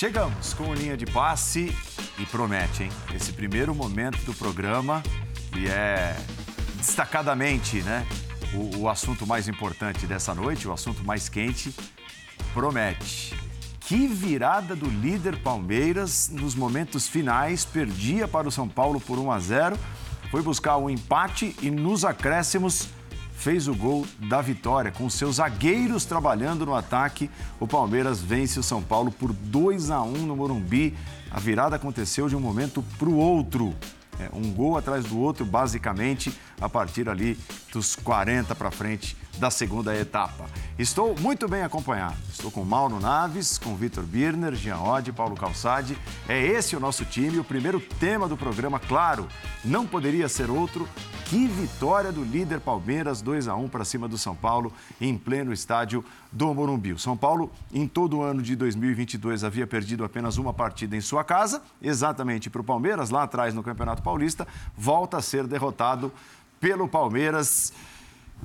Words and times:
Chegamos 0.00 0.54
com 0.54 0.72
linha 0.72 0.96
de 0.96 1.04
passe 1.04 1.76
e 2.18 2.24
promete, 2.24 2.84
hein? 2.84 2.90
Esse 3.14 3.34
primeiro 3.34 3.74
momento 3.74 4.16
do 4.24 4.32
programa 4.32 5.02
e 5.54 5.68
é 5.68 6.16
destacadamente, 6.78 7.82
né? 7.82 8.06
O, 8.54 8.78
o 8.78 8.88
assunto 8.88 9.26
mais 9.26 9.46
importante 9.46 10.06
dessa 10.06 10.34
noite, 10.34 10.66
o 10.66 10.72
assunto 10.72 11.04
mais 11.04 11.28
quente, 11.28 11.74
promete. 12.54 13.38
Que 13.78 14.06
virada 14.06 14.74
do 14.74 14.88
líder 14.88 15.42
Palmeiras 15.42 16.30
nos 16.30 16.54
momentos 16.54 17.06
finais, 17.06 17.66
perdia 17.66 18.26
para 18.26 18.48
o 18.48 18.50
São 18.50 18.66
Paulo 18.66 19.02
por 19.02 19.18
1 19.18 19.30
a 19.30 19.38
0, 19.38 19.78
foi 20.30 20.40
buscar 20.40 20.78
um 20.78 20.88
empate 20.88 21.54
e 21.60 21.70
nos 21.70 22.06
acréscimos 22.06 22.88
fez 23.40 23.66
o 23.68 23.74
gol 23.74 24.06
da 24.28 24.42
vitória. 24.42 24.92
Com 24.92 25.08
seus 25.08 25.36
zagueiros 25.36 26.04
trabalhando 26.04 26.66
no 26.66 26.74
ataque, 26.74 27.30
o 27.58 27.66
Palmeiras 27.66 28.20
vence 28.20 28.60
o 28.60 28.62
São 28.62 28.82
Paulo 28.82 29.10
por 29.10 29.32
2 29.32 29.90
a 29.90 30.02
1 30.02 30.12
no 30.26 30.36
Morumbi. 30.36 30.94
A 31.30 31.40
virada 31.40 31.76
aconteceu 31.76 32.28
de 32.28 32.36
um 32.36 32.40
momento 32.40 32.84
para 32.98 33.08
o 33.08 33.16
outro. 33.16 33.74
É, 34.18 34.28
um 34.34 34.52
gol 34.52 34.76
atrás 34.76 35.06
do 35.06 35.18
outro, 35.18 35.46
basicamente, 35.46 36.30
a 36.60 36.68
partir 36.68 37.08
ali 37.08 37.38
dos 37.72 37.96
40 37.96 38.54
para 38.54 38.70
frente 38.70 39.16
da 39.38 39.50
segunda 39.50 39.96
etapa. 39.96 40.46
Estou 40.78 41.14
muito 41.18 41.48
bem 41.48 41.62
acompanhado. 41.62 42.16
Estou 42.30 42.50
com 42.50 42.64
Mauro 42.64 43.00
Naves, 43.00 43.58
com 43.58 43.74
Vitor 43.74 44.04
Birner, 44.04 44.54
Jean 44.54 44.78
Oddi, 44.78 45.12
Paulo 45.12 45.34
Calçade. 45.34 45.96
É 46.28 46.38
esse 46.38 46.76
o 46.76 46.80
nosso 46.80 47.04
time. 47.04 47.38
O 47.38 47.44
primeiro 47.44 47.80
tema 47.80 48.28
do 48.28 48.36
programa, 48.36 48.78
claro, 48.78 49.26
não 49.64 49.86
poderia 49.86 50.28
ser 50.28 50.50
outro. 50.50 50.88
Que 51.26 51.46
vitória 51.46 52.10
do 52.10 52.24
líder 52.24 52.60
Palmeiras, 52.60 53.22
2 53.22 53.46
a 53.46 53.54
1 53.54 53.68
para 53.68 53.84
cima 53.84 54.08
do 54.08 54.18
São 54.18 54.34
Paulo, 54.34 54.72
em 55.00 55.16
pleno 55.16 55.52
estádio 55.52 56.04
do 56.32 56.52
Morumbi. 56.52 56.92
O 56.92 56.98
São 56.98 57.16
Paulo, 57.16 57.52
em 57.72 57.86
todo 57.86 58.18
o 58.18 58.22
ano 58.22 58.42
de 58.42 58.56
2022, 58.56 59.44
havia 59.44 59.66
perdido 59.66 60.04
apenas 60.04 60.38
uma 60.38 60.52
partida 60.52 60.96
em 60.96 61.00
sua 61.00 61.22
casa, 61.22 61.62
exatamente 61.80 62.50
para 62.50 62.60
o 62.60 62.64
Palmeiras, 62.64 63.10
lá 63.10 63.22
atrás 63.22 63.54
no 63.54 63.62
Campeonato 63.62 64.02
Paulista, 64.02 64.46
volta 64.76 65.18
a 65.18 65.22
ser 65.22 65.46
derrotado 65.46 66.12
pelo 66.60 66.86
Palmeiras 66.86 67.72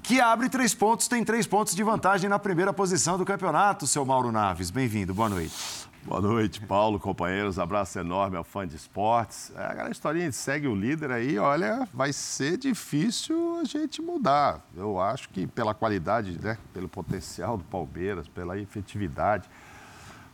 que 0.02 0.22
abre 0.22 0.48
três 0.48 0.74
pontos, 0.74 1.08
tem 1.08 1.24
três 1.24 1.46
pontos 1.46 1.76
de 1.76 1.84
vantagem 1.84 2.30
na 2.30 2.40
primeira 2.40 2.72
posição 2.72 3.18
do 3.18 3.26
campeonato, 3.26 3.86
seu 3.86 4.06
Mauro 4.06 4.32
Naves. 4.32 4.72
Bem-vindo, 4.72 5.14
boa 5.14 5.28
noite. 5.28 5.86
Boa 6.04 6.22
noite, 6.22 6.62
Paulo, 6.62 7.00
companheiros. 7.00 7.58
Abraço 7.58 7.98
enorme 8.00 8.38
ao 8.38 8.44
fã 8.44 8.68
de 8.68 8.76
esportes. 8.76 9.52
É, 9.56 9.66
aquela 9.66 9.90
historinha 9.90 10.30
de 10.30 10.36
segue 10.36 10.68
o 10.68 10.76
líder 10.76 11.12
aí, 11.12 11.40
olha, 11.40 11.88
vai 11.92 12.14
ser 12.14 12.58
difícil 12.58 13.60
a 13.60 13.64
gente 13.64 14.02
mudar. 14.02 14.62
Eu 14.78 15.02
acho 15.02 15.28
que 15.30 15.48
pela 15.48 15.74
qualidade, 15.74 16.40
né, 16.40 16.58
pelo 16.74 16.88
potencial 16.88 17.58
do 17.58 17.64
Palmeiras, 17.64 18.28
pela 18.28 18.58
efetividade. 18.58 19.50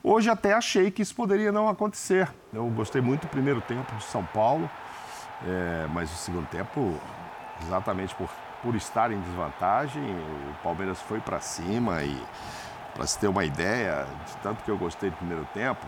Hoje 0.03 0.29
até 0.29 0.53
achei 0.53 0.91
que 0.91 1.01
isso 1.01 1.15
poderia 1.15 1.51
não 1.51 1.69
acontecer. 1.69 2.29
Eu 2.53 2.67
gostei 2.71 3.01
muito 3.01 3.21
do 3.21 3.29
primeiro 3.29 3.61
tempo 3.61 3.95
do 3.95 4.03
São 4.03 4.25
Paulo, 4.25 4.69
é, 5.47 5.87
mas 5.93 6.11
o 6.11 6.15
segundo 6.17 6.47
tempo, 6.47 6.99
exatamente 7.65 8.13
por 8.15 8.29
por 8.61 8.75
estar 8.75 9.11
em 9.11 9.19
desvantagem, 9.19 10.03
o 10.03 10.63
Palmeiras 10.63 10.99
foi 11.01 11.19
para 11.19 11.39
cima 11.39 12.03
e, 12.03 12.21
para 12.93 13.07
se 13.07 13.17
ter 13.17 13.27
uma 13.27 13.43
ideia, 13.43 14.05
de 14.27 14.37
tanto 14.37 14.63
que 14.63 14.69
eu 14.69 14.77
gostei 14.77 15.09
do 15.09 15.15
primeiro 15.15 15.47
tempo, 15.53 15.85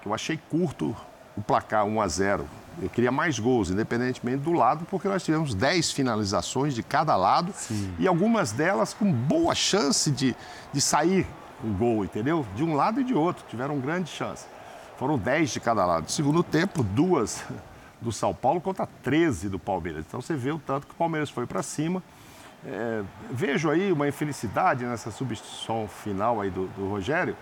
que 0.00 0.08
eu 0.08 0.14
achei 0.14 0.38
curto 0.50 0.96
o 1.36 1.42
placar 1.42 1.84
1 1.84 2.00
a 2.00 2.08
0. 2.08 2.48
Eu 2.80 2.88
queria 2.88 3.12
mais 3.12 3.38
gols, 3.38 3.70
independentemente 3.70 4.38
do 4.38 4.52
lado, 4.52 4.86
porque 4.90 5.08
nós 5.08 5.22
tivemos 5.22 5.54
10 5.54 5.92
finalizações 5.92 6.74
de 6.74 6.82
cada 6.82 7.16
lado 7.16 7.52
Sim. 7.54 7.94
e 7.98 8.06
algumas 8.06 8.52
delas 8.52 8.94
com 8.94 9.10
boa 9.10 9.54
chance 9.54 10.10
de, 10.10 10.34
de 10.72 10.80
sair 10.80 11.26
o 11.62 11.68
gol, 11.68 12.04
entendeu? 12.04 12.46
De 12.54 12.62
um 12.62 12.74
lado 12.74 13.00
e 13.00 13.04
de 13.04 13.14
outro, 13.14 13.44
tiveram 13.48 13.78
grande 13.78 14.10
chance. 14.10 14.46
Foram 14.98 15.18
10 15.18 15.50
de 15.50 15.60
cada 15.60 15.84
lado. 15.84 16.10
Segundo 16.10 16.42
tempo, 16.42 16.82
duas 16.82 17.44
do 18.00 18.12
São 18.12 18.34
Paulo 18.34 18.60
contra 18.60 18.86
13 19.02 19.48
do 19.48 19.58
Palmeiras. 19.58 20.04
Então 20.06 20.20
você 20.20 20.34
vê 20.34 20.50
o 20.50 20.58
tanto 20.58 20.86
que 20.86 20.92
o 20.92 20.96
Palmeiras 20.96 21.30
foi 21.30 21.46
para 21.46 21.62
cima. 21.62 22.02
É, 22.64 23.02
vejo 23.30 23.70
aí 23.70 23.92
uma 23.92 24.08
infelicidade 24.08 24.84
nessa 24.84 25.10
substituição 25.10 25.86
final 25.88 26.40
aí 26.40 26.50
do, 26.50 26.66
do 26.68 26.88
Rogério, 26.88 27.36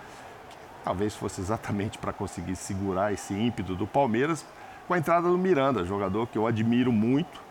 que 0.51 0.57
talvez 0.85 1.15
fosse 1.15 1.41
exatamente 1.41 1.99
para 1.99 2.13
conseguir 2.13 2.57
segurar 2.57 3.13
esse 3.13 3.33
ímpeto 3.33 3.75
do 3.75 3.87
Palmeiras, 3.87 4.45
com 4.87 4.95
a 4.95 4.99
entrada 4.99 5.29
do 5.29 5.39
Miranda, 5.39 5.85
jogador 5.85 6.27
que 6.27 6.37
eu 6.37 6.47
admiro 6.47 6.93
muito, 6.93 7.43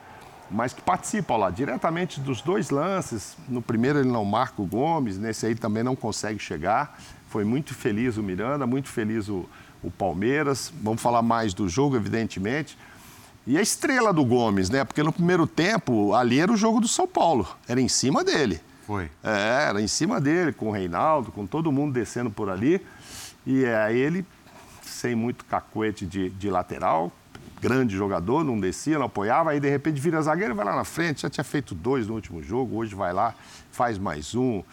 mas 0.51 0.71
que 0.71 0.81
participa 0.81 1.35
lá 1.35 1.49
diretamente 1.49 2.19
dos 2.19 2.41
dois 2.41 2.69
lances. 2.69 3.35
No 3.47 3.61
primeiro 3.61 3.99
ele 3.99 4.11
não 4.11 4.23
marca 4.23 4.61
o 4.61 4.65
Gomes, 4.67 5.17
nesse 5.17 5.47
aí 5.47 5.55
também 5.55 5.81
não 5.81 5.95
consegue 5.95 6.37
chegar. 6.37 6.99
Foi 7.29 7.43
muito 7.43 7.73
feliz 7.73 8.17
o 8.17 8.23
Miranda, 8.23 8.67
muito 8.67 8.87
feliz 8.87 9.27
o, 9.29 9.49
o 9.81 9.89
Palmeiras. 9.89 10.71
Vamos 10.83 11.01
falar 11.01 11.23
mais 11.23 11.55
do 11.55 11.67
jogo, 11.67 11.95
evidentemente. 11.95 12.77
E 13.45 13.57
a 13.57 13.61
estrela 13.61 14.13
do 14.13 14.23
Gomes, 14.23 14.69
né? 14.69 14.85
Porque 14.85 15.03
no 15.03 15.11
primeiro 15.11 15.45
tempo, 15.45 16.13
ali 16.13 16.39
era 16.39 16.51
o 16.51 16.55
jogo 16.55 16.79
do 16.79 16.87
São 16.87 17.07
Paulo. 17.07 17.47
Era 17.67 17.81
em 17.81 17.89
cima 17.89 18.23
dele. 18.23 18.61
Foi. 18.87 19.09
É, 19.23 19.67
era 19.69 19.81
em 19.81 19.87
cima 19.87 20.21
dele, 20.21 20.53
com 20.53 20.69
o 20.69 20.71
Reinaldo, 20.71 21.31
com 21.31 21.45
todo 21.45 21.71
mundo 21.71 21.93
descendo 21.93 22.29
por 22.31 22.49
ali. 22.49 22.81
E 23.45 23.65
aí 23.65 23.97
ele, 23.97 24.25
sem 24.81 25.15
muito 25.15 25.43
cacuete 25.45 26.05
de, 26.05 26.29
de 26.29 26.49
lateral, 26.49 27.11
grande 27.61 27.95
jogador, 27.95 28.43
não 28.43 28.59
descia, 28.59 28.97
não 28.97 29.05
apoiava, 29.05 29.51
aí 29.51 29.59
de 29.59 29.69
repente 29.69 29.99
vira 29.99 30.21
zagueiro 30.21 30.53
e 30.53 30.55
vai 30.55 30.65
lá 30.65 30.75
na 30.75 30.83
frente, 30.83 31.21
já 31.21 31.29
tinha 31.29 31.43
feito 31.43 31.73
dois 31.73 32.07
no 32.07 32.13
último 32.13 32.41
jogo, 32.41 32.77
hoje 32.77 32.93
vai 32.93 33.13
lá, 33.13 33.33
faz 33.71 33.97
mais 33.97 34.35
um. 34.35 34.63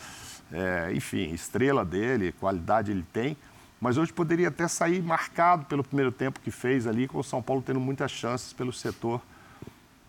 É, 0.53 0.91
enfim, 0.93 1.33
estrela 1.33 1.85
dele, 1.85 2.33
qualidade 2.33 2.91
ele 2.91 3.05
tem 3.13 3.37
mas 3.81 3.97
hoje 3.97 4.13
poderia 4.13 4.49
até 4.49 4.69
sair 4.69 5.03
marcado 5.03 5.65
pelo 5.65 5.83
primeiro 5.83 6.13
tempo 6.13 6.39
que 6.41 6.51
fez 6.51 6.87
ali, 6.87 7.09
com 7.09 7.19
o 7.19 7.25
São 7.25 7.43
Paulo 7.43 7.63
tendo 7.63 7.81
muitas 7.81 8.11
chances 8.11 8.53
pelo 8.53 8.73
setor 8.73 9.23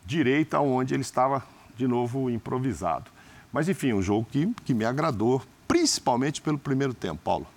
direita, 0.05 0.59
onde 0.59 0.93
ele 0.93 1.01
estava 1.01 1.41
de 1.77 1.87
novo 1.87 2.29
improvisado. 2.29 3.09
Mas 3.51 3.69
enfim, 3.69 3.93
um 3.93 4.01
jogo 4.01 4.27
que, 4.29 4.45
que 4.65 4.73
me 4.73 4.83
agradou, 4.83 5.41
principalmente 5.67 6.41
pelo 6.41 6.57
primeiro 6.57 6.93
tempo, 6.93 7.21
Paulo. 7.23 7.47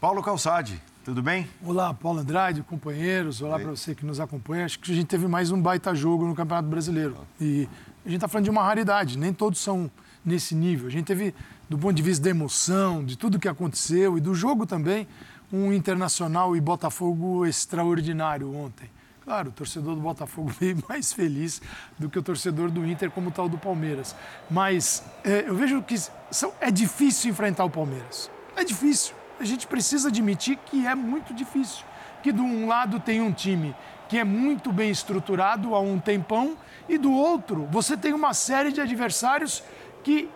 Paulo 0.00 0.22
Calçade, 0.22 0.80
tudo 1.04 1.22
bem? 1.22 1.48
Olá, 1.62 1.92
Paulo 1.92 2.20
Andrade, 2.20 2.62
companheiros, 2.62 3.42
olá 3.42 3.58
para 3.58 3.70
você 3.70 3.94
que 3.94 4.06
nos 4.06 4.20
acompanha. 4.20 4.64
Acho 4.64 4.78
que 4.78 4.92
a 4.92 4.94
gente 4.94 5.06
teve 5.06 5.26
mais 5.26 5.50
um 5.50 5.60
baita 5.60 5.94
jogo 5.94 6.26
no 6.26 6.34
Campeonato 6.34 6.68
Brasileiro. 6.68 7.16
E 7.40 7.68
a 8.04 8.08
gente 8.08 8.16
está 8.16 8.28
falando 8.28 8.44
de 8.44 8.50
uma 8.50 8.62
raridade, 8.62 9.18
nem 9.18 9.32
todos 9.32 9.60
são 9.60 9.90
nesse 10.24 10.54
nível. 10.54 10.86
A 10.86 10.90
gente 10.90 11.04
teve 11.04 11.34
do 11.68 11.78
ponto 11.78 11.94
de 11.94 12.02
vista 12.02 12.24
da 12.24 12.30
emoção, 12.30 13.04
de 13.04 13.16
tudo 13.16 13.38
que 13.38 13.48
aconteceu 13.48 14.18
e 14.18 14.20
do 14.20 14.34
jogo 14.34 14.66
também, 14.66 15.06
um 15.52 15.72
Internacional 15.72 16.56
e 16.56 16.60
Botafogo 16.60 17.46
extraordinário 17.46 18.54
ontem. 18.54 18.90
Claro, 19.24 19.48
o 19.48 19.52
torcedor 19.52 19.94
do 19.94 20.00
Botafogo 20.02 20.52
veio 20.60 20.82
mais 20.88 21.12
feliz 21.12 21.62
do 21.98 22.10
que 22.10 22.18
o 22.18 22.22
torcedor 22.22 22.70
do 22.70 22.86
Inter, 22.86 23.10
como 23.10 23.30
tal 23.30 23.48
do 23.48 23.56
Palmeiras. 23.56 24.14
Mas 24.50 25.02
é, 25.24 25.44
eu 25.46 25.54
vejo 25.54 25.82
que 25.82 25.96
são, 26.30 26.52
é 26.60 26.70
difícil 26.70 27.30
enfrentar 27.30 27.64
o 27.64 27.70
Palmeiras. 27.70 28.30
É 28.54 28.64
difícil. 28.64 29.14
A 29.40 29.44
gente 29.44 29.66
precisa 29.66 30.08
admitir 30.08 30.58
que 30.66 30.86
é 30.86 30.94
muito 30.94 31.32
difícil. 31.32 31.84
Que 32.22 32.32
de 32.32 32.40
um 32.40 32.66
lado 32.68 33.00
tem 33.00 33.20
um 33.20 33.32
time 33.32 33.74
que 34.08 34.18
é 34.18 34.24
muito 34.24 34.70
bem 34.70 34.90
estruturado 34.90 35.74
há 35.74 35.80
um 35.80 35.98
tempão, 35.98 36.56
e 36.88 36.98
do 36.98 37.10
outro 37.10 37.66
você 37.70 37.96
tem 37.96 38.12
uma 38.12 38.34
série 38.34 38.70
de 38.70 38.80
adversários 38.80 39.62
que 40.02 40.28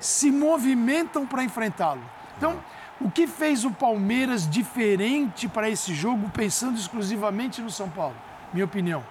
se 0.00 0.30
movimentam 0.30 1.26
para 1.26 1.42
enfrentá-lo. 1.42 2.02
Então, 2.36 2.58
o 3.00 3.10
que 3.10 3.26
fez 3.26 3.64
o 3.64 3.70
Palmeiras 3.70 4.48
diferente 4.48 5.48
para 5.48 5.68
esse 5.68 5.94
jogo, 5.94 6.30
pensando 6.30 6.78
exclusivamente 6.78 7.60
no 7.60 7.70
São 7.70 7.88
Paulo? 7.88 8.16
Minha 8.52 8.64
opinião, 8.64 9.04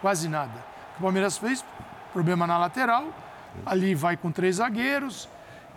quase 0.00 0.28
nada. 0.28 0.64
O 0.98 1.02
Palmeiras 1.02 1.36
fez 1.36 1.64
problema 2.12 2.46
na 2.46 2.56
lateral, 2.56 3.08
ali 3.64 3.94
vai 3.94 4.16
com 4.16 4.30
três 4.30 4.56
zagueiros 4.56 5.28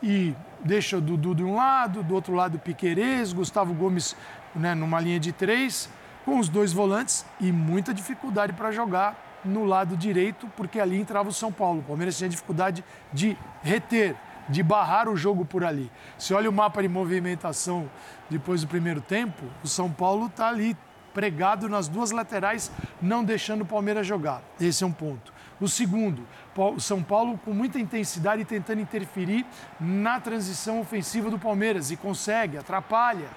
e 0.02 0.34
deixa 0.62 0.98
o 0.98 1.02
Dudu 1.02 1.36
de 1.36 1.44
um 1.44 1.56
lado, 1.56 2.02
do 2.04 2.16
outro 2.16 2.34
lado 2.34 2.56
o 2.56 2.60
Piquerez, 2.60 3.34
Gustavo 3.34 3.74
Gomes 3.74 4.16
né, 4.56 4.74
numa 4.74 5.00
linha 5.00 5.20
de 5.20 5.32
três, 5.32 5.90
com 6.26 6.40
os 6.40 6.48
dois 6.48 6.72
volantes 6.72 7.26
e 7.40 7.52
muita 7.52 7.94
dificuldade 7.94 8.54
para 8.54 8.72
jogar 8.72 9.42
no 9.44 9.66
lado 9.66 9.96
direito, 9.96 10.50
porque 10.56 10.80
ali 10.80 11.00
entrava 11.00 11.30
o 11.30 11.34
São 11.34 11.52
Paulo. 11.52 11.80
O 11.80 11.84
Palmeiras 11.84 12.18
tinha 12.18 12.30
dificuldade 12.30 12.84
de 13.12 13.38
reter 13.64 14.16
de 14.50 14.64
barrar 14.64 15.08
o 15.08 15.16
jogo 15.16 15.46
por 15.46 15.64
ali. 15.64 15.92
Se 16.18 16.34
olha 16.34 16.50
o 16.50 16.54
mapa 16.54 16.82
de 16.82 16.90
movimentação 16.90 17.90
depois 18.30 18.62
do 18.62 18.68
primeiro 18.68 19.00
tempo, 19.00 19.46
o 19.64 19.68
São 19.68 19.92
Paulo 19.92 20.26
está 20.26 20.50
ali 20.50 20.76
pregado 21.14 21.70
nas 21.70 21.88
duas 21.88 22.12
laterais, 22.12 22.72
não 23.02 23.24
deixando 23.24 23.62
o 23.62 23.66
Palmeiras 23.66 24.06
jogar. 24.06 24.42
Esse 24.60 24.84
é 24.84 24.88
um 24.88 24.92
ponto. 24.92 25.34
O 25.60 25.68
segundo, 25.68 26.26
o 26.56 26.80
São 26.80 27.04
Paulo 27.04 27.38
com 27.44 27.52
muita 27.52 27.80
intensidade 27.80 28.46
tentando 28.46 28.82
interferir 28.82 29.46
na 29.80 30.20
transição 30.20 30.80
ofensiva 30.80 31.30
do 31.30 31.38
Palmeiras 31.38 31.92
e 31.92 31.98
consegue, 31.98 32.58
atrapalha. 32.58 33.28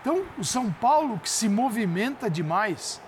Então, 0.00 0.24
o 0.36 0.44
São 0.44 0.72
Paulo 0.72 1.18
que 1.18 1.30
se 1.30 1.48
movimenta 1.48 2.28
demais, 2.28 3.00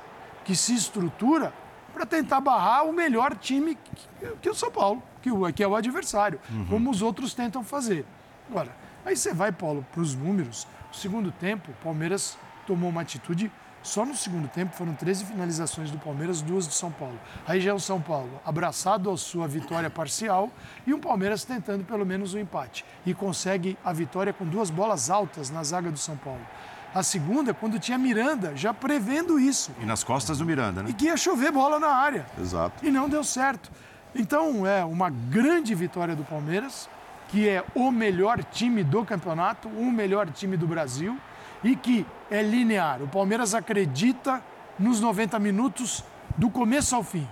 que 0.45 0.55
se 0.55 0.75
estrutura 0.75 1.53
para 1.93 2.07
tentar 2.07 2.41
barrar 2.41 2.85
o 2.85 2.93
melhor 2.93 3.37
time 3.37 3.75
que, 3.75 4.37
que 4.43 4.49
o 4.49 4.55
São 4.55 4.71
Paulo 4.71 5.03
que, 5.23 5.31
o, 5.31 5.53
que 5.53 5.63
é 5.63 5.69
o 5.69 5.75
adversário, 5.75 6.41
uhum. 6.51 6.67
como 6.67 6.91
os 6.91 7.03
outros 7.03 7.35
tentam 7.35 7.63
fazer. 7.63 8.05
Agora, 8.49 8.75
aí 9.05 9.17
você 9.17 9.33
vai, 9.33 9.53
Paulo, 9.53 9.85
para 9.93 10.01
os 10.01 10.15
números. 10.15 10.67
No 10.89 10.95
segundo 10.95 11.31
tempo, 11.31 11.71
o 11.71 11.85
Palmeiras 11.85 12.37
tomou 12.67 12.91
uma 12.91 13.03
atitude 13.03 13.51
só 13.83 14.05
no 14.05 14.15
segundo 14.15 14.47
tempo 14.47 14.77
foram 14.77 14.93
13 14.95 15.25
finalizações 15.25 15.91
do 15.91 15.99
Palmeiras, 15.99 16.43
duas 16.43 16.67
do 16.67 16.73
São 16.73 16.93
Paulo. 16.93 17.19
Aí 17.47 17.61
já 17.61 17.71
é 17.71 17.75
o 17.75 17.81
São 17.81 18.01
Paulo 18.01 18.41
abraçado 18.45 19.11
à 19.11 19.17
sua 19.17 19.49
vitória 19.49 19.89
parcial 19.89 20.51
e 20.87 20.93
o 20.93 20.99
Palmeiras 20.99 21.45
tentando 21.45 21.83
pelo 21.85 22.05
menos 22.05 22.35
o 22.35 22.37
um 22.37 22.41
empate. 22.41 22.85
E 23.07 23.15
consegue 23.15 23.79
a 23.83 23.93
vitória 23.93 24.33
com 24.33 24.45
duas 24.45 24.69
bolas 24.69 25.09
altas 25.09 25.49
na 25.49 25.65
zaga 25.65 25.91
do 25.91 25.99
São 25.99 26.17
Paulo. 26.17 26.47
A 26.95 27.03
segunda, 27.03 27.55
quando 27.55 27.79
tinha 27.79 27.97
Miranda, 27.97 28.55
já 28.55 28.75
prevendo 28.75 29.39
isso. 29.39 29.71
E 29.81 29.87
nas 29.87 30.05
costas 30.05 30.39
do 30.39 30.45
Miranda, 30.45 30.83
né? 30.83 30.91
E 30.91 30.93
que 30.93 31.07
ia 31.07 31.17
chover 31.17 31.51
bola 31.51 31.79
na 31.79 31.89
área. 31.89 32.27
Exato. 32.39 32.85
E 32.85 32.91
não 32.91 33.09
deu 33.09 33.25
certo. 33.25 33.71
Então, 34.15 34.67
é 34.67 34.85
uma 34.85 35.11
grande 35.11 35.75
vitória 35.75 36.17
do 36.17 36.25
Palmeiras, 36.25 36.89
que 37.29 37.49
é 37.49 37.65
o 37.75 37.91
melhor 37.93 38.43
time 38.43 38.83
do 38.83 39.05
campeonato, 39.05 39.69
o 39.69 39.91
melhor 39.91 40.29
time 40.31 40.57
do 40.57 40.67
Brasil 40.67 41.17
e 41.63 41.77
que 41.77 42.05
é 42.31 42.43
linear. 42.43 43.03
O 43.03 43.09
Palmeiras 43.09 43.55
acredita 43.55 44.43
nos 44.79 45.01
90 45.01 45.39
minutos 45.39 46.05
do 46.37 46.51
começo 46.51 46.97
ao 46.97 47.05
fim. 47.05 47.27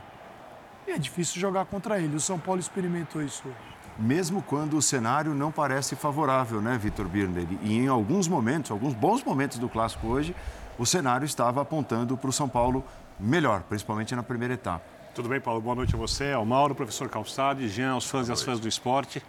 E 0.86 0.92
é 0.92 0.98
difícil 0.98 1.40
jogar 1.40 1.64
contra 1.66 1.98
ele. 1.98 2.16
O 2.16 2.20
São 2.20 2.38
Paulo 2.38 2.60
experimentou 2.60 3.22
isso 3.22 3.42
hoje. 3.46 3.56
Mesmo 3.98 4.40
quando 4.40 4.76
o 4.76 4.82
cenário 4.82 5.34
não 5.34 5.50
parece 5.50 5.96
favorável, 5.96 6.60
né, 6.60 6.78
Vitor 6.78 7.08
Birner? 7.08 7.46
E 7.62 7.76
em 7.76 7.88
alguns 7.88 8.28
momentos, 8.28 8.70
alguns 8.70 8.94
bons 8.94 9.24
momentos 9.24 9.58
do 9.58 9.68
clássico 9.68 10.06
hoje, 10.06 10.36
o 10.78 10.86
cenário 10.86 11.24
estava 11.24 11.60
apontando 11.60 12.16
para 12.16 12.30
o 12.30 12.32
São 12.32 12.48
Paulo 12.48 12.84
melhor, 13.18 13.62
principalmente 13.62 14.14
na 14.14 14.22
primeira 14.22 14.54
etapa. 14.54 14.97
Tudo 15.18 15.28
bem, 15.28 15.40
Paulo? 15.40 15.60
Boa 15.60 15.74
noite 15.74 15.96
a 15.96 15.98
você, 15.98 16.30
ao 16.30 16.44
Mauro, 16.44 16.76
professor 16.76 17.08
Calçade, 17.08 17.68
Jean, 17.68 17.90
aos 17.90 18.08
fãs 18.08 18.28
e 18.28 18.32
às 18.32 18.40
fãs 18.40 18.60
do 18.60 18.68
esporte. 18.68 19.20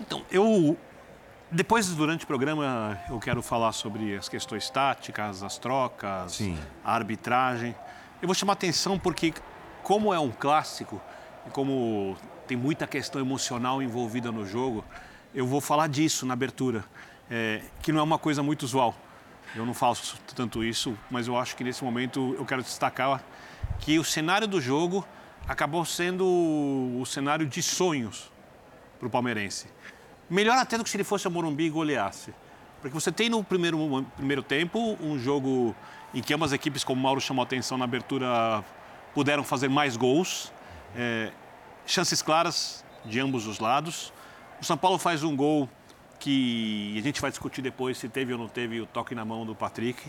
Então, 0.00 0.24
eu 0.30 0.78
depois, 1.50 1.88
durante 1.88 2.22
o 2.22 2.26
programa, 2.28 2.96
eu 3.10 3.18
quero 3.18 3.42
falar 3.42 3.72
sobre 3.72 4.16
as 4.16 4.28
questões 4.28 4.70
táticas, 4.70 5.42
as 5.42 5.58
trocas, 5.58 6.34
Sim. 6.34 6.56
a 6.84 6.94
arbitragem. 6.94 7.74
Eu 8.22 8.28
vou 8.28 8.34
chamar 8.36 8.52
atenção 8.52 8.96
porque, 8.96 9.34
como 9.82 10.14
é 10.14 10.20
um 10.20 10.30
clássico 10.30 11.02
e 11.48 11.50
como 11.50 12.16
tem 12.46 12.56
muita 12.56 12.86
questão 12.86 13.20
emocional 13.20 13.82
envolvida 13.82 14.30
no 14.30 14.46
jogo, 14.46 14.84
eu 15.34 15.48
vou 15.48 15.60
falar 15.60 15.88
disso 15.88 16.24
na 16.24 16.34
abertura, 16.34 16.84
é, 17.28 17.60
que 17.82 17.90
não 17.90 17.98
é 17.98 18.02
uma 18.04 18.20
coisa 18.20 18.40
muito 18.40 18.62
usual. 18.62 18.94
Eu 19.56 19.66
não 19.66 19.74
faço 19.74 20.16
tanto 20.36 20.62
isso, 20.62 20.96
mas 21.10 21.26
eu 21.26 21.36
acho 21.36 21.56
que 21.56 21.64
nesse 21.64 21.82
momento 21.82 22.36
eu 22.38 22.44
quero 22.44 22.62
destacar 22.62 23.20
que 23.80 23.98
o 23.98 24.04
cenário 24.04 24.46
do 24.46 24.60
jogo 24.60 25.06
acabou 25.48 25.84
sendo 25.84 26.24
o 26.24 27.04
cenário 27.04 27.46
de 27.46 27.62
sonhos 27.62 28.30
para 28.98 29.08
o 29.08 29.10
palmeirense. 29.10 29.66
Melhor 30.30 30.56
até 30.56 30.78
do 30.78 30.84
que 30.84 30.90
se 30.90 30.96
ele 30.96 31.04
fosse 31.04 31.26
a 31.26 31.30
Morumbi 31.30 31.64
e 31.64 31.70
goleasse. 31.70 32.32
Porque 32.80 32.94
você 32.94 33.12
tem 33.12 33.28
no 33.28 33.44
primeiro, 33.44 34.06
primeiro 34.16 34.42
tempo 34.42 34.96
um 35.00 35.18
jogo 35.18 35.74
em 36.14 36.20
que 36.20 36.32
ambas 36.34 36.52
equipes, 36.52 36.82
como 36.84 37.00
o 37.00 37.02
Mauro 37.02 37.20
chamou 37.20 37.42
a 37.42 37.44
atenção 37.44 37.78
na 37.78 37.84
abertura, 37.84 38.64
puderam 39.14 39.44
fazer 39.44 39.68
mais 39.68 39.96
gols. 39.96 40.52
É, 40.96 41.30
chances 41.86 42.22
claras 42.22 42.84
de 43.04 43.20
ambos 43.20 43.46
os 43.46 43.58
lados. 43.58 44.12
O 44.60 44.64
São 44.64 44.76
Paulo 44.76 44.98
faz 44.98 45.22
um 45.22 45.34
gol 45.34 45.68
que 46.18 46.94
a 46.96 47.02
gente 47.02 47.20
vai 47.20 47.30
discutir 47.30 47.62
depois 47.62 47.98
se 47.98 48.08
teve 48.08 48.32
ou 48.32 48.38
não 48.38 48.48
teve 48.48 48.80
o 48.80 48.86
toque 48.86 49.14
na 49.14 49.24
mão 49.24 49.44
do 49.44 49.54
Patrick. 49.54 50.00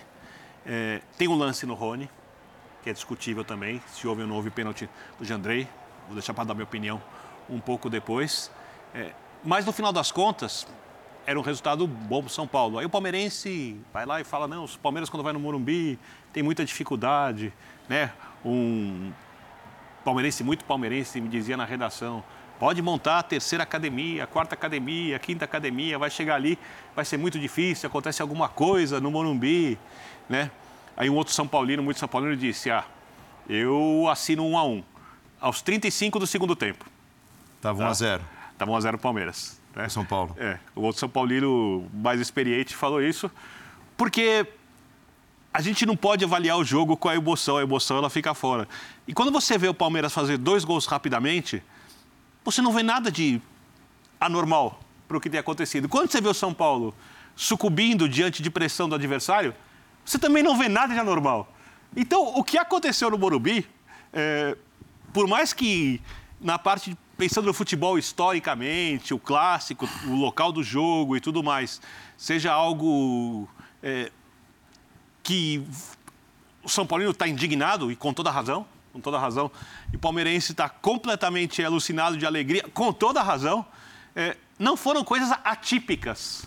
É, 0.65 1.01
tem 1.17 1.27
um 1.27 1.35
lance 1.35 1.65
no 1.65 1.73
Rony, 1.73 2.09
que 2.83 2.89
é 2.89 2.93
discutível 2.93 3.43
também, 3.43 3.81
se 3.87 4.07
houve 4.07 4.21
ou 4.21 4.27
não 4.27 4.35
houve 4.35 4.49
pênalti 4.49 4.89
do 5.17 5.23
Jandrei. 5.23 5.67
Vou 6.05 6.15
deixar 6.15 6.33
para 6.33 6.43
dar 6.43 6.53
minha 6.53 6.65
opinião 6.65 7.01
um 7.49 7.59
pouco 7.59 7.89
depois. 7.89 8.51
É, 8.93 9.11
mas 9.43 9.65
no 9.65 9.71
final 9.71 9.93
das 9.93 10.11
contas, 10.11 10.67
era 11.25 11.39
um 11.39 11.41
resultado 11.41 11.87
bom 11.87 12.21
para 12.21 12.29
São 12.29 12.45
Paulo. 12.45 12.77
Aí 12.77 12.85
o 12.85 12.89
palmeirense 12.89 13.79
vai 13.93 14.05
lá 14.05 14.19
e 14.19 14.23
fala: 14.23 14.47
não, 14.47 14.65
o 14.65 14.79
Palmeiras, 14.79 15.09
quando 15.09 15.23
vai 15.23 15.33
no 15.33 15.39
Morumbi, 15.39 15.97
tem 16.31 16.43
muita 16.43 16.65
dificuldade. 16.65 17.53
Né? 17.87 18.11
Um 18.45 19.11
palmeirense, 20.03 20.43
muito 20.43 20.65
palmeirense, 20.65 21.21
me 21.21 21.29
dizia 21.29 21.55
na 21.55 21.65
redação: 21.65 22.23
pode 22.59 22.81
montar 22.81 23.19
a 23.19 23.23
terceira 23.23 23.63
academia, 23.63 24.25
a 24.25 24.27
quarta 24.27 24.55
academia, 24.55 25.15
a 25.15 25.19
quinta 25.19 25.45
academia, 25.45 25.97
vai 25.97 26.09
chegar 26.09 26.35
ali, 26.35 26.59
vai 26.95 27.05
ser 27.05 27.17
muito 27.17 27.39
difícil, 27.39 27.87
acontece 27.87 28.21
alguma 28.21 28.49
coisa 28.49 28.99
no 28.99 29.09
Morumbi. 29.09 29.79
Né? 30.29 30.51
Aí 30.95 31.09
um 31.09 31.15
outro 31.15 31.33
São 31.33 31.47
Paulino, 31.47 31.81
muito 31.81 31.99
São 31.99 32.07
Paulino, 32.07 32.35
disse: 32.35 32.69
ah, 32.69 32.85
eu 33.49 34.07
assino 34.09 34.45
um 34.45 34.57
a 34.57 34.63
um, 34.63 34.83
aos 35.39 35.61
35 35.61 36.19
do 36.19 36.27
segundo 36.27 36.55
tempo. 36.55 36.85
Estava 37.57 37.79
tá? 37.79 37.85
1 37.85 37.87
a 37.87 37.93
0 37.93 38.23
Estava 38.51 38.71
1x0 38.71 38.97
Palmeiras. 38.97 39.61
Né? 39.75 39.89
São 39.89 40.05
Paulo. 40.05 40.35
É. 40.37 40.59
O 40.75 40.81
outro 40.81 40.99
São 40.99 41.09
Paulino 41.09 41.89
mais 41.93 42.19
experiente 42.21 42.75
falou 42.75 43.01
isso. 43.01 43.29
Porque 43.97 44.45
a 45.53 45.61
gente 45.61 45.85
não 45.85 45.95
pode 45.95 46.23
avaliar 46.23 46.57
o 46.57 46.63
jogo 46.63 46.95
com 46.95 47.09
a 47.09 47.15
emoção. 47.15 47.57
A 47.57 47.63
emoção 47.63 47.97
ela 47.97 48.09
fica 48.09 48.33
fora. 48.33 48.67
E 49.07 49.13
quando 49.13 49.31
você 49.31 49.57
vê 49.57 49.67
o 49.67 49.73
Palmeiras 49.73 50.13
fazer 50.13 50.37
dois 50.37 50.63
gols 50.63 50.85
rapidamente, 50.85 51.63
você 52.43 52.61
não 52.61 52.71
vê 52.71 52.83
nada 52.83 53.11
de 53.11 53.41
anormal 54.19 54.79
para 55.07 55.17
o 55.17 55.21
que 55.21 55.29
tem 55.29 55.39
acontecido. 55.39 55.89
Quando 55.89 56.11
você 56.11 56.21
vê 56.21 56.29
o 56.29 56.33
São 56.33 56.53
Paulo 56.53 56.93
sucumbindo 57.35 58.07
diante 58.07 58.41
de 58.41 58.49
pressão 58.49 58.87
do 58.87 58.95
adversário, 58.95 59.53
você 60.05 60.17
também 60.17 60.43
não 60.43 60.57
vê 60.57 60.67
nada 60.67 60.93
de 60.93 60.99
anormal. 60.99 61.51
Então, 61.95 62.35
o 62.35 62.43
que 62.43 62.57
aconteceu 62.57 63.09
no 63.09 63.17
Morumbi, 63.17 63.67
é, 64.11 64.57
por 65.13 65.27
mais 65.27 65.53
que 65.53 66.01
na 66.41 66.59
parte 66.59 66.97
pensando 67.17 67.45
no 67.45 67.53
futebol 67.53 67.97
historicamente, 67.97 69.13
o 69.13 69.19
clássico, 69.19 69.87
o 70.07 70.15
local 70.15 70.51
do 70.51 70.63
jogo 70.63 71.15
e 71.15 71.21
tudo 71.21 71.43
mais, 71.43 71.79
seja 72.17 72.51
algo 72.51 73.47
é, 73.81 74.11
que 75.21 75.63
o 76.63 76.69
São 76.69 76.85
Paulino 76.85 77.11
está 77.11 77.27
indignado 77.27 77.91
e 77.91 77.95
com 77.95 78.13
toda 78.13 78.31
razão, 78.31 78.65
com 78.91 78.99
toda 78.99 79.17
razão, 79.17 79.49
e 79.91 79.95
o 79.95 79.99
palmeirense 79.99 80.51
está 80.51 80.67
completamente 80.67 81.63
alucinado 81.63 82.17
de 82.17 82.25
alegria, 82.25 82.63
com 82.73 82.91
toda 82.91 83.21
razão, 83.21 83.65
é, 84.15 84.35
não 84.57 84.75
foram 84.75 85.03
coisas 85.03 85.31
atípicas, 85.43 86.45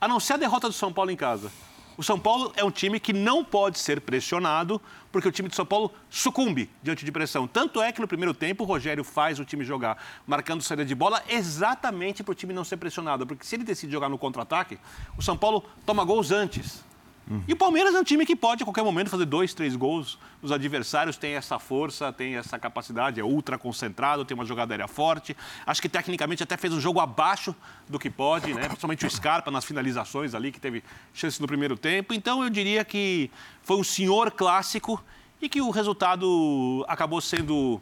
a 0.00 0.08
não 0.08 0.20
ser 0.20 0.34
a 0.34 0.36
derrota 0.36 0.68
do 0.68 0.74
São 0.74 0.92
Paulo 0.92 1.10
em 1.10 1.16
casa. 1.16 1.50
O 1.96 2.02
São 2.02 2.18
Paulo 2.18 2.52
é 2.56 2.62
um 2.62 2.70
time 2.70 3.00
que 3.00 3.12
não 3.12 3.42
pode 3.42 3.78
ser 3.78 4.02
pressionado, 4.02 4.80
porque 5.10 5.26
o 5.26 5.32
time 5.32 5.48
de 5.48 5.56
São 5.56 5.64
Paulo 5.64 5.90
sucumbe 6.10 6.70
diante 6.82 7.06
de 7.06 7.10
pressão. 7.10 7.46
Tanto 7.46 7.80
é 7.80 7.90
que 7.90 8.02
no 8.02 8.06
primeiro 8.06 8.34
tempo 8.34 8.64
o 8.64 8.66
Rogério 8.66 9.02
faz 9.02 9.40
o 9.40 9.46
time 9.46 9.64
jogar 9.64 9.96
marcando 10.26 10.62
saída 10.62 10.84
de 10.84 10.94
bola 10.94 11.22
exatamente 11.26 12.22
para 12.22 12.32
o 12.32 12.34
time 12.34 12.52
não 12.52 12.64
ser 12.64 12.76
pressionado. 12.76 13.26
Porque 13.26 13.46
se 13.46 13.56
ele 13.56 13.64
decide 13.64 13.90
jogar 13.90 14.10
no 14.10 14.18
contra-ataque, 14.18 14.78
o 15.16 15.22
São 15.22 15.38
Paulo 15.38 15.64
toma 15.86 16.04
gols 16.04 16.30
antes. 16.30 16.84
Uhum. 17.28 17.42
E 17.48 17.52
o 17.52 17.56
Palmeiras 17.56 17.94
é 17.94 18.00
um 18.00 18.04
time 18.04 18.24
que 18.24 18.36
pode, 18.36 18.62
a 18.62 18.66
qualquer 18.66 18.82
momento, 18.82 19.10
fazer 19.10 19.24
dois, 19.24 19.52
três 19.52 19.74
gols. 19.74 20.18
Os 20.40 20.52
adversários 20.52 21.16
têm 21.16 21.34
essa 21.34 21.58
força, 21.58 22.12
têm 22.12 22.36
essa 22.36 22.58
capacidade, 22.58 23.20
é 23.20 23.24
ultra 23.24 23.58
concentrado, 23.58 24.24
tem 24.24 24.34
uma 24.34 24.44
jogada 24.44 24.72
aérea 24.72 24.86
forte. 24.86 25.36
Acho 25.66 25.82
que 25.82 25.88
tecnicamente 25.88 26.42
até 26.42 26.56
fez 26.56 26.72
um 26.72 26.80
jogo 26.80 27.00
abaixo 27.00 27.54
do 27.88 27.98
que 27.98 28.08
pode, 28.08 28.54
né? 28.54 28.66
principalmente 28.66 29.04
o 29.04 29.10
Scarpa 29.10 29.50
nas 29.50 29.64
finalizações 29.64 30.34
ali, 30.34 30.52
que 30.52 30.60
teve 30.60 30.84
chance 31.12 31.40
no 31.40 31.48
primeiro 31.48 31.76
tempo. 31.76 32.14
Então 32.14 32.44
eu 32.44 32.50
diria 32.50 32.84
que 32.84 33.30
foi 33.62 33.76
um 33.76 33.84
senhor 33.84 34.30
clássico 34.30 35.02
e 35.42 35.48
que 35.48 35.60
o 35.60 35.70
resultado 35.70 36.84
acabou 36.88 37.20
sendo 37.20 37.80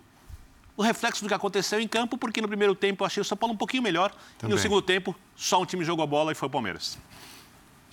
o 0.77 0.83
reflexo 0.83 1.23
do 1.23 1.29
que 1.29 1.35
aconteceu 1.35 1.79
em 1.79 1.87
campo, 1.87 2.19
porque 2.19 2.41
no 2.41 2.49
primeiro 2.49 2.75
tempo 2.75 3.05
eu 3.05 3.07
achei 3.07 3.21
o 3.21 3.25
São 3.25 3.37
Paulo 3.37 3.55
um 3.55 3.57
pouquinho 3.57 3.83
melhor 3.83 4.11
Também. 4.39 4.53
e 4.53 4.57
no 4.57 4.59
segundo 4.59 4.83
tempo 4.83 5.15
só 5.37 5.61
um 5.63 5.67
time 5.67 5.85
jogou 5.85 6.03
a 6.03 6.07
bola 6.07 6.33
e 6.33 6.35
foi 6.35 6.49
o 6.49 6.51
Palmeiras. 6.51 6.99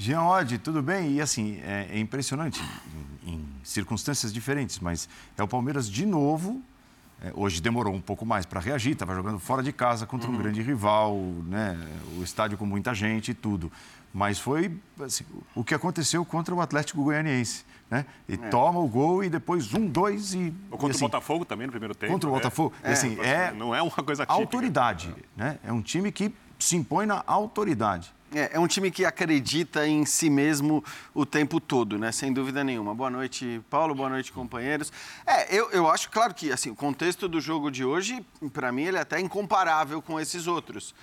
Jean 0.02 0.24
Oddi, 0.24 0.58
tudo 0.58 0.82
bem? 0.82 1.12
E 1.12 1.22
assim, 1.22 1.60
é, 1.64 1.90
é 1.92 2.00
impressionante, 2.00 2.60
em, 3.24 3.34
em, 3.34 3.48
circunstâncias 3.64 4.34
diferentes, 4.34 4.80
mas 4.80 5.08
é 5.38 5.44
o 5.44 5.48
Palmeiras 5.48 5.88
de 5.88 6.08
novo. 6.08 6.60
É, 7.24 7.32
hoje 7.36 7.62
demorou 7.62 7.94
um 7.94 8.02
pouco 8.02 8.26
mais 8.26 8.44
para 8.44 8.60
reagir, 8.60 8.94
estava 8.94 9.14
jogando 9.14 9.38
fora 9.38 9.62
de 9.62 9.72
casa 9.72 10.08
contra 10.08 10.28
um 10.28 10.34
uhum. 10.34 10.40
grande 10.40 10.60
rival, 10.60 11.16
né? 11.46 11.80
o 12.18 12.24
estádio 12.24 12.58
com 12.58 12.66
muita 12.66 12.96
gente 12.96 13.30
e 13.30 13.34
tudo. 13.36 13.72
Mas 14.12 14.40
foi 14.40 14.76
assim, 15.00 15.24
o 15.54 15.64
que 15.64 15.76
aconteceu 15.76 16.26
contra 16.26 16.56
o 16.56 16.60
Atlético 16.62 17.04
Goianiense. 17.04 17.64
Né? 17.88 18.04
E 18.28 18.34
é. 18.34 18.38
toma 18.50 18.80
o 18.80 18.88
gol 18.88 19.24
e 19.24 19.30
depois 19.30 19.72
um, 19.72 19.86
dois 19.86 20.34
e. 20.34 20.52
Ou 20.72 20.80
contra 20.80 20.88
e, 20.88 20.92
assim, 20.96 21.06
o 21.06 21.10
Botafogo 21.10 21.46
também 21.46 21.68
no 21.68 21.72
primeiro 21.72 21.94
tempo. 21.94 22.12
Contra 22.12 22.28
o 22.28 22.32
né? 22.32 22.40
Botafogo. 22.40 22.74
É, 22.82 22.92
assim, 22.94 23.20
é, 23.20 23.52
não 23.52 23.76
é 23.76 23.82
uma 23.84 23.92
coisa 23.92 24.26
típica. 24.26 24.42
Autoridade. 24.42 25.14
Né? 25.38 25.60
É 25.64 25.72
um 25.72 25.82
time 25.82 26.12
que 26.12 26.34
se 26.58 26.76
impõe 26.76 27.06
na 27.06 27.24
autoridade. 27.28 28.12
É, 28.34 28.52
é, 28.54 28.60
um 28.60 28.68
time 28.68 28.90
que 28.90 29.04
acredita 29.04 29.86
em 29.86 30.06
si 30.06 30.30
mesmo 30.30 30.82
o 31.14 31.26
tempo 31.26 31.60
todo, 31.60 32.00
né? 32.00 32.14
Sem 32.14 32.32
dúvida 32.32 32.64
nenhuma. 32.64 32.96
Boa 32.96 33.10
noite, 33.10 33.62
Paulo. 33.70 33.94
Boa 33.94 34.08
noite, 34.08 34.32
companheiros. 34.32 34.92
É, 35.28 35.54
eu, 35.54 35.70
eu 35.72 35.90
acho, 35.90 36.10
claro 36.10 36.34
que 36.34 36.50
assim, 36.50 36.70
o 36.70 36.76
contexto 36.76 37.28
do 37.28 37.42
jogo 37.42 37.70
de 37.70 37.84
hoje, 37.84 38.26
para 38.54 38.72
mim, 38.72 38.84
ele 38.84 38.96
é 38.96 39.02
até 39.02 39.20
incomparável 39.20 40.02
com 40.02 40.18
esses 40.18 40.48
outros. 40.48 40.96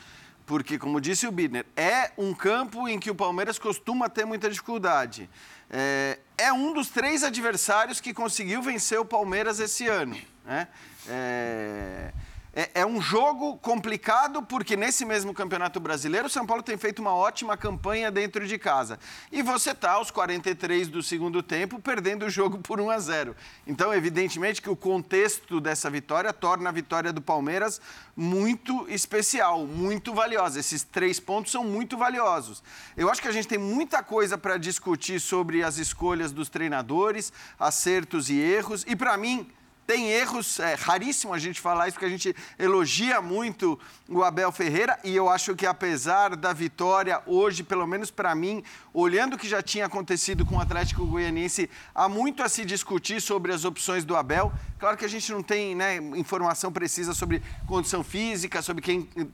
Porque, 0.47 0.78
como 0.78 0.99
disse 0.99 1.26
o 1.26 1.30
Bidner, 1.30 1.66
é 1.76 2.11
um 2.16 2.32
campo 2.32 2.88
em 2.88 2.99
que 2.99 3.11
o 3.11 3.14
Palmeiras 3.14 3.58
costuma 3.58 4.08
ter 4.08 4.25
muita 4.25 4.49
dificuldade. 4.49 5.28
É, 5.68 6.18
é 6.38 6.50
um 6.50 6.73
dos 6.73 6.88
três 6.88 7.23
adversários 7.23 8.00
que 8.00 8.14
conseguiu 8.14 8.62
vencer 8.62 8.99
o 8.99 9.04
Palmeiras 9.04 9.61
esse 9.61 9.87
ano. 9.87 10.16
Né? 10.47 10.66
É, 11.06 12.11
é, 12.58 12.80
é, 12.80 12.84
um 12.84 13.00
jogo 13.00 13.56
complicado 13.58 14.42
porque 14.42 14.76
nesse 14.76 15.04
mesmo 15.04 15.32
Campeonato 15.32 15.78
Brasileiro 15.78 16.26
o 16.26 16.30
São 16.30 16.44
Paulo 16.44 16.60
tem 16.60 16.76
feito 16.76 16.98
uma 16.98 17.14
ótima 17.14 17.56
campanha 17.56 18.10
dentro 18.10 18.44
de 18.48 18.58
casa. 18.58 18.98
E 19.30 19.42
você 19.42 19.70
está 19.70 19.92
aos 19.92 20.10
43 20.10 20.88
do 20.88 21.00
segundo 21.00 21.40
tempo 21.40 21.80
perdendo 21.80 22.26
o 22.26 22.30
jogo 22.30 22.58
por 22.58 22.80
1 22.80 22.90
a 22.90 22.98
0. 22.98 23.36
Então, 23.64 23.94
evidentemente 23.94 24.60
que 24.60 24.68
o 24.68 24.74
contexto 24.74 25.60
dessa 25.60 25.88
vitória 25.88 26.32
torna 26.32 26.70
a 26.70 26.72
vitória 26.72 27.12
do 27.12 27.22
Palmeiras 27.22 27.80
muito 28.16 28.86
especial, 28.88 29.64
muito 29.64 30.12
valiosa. 30.12 30.58
Esses 30.58 30.82
três 30.82 31.20
pontos 31.20 31.52
são 31.52 31.62
muito 31.62 31.96
valiosos. 31.96 32.60
Eu 32.96 33.08
acho 33.08 33.22
que 33.22 33.28
a 33.28 33.32
gente 33.32 33.46
tem 33.46 33.58
muita 33.58 34.02
coisa 34.02 34.36
para 34.36 34.56
discutir 34.56 35.20
sobre 35.20 35.62
as 35.62 35.78
escolhas 35.78 36.32
dos 36.32 36.48
treinadores, 36.48 37.32
acertos 37.56 38.28
e 38.28 38.36
erros. 38.36 38.84
E 38.88 38.96
para 38.96 39.16
mim, 39.16 39.48
tem 39.88 40.11
erros, 40.11 40.61
é 40.61 40.75
raríssimo 40.75 41.33
a 41.33 41.38
gente 41.38 41.62
falar 41.62 41.88
isso, 41.88 41.95
porque 41.95 42.04
a 42.04 42.11
gente 42.11 42.37
elogia 42.59 43.23
muito 43.23 43.80
o 44.07 44.23
Abel 44.23 44.52
Ferreira 44.52 44.99
e 45.02 45.16
eu 45.16 45.30
acho 45.30 45.57
que 45.57 45.64
apesar 45.64 46.37
da 46.37 46.52
vitória 46.52 47.23
hoje, 47.25 47.62
pelo 47.62 47.87
menos 47.87 48.11
para 48.11 48.35
mim, 48.35 48.62
olhando 48.92 49.33
o 49.33 49.38
que 49.38 49.49
já 49.49 49.62
tinha 49.62 49.87
acontecido 49.87 50.45
com 50.45 50.57
o 50.57 50.61
Atlético 50.61 51.07
Goianiense, 51.07 51.71
há 51.95 52.07
muito 52.07 52.42
a 52.42 52.50
se 52.50 52.66
discutir 52.66 53.23
sobre 53.23 53.50
as 53.50 53.64
opções 53.64 54.04
do 54.04 54.14
Abel. 54.14 54.52
Claro 54.78 54.97
que 54.97 55.07
a 55.07 55.09
gente 55.09 55.33
não 55.33 55.42
tem 55.42 55.75
né, 55.75 55.97
informação 56.16 56.71
precisa 56.71 57.14
sobre 57.14 57.42
condição 57.66 58.04
física, 58.04 58.61
sobre 58.61 58.83
quem 58.83 59.09
eh, 59.16 59.26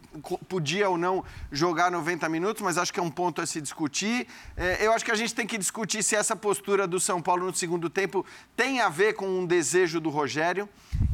podia 0.49 0.89
ou 0.89 0.97
não 0.97 1.25
jogar 1.51 1.91
90 1.91 2.29
minutos, 2.29 2.63
mas 2.63 2.79
acho 2.79 2.93
que 2.93 3.01
é 3.01 3.03
um 3.03 3.11
ponto 3.11 3.43
a 3.43 3.47
se 3.47 3.61
discutir. 3.61 4.27
É, 4.57 4.87
eu 4.87 4.93
acho 4.93 5.05
que 5.05 5.11
a 5.11 5.17
gente 5.17 5.35
tem 5.35 5.49
que 5.49 5.59
discutir 5.59 6.03
se 6.03 6.15
essa 6.15 6.37
postura 6.37 6.87
do 6.87 7.01
São 7.01 7.21
Paulo 7.21 7.45
no 7.45 7.55
segundo 7.55 7.91
tempo 7.91 8.25
tem 8.57 8.81
a 8.81 8.89
ver 8.89 9.15
com 9.15 9.27
um 9.27 9.45
desejo 9.45 10.01
do 10.01 10.11
Rogério. 10.11 10.44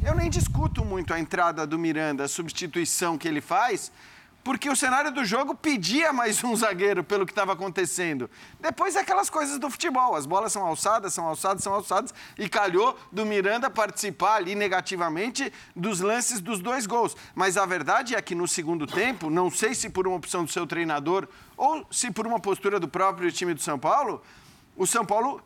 Eu 0.03 0.15
nem 0.15 0.29
discuto 0.29 0.85
muito 0.85 1.15
a 1.15 1.21
entrada 1.21 1.67
do 1.67 1.79
Miranda, 1.79 2.25
a 2.25 2.29
substituição 2.29 3.17
que 3.17 3.29
ele 3.29 3.41
faz, 3.41 3.93
porque 4.43 4.69
o 4.69 4.75
cenário 4.75 5.13
do 5.13 5.25
jogo 5.25 5.55
pedia 5.55 6.13
mais 6.13 6.43
um 6.43 6.57
zagueiro 6.57 7.05
pelo 7.05 7.27
que 7.27 7.33
estava 7.33 7.53
acontecendo. 7.53 8.29
Depois 8.59 8.97
é 8.97 9.01
aquelas 9.01 9.29
coisas 9.31 9.59
do 9.59 9.71
futebol, 9.71 10.17
as 10.17 10.27
bolas 10.27 10.53
são 10.53 10.67
alçadas, 10.67 11.13
são 11.13 11.27
alçadas, 11.27 11.63
são 11.63 11.75
alçadas, 11.75 12.15
e 12.39 12.49
calhou 12.49 12.99
do 13.13 13.27
Miranda 13.27 13.69
participar 13.71 14.37
ali 14.37 14.55
negativamente 14.55 15.53
dos 15.77 16.01
lances 16.01 16.41
dos 16.41 16.59
dois 16.59 16.87
gols. 16.87 17.17
Mas 17.35 17.57
a 17.57 17.67
verdade 17.67 18.15
é 18.15 18.23
que 18.23 18.35
no 18.35 18.49
segundo 18.49 18.87
tempo, 18.87 19.31
não 19.31 19.51
sei 19.51 19.75
se 19.75 19.91
por 19.91 20.07
uma 20.09 20.17
opção 20.17 20.45
do 20.45 20.51
seu 20.51 20.67
treinador 20.67 21.29
ou 21.57 21.87
se 21.91 22.11
por 22.11 22.27
uma 22.27 22.41
postura 22.41 22.81
do 22.81 22.89
próprio 22.89 23.31
time 23.31 23.55
do 23.55 23.61
São 23.61 23.79
Paulo, 23.79 24.23
o 24.77 24.87
São 24.87 25.05
Paulo 25.05 25.43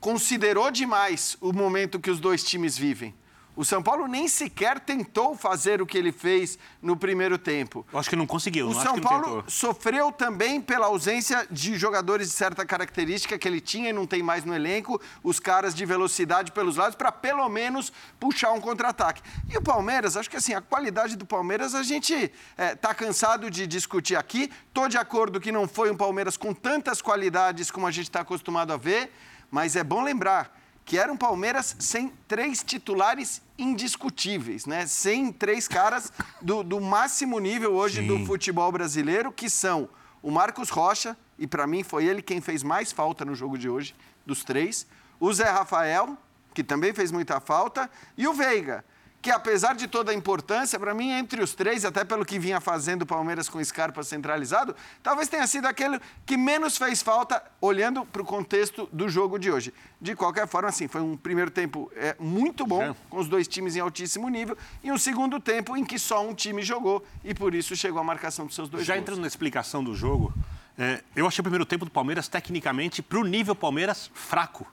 considerou 0.00 0.70
demais 0.70 1.36
o 1.40 1.52
momento 1.52 2.00
que 2.00 2.10
os 2.10 2.20
dois 2.20 2.42
times 2.42 2.76
vivem. 2.76 3.14
O 3.58 3.64
São 3.64 3.82
Paulo 3.82 4.06
nem 4.06 4.28
sequer 4.28 4.78
tentou 4.78 5.34
fazer 5.34 5.82
o 5.82 5.86
que 5.86 5.98
ele 5.98 6.12
fez 6.12 6.56
no 6.80 6.96
primeiro 6.96 7.36
tempo. 7.36 7.84
Eu 7.92 7.98
acho 7.98 8.08
que 8.08 8.14
não 8.14 8.24
conseguiu. 8.24 8.68
O 8.68 8.72
não 8.72 8.80
São 8.80 9.00
Paulo 9.00 9.42
sofreu 9.48 10.12
também 10.12 10.60
pela 10.60 10.86
ausência 10.86 11.44
de 11.50 11.76
jogadores 11.76 12.28
de 12.28 12.34
certa 12.34 12.64
característica 12.64 13.36
que 13.36 13.48
ele 13.48 13.60
tinha 13.60 13.90
e 13.90 13.92
não 13.92 14.06
tem 14.06 14.22
mais 14.22 14.44
no 14.44 14.54
elenco, 14.54 15.00
os 15.24 15.40
caras 15.40 15.74
de 15.74 15.84
velocidade 15.84 16.52
pelos 16.52 16.76
lados, 16.76 16.94
para 16.94 17.10
pelo 17.10 17.48
menos 17.48 17.92
puxar 18.20 18.52
um 18.52 18.60
contra-ataque. 18.60 19.20
E 19.50 19.58
o 19.58 19.60
Palmeiras, 19.60 20.16
acho 20.16 20.30
que 20.30 20.36
assim, 20.36 20.54
a 20.54 20.60
qualidade 20.60 21.16
do 21.16 21.26
Palmeiras 21.26 21.74
a 21.74 21.82
gente 21.82 22.14
está 22.14 22.32
é, 22.56 22.76
tá 22.76 22.94
cansado 22.94 23.50
de 23.50 23.66
discutir 23.66 24.14
aqui. 24.14 24.52
Estou 24.68 24.86
de 24.86 24.96
acordo 24.96 25.40
que 25.40 25.50
não 25.50 25.66
foi 25.66 25.90
um 25.90 25.96
Palmeiras 25.96 26.36
com 26.36 26.54
tantas 26.54 27.02
qualidades 27.02 27.72
como 27.72 27.88
a 27.88 27.90
gente 27.90 28.06
está 28.06 28.20
acostumado 28.20 28.72
a 28.72 28.76
ver, 28.76 29.10
mas 29.50 29.76
é 29.76 29.84
bom 29.84 30.02
lembrar 30.02 30.56
que 30.84 30.96
era 30.96 31.12
um 31.12 31.16
Palmeiras 31.18 31.76
sem 31.78 32.10
três 32.26 32.62
titulares 32.62 33.42
indiscutíveis, 33.58 34.64
né? 34.64 34.86
Sem 34.86 35.30
três 35.30 35.68
caras 35.68 36.10
do, 36.40 36.62
do 36.62 36.80
máximo 36.80 37.38
nível 37.38 37.74
hoje 37.74 38.00
Sim. 38.00 38.06
do 38.06 38.26
futebol 38.26 38.72
brasileiro, 38.72 39.30
que 39.30 39.50
são 39.50 39.88
o 40.22 40.30
Marcos 40.30 40.70
Rocha, 40.70 41.14
e 41.38 41.46
para 41.46 41.66
mim 41.66 41.82
foi 41.82 42.06
ele 42.06 42.22
quem 42.22 42.40
fez 42.40 42.62
mais 42.62 42.90
falta 42.90 43.22
no 43.22 43.34
jogo 43.34 43.58
de 43.58 43.68
hoje, 43.68 43.94
dos 44.24 44.42
três, 44.42 44.86
o 45.20 45.30
Zé 45.30 45.50
Rafael, 45.50 46.16
que 46.54 46.64
também 46.64 46.94
fez 46.94 47.12
muita 47.12 47.38
falta, 47.38 47.90
e 48.16 48.26
o 48.26 48.32
Veiga, 48.32 48.82
que 49.20 49.30
apesar 49.30 49.74
de 49.74 49.88
toda 49.88 50.12
a 50.12 50.14
importância, 50.14 50.78
para 50.78 50.94
mim, 50.94 51.10
entre 51.10 51.42
os 51.42 51.54
três, 51.54 51.84
até 51.84 52.04
pelo 52.04 52.24
que 52.24 52.38
vinha 52.38 52.60
fazendo 52.60 53.02
o 53.02 53.06
Palmeiras 53.06 53.48
com 53.48 53.58
o 53.58 53.64
Scarpa 53.64 54.02
centralizado, 54.02 54.76
talvez 55.02 55.28
tenha 55.28 55.46
sido 55.46 55.66
aquele 55.66 56.00
que 56.24 56.36
menos 56.36 56.78
fez 56.78 57.02
falta, 57.02 57.42
olhando 57.60 58.06
para 58.06 58.22
o 58.22 58.24
contexto 58.24 58.88
do 58.92 59.08
jogo 59.08 59.38
de 59.38 59.50
hoje. 59.50 59.74
De 60.00 60.14
qualquer 60.14 60.46
forma, 60.46 60.68
assim, 60.68 60.86
foi 60.86 61.00
um 61.00 61.16
primeiro 61.16 61.50
tempo 61.50 61.90
é, 61.96 62.14
muito 62.18 62.64
bom, 62.64 62.94
com 63.10 63.18
os 63.18 63.28
dois 63.28 63.48
times 63.48 63.74
em 63.74 63.80
altíssimo 63.80 64.28
nível, 64.28 64.56
e 64.84 64.92
um 64.92 64.98
segundo 64.98 65.40
tempo 65.40 65.76
em 65.76 65.84
que 65.84 65.98
só 65.98 66.24
um 66.24 66.32
time 66.32 66.62
jogou, 66.62 67.04
e 67.24 67.34
por 67.34 67.54
isso 67.54 67.74
chegou 67.74 68.00
a 68.00 68.04
marcação 68.04 68.46
dos 68.46 68.54
seus 68.54 68.68
dois 68.68 68.86
Já 68.86 68.94
gols. 68.94 69.02
entrando 69.02 69.20
na 69.20 69.26
explicação 69.26 69.82
do 69.82 69.96
jogo, 69.96 70.32
é, 70.78 71.02
eu 71.16 71.26
achei 71.26 71.40
o 71.40 71.42
primeiro 71.42 71.66
tempo 71.66 71.84
do 71.84 71.90
Palmeiras, 71.90 72.28
tecnicamente, 72.28 73.02
para 73.02 73.18
o 73.18 73.24
nível 73.24 73.54
Palmeiras, 73.56 74.08
fraco. 74.14 74.64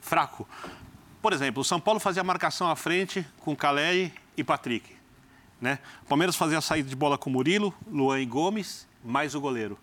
Fraco. 0.00 0.46
Por 1.20 1.32
exemplo, 1.32 1.62
o 1.62 1.64
São 1.64 1.80
Paulo 1.80 1.98
fazia 1.98 2.22
marcação 2.22 2.70
à 2.70 2.76
frente 2.76 3.26
com 3.40 3.56
Caleri 3.56 4.12
e 4.36 4.44
Patrick. 4.44 4.94
Né? 5.60 5.80
O 6.04 6.06
Palmeiras 6.06 6.36
fazia 6.36 6.58
a 6.58 6.60
saída 6.60 6.88
de 6.88 6.94
bola 6.94 7.18
com 7.18 7.28
Murilo, 7.28 7.74
Luan 7.90 8.20
e 8.20 8.26
Gomes, 8.26 8.86
mais 9.04 9.34
o 9.34 9.40
goleiro. 9.40 9.76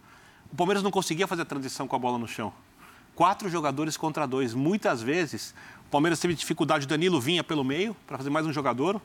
O 0.52 0.56
Palmeiras 0.56 0.82
não 0.82 0.92
conseguia 0.92 1.28
fazer 1.28 1.42
a 1.42 1.46
transição 1.46 1.88
com 1.88 1.96
a 1.96 2.00
bola 2.00 2.18
no 2.18 2.28
chão. 2.28 2.54
Quatro 3.14 3.50
jogadores 3.50 3.98
contra 3.98 4.26
dois. 4.26 4.54
Muitas 4.54 5.02
vezes, 5.02 5.54
o 5.88 5.90
Palmeiras 5.90 6.20
teve 6.20 6.34
dificuldade, 6.34 6.86
o 6.86 6.88
Danilo 6.88 7.20
vinha 7.20 7.44
pelo 7.44 7.64
meio 7.64 7.94
para 8.08 8.18
fazer 8.18 8.30
mais 8.30 8.46
um 8.46 8.54
jogador, 8.54 9.02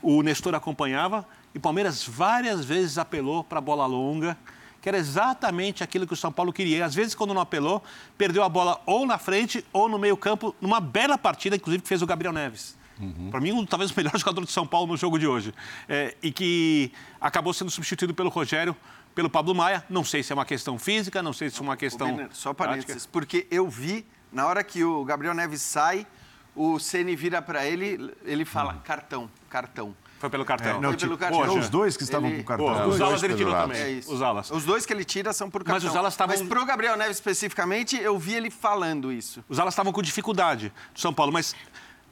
o 0.00 0.22
Nestor 0.22 0.54
acompanhava, 0.54 1.26
e 1.52 1.58
o 1.58 1.60
Palmeiras 1.60 2.04
várias 2.06 2.64
vezes 2.64 2.98
apelou 2.98 3.42
para 3.42 3.58
a 3.58 3.60
bola 3.60 3.84
longa, 3.86 4.38
que 4.84 4.88
era 4.90 4.98
exatamente 4.98 5.82
aquilo 5.82 6.06
que 6.06 6.12
o 6.12 6.16
São 6.16 6.30
Paulo 6.30 6.52
queria. 6.52 6.76
E, 6.76 6.82
às 6.82 6.94
vezes, 6.94 7.14
quando 7.14 7.32
não 7.32 7.40
apelou, 7.40 7.82
perdeu 8.18 8.42
a 8.42 8.48
bola 8.50 8.82
ou 8.84 9.06
na 9.06 9.16
frente 9.16 9.64
ou 9.72 9.88
no 9.88 9.98
meio-campo, 9.98 10.54
numa 10.60 10.78
bela 10.78 11.16
partida, 11.16 11.56
inclusive, 11.56 11.82
que 11.82 11.88
fez 11.88 12.02
o 12.02 12.06
Gabriel 12.06 12.34
Neves. 12.34 12.76
Uhum. 13.00 13.30
Para 13.30 13.40
mim, 13.40 13.64
talvez 13.64 13.90
o 13.90 13.94
melhor 13.96 14.12
jogador 14.20 14.44
de 14.44 14.52
São 14.52 14.66
Paulo 14.66 14.88
no 14.88 14.96
jogo 14.98 15.18
de 15.18 15.26
hoje. 15.26 15.54
É, 15.88 16.14
e 16.22 16.30
que 16.30 16.92
acabou 17.18 17.54
sendo 17.54 17.70
substituído 17.70 18.12
pelo 18.12 18.28
Rogério, 18.28 18.76
pelo 19.14 19.30
Pablo 19.30 19.54
Maia. 19.54 19.82
Não 19.88 20.04
sei 20.04 20.22
se 20.22 20.32
é 20.32 20.34
uma 20.34 20.44
questão 20.44 20.78
física, 20.78 21.22
não 21.22 21.32
sei 21.32 21.48
se 21.48 21.58
é 21.58 21.62
uma 21.62 21.78
questão. 21.78 22.28
Só 22.30 22.52
parênteses, 22.52 23.06
porque 23.06 23.46
eu 23.50 23.66
vi, 23.66 24.04
na 24.30 24.46
hora 24.46 24.62
que 24.62 24.84
o 24.84 25.02
Gabriel 25.02 25.32
Neves 25.32 25.62
sai, 25.62 26.06
o 26.54 26.78
Ceni 26.78 27.16
vira 27.16 27.40
para 27.40 27.64
ele, 27.64 28.12
ele 28.22 28.44
fala: 28.44 28.74
uhum. 28.74 28.80
cartão, 28.80 29.30
cartão. 29.48 29.96
Foi 30.24 30.30
pelo 30.30 30.44
cartão. 30.46 30.70
É, 30.70 30.80
não, 30.80 30.88
Foi 30.88 30.96
pelo 30.96 31.18
cartão. 31.18 31.38
Poxa, 31.38 31.58
os 31.58 31.68
dois 31.68 31.98
que 31.98 32.02
estavam 32.02 32.30
ele... 32.30 32.38
com 32.38 32.42
o 32.44 32.46
cartão. 32.46 32.66
Pô, 32.66 32.88
os, 32.88 32.94
os 32.94 33.00
alas 33.02 33.22
ele 33.22 33.34
tirou 33.34 33.52
também. 33.52 33.78
É 33.78 34.00
os 34.10 34.22
alas. 34.22 34.50
Os 34.50 34.64
dois 34.64 34.86
que 34.86 34.92
ele 34.94 35.04
tira 35.04 35.34
são 35.34 35.50
por 35.50 35.62
cartão. 35.62 35.74
Mas 35.74 35.84
os 35.84 35.94
alas 35.94 36.14
estavam... 36.14 36.34
Mas 36.34 36.48
pro 36.48 36.64
Gabriel 36.64 36.96
Neves 36.96 37.18
especificamente, 37.18 37.94
eu 38.00 38.18
vi 38.18 38.32
ele 38.32 38.50
falando 38.50 39.12
isso. 39.12 39.44
Os 39.50 39.58
alas 39.58 39.74
estavam 39.74 39.92
com 39.92 40.00
dificuldade 40.00 40.72
do 40.94 40.98
São 40.98 41.12
Paulo, 41.12 41.30
mas 41.30 41.54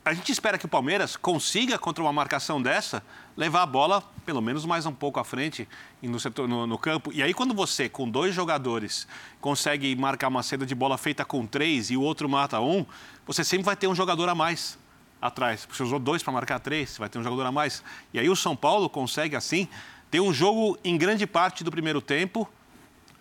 a 0.04 0.12
gente 0.12 0.31
espera 0.31 0.59
que 0.59 0.66
o 0.66 0.69
Palmeiras 0.69 1.16
consiga, 1.16 1.78
contra 1.78 2.04
uma 2.04 2.12
marcação 2.12 2.61
dessa, 2.61 3.02
levar 3.35 3.62
a 3.62 3.66
bola 3.66 4.02
pelo 4.26 4.42
menos 4.42 4.66
mais 4.66 4.85
um 4.85 4.92
pouco 4.92 5.19
à 5.19 5.25
frente 5.25 5.66
no, 6.02 6.21
setor, 6.21 6.47
no, 6.47 6.66
no, 6.66 6.76
campo. 6.76 7.11
E 7.14 7.23
aí, 7.23 7.33
quando 7.33 7.54
você, 7.54 7.88
com 7.88 8.07
dois 8.07 8.35
jogadores, 8.35 9.09
consegue 9.40 9.97
marcar 9.97 10.28
uma 10.28 10.42
saída 10.42 10.66
de 10.66 10.75
bola 10.75 10.99
feita 10.99 11.25
com 11.25 11.47
três 11.47 11.90
e 11.90 11.97
o 11.97 12.02
outro 12.02 12.28
mata 12.28 12.61
um, 12.61 12.85
você 13.26 13.42
sempre 13.42 13.64
vai 13.64 13.75
ter 13.75 13.87
um 13.87 13.95
jogador 13.95 14.28
a 14.28 14.35
mais 14.35 14.81
atrás. 15.23 15.67
Você 15.71 15.83
usou 15.85 15.99
dois 15.99 16.23
para 16.23 16.33
marcar 16.33 16.59
três, 16.59 16.99
vai 16.99 17.09
ter 17.09 17.19
um 17.19 17.23
jogador 17.23 17.47
a 17.47 17.52
mais. 17.52 17.83
E 18.12 18.19
aí 18.19 18.29
o 18.29 18.37
São 18.37 18.57
Paulo 18.57 18.91
consegue, 18.91 19.37
assim, 19.37 19.69
ter 20.11 20.21
um 20.21 20.35
jogo 20.35 20.76
em 20.85 20.99
grande 20.99 21.26
parte 21.26 21.62
do 21.62 21.71
primeiro 21.71 22.00
tempo 22.02 22.47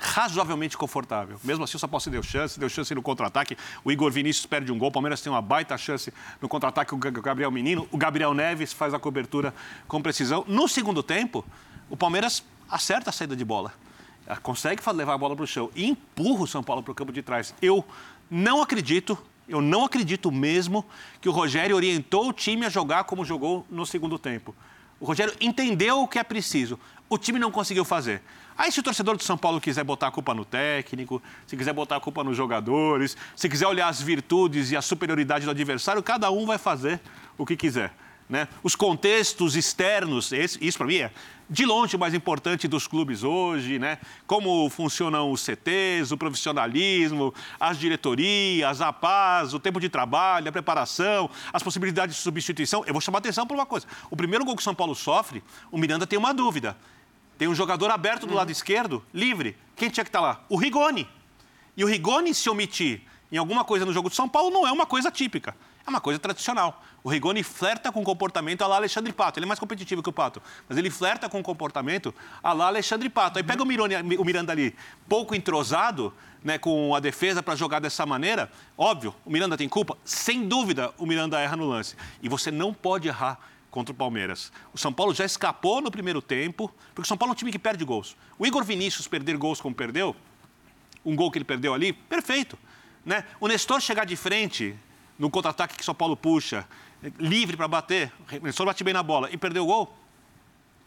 razoavelmente 0.04 0.76
confortável. 0.76 1.40
Mesmo 1.44 1.64
assim, 1.64 1.78
o 1.78 1.80
São 1.80 1.88
Paulo 1.88 2.02
se 2.02 2.10
deu 2.10 2.24
chance, 2.24 2.60
deu 2.60 2.68
chance 2.68 2.94
no 2.96 3.04
contra-ataque. 3.04 3.56
O 3.84 3.92
Igor 3.92 4.12
Vinícius 4.12 4.48
perde 4.48 4.72
um 4.72 4.78
gol, 4.78 4.90
o 4.90 4.92
Palmeiras 4.92 5.22
tem 5.22 5.32
uma 5.32 5.44
baita 5.44 5.78
chance 5.78 6.12
no 6.42 6.50
contra-ataque, 6.50 6.96
o 6.96 6.98
Gabriel 6.98 7.52
Menino. 7.52 7.88
O 7.92 7.98
Gabriel 7.98 8.34
Neves 8.34 8.74
faz 8.74 8.96
a 8.96 9.00
cobertura 9.00 9.54
com 9.88 10.02
precisão. 10.02 10.44
No 10.48 10.68
segundo 10.68 11.04
tempo, 11.04 11.46
o 11.88 11.96
Palmeiras 11.96 12.44
acerta 12.68 13.12
a 13.12 13.14
saída 13.14 13.36
de 13.36 13.46
bola. 13.46 13.72
Consegue 14.42 14.82
levar 14.92 15.14
a 15.14 15.18
bola 15.18 15.36
para 15.36 15.44
o 15.44 15.48
chão 15.48 15.70
e 15.76 15.86
empurra 15.86 16.44
o 16.44 16.48
São 16.48 16.64
Paulo 16.64 16.82
para 16.82 16.92
o 16.92 16.96
campo 16.96 17.12
de 17.12 17.22
trás. 17.22 17.54
Eu 17.62 17.86
não 18.30 18.60
acredito 18.60 19.16
eu 19.48 19.62
não 19.62 19.86
acredito 19.86 20.32
mesmo 20.32 20.86
que 21.20 21.28
o 21.28 21.32
Rogério 21.32 21.76
orientou 21.76 22.30
o 22.30 22.34
time 22.34 22.66
a 22.66 22.70
jogar 22.70 23.04
como 23.04 23.26
jogou 23.26 23.66
no 23.70 23.86
segundo 23.86 24.18
tempo. 24.18 24.56
O 25.00 25.06
Rogério 25.06 25.34
entendeu 25.42 26.02
o 26.02 26.08
que 26.08 26.20
é 26.20 26.24
preciso. 26.24 26.80
O 27.10 27.18
time 27.18 27.40
não 27.40 27.52
conseguiu 27.52 27.84
fazer. 27.84 28.22
Aí, 28.58 28.72
se 28.72 28.80
o 28.80 28.84
torcedor 28.84 29.18
do 29.18 29.24
São 29.24 29.38
Paulo 29.38 29.60
quiser 29.60 29.84
botar 29.84 30.08
a 30.08 30.12
culpa 30.12 30.34
no 30.34 30.46
técnico, 30.46 31.22
se 31.48 31.58
quiser 31.58 31.74
botar 31.74 31.96
a 31.96 32.00
culpa 32.00 32.24
nos 32.24 32.38
jogadores, 32.38 33.18
se 33.36 33.50
quiser 33.50 33.68
olhar 33.68 33.88
as 33.88 34.02
virtudes 34.02 34.72
e 34.72 34.78
a 34.78 34.82
superioridade 34.82 35.46
do 35.46 35.52
adversário, 35.52 36.04
cada 36.04 36.30
um 36.30 36.46
vai 36.46 36.58
fazer 36.58 37.02
o 37.38 37.46
que 37.46 37.58
quiser. 37.58 37.92
Né? 38.32 38.48
Os 38.64 38.78
contextos 38.78 39.58
externos, 39.58 40.32
esse, 40.32 40.58
isso 40.66 40.78
para 40.78 40.88
mim 40.88 40.96
é 40.96 41.12
de 41.50 41.66
longe 41.66 41.98
o 41.98 42.00
mais 42.00 42.14
importante 42.14 42.66
dos 42.66 42.88
clubes 42.88 43.24
hoje, 43.24 43.78
né? 43.78 43.98
Como 44.26 44.70
funcionam 44.70 45.30
os 45.34 45.42
CTs, 45.42 46.14
o 46.14 46.18
profissionalismo, 46.18 47.34
as 47.60 47.78
diretorias, 47.78 48.80
a 48.80 48.94
paz, 48.94 49.54
o 49.54 49.60
tempo 49.60 49.82
de 49.82 49.90
trabalho, 49.90 50.48
a 50.48 50.52
preparação, 50.52 51.30
as 51.52 51.62
possibilidades 51.62 52.16
de 52.16 52.22
substituição. 52.22 52.86
Eu 52.88 52.94
vou 52.94 53.02
chamar 53.02 53.18
atenção 53.18 53.46
para 53.46 53.54
uma 53.54 53.66
coisa. 53.66 53.86
O 54.10 54.16
primeiro 54.16 54.46
gol 54.46 54.56
que 54.56 54.62
o 54.62 54.64
São 54.64 54.74
Paulo 54.74 54.96
sofre, 54.96 55.44
o 55.70 55.78
Miranda 55.78 56.08
tem 56.08 56.18
uma 56.18 56.34
dúvida. 56.34 56.78
Tem 57.38 57.50
um 57.50 57.56
jogador 57.56 57.92
aberto 57.92 58.26
do 58.26 58.34
lado 58.34 58.50
esquerdo, 58.50 59.04
livre. 59.14 59.58
Quem 59.76 59.90
tinha 59.90 60.06
que 60.06 60.10
estar 60.10 60.22
lá? 60.22 60.42
O 60.48 60.56
Rigoni. 60.56 61.06
E 61.76 61.84
o 61.84 61.88
Rigoni 61.88 62.34
se 62.34 62.50
omitir 62.50 63.02
em 63.30 63.36
alguma 63.36 63.66
coisa 63.66 63.86
no 63.86 63.92
jogo 63.92 64.10
de 64.10 64.16
São 64.16 64.30
Paulo 64.30 64.52
não 64.52 64.66
é 64.66 64.72
uma 64.72 64.86
coisa 64.86 65.12
típica. 65.12 65.54
É 65.86 65.90
uma 65.90 66.00
coisa 66.02 66.20
tradicional. 66.20 66.84
O 67.04 67.10
Rigoni 67.10 67.44
flerta 67.44 67.92
com 67.92 68.02
o 68.02 68.04
comportamento 68.04 68.62
a 68.62 68.68
lá 68.68 68.76
Alexandre 68.76 69.12
Pato. 69.12 69.40
Ele 69.40 69.46
é 69.46 69.48
mais 69.48 69.60
competitivo 69.60 70.04
que 70.04 70.10
o 70.10 70.14
Pato, 70.14 70.42
mas 70.70 70.78
ele 70.78 70.90
flerta 70.90 71.28
com 71.28 71.40
o 71.40 71.44
comportamento 71.44 72.14
a 72.44 72.54
lá 72.54 72.68
Alexandre 72.68 73.10
Pato. 73.10 73.40
Aí 73.40 73.44
pega 73.44 73.64
o, 73.64 73.66
Mironi, 73.66 73.96
o 74.18 74.24
Miranda 74.24 74.52
ali, 74.52 74.76
pouco 75.10 75.34
entrosado, 75.34 76.14
né, 76.44 76.58
com 76.58 76.94
a 76.96 77.00
defesa 77.00 77.42
para 77.42 77.56
jogar 77.56 77.80
dessa 77.80 78.06
maneira. 78.06 78.52
Óbvio, 78.78 79.16
o 79.26 79.32
Miranda 79.32 79.58
tem 79.58 79.68
culpa. 79.68 79.98
Sem 80.06 80.48
dúvida, 80.48 80.94
o 80.98 81.06
Miranda 81.06 81.40
erra 81.40 81.56
no 81.56 81.66
lance. 81.66 81.96
E 82.22 82.30
você 82.30 82.52
não 82.52 82.74
pode 82.74 83.08
errar 83.08 83.40
contra 83.72 83.94
o 83.94 83.96
Palmeiras. 83.96 84.52
O 84.74 84.78
São 84.78 84.92
Paulo 84.92 85.14
já 85.14 85.26
escapou 85.26 85.82
no 85.82 85.90
primeiro 85.90 86.22
tempo, 86.22 86.72
porque 86.94 87.06
o 87.06 87.08
São 87.08 87.18
Paulo 87.18 87.32
é 87.32 87.34
um 87.34 87.36
time 87.36 87.52
que 87.52 87.60
perde 87.60 87.84
gols. 87.86 88.16
O 88.38 88.46
Igor 88.46 88.64
Vinícius 88.64 89.08
perder 89.08 89.38
gols 89.38 89.62
como 89.62 89.74
perdeu, 89.74 90.16
um 91.06 91.16
gol 91.16 91.32
que 91.32 91.38
ele 91.38 91.46
perdeu 91.46 91.74
ali, 91.74 91.94
perfeito. 91.94 92.60
Né? 93.04 93.24
O 93.40 93.48
Nestor 93.48 93.82
chegar 93.82 94.06
de 94.06 94.16
frente 94.16 94.78
no 95.22 95.30
contra-ataque 95.30 95.78
que 95.78 95.86
São 95.86 95.94
Paulo 95.94 96.18
puxa, 96.18 96.66
livre 97.20 97.56
para 97.56 97.68
bater, 97.68 98.12
Nestor 98.42 98.66
bate 98.66 98.84
bem 98.84 98.94
na 98.94 99.04
bola 99.04 99.30
e 99.32 99.38
perdeu 99.38 99.64
o 99.64 99.68
gol. 99.68 99.96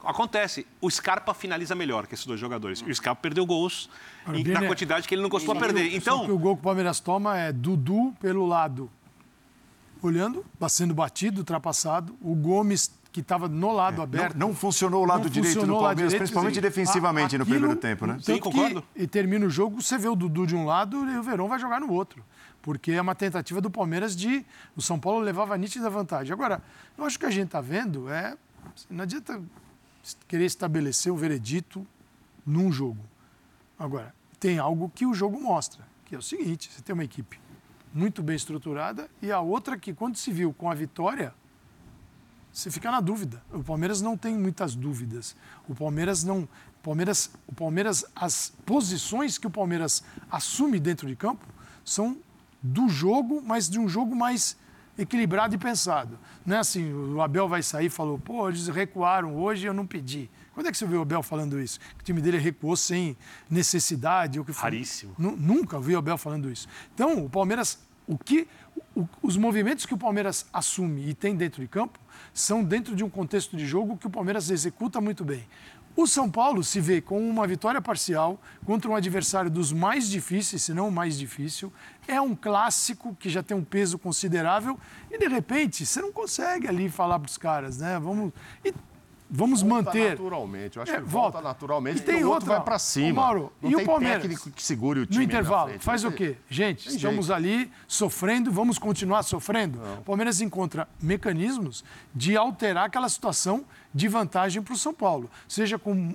Acontece. 0.04 0.66
O 0.80 0.90
Scarpa 0.90 1.32
finaliza 1.32 1.74
melhor 1.74 2.06
que 2.06 2.14
esses 2.14 2.26
dois 2.26 2.38
jogadores. 2.38 2.82
E 2.86 2.90
o 2.90 2.94
Scarpa 2.94 3.22
perdeu 3.22 3.46
gols 3.46 3.88
e, 4.34 4.44
na 4.44 4.66
quantidade 4.66 5.06
que 5.08 5.14
ele 5.14 5.22
não 5.22 5.30
costuma 5.30 5.58
perder. 5.58 5.94
Então, 5.94 6.18
Só 6.18 6.24
que 6.26 6.32
o 6.32 6.38
gol 6.38 6.56
que 6.56 6.60
o 6.60 6.64
Palmeiras 6.64 7.00
toma 7.00 7.38
é 7.38 7.52
Dudu 7.52 8.12
pelo 8.20 8.44
lado, 8.44 8.90
olhando, 10.02 10.44
sendo 10.68 10.92
batido, 10.94 11.38
ultrapassado. 11.40 12.14
O 12.20 12.34
Gomes 12.34 12.92
que 13.12 13.20
estava 13.20 13.48
no 13.48 13.72
lado 13.72 14.02
aberto. 14.02 14.34
Não, 14.36 14.48
não, 14.48 14.54
funcionou 14.54 15.04
o 15.04 15.06
lado 15.06 15.30
direito 15.30 15.60
do 15.64 15.66
Palmeiras, 15.74 15.96
direito, 15.96 16.16
principalmente 16.18 16.54
sim. 16.56 16.60
defensivamente 16.60 17.36
A- 17.36 17.38
no 17.38 17.44
aquilo- 17.44 17.58
primeiro 17.60 17.80
tempo, 17.80 18.06
né? 18.08 18.18
Sim, 18.20 18.34
que- 18.34 18.40
concordo. 18.40 18.82
e 18.96 19.06
termina 19.06 19.46
o 19.46 19.50
jogo, 19.50 19.80
você 19.80 19.96
vê 19.96 20.08
o 20.08 20.16
Dudu 20.16 20.44
de 20.48 20.56
um 20.56 20.66
lado 20.66 21.08
e 21.08 21.16
o 21.16 21.22
Verão 21.22 21.46
vai 21.46 21.60
jogar 21.60 21.80
no 21.80 21.92
outro. 21.92 22.24
Porque 22.64 22.92
é 22.92 23.00
uma 23.02 23.14
tentativa 23.14 23.61
do 23.61 23.71
Palmeiras 23.71 24.16
de. 24.16 24.42
O 24.75 24.80
São 24.80 24.99
Paulo 24.99 25.21
levava 25.21 25.54
nítida 25.59 25.90
vantagem. 25.90 26.33
Agora, 26.33 26.62
eu 26.97 27.04
acho 27.04 27.18
que 27.18 27.26
a 27.26 27.30
gente 27.30 27.49
está 27.49 27.61
vendo 27.61 28.09
é. 28.09 28.38
Não 28.88 29.02
adianta 29.02 29.38
querer 30.26 30.47
estabelecer 30.47 31.12
o 31.12 31.16
veredito 31.16 31.87
num 32.44 32.73
jogo. 32.73 33.04
Agora, 33.78 34.14
tem 34.40 34.59
algo 34.59 34.90
que 34.94 35.04
o 35.04 35.12
jogo 35.12 35.38
mostra, 35.38 35.87
que 36.06 36.14
é 36.14 36.18
o 36.18 36.23
seguinte: 36.23 36.73
você 36.73 36.80
tem 36.80 36.94
uma 36.94 37.04
equipe 37.04 37.38
muito 37.92 38.23
bem 38.23 38.35
estruturada 38.35 39.11
e 39.21 39.30
a 39.30 39.40
outra 39.40 39.76
que, 39.76 39.92
quando 39.92 40.16
se 40.16 40.33
viu 40.33 40.50
com 40.54 40.71
a 40.71 40.75
vitória, 40.75 41.35
você 42.50 42.71
fica 42.71 42.90
na 42.90 43.02
dúvida. 43.02 43.42
O 43.52 43.62
Palmeiras 43.62 44.00
não 44.00 44.16
tem 44.16 44.35
muitas 44.38 44.75
dúvidas. 44.75 45.37
O 45.68 45.75
Palmeiras 45.75 46.25
não. 46.25 46.49
Palmeiras, 46.83 47.30
o 47.47 47.54
Palmeiras, 47.54 48.06
as 48.16 48.54
posições 48.64 49.37
que 49.37 49.47
o 49.47 49.50
Palmeiras 49.50 50.02
assume 50.30 50.80
dentro 50.80 51.06
de 51.06 51.14
campo 51.14 51.47
são 51.85 52.16
do 52.66 52.88
jogo, 52.88 53.42
mas 53.44 53.68
de 53.68 53.78
um 53.78 53.87
jogo 53.87 54.16
mais 54.16 54.56
equilibrado 54.97 55.54
e 55.54 55.59
pensado. 55.59 56.18
Não 56.47 56.56
é 56.56 56.59
assim, 56.61 56.92
o 56.92 57.21
Abel 57.21 57.47
vai 57.49 57.62
sair 57.62 57.87
e 57.87 57.90
falou, 57.90 58.18
pô, 58.18 58.49
eles 58.49 58.68
recuaram 58.68 59.37
hoje 59.37 59.66
eu 59.66 59.75
não 59.75 59.87
pedi. 59.87 60.30
Quando 60.54 60.68
é 60.68 60.71
que 60.73 60.78
você 60.78 60.87
viu 60.87 61.00
o 61.00 61.02
Abel 61.02 61.23
falando 61.23 61.61
isso? 61.61 61.78
Que 61.97 62.00
o 62.00 62.04
time 62.04 62.21
dele 62.23 62.38
recuou 62.38 62.76
sem 62.76 63.16
necessidade? 63.50 64.38
Ou 64.38 64.44
que 64.44 64.52
foi? 64.52 64.62
Raríssimo. 64.62 65.14
Nu- 65.18 65.37
Nunca 65.37 65.78
vi 65.80 65.94
o 65.94 65.99
Abel 65.99 66.16
falando 66.16 66.50
isso. 66.50 66.68
Então, 66.94 67.25
o 67.25 67.28
Palmeiras, 67.28 67.78
o 68.06 68.16
que, 68.16 68.47
o- 68.94 69.06
os 69.21 69.37
movimentos 69.37 69.85
que 69.85 69.94
o 69.94 69.99
Palmeiras 69.99 70.47
assume 70.52 71.09
e 71.09 71.12
tem 71.14 71.35
dentro 71.35 71.61
de 71.61 71.66
campo 71.68 71.99
são 72.33 72.62
dentro 72.62 72.94
de 72.94 73.02
um 73.02 73.11
contexto 73.11 73.56
de 73.56 73.66
jogo 73.66 73.97
que 73.97 74.06
o 74.06 74.11
Palmeiras 74.11 74.49
executa 74.49 75.00
muito 75.00 75.25
bem. 75.25 75.44
O 75.96 76.08
São 76.08 76.28
Paulo 76.28 76.64
se 76.64 76.80
vê 76.80 77.00
com 77.00 77.20
uma 77.28 77.46
vitória 77.46 77.80
parcial 77.80 78.40
contra 78.66 78.90
um 78.90 78.96
adversário 78.96 79.48
dos 79.48 79.72
mais 79.72 80.10
difíceis, 80.10 80.62
se 80.62 80.74
não 80.74 80.88
o 80.88 80.92
mais 80.92 81.16
difícil. 81.16 81.72
É 82.08 82.20
um 82.20 82.34
clássico 82.34 83.14
que 83.14 83.28
já 83.28 83.44
tem 83.44 83.57
um 83.57 83.62
peso 83.62 83.96
considerável 83.96 84.78
e, 85.09 85.16
de 85.16 85.28
repente, 85.28 85.87
você 85.87 86.02
não 86.02 86.12
consegue 86.12 86.66
ali 86.66 86.88
falar 86.88 87.20
para 87.20 87.28
os 87.28 87.38
caras, 87.38 87.78
né? 87.78 87.96
Vamos, 88.00 88.33
e 88.64 88.74
vamos 89.30 89.62
Volta 89.62 89.87
manter. 89.87 90.10
naturalmente. 90.10 90.76
Eu 90.76 90.82
acho 90.82 90.92
É, 90.92 90.96
que 90.96 91.00
volta, 91.02 91.32
volta. 91.32 91.48
naturalmente, 91.48 91.98
E 91.98 92.02
tem 92.02 92.16
o 92.16 92.28
outro 92.28 92.32
outra, 92.34 92.54
vai 92.56 92.64
para 92.64 92.76
ô, 92.76 92.78
cima. 92.78 93.22
Mauro, 93.22 93.52
não 93.60 93.70
e 93.70 93.76
o 93.76 93.84
Palmeiras? 93.84 94.22
técnico 94.22 94.50
que 94.50 94.62
segure 94.62 95.00
o 95.00 95.06
time 95.06 95.18
No 95.18 95.22
intervalo, 95.24 95.72
faz 95.80 96.02
Não 96.02 96.10
o 96.10 96.12
quê? 96.12 96.37
Gente, 96.48 96.87
tem 96.87 96.96
estamos 96.96 97.26
jeito. 97.26 97.37
ali 97.37 97.72
sofrendo, 97.88 98.50
vamos 98.52 98.78
continuar 98.78 99.22
sofrendo. 99.22 99.80
O 100.00 100.02
Palmeiras 100.04 100.40
encontra 100.40 100.87
mecanismos 101.00 101.84
de 102.14 102.37
alterar 102.37 102.84
aquela 102.87 103.08
situação 103.08 103.64
de 103.92 104.08
vantagem 104.08 104.62
para 104.62 104.74
o 104.74 104.78
São 104.78 104.92
Paulo, 104.94 105.30
seja 105.48 105.78
com 105.78 106.14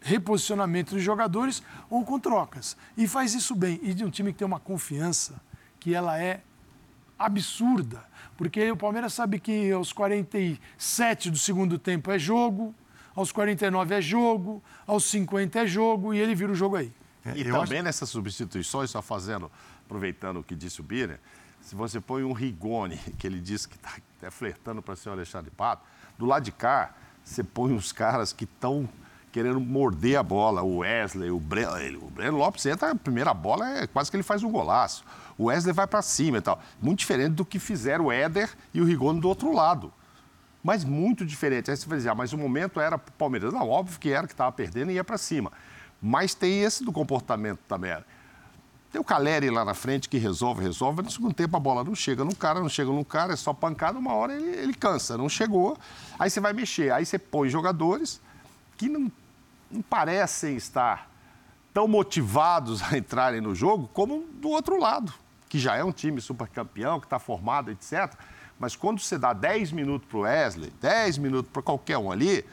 reposicionamento 0.00 0.94
de 0.94 1.00
jogadores 1.00 1.62
ou 1.88 2.04
com 2.04 2.18
trocas. 2.20 2.76
E 2.96 3.08
faz 3.08 3.34
isso 3.34 3.54
bem. 3.54 3.80
E 3.82 3.94
de 3.94 4.04
um 4.04 4.10
time 4.10 4.32
que 4.32 4.38
tem 4.38 4.46
uma 4.46 4.60
confiança 4.60 5.40
que 5.80 5.94
ela 5.94 6.18
é 6.20 6.42
absurda. 7.18 8.04
Porque 8.36 8.70
o 8.70 8.76
Palmeiras 8.76 9.12
sabe 9.12 9.38
que 9.38 9.70
aos 9.70 9.92
47 9.92 11.30
do 11.30 11.38
segundo 11.38 11.78
tempo 11.78 12.10
é 12.10 12.18
jogo, 12.18 12.74
aos 13.14 13.30
49 13.30 13.94
é 13.94 14.00
jogo, 14.00 14.62
aos 14.86 15.04
50 15.04 15.60
é 15.60 15.66
jogo 15.66 16.12
e 16.12 16.18
ele 16.18 16.34
vira 16.34 16.52
o 16.52 16.54
jogo 16.54 16.76
aí. 16.76 16.92
E 17.34 17.42
eu 17.42 17.58
também 17.58 17.82
nessas 17.82 18.08
substituições, 18.10 18.90
só 18.90 19.00
fazendo, 19.00 19.50
aproveitando 19.86 20.40
o 20.40 20.42
que 20.42 20.54
disse 20.54 20.80
o 20.80 20.84
Bira, 20.84 21.20
se 21.60 21.74
você 21.74 22.00
põe 22.00 22.22
um 22.22 22.32
Rigoni, 22.32 22.98
que 23.18 23.26
ele 23.26 23.40
disse 23.40 23.68
que 23.68 23.76
está 23.76 24.30
flertando 24.30 24.82
para 24.82 24.96
ser 24.96 25.08
o 25.08 25.12
Alexandre 25.12 25.50
Pato, 25.50 25.84
do 26.18 26.26
lado 26.26 26.44
de 26.44 26.52
cá, 26.52 26.94
você 27.24 27.42
põe 27.42 27.72
uns 27.72 27.92
caras 27.92 28.32
que 28.32 28.44
estão 28.44 28.88
querendo 29.34 29.58
morder 29.58 30.16
a 30.16 30.22
bola. 30.22 30.62
O 30.62 30.78
Wesley, 30.78 31.28
o 31.28 31.40
Breno, 31.40 32.06
o 32.06 32.08
Breno 32.08 32.38
Lopes 32.38 32.64
entra, 32.66 32.92
a 32.92 32.94
primeira 32.94 33.34
bola 33.34 33.68
é 33.78 33.86
quase 33.88 34.08
que 34.08 34.16
ele 34.16 34.22
faz 34.22 34.44
um 34.44 34.50
golaço. 34.52 35.04
O 35.36 35.46
Wesley 35.46 35.74
vai 35.74 35.88
para 35.88 36.00
cima 36.02 36.38
e 36.38 36.40
tal. 36.40 36.62
Muito 36.80 37.00
diferente 37.00 37.32
do 37.32 37.44
que 37.44 37.58
fizeram 37.58 38.04
o 38.04 38.12
Éder 38.12 38.48
e 38.72 38.80
o 38.80 38.84
Rigoni 38.84 39.20
do 39.20 39.28
outro 39.28 39.52
lado. 39.52 39.92
Mas 40.62 40.84
muito 40.84 41.26
diferente. 41.26 41.68
Aí 41.68 41.76
você 41.76 41.88
vai 41.88 41.98
dizer, 41.98 42.10
ah, 42.10 42.14
mas 42.14 42.32
o 42.32 42.38
momento 42.38 42.78
era 42.78 42.96
para 42.96 43.10
o 43.10 43.12
Palmeiras. 43.14 43.52
Não, 43.52 43.68
óbvio 43.68 43.98
que 43.98 44.08
era 44.08 44.24
que 44.24 44.32
estava 44.32 44.52
perdendo 44.52 44.92
e 44.92 44.94
ia 44.94 45.02
para 45.02 45.18
cima. 45.18 45.50
Mas 46.00 46.32
tem 46.32 46.62
esse 46.62 46.84
do 46.84 46.92
comportamento 46.92 47.58
também. 47.66 47.92
Tem 48.92 49.00
o 49.00 49.04
Caleri 49.04 49.50
lá 49.50 49.64
na 49.64 49.74
frente 49.74 50.08
que 50.08 50.16
resolve, 50.16 50.62
resolve. 50.62 51.02
No 51.02 51.10
segundo 51.10 51.34
tempo 51.34 51.56
a 51.56 51.60
bola 51.60 51.82
não 51.82 51.96
chega 51.96 52.24
no 52.24 52.36
cara, 52.36 52.60
não 52.60 52.68
chega 52.68 52.92
no 52.92 53.04
cara, 53.04 53.32
é 53.32 53.36
só 53.36 53.52
pancada. 53.52 53.98
Uma 53.98 54.14
hora 54.14 54.32
ele, 54.32 54.56
ele 54.56 54.74
cansa, 54.74 55.18
não 55.18 55.28
chegou. 55.28 55.76
Aí 56.20 56.30
você 56.30 56.38
vai 56.38 56.52
mexer. 56.52 56.92
Aí 56.92 57.04
você 57.04 57.18
põe 57.18 57.48
jogadores 57.48 58.20
que 58.76 58.88
não, 58.88 59.10
não 59.74 59.82
parecem 59.82 60.56
estar 60.56 61.10
tão 61.72 61.88
motivados 61.88 62.80
a 62.82 62.96
entrarem 62.96 63.40
no 63.40 63.54
jogo 63.54 63.90
como 63.92 64.24
do 64.34 64.48
outro 64.48 64.78
lado, 64.78 65.12
que 65.48 65.58
já 65.58 65.76
é 65.76 65.82
um 65.82 65.92
time 65.92 66.20
super 66.20 66.46
campeão, 66.48 67.00
que 67.00 67.06
está 67.06 67.18
formado, 67.18 67.70
etc. 67.70 68.12
Mas 68.58 68.76
quando 68.76 69.00
você 69.00 69.18
dá 69.18 69.32
10 69.32 69.72
minutos 69.72 70.08
para 70.08 70.18
o 70.18 70.20
Wesley, 70.20 70.72
10 70.80 71.18
minutos 71.18 71.50
para 71.52 71.62
qualquer 71.62 71.98
um 71.98 72.10
ali, 72.12 72.44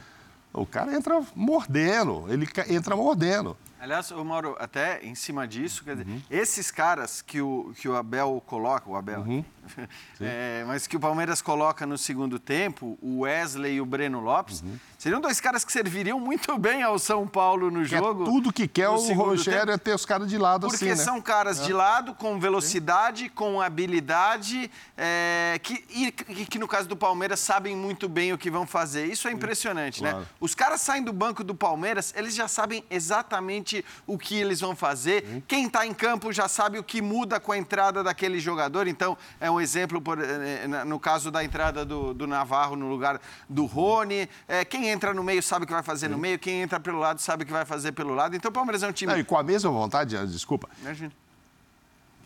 o 0.51 0.65
cara 0.65 0.93
entra 0.95 1.21
mordendo, 1.35 2.25
ele 2.27 2.47
entra 2.67 2.95
mordendo. 2.95 3.55
Aliás, 3.79 4.11
o 4.11 4.23
Mauro, 4.23 4.55
até 4.59 5.03
em 5.03 5.15
cima 5.15 5.47
disso, 5.47 5.83
quer 5.83 5.95
dizer, 5.95 6.07
Uhum. 6.07 6.21
esses 6.29 6.69
caras 6.69 7.19
que 7.19 7.41
o, 7.41 7.73
que 7.75 7.89
o 7.89 7.95
Abel 7.95 8.43
coloca, 8.45 8.87
o 8.87 8.95
Abel, 8.95 9.21
Uhum. 9.21 9.43
é, 10.21 10.63
mas 10.67 10.85
que 10.85 10.95
o 10.97 10.99
Palmeiras 10.99 11.41
coloca 11.41 11.83
no 11.87 11.97
segundo 11.97 12.37
tempo, 12.37 12.97
o 13.01 13.21
Wesley 13.21 13.75
e 13.75 13.81
o 13.81 13.85
Breno 13.85 14.19
Lopes, 14.19 14.63
seriam 15.01 15.19
dois 15.19 15.41
caras 15.41 15.65
que 15.65 15.71
serviriam 15.71 16.19
muito 16.19 16.55
bem 16.59 16.83
ao 16.83 16.99
São 16.99 17.25
Paulo 17.27 17.71
no 17.71 17.81
é 17.81 17.85
jogo. 17.85 18.23
tudo 18.23 18.53
que 18.53 18.67
quer 18.67 18.87
o 18.87 18.97
Rogério 19.13 19.61
tempo. 19.61 19.71
é 19.71 19.77
ter 19.79 19.95
os 19.95 20.05
caras 20.05 20.29
de 20.29 20.37
lado 20.37 20.67
Porque 20.67 20.85
assim, 20.85 20.89
né? 20.89 20.95
são 20.95 21.19
caras 21.19 21.59
de 21.65 21.73
lado, 21.73 22.13
com 22.13 22.39
velocidade, 22.39 23.27
com 23.27 23.59
habilidade, 23.59 24.69
é, 24.95 25.59
que, 25.63 25.83
e 25.89 26.11
que, 26.45 26.59
no 26.59 26.67
caso 26.67 26.87
do 26.87 26.95
Palmeiras 26.95 27.39
sabem 27.39 27.75
muito 27.75 28.07
bem 28.07 28.31
o 28.31 28.37
que 28.37 28.51
vão 28.51 28.67
fazer. 28.67 29.07
Isso 29.07 29.27
é 29.27 29.31
impressionante, 29.31 30.03
né? 30.03 30.11
claro. 30.11 30.27
Os 30.39 30.53
caras 30.53 30.81
saem 30.81 31.01
do 31.03 31.11
banco 31.11 31.43
do 31.43 31.55
Palmeiras, 31.55 32.13
eles 32.15 32.35
já 32.35 32.47
sabem 32.47 32.83
exatamente 32.87 33.83
o 34.05 34.19
que 34.19 34.35
eles 34.35 34.59
vão 34.59 34.75
fazer. 34.75 35.43
Quem 35.47 35.65
está 35.65 35.83
em 35.83 35.95
campo 35.95 36.31
já 36.31 36.47
sabe 36.47 36.77
o 36.77 36.83
que 36.83 37.01
muda 37.01 37.39
com 37.39 37.51
a 37.51 37.57
entrada 37.57 38.03
daquele 38.03 38.39
jogador. 38.39 38.87
Então, 38.87 39.17
é 39.39 39.49
um 39.49 39.59
exemplo, 39.59 39.99
por, 39.99 40.19
eh, 40.21 40.67
na- 40.67 40.85
no 40.85 40.99
caso 40.99 41.31
da 41.31 41.43
entrada 41.43 41.83
do, 41.83 42.13
do 42.13 42.27
Navarro 42.27 42.75
no 42.75 42.87
lugar 42.87 43.19
do 43.49 43.65
Rony. 43.65 44.29
É, 44.47 44.63
quem 44.91 44.95
entra 44.95 45.13
no 45.13 45.23
meio 45.23 45.41
sabe 45.41 45.63
o 45.63 45.67
que 45.67 45.73
vai 45.73 45.83
fazer 45.83 46.09
no 46.09 46.17
meio, 46.17 46.37
quem 46.37 46.61
entra 46.61 46.79
pelo 46.79 46.99
lado 46.99 47.19
sabe 47.19 47.43
o 47.43 47.45
que 47.45 47.51
vai 47.51 47.65
fazer 47.65 47.93
pelo 47.93 48.13
lado. 48.13 48.35
Então, 48.35 48.49
o 48.49 48.53
Palmeiras 48.53 48.83
é 48.83 48.87
um 48.87 48.91
time. 48.91 49.11
Não, 49.11 49.19
e 49.19 49.23
com 49.23 49.37
a 49.37 49.43
mesma 49.43 49.71
vontade, 49.71 50.17
ah, 50.17 50.25
desculpa, 50.25 50.67
Imagina. 50.81 51.11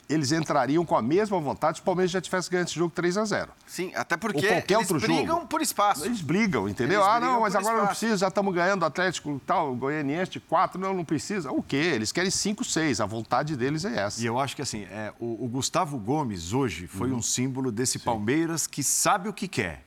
eles 0.10 0.32
entrariam 0.32 0.84
com 0.84 0.96
a 0.96 1.02
mesma 1.02 1.40
vontade 1.40 1.78
se 1.78 1.82
o 1.82 1.86
Palmeiras 1.86 2.10
já 2.10 2.20
tivesse 2.20 2.50
ganho 2.50 2.64
esse 2.64 2.74
jogo 2.74 2.92
3 2.96 3.18
a 3.18 3.26
0 3.26 3.52
Sim, 3.68 3.92
até 3.94 4.18
porque 4.18 4.48
qualquer 4.48 4.76
eles 4.76 4.92
outro 4.92 5.08
brigam 5.08 5.36
jogo. 5.38 5.48
por 5.48 5.62
espaço. 5.62 6.06
Eles 6.06 6.22
brigam, 6.22 6.68
entendeu? 6.68 7.02
Eles 7.02 7.08
ah, 7.08 7.20
brigam 7.20 7.34
não, 7.36 7.42
mas 7.42 7.56
agora 7.56 7.76
não 7.76 7.84
espaço. 7.84 8.00
precisa, 8.00 8.18
já 8.18 8.28
estamos 8.30 8.54
ganhando 8.56 8.82
o 8.82 8.86
Atlético 8.86 9.40
tal, 9.46 9.72
o 9.72 9.76
Goianiense 9.76 10.32
de 10.32 10.40
4, 10.40 10.80
não, 10.80 10.94
não 10.94 11.06
precisa. 11.06 11.52
O 11.52 11.62
quê? 11.62 11.78
Eles 11.78 12.12
querem 12.12 12.32
5, 12.32 12.64
6, 12.64 13.00
a 13.00 13.06
vontade 13.06 13.56
deles 13.56 13.86
é 13.86 14.00
essa. 14.00 14.22
E 14.22 14.26
eu 14.26 14.40
acho 14.40 14.56
que 14.56 14.64
assim, 14.64 14.86
é, 14.86 15.14
o, 15.20 15.46
o 15.46 15.48
Gustavo 15.48 16.00
Gomes 16.00 16.52
hoje 16.52 16.88
foi 16.88 17.12
um 17.12 17.22
símbolo 17.22 17.72
desse 17.72 18.00
Palmeiras 18.00 18.66
que 18.66 18.84
sabe 18.84 19.30
o 19.30 19.34
que 19.34 19.48
quer. 19.48 19.85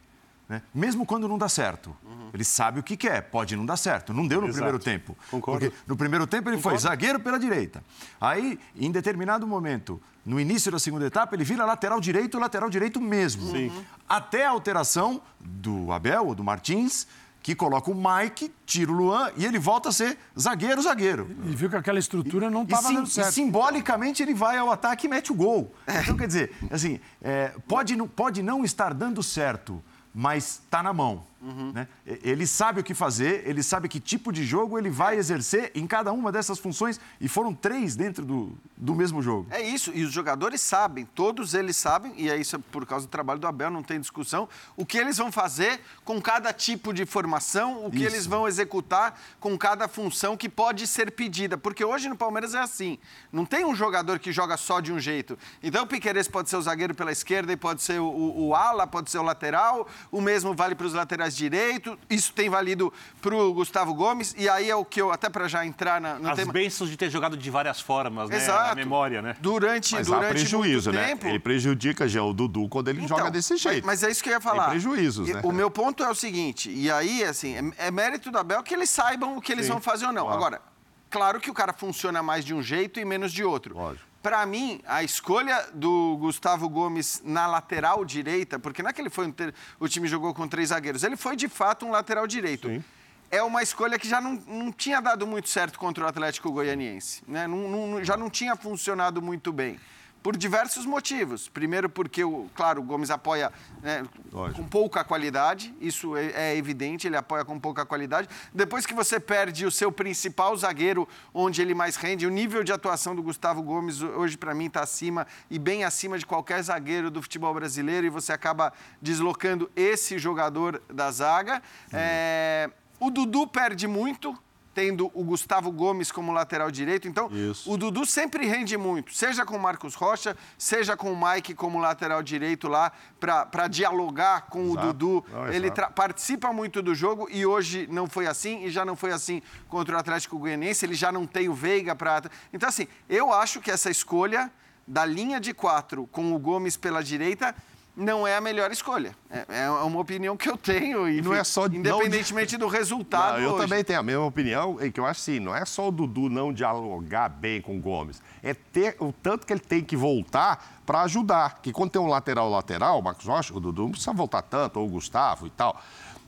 Né? 0.48 0.62
Mesmo 0.74 1.04
quando 1.04 1.28
não 1.28 1.36
dá 1.36 1.48
certo. 1.48 1.94
Ele 2.32 2.44
sabe 2.44 2.80
o 2.80 2.82
que 2.82 2.96
quer, 2.96 3.22
pode 3.30 3.54
não 3.56 3.64
dar 3.66 3.76
certo. 3.76 4.12
Não 4.14 4.26
deu 4.26 4.40
no 4.40 4.46
Exato. 4.46 4.56
primeiro 4.56 4.78
tempo. 4.78 5.16
Concordo. 5.30 5.60
Porque 5.66 5.76
no 5.86 5.96
primeiro 5.96 6.26
tempo 6.26 6.48
ele 6.50 6.58
foi 6.58 6.76
zagueiro 6.78 7.20
pela 7.20 7.38
direita. 7.38 7.82
Aí, 8.20 8.58
em 8.76 8.90
determinado 8.90 9.46
momento, 9.46 10.00
no 10.24 10.38
início 10.38 10.70
da 10.70 10.78
segunda 10.78 11.06
etapa, 11.06 11.34
ele 11.34 11.44
vira 11.44 11.64
lateral 11.64 12.00
direito, 12.00 12.38
lateral 12.38 12.68
direito 12.68 13.00
mesmo. 13.00 13.50
Sim. 13.50 13.72
Até 14.08 14.46
a 14.46 14.50
alteração 14.50 15.20
do 15.40 15.90
Abel, 15.92 16.26
ou 16.26 16.34
do 16.34 16.44
Martins, 16.44 17.06
que 17.42 17.54
coloca 17.54 17.90
o 17.90 17.94
Mike, 17.94 18.52
tira 18.66 18.90
o 18.90 18.94
Luan 18.94 19.30
e 19.36 19.46
ele 19.46 19.58
volta 19.58 19.88
a 19.88 19.92
ser 19.92 20.18
zagueiro, 20.38 20.82
zagueiro. 20.82 21.30
E 21.46 21.54
viu 21.54 21.70
que 21.70 21.76
aquela 21.76 21.98
estrutura 21.98 22.50
não 22.50 22.62
E, 22.62 22.64
estava 22.64 22.92
dando 22.92 23.06
e 23.06 23.10
certo. 23.10 23.32
simbolicamente 23.32 24.22
ele 24.22 24.34
vai 24.34 24.58
ao 24.58 24.70
ataque 24.70 25.06
e 25.06 25.10
mete 25.10 25.32
o 25.32 25.34
gol. 25.34 25.72
Então, 25.86 26.16
quer 26.16 26.26
dizer, 26.26 26.52
assim, 26.70 27.00
é, 27.22 27.52
pode, 27.66 27.96
pode 28.08 28.42
não 28.42 28.64
estar 28.64 28.92
dando 28.92 29.22
certo, 29.22 29.82
mas 30.20 30.62
está 30.64 30.82
na 30.82 30.92
mão. 30.92 31.27
Né? 31.40 31.86
E- 32.06 32.18
Ele 32.22 32.46
sabe 32.46 32.80
o 32.80 32.84
que 32.84 32.94
fazer, 32.94 33.42
ele 33.46 33.62
sabe 33.62 33.88
que 33.88 34.00
tipo 34.00 34.32
de 34.32 34.44
jogo 34.44 34.78
ele 34.78 34.90
vai 34.90 35.16
exercer 35.16 35.70
em 35.74 35.86
cada 35.86 36.12
uma 36.12 36.32
dessas 36.32 36.58
funções. 36.58 37.00
E 37.20 37.28
foram 37.28 37.54
três 37.54 37.94
dentro 37.96 38.24
do, 38.24 38.52
do 38.76 38.94
mesmo 38.94 39.22
jogo. 39.22 39.46
É 39.50 39.60
isso, 39.62 39.92
e 39.94 40.02
os 40.04 40.12
jogadores 40.12 40.60
sabem, 40.60 41.04
todos 41.04 41.54
eles 41.54 41.76
sabem, 41.76 42.12
e 42.16 42.28
é 42.28 42.36
isso 42.36 42.58
por 42.58 42.84
causa 42.86 43.06
do 43.06 43.10
trabalho 43.10 43.38
do 43.40 43.46
Abel, 43.46 43.70
não 43.70 43.82
tem 43.82 44.00
discussão, 44.00 44.48
o 44.76 44.84
que 44.84 44.98
eles 44.98 45.16
vão 45.16 45.30
fazer 45.30 45.80
com 46.04 46.20
cada 46.20 46.52
tipo 46.52 46.92
de 46.92 47.06
formação, 47.06 47.84
o 47.86 47.90
que 47.90 47.98
Isso. 47.98 48.06
eles 48.06 48.26
vão 48.26 48.46
executar 48.48 49.18
com 49.40 49.56
cada 49.56 49.86
função 49.88 50.36
que 50.36 50.48
pode 50.48 50.86
ser 50.86 51.10
pedida. 51.12 51.56
Porque 51.56 51.84
hoje 51.84 52.08
no 52.08 52.16
Palmeiras 52.16 52.54
é 52.54 52.58
assim, 52.58 52.98
não 53.32 53.44
tem 53.44 53.64
um 53.64 53.74
jogador 53.74 54.18
que 54.18 54.32
joga 54.32 54.56
só 54.56 54.80
de 54.80 54.92
um 54.92 54.98
jeito. 54.98 55.38
Então 55.62 55.84
o 55.84 55.86
Piqueires 55.86 56.26
pode 56.28 56.48
ser 56.50 56.56
o 56.56 56.62
zagueiro 56.62 56.94
pela 56.94 57.12
esquerda 57.12 57.52
e 57.52 57.56
pode 57.56 57.82
ser 57.82 58.00
o, 58.00 58.04
o- 58.06 58.48
o 58.48 58.54
ala, 58.54 58.86
pode 58.86 59.10
ser 59.10 59.18
o 59.18 59.22
lateral, 59.22 59.86
o 60.10 60.20
mesmo 60.20 60.54
vale 60.54 60.74
para 60.74 60.86
os 60.86 60.94
laterais 60.94 61.27
direito, 61.36 61.98
isso 62.08 62.32
tem 62.32 62.48
valido 62.48 62.92
para 63.20 63.34
o 63.34 63.52
Gustavo 63.52 63.92
Gomes, 63.94 64.34
e 64.38 64.48
aí 64.48 64.70
é 64.70 64.76
o 64.76 64.84
que 64.84 65.00
eu, 65.00 65.10
até 65.12 65.28
para 65.28 65.48
já 65.48 65.64
entrar 65.66 66.00
na, 66.00 66.14
no 66.18 66.28
As 66.30 66.36
tema... 66.36 66.52
bênçãos 66.52 66.90
de 66.90 66.96
ter 66.96 67.10
jogado 67.10 67.36
de 67.36 67.50
várias 67.50 67.80
formas, 67.80 68.30
né? 68.30 68.36
Exato. 68.36 68.72
A 68.72 68.74
memória, 68.74 69.20
né? 69.22 69.36
Durante, 69.40 69.94
Mas 69.94 70.10
há 70.10 70.16
durante 70.16 70.30
prejuízo, 70.32 70.90
muito 70.90 71.00
né? 71.02 71.08
tempo. 71.08 71.26
Ele 71.26 71.38
prejudica 71.38 72.08
já 72.08 72.22
o 72.22 72.32
Dudu 72.32 72.68
quando 72.68 72.88
ele 72.88 73.02
Então, 73.02 73.16
joga 73.18 73.30
desse 73.30 73.56
jeito. 73.56 73.86
Mas, 73.86 74.00
mas 74.00 74.08
é 74.08 74.10
isso 74.10 74.22
que 74.22 74.28
eu 74.28 74.34
ia 74.34 74.40
falar. 74.40 74.70
prejuízos, 74.70 75.28
E 75.28 75.34
né? 75.34 75.40
O 75.44 75.52
meu 75.52 75.70
ponto 75.70 76.02
é 76.02 76.10
o 76.10 76.14
seguinte, 76.14 76.70
e 76.70 76.90
aí, 76.90 77.24
assim, 77.24 77.72
é, 77.78 77.86
é 77.88 77.90
mérito 77.90 78.30
da 78.30 78.42
Bel 78.42 78.62
que 78.62 78.74
eles 78.74 78.90
saibam 78.90 79.36
o 79.36 79.40
que 79.40 79.52
eles 79.52 79.66
Sim, 79.66 79.72
vão 79.72 79.80
fazer 79.80 80.06
ou 80.06 80.12
não. 80.12 80.24
claro. 80.24 80.36
Agora, 80.38 80.62
claro 81.10 81.40
que 81.40 81.50
o 81.50 81.54
cara 81.54 81.72
funciona 81.72 82.22
mais 82.22 82.44
de 82.44 82.54
um 82.54 82.62
jeito 82.62 82.98
e 83.00 83.04
menos 83.04 83.32
de 83.32 83.42
outro. 83.44 83.74
Lógico. 83.76 84.07
Pra 84.22 84.44
mim, 84.44 84.80
a 84.86 85.02
escolha 85.02 85.68
do 85.72 86.16
Gustavo 86.18 86.68
Gomes 86.68 87.22
na 87.24 87.46
lateral 87.46 88.04
direita, 88.04 88.58
porque 88.58 88.82
não 88.82 88.90
é 88.90 88.92
que 88.92 89.00
ele 89.00 89.10
foi 89.10 89.26
um 89.28 89.32
ter- 89.32 89.54
o 89.78 89.88
time 89.88 90.08
jogou 90.08 90.34
com 90.34 90.48
três 90.48 90.70
zagueiros, 90.70 91.04
ele 91.04 91.16
foi 91.16 91.36
de 91.36 91.48
fato 91.48 91.86
um 91.86 91.90
lateral 91.90 92.26
direito. 92.26 92.68
Sim. 92.68 92.82
É 93.30 93.42
uma 93.42 93.62
escolha 93.62 93.98
que 93.98 94.08
já 94.08 94.20
não, 94.20 94.32
não 94.46 94.72
tinha 94.72 95.00
dado 95.00 95.26
muito 95.26 95.48
certo 95.48 95.78
contra 95.78 96.04
o 96.04 96.08
Atlético 96.08 96.50
Goianiense. 96.50 97.22
Né? 97.28 97.46
Não- 97.46 97.68
não- 97.68 98.04
já 98.04 98.16
não 98.16 98.28
tinha 98.28 98.56
funcionado 98.56 99.22
muito 99.22 99.52
bem. 99.52 99.78
Por 100.22 100.36
diversos 100.36 100.84
motivos. 100.84 101.48
Primeiro, 101.48 101.88
porque, 101.88 102.24
o, 102.24 102.48
claro, 102.54 102.80
o 102.80 102.84
Gomes 102.84 103.10
apoia 103.10 103.52
né, 103.82 104.04
com 104.30 104.64
pouca 104.64 105.04
qualidade, 105.04 105.74
isso 105.80 106.16
é, 106.16 106.52
é 106.52 106.56
evidente, 106.56 107.06
ele 107.06 107.16
apoia 107.16 107.44
com 107.44 107.58
pouca 107.58 107.86
qualidade. 107.86 108.28
Depois 108.52 108.84
que 108.84 108.94
você 108.94 109.20
perde 109.20 109.64
o 109.64 109.70
seu 109.70 109.92
principal 109.92 110.56
zagueiro, 110.56 111.08
onde 111.32 111.62
ele 111.62 111.74
mais 111.74 111.96
rende, 111.96 112.26
o 112.26 112.30
nível 112.30 112.64
de 112.64 112.72
atuação 112.72 113.14
do 113.14 113.22
Gustavo 113.22 113.62
Gomes 113.62 114.02
hoje, 114.02 114.36
para 114.36 114.54
mim, 114.54 114.66
está 114.66 114.82
acima 114.82 115.26
e 115.50 115.58
bem 115.58 115.84
acima 115.84 116.18
de 116.18 116.26
qualquer 116.26 116.62
zagueiro 116.62 117.10
do 117.10 117.22
futebol 117.22 117.54
brasileiro, 117.54 118.06
e 118.06 118.10
você 118.10 118.32
acaba 118.32 118.72
deslocando 119.00 119.70
esse 119.76 120.18
jogador 120.18 120.82
da 120.92 121.10
zaga. 121.10 121.62
É, 121.92 122.70
o 123.00 123.10
Dudu 123.10 123.46
perde 123.46 123.86
muito. 123.86 124.36
Tendo 124.78 125.10
o 125.12 125.24
Gustavo 125.24 125.72
Gomes 125.72 126.12
como 126.12 126.30
lateral 126.30 126.70
direito. 126.70 127.08
Então, 127.08 127.28
Isso. 127.32 127.68
o 127.68 127.76
Dudu 127.76 128.06
sempre 128.06 128.46
rende 128.46 128.76
muito, 128.76 129.12
seja 129.12 129.44
com 129.44 129.56
o 129.56 129.58
Marcos 129.58 129.96
Rocha, 129.96 130.36
seja 130.56 130.96
com 130.96 131.12
o 131.12 131.20
Mike 131.20 131.52
como 131.52 131.80
lateral 131.80 132.22
direito 132.22 132.68
lá, 132.68 132.92
para 133.18 133.66
dialogar 133.66 134.42
com 134.42 134.66
Exato. 134.66 134.78
o 134.78 134.92
Dudu. 134.92 135.24
Não, 135.32 135.48
Ele 135.52 135.68
participa 135.96 136.52
muito 136.52 136.80
do 136.80 136.94
jogo 136.94 137.26
e 137.28 137.44
hoje 137.44 137.88
não 137.90 138.06
foi 138.06 138.28
assim, 138.28 138.66
e 138.66 138.70
já 138.70 138.84
não 138.84 138.94
foi 138.94 139.10
assim 139.10 139.42
contra 139.68 139.96
o 139.96 139.98
Atlético 139.98 140.38
Goianiense, 140.38 140.86
ele 140.86 140.94
já 140.94 141.10
não 141.10 141.26
tem 141.26 141.48
o 141.48 141.54
Veiga 141.54 141.96
para. 141.96 142.30
Então, 142.52 142.68
assim, 142.68 142.86
eu 143.08 143.32
acho 143.32 143.60
que 143.60 143.72
essa 143.72 143.90
escolha 143.90 144.48
da 144.86 145.04
linha 145.04 145.40
de 145.40 145.52
quatro 145.52 146.06
com 146.12 146.32
o 146.32 146.38
Gomes 146.38 146.76
pela 146.76 147.02
direita. 147.02 147.52
Não 148.00 148.24
é 148.24 148.36
a 148.36 148.40
melhor 148.40 148.70
escolha. 148.70 149.12
É, 149.28 149.44
é 149.64 149.70
uma 149.70 149.98
opinião 150.00 150.36
que 150.36 150.48
eu 150.48 150.56
tenho. 150.56 151.08
E 151.08 151.20
não 151.20 151.34
é 151.34 151.42
só- 151.42 151.68
não- 151.68 151.74
Independentemente 151.74 152.56
do 152.56 152.68
resultado. 152.68 153.38
Não, 153.38 153.40
eu 153.42 153.50
hoje. 153.54 153.62
também 153.66 153.82
tenho 153.82 153.98
a 153.98 154.02
mesma 154.04 154.24
opinião, 154.24 154.78
e 154.80 154.92
que 154.92 155.00
eu 155.00 155.04
acho 155.04 155.20
assim, 155.20 155.40
não 155.40 155.52
é 155.54 155.64
só 155.64 155.88
o 155.88 155.90
Dudu 155.90 156.30
não 156.30 156.52
dialogar 156.52 157.28
bem 157.28 157.60
com 157.60 157.76
o 157.76 157.80
Gomes, 157.80 158.22
é 158.40 158.54
ter 158.54 158.94
o 159.00 159.12
tanto 159.12 159.44
que 159.44 159.52
ele 159.52 159.58
tem 159.58 159.82
que 159.82 159.96
voltar 159.96 160.80
para 160.86 161.00
ajudar. 161.02 161.58
Que 161.60 161.72
quando 161.72 161.90
tem 161.90 162.00
um 162.00 162.06
lateral 162.06 162.48
lateral, 162.48 163.00
o 163.00 163.02
Marcos 163.02 163.26
Rocha, 163.26 163.52
o 163.52 163.58
Dudu 163.58 163.82
não 163.82 163.90
precisa 163.90 164.12
voltar 164.12 164.42
tanto, 164.42 164.78
ou 164.78 164.86
o 164.86 164.90
Gustavo 164.90 165.48
e 165.48 165.50
tal. 165.50 165.80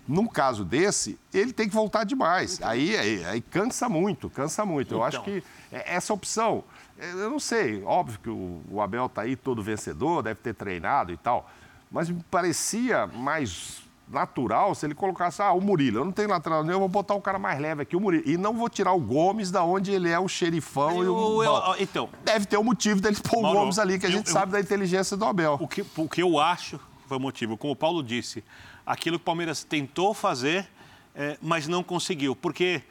Num 0.09 0.27
caso 0.27 0.65
desse, 0.65 1.17
ele 1.33 1.53
tem 1.53 1.69
que 1.69 1.75
voltar 1.75 2.03
demais. 2.03 2.61
Aí, 2.63 2.97
aí, 2.97 3.25
aí 3.27 3.41
cansa 3.41 3.89
muito, 3.89 4.29
cansa 4.29 4.67
muito. 4.67 4.93
Eu 4.93 5.05
acho 5.05 5.19
Então. 5.19 5.25
que 5.25 5.45
é- 5.71 5.95
essa 5.95 6.13
opção, 6.13 6.65
é, 6.99 7.13
eu 7.13 7.31
não 7.31 7.39
sei, 7.39 7.81
óbvio 7.85 8.19
que 8.21 8.29
o, 8.29 8.61
o 8.69 8.81
Abel 8.81 9.09
tá 9.09 9.23
aí 9.23 9.37
todo 9.37 9.63
vencedor, 9.63 10.21
deve 10.21 10.41
ter 10.41 10.53
treinado 10.53 11.13
e 11.13 11.17
tal, 11.17 11.49
mas 11.91 12.09
me 12.09 12.23
parecia 12.31 13.07
mais 13.07 13.81
natural 14.09 14.75
se 14.75 14.85
ele 14.87 14.95
colocasse, 14.95 15.41
ah, 15.41 15.53
o 15.53 15.61
Murilo, 15.61 15.99
eu 15.99 16.05
não 16.05 16.11
tenho 16.13 16.29
lateral 16.29 16.63
nenhum, 16.63 16.75
eu 16.75 16.81
vou 16.81 16.89
botar 16.89 17.15
o 17.15 17.21
cara 17.21 17.39
mais 17.39 17.61
leve 17.61 17.83
aqui, 17.83 17.95
o 17.97 18.01
Murilo. 18.01 18.29
E 18.29 18.37
não 18.37 18.55
vou 18.55 18.69
tirar 18.69 18.93
o 18.93 18.99
Gomes 19.01 19.51
da 19.53 19.63
onde 19.63 19.93
ele 19.93 20.09
é 20.09 20.19
o 20.19 20.27
xerifão 20.29 21.03
e 21.05 21.07
o... 21.07 21.43
Eu- 21.45 21.53
eu- 21.55 21.77
então, 21.79 22.09
Deve 22.25 22.45
ter 22.47 22.59
um 22.59 22.65
motivo 22.65 23.01
dele 23.01 23.17
pôr 23.23 23.39
o 23.39 23.43
Mauro, 23.43 23.59
Gomes 23.61 23.79
ali, 23.79 23.99
que 24.01 24.07
a 24.07 24.09
eu- 24.09 24.13
gente 24.13 24.27
eu- 24.27 24.33
sabe 24.33 24.51
da 24.53 24.61
inteligência 24.61 25.17
do 25.17 25.25
Abel. 25.25 25.57
o 25.61 25.69
que, 25.69 25.85
o 25.97 26.09
que 26.09 26.23
eu 26.23 26.41
acho 26.41 26.81
foi 27.07 27.17
o 27.17 27.21
motivo, 27.21 27.57
como 27.57 27.73
o 27.73 27.77
Paulo 27.77 28.03
disse, 28.03 28.43
aquilo 28.85 29.17
que 29.17 29.23
o 29.23 29.25
Palmeiras 29.25 29.63
tentou 29.63 30.13
fazer, 30.13 30.69
eh, 31.15 31.39
mas 31.41 31.69
não 31.69 31.83
conseguiu. 31.83 32.35
Porque 32.35 32.83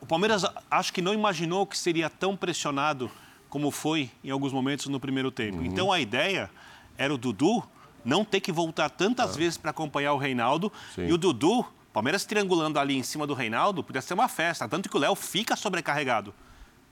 o 0.00 0.06
Palmeiras 0.06 0.44
acho 0.68 0.92
que 0.92 1.00
não 1.02 1.14
imaginou 1.14 1.64
que 1.66 1.78
seria 1.78 2.10
tão 2.10 2.36
pressionado 2.36 3.08
como 3.48 3.70
foi 3.70 4.10
em 4.24 4.30
alguns 4.30 4.52
momentos 4.52 4.86
no 4.86 4.98
primeiro 4.98 5.30
tempo. 5.30 5.58
Uhum. 5.58 5.64
Então 5.66 5.92
a 5.92 6.00
ideia 6.00 6.50
era 6.98 7.14
o 7.14 7.18
Dudu 7.18 7.62
não 8.04 8.24
ter 8.24 8.40
que 8.40 8.50
voltar 8.52 8.88
tantas 8.90 9.36
vezes 9.36 9.56
para 9.58 9.70
acompanhar 9.70 10.12
o 10.12 10.18
Reinaldo. 10.18 10.72
Sim. 10.94 11.06
E 11.06 11.12
o 11.12 11.18
Dudu, 11.18 11.64
Palmeiras 11.92 12.24
triangulando 12.24 12.78
ali 12.78 12.96
em 12.96 13.02
cima 13.02 13.26
do 13.26 13.34
Reinaldo, 13.34 13.82
podia 13.82 14.00
ser 14.02 14.14
uma 14.14 14.28
festa. 14.28 14.68
Tanto 14.68 14.88
que 14.88 14.96
o 14.96 15.00
Léo 15.00 15.14
fica 15.14 15.54
sobrecarregado. 15.56 16.34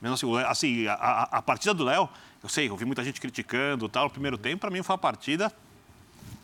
Mesmo 0.00 0.14
assim, 0.14 0.32
Léo- 0.34 0.46
assim, 0.48 0.86
a, 0.86 0.94
a- 0.94 1.22
a 1.38 1.42
partida 1.42 1.74
do 1.74 1.84
Léo, 1.84 2.08
eu 2.42 2.48
sei, 2.48 2.68
eu 2.68 2.76
vi 2.76 2.84
muita 2.84 3.04
gente 3.04 3.20
criticando 3.20 3.88
tal, 3.88 4.06
o 4.06 4.10
primeiro 4.10 4.38
tempo, 4.38 4.60
para 4.60 4.70
mim 4.70 4.82
foi 4.82 4.94
uma 4.94 4.98
partida 4.98 5.52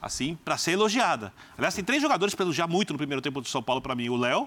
assim, 0.02 0.36
para 0.44 0.56
ser 0.58 0.72
elogiada. 0.72 1.32
Aliás, 1.56 1.74
tem 1.74 1.82
três 1.84 2.02
jogadores 2.02 2.34
para 2.34 2.44
elogiar 2.44 2.66
muito 2.66 2.92
no 2.92 2.98
primeiro 2.98 3.22
tempo 3.22 3.40
do 3.40 3.48
São 3.48 3.62
Paulo 3.62 3.80
para 3.80 3.94
mim: 3.94 4.08
o 4.10 4.16
Léo, 4.16 4.46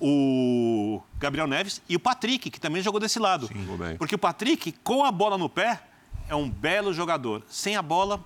o 0.00 1.02
Gabriel 1.18 1.46
Neves 1.46 1.80
e 1.88 1.96
o 1.96 2.00
Patrick, 2.00 2.50
que 2.50 2.60
também 2.60 2.82
jogou 2.82 3.00
desse 3.00 3.18
lado. 3.18 3.48
bem. 3.78 3.96
Porque 3.96 4.14
o 4.14 4.18
Patrick, 4.18 4.72
com 4.84 5.04
a 5.04 5.10
bola 5.10 5.38
no 5.38 5.48
pé, 5.48 5.80
é 6.28 6.34
um 6.34 6.48
belo 6.48 6.92
jogador. 6.92 7.42
Sem 7.48 7.76
a 7.76 7.82
bola, 7.82 8.22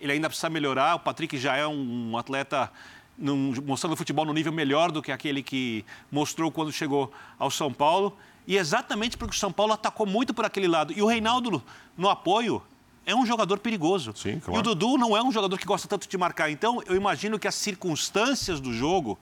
ele 0.00 0.12
ainda 0.12 0.28
precisa 0.28 0.48
melhorar. 0.50 0.96
O 0.96 1.00
Patrick 1.00 1.36
já 1.38 1.56
é 1.56 1.66
um, 1.66 2.16
atleta 2.16 2.70
num- 3.18 3.54
mostrando 3.66 3.94
futebol 3.96 4.24
no 4.24 4.32
nível 4.32 4.52
melhor 4.52 4.90
do 4.90 5.02
que 5.02 5.12
aquele 5.12 5.42
que 5.42 5.84
mostrou 6.10 6.50
quando 6.50 6.72
chegou 6.72 7.12
ao 7.38 7.50
São 7.50 7.72
Paulo. 7.72 8.16
E 8.46 8.56
exatamente 8.56 9.16
porque 9.16 9.34
o 9.36 9.38
São 9.38 9.52
Paulo 9.52 9.72
atacou 9.74 10.06
muito 10.06 10.32
por 10.34 10.44
aquele 10.44 10.66
lado. 10.66 10.92
E 10.92 11.02
o 11.02 11.06
Reinaldo, 11.06 11.62
no, 11.96 12.08
apoio, 12.08 12.62
é 13.06 13.14
um 13.14 13.24
jogador 13.26 13.58
perigoso. 13.58 14.12
Sim, 14.16 14.40
claro. 14.40 14.58
E 14.58 14.60
o 14.60 14.62
Dudu 14.62 14.96
não 14.98 15.16
é 15.16 15.22
um 15.22 15.30
jogador 15.30 15.56
que 15.58 15.64
gosta 15.66 15.86
tanto 15.86 16.08
de 16.08 16.18
marcar. 16.18 16.50
Então, 16.50 16.82
eu 16.86 16.96
imagino 16.96 17.38
que 17.38 17.46
as 17.46 17.54
circunstâncias 17.54 18.58
do 18.60 18.72
jogo 18.72 19.18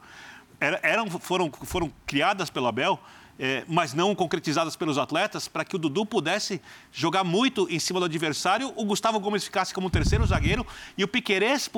era- 0.60 0.80
eram, 0.82 1.08
foram, 1.10 1.50
foram 1.64 1.92
criadas 2.06 2.48
pelo 2.50 2.66
Abel 2.66 2.98
é, 3.38 3.64
mas 3.68 3.94
não 3.94 4.14
concretizadas 4.14 4.74
pelos 4.74 4.98
atletas, 4.98 5.46
para 5.46 5.64
que 5.64 5.76
o 5.76 5.78
Dudu 5.78 6.04
pudesse 6.04 6.60
jogar 6.92 7.22
muito 7.22 7.68
em 7.70 7.78
cima 7.78 8.00
do 8.00 8.06
adversário, 8.06 8.72
o 8.74 8.84
Gustavo 8.84 9.20
Gomes 9.20 9.44
ficasse 9.44 9.72
como 9.72 9.88
terceiro 9.88 10.26
zagueiro 10.26 10.66
e 10.96 11.04
o 11.04 11.08
Piquerez 11.08 11.70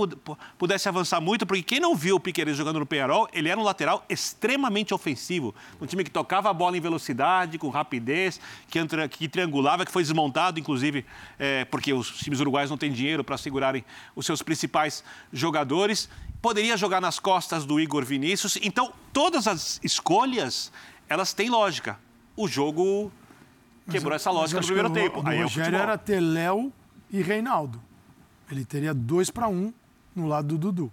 pudesse 0.59 0.88
avançar 0.88 1.20
muito, 1.20 1.46
porque 1.46 1.62
quem 1.62 1.81
não 1.81 1.94
viu 1.94 2.16
o 2.16 2.20
Piquerez 2.20 2.57
jogando 2.57 2.79
no 2.79 2.87
Penharol, 2.87 3.29
ele 3.33 3.49
era 3.49 3.61
um 3.61 3.62
lateral 3.62 4.05
extremamente 4.09 4.94
ofensivo, 4.94 5.55
um 5.81 5.87
time 5.87 6.03
que 6.03 6.11
tocava 6.11 6.49
a 6.49 6.53
bola 6.53 6.77
em 6.77 6.81
velocidade, 6.81 7.59
com 7.59 7.68
rapidez, 7.68 8.40
que, 8.68 8.79
que 9.11 9.29
triangulava, 9.29 9.85
que 9.85 9.92
foi 9.92 10.03
desmontado, 10.03 10.59
inclusive, 10.59 11.05
é, 11.38 11.64
porque 11.66 11.92
os 11.92 12.11
times 12.18 12.40
uruguais 12.40 12.70
não 12.70 12.79
têm 12.79 12.92
dinheiro 12.92 13.23
para 13.23 13.37
segurarem 13.37 13.85
os 14.16 14.25
seus 14.25 14.42
principais 14.42 15.05
jogadores. 15.33 16.09
Poderia 16.40 16.77
jogar 16.77 17.03
nas 17.03 17.18
costas 17.18 17.66
do 17.66 17.79
Igor 17.79 18.05
Vinícius. 18.05 18.59
Então, 18.62 18.92
todas 19.12 19.46
as 19.46 19.79
escolhas 19.83 20.73
elas 21.11 21.35
têm 21.35 21.51
lógica. 21.51 21.99
O 22.37 22.46
jogo 22.46 23.12
quebrou 23.90 24.14
essa 24.14 24.31
lógica 24.31 24.61
no 24.61 24.66
primeiro 24.66 24.88
o, 24.88 24.92
tempo. 24.92 25.20
O, 25.20 25.27
Aí 25.27 25.38
é 25.38 25.40
o 25.40 25.42
Rogério 25.42 25.77
era 25.77 25.99
ter 25.99 26.20
Léo 26.20 26.73
e 27.11 27.20
Reinaldo. 27.20 27.83
Ele 28.49 28.64
teria 28.64 28.94
dois 28.94 29.29
para 29.29 29.49
um 29.49 29.75
no 30.14 30.27
lado 30.27 30.46
do 30.46 30.59
Dudu. 30.59 30.92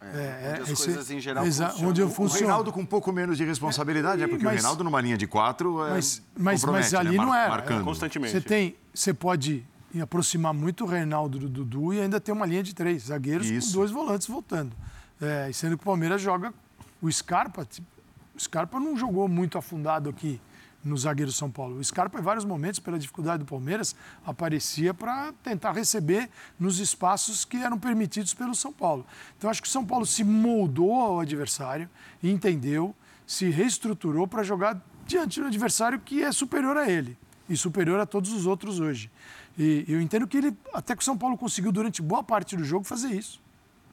É, 0.00 0.04
é, 0.04 0.50
onde 0.52 0.62
as 0.62 0.70
esse, 0.70 0.84
coisas 0.84 1.10
em 1.10 1.18
geral 1.18 1.46
exa, 1.46 1.74
onde 1.80 2.02
O 2.02 2.26
Reinaldo 2.26 2.70
com 2.70 2.82
um 2.82 2.86
pouco 2.86 3.10
menos 3.10 3.38
de 3.38 3.44
responsabilidade, 3.44 4.22
é, 4.22 4.28
porque 4.28 4.44
mas, 4.44 4.52
o 4.52 4.56
Reinaldo 4.56 4.84
numa 4.84 5.00
linha 5.00 5.16
de 5.16 5.26
quatro 5.26 5.84
é, 5.86 5.90
mas, 5.90 6.22
mas, 6.38 6.62
mas 6.62 6.94
ali 6.94 7.16
né? 7.16 7.24
não 7.24 7.34
era. 7.34 7.48
Marcando. 7.48 7.82
Constantemente. 7.82 8.32
Você, 8.32 8.40
tem, 8.40 8.76
você 8.94 9.14
pode 9.14 9.64
aproximar 10.00 10.52
muito 10.52 10.84
o 10.84 10.86
Reinaldo 10.86 11.38
do 11.38 11.48
Dudu 11.48 11.94
e 11.94 12.00
ainda 12.00 12.20
ter 12.20 12.32
uma 12.32 12.46
linha 12.46 12.62
de 12.62 12.74
três 12.74 13.04
zagueiros 13.04 13.48
Isso. 13.48 13.68
com 13.68 13.78
dois 13.78 13.90
volantes 13.90 14.28
voltando. 14.28 14.76
É, 15.20 15.50
sendo 15.52 15.76
que 15.76 15.82
o 15.82 15.86
Palmeiras 15.86 16.20
joga 16.20 16.52
o 17.00 17.10
Scarpa, 17.10 17.62
o 17.62 17.91
Scarpa 18.42 18.80
não 18.80 18.96
jogou 18.96 19.28
muito 19.28 19.56
afundado 19.56 20.10
aqui 20.10 20.40
no 20.84 20.96
zagueiro 20.96 21.30
São 21.30 21.50
Paulo. 21.50 21.78
O 21.78 21.84
Scarpa, 21.84 22.18
em 22.18 22.22
vários 22.22 22.44
momentos, 22.44 22.80
pela 22.80 22.98
dificuldade 22.98 23.44
do 23.44 23.48
Palmeiras, 23.48 23.94
aparecia 24.26 24.92
para 24.92 25.32
tentar 25.42 25.72
receber 25.72 26.28
nos 26.58 26.80
espaços 26.80 27.44
que 27.44 27.56
eram 27.56 27.78
permitidos 27.78 28.34
pelo 28.34 28.54
São 28.54 28.72
Paulo. 28.72 29.06
Então, 29.38 29.48
acho 29.48 29.62
que 29.62 29.68
o 29.68 29.70
São 29.70 29.84
Paulo 29.84 30.04
se 30.04 30.24
moldou 30.24 30.94
ao 30.94 31.20
adversário, 31.20 31.88
entendeu, 32.22 32.94
se 33.26 33.48
reestruturou 33.48 34.26
para 34.26 34.42
jogar 34.42 34.80
diante 35.06 35.40
do 35.40 35.46
adversário 35.46 36.00
que 36.00 36.22
é 36.22 36.32
superior 36.32 36.76
a 36.76 36.90
ele 36.90 37.16
e 37.48 37.56
superior 37.56 38.00
a 38.00 38.06
todos 38.06 38.32
os 38.32 38.46
outros 38.46 38.80
hoje. 38.80 39.10
E 39.58 39.84
eu 39.86 40.00
entendo 40.00 40.26
que 40.26 40.36
ele, 40.36 40.56
até 40.72 40.96
que 40.96 41.02
o 41.02 41.04
São 41.04 41.16
Paulo 41.16 41.36
conseguiu, 41.36 41.70
durante 41.70 42.00
boa 42.00 42.24
parte 42.24 42.56
do 42.56 42.64
jogo, 42.64 42.84
fazer 42.84 43.08
isso. 43.08 43.41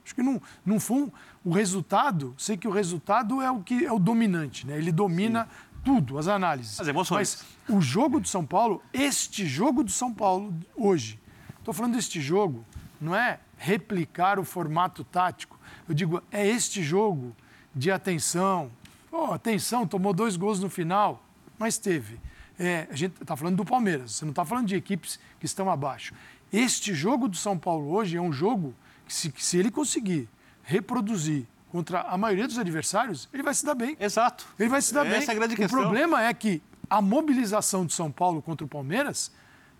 Acho 0.10 0.16
que 0.16 0.24
não, 0.24 0.42
não 0.66 0.80
foi 0.80 1.04
um, 1.04 1.12
o 1.46 1.52
resultado, 1.52 2.34
sei 2.36 2.58
que 2.58 2.68
o 2.68 2.72
resultado 2.72 3.44
é 3.44 3.52
o 3.52 3.62
que 3.62 3.86
é 3.86 3.94
o 3.94 4.00
dominante, 4.00 4.66
né? 4.66 4.76
Ele 4.76 4.92
domina 4.92 5.44
Sim. 5.44 5.80
tudo, 5.86 6.18
as 6.18 6.28
análises. 6.28 6.80
As 6.80 6.88
emoções. 6.88 7.46
Mas 7.68 7.76
o 7.76 7.80
jogo 7.80 8.20
do 8.20 8.28
São 8.28 8.44
Paulo, 8.44 8.82
este 8.92 9.46
jogo 9.46 9.84
do 9.84 9.92
São 9.92 10.12
Paulo 10.12 10.52
hoje, 10.76 11.20
estou 11.60 11.76
falando 11.76 11.94
deste 11.94 12.20
jogo, 12.20 12.66
não 13.00 13.16
é 13.16 13.40
replicar 13.56 14.40
o 14.40 14.44
formato 14.44 15.04
tático. 15.04 15.60
Eu 15.88 15.94
digo, 15.94 16.24
é 16.32 16.48
este 16.48 16.82
jogo 16.82 17.36
de 17.76 17.92
atenção. 17.92 18.72
Oh, 19.12 19.32
atenção, 19.32 19.86
tomou 19.86 20.12
dois 20.12 20.36
gols 20.36 20.60
no 20.60 20.72
final, 20.72 21.24
mas 21.60 21.78
teve. 21.78 22.20
É, 22.58 22.88
a 22.90 22.96
gente 22.96 23.22
está 23.22 23.36
falando 23.36 23.58
do 23.58 23.64
Palmeiras, 23.64 24.14
você 24.14 24.26
não 24.26 24.32
está 24.32 24.44
falando 24.44 24.66
de 24.66 24.76
equipes 24.76 25.20
que 25.40 25.46
estão 25.46 25.70
abaixo. 25.70 26.16
Este 26.52 26.96
jogo 26.96 27.28
do 27.28 27.38
São 27.38 27.60
Paulo 27.60 27.92
hoje 27.92 28.18
é 28.18 28.22
um 28.22 28.34
jogo 28.34 28.74
se, 29.14 29.34
se 29.38 29.58
ele 29.58 29.72
conseguir 29.72 30.30
reproduzir 30.64 31.46
contra 31.72 32.02
a 32.02 32.18
maioria 32.18 32.48
dos 32.48 32.58
adversários, 32.58 33.30
ele 33.34 33.44
vai 33.44 33.54
se 33.54 33.66
dar 33.66 33.76
bem. 33.76 33.96
Exato. 34.00 34.48
Ele 34.58 34.70
vai 34.70 34.82
se 34.82 34.94
dar 34.94 35.06
Essa 35.06 35.18
bem. 35.18 35.28
É 35.28 35.32
a 35.32 35.34
grande 35.34 35.54
o 35.54 35.58
questão. 35.58 35.82
problema 35.82 36.24
é 36.24 36.34
que 36.34 36.62
a 36.90 37.02
mobilização 37.02 37.86
de 37.86 37.94
São 37.94 38.12
Paulo 38.12 38.42
contra 38.42 38.66
o 38.66 38.68
Palmeiras, 38.68 39.32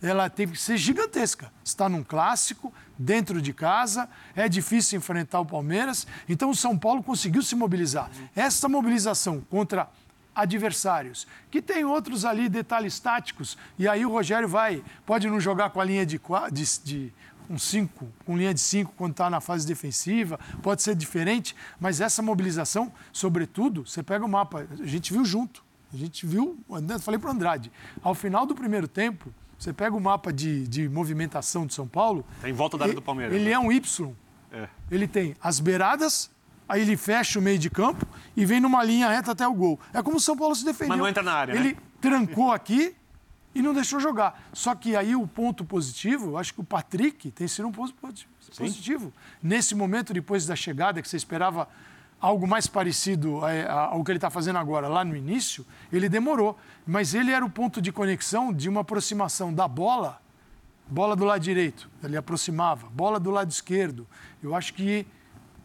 ela 0.02 0.30
teve 0.30 0.54
que 0.54 0.62
ser 0.62 0.78
gigantesca. 0.78 1.52
Está 1.64 1.90
num 1.90 2.04
clássico, 2.04 2.72
dentro 2.98 3.42
de 3.42 3.54
casa, 3.54 4.08
é 4.36 4.48
difícil 4.48 4.98
enfrentar 4.98 5.40
o 5.40 5.46
Palmeiras. 5.46 6.06
Então 6.28 6.50
o 6.50 6.56
São 6.56 6.78
Paulo 6.78 7.02
conseguiu 7.02 7.42
se 7.42 7.56
mobilizar. 7.56 8.10
Essa 8.36 8.70
mobilização 8.70 9.42
contra 9.50 9.90
adversários, 10.36 11.28
que 11.52 11.62
tem 11.62 11.84
outros 11.84 12.24
ali 12.24 12.48
detalhes 12.48 13.00
táticos, 13.00 13.58
e 13.78 13.88
aí 13.88 14.06
o 14.06 14.10
Rogério 14.10 14.48
vai, 14.48 14.84
pode 15.06 15.28
não 15.28 15.40
jogar 15.40 15.70
com 15.72 15.82
a 15.82 15.84
linha 15.84 16.06
de, 16.06 16.20
de, 16.52 16.80
de 16.84 17.14
um 17.50 17.58
5, 17.58 18.08
com 18.26 18.38
linha 18.38 18.54
de 18.54 18.60
5 18.60 18.94
quando 18.96 19.12
está 19.12 19.30
na 19.30 19.42
fase 19.42 19.66
defensiva, 19.66 20.40
pode 20.62 20.84
ser 20.84 20.96
diferente, 20.96 21.56
mas 21.80 22.00
essa 22.00 22.22
mobilização, 22.22 22.92
sobretudo, 23.12 23.86
você 23.86 24.04
pega 24.04 24.24
o 24.24 24.30
mapa, 24.30 24.68
a 24.80 24.86
gente 24.86 25.12
viu 25.12 25.26
junto, 25.26 25.64
a 25.94 25.98
gente 25.98 26.26
viu, 26.26 26.60
falei 27.02 27.20
para 27.20 27.30
o 27.30 27.34
Andrade, 27.34 27.72
ao 28.02 28.14
final 28.14 28.46
do 28.46 28.54
primeiro 28.54 28.88
tempo, 28.88 29.34
você 29.58 29.74
pega 29.74 29.96
o 29.96 30.00
mapa 30.00 30.32
de, 30.32 30.66
de 30.68 30.88
movimentação 30.88 31.66
de 31.66 31.74
São 31.74 31.86
Paulo. 31.86 32.26
Está 32.38 32.50
em 32.50 32.54
volta 32.54 32.78
da 32.78 32.86
área 32.86 32.96
do 32.96 33.02
Palmeiras. 33.02 33.36
Ele 33.36 33.46
né? 33.46 33.52
é 33.52 33.60
um 33.60 33.70
Y. 33.70 34.14
É. 34.54 34.70
Ele 34.90 35.06
tem 35.06 35.36
as 35.42 35.60
beiradas, 35.60 36.32
aí 36.68 36.82
ele 36.82 36.96
fecha 36.96 37.40
o 37.40 37.42
meio 37.42 37.60
de 37.60 37.70
campo 37.70 38.08
e 38.38 38.46
vem 38.46 38.62
numa 38.62 38.82
linha 38.82 39.10
reta 39.10 39.34
até 39.34 39.46
o 39.46 39.54
gol. 39.54 39.78
É 39.94 40.02
como 40.02 40.16
o 40.16 40.20
São 40.20 40.38
Paulo 40.38 40.56
se 40.56 40.64
defendeu. 40.64 40.90
Mas 40.90 40.98
não 40.98 41.08
entra 41.08 41.22
na 41.22 41.34
área. 41.34 41.54
Ele 41.54 41.74
né? 41.74 41.78
trancou 42.00 42.54
aqui, 42.54 42.96
e 43.60 43.62
não 43.62 43.74
deixou 43.74 44.00
jogar. 44.00 44.42
Só 44.54 44.74
que 44.74 44.96
aí 44.96 45.16
o 45.16 45.28
ponto 45.28 45.66
positivo, 45.66 46.32
eu 46.32 46.38
acho 46.38 46.54
que 46.54 46.62
o 46.62 46.64
Patrick 46.64 47.30
tem 47.30 47.48
sido 47.48 47.68
um 47.68 47.72
ponto 47.72 47.94
positivo. 47.94 49.14
Nesse 49.44 49.76
momento, 49.76 50.14
depois 50.14 50.46
da 50.46 50.56
chegada, 50.56 51.02
que 51.02 51.10
você 51.10 51.18
esperava 51.18 51.68
algo 52.22 52.48
mais 52.48 52.68
parecido 52.68 53.42
ao 53.68 54.04
que 54.04 54.12
ele 54.12 54.18
está 54.18 54.30
fazendo 54.30 54.58
agora, 54.58 54.88
lá 54.88 55.04
no 55.04 55.16
início, 55.16 55.66
ele 55.92 56.08
demorou. 56.08 56.58
Mas 56.88 57.14
ele 57.14 57.32
era 57.32 57.46
o 57.46 57.50
ponto 57.50 57.82
de 57.82 57.92
conexão 57.92 58.54
de 58.54 58.70
uma 58.70 58.82
aproximação 58.82 59.54
da 59.54 59.68
bola, 59.68 60.22
bola 60.88 61.16
do 61.16 61.26
lado 61.26 61.42
direito, 61.42 61.90
ele 62.02 62.16
aproximava, 62.16 62.88
bola 62.90 63.20
do 63.20 63.30
lado 63.30 63.52
esquerdo. 63.52 64.08
Eu 64.42 64.56
acho 64.56 64.74
que 64.74 65.06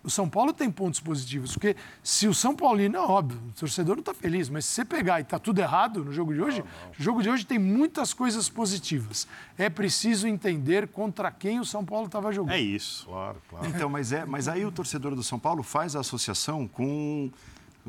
o 0.04 0.10
São 0.10 0.28
Paulo 0.28 0.52
tem 0.52 0.70
pontos 0.70 1.00
positivos, 1.00 1.52
porque 1.52 1.74
se 2.02 2.28
o 2.28 2.34
São 2.34 2.54
Paulino, 2.54 2.96
é 2.96 3.00
óbvio, 3.00 3.40
o 3.48 3.52
torcedor 3.58 3.96
não 3.96 4.00
está 4.00 4.12
feliz, 4.12 4.50
mas 4.50 4.66
se 4.66 4.72
você 4.72 4.84
pegar 4.84 5.18
e 5.18 5.22
está 5.22 5.38
tudo 5.38 5.58
errado 5.58 6.04
no 6.04 6.12
jogo 6.12 6.34
de 6.34 6.42
hoje, 6.42 6.62
o 6.98 7.02
jogo 7.02 7.22
de 7.22 7.30
hoje 7.30 7.46
tem 7.46 7.58
muitas 7.58 8.12
coisas 8.12 8.48
positivas. 8.50 9.26
É 9.56 9.70
preciso 9.70 10.28
entender 10.28 10.88
contra 10.88 11.30
quem 11.30 11.58
o 11.58 11.64
São 11.64 11.84
Paulo 11.84 12.06
estava 12.06 12.30
jogando. 12.30 12.52
É 12.52 12.60
isso. 12.60 13.06
Claro, 13.06 13.42
claro. 13.48 13.66
Então, 13.66 13.88
mas, 13.88 14.12
é, 14.12 14.26
mas 14.26 14.46
aí 14.46 14.64
o 14.66 14.70
torcedor 14.70 15.14
do 15.14 15.22
São 15.22 15.38
Paulo 15.38 15.62
faz 15.62 15.96
a 15.96 16.00
associação 16.00 16.68
com 16.68 17.30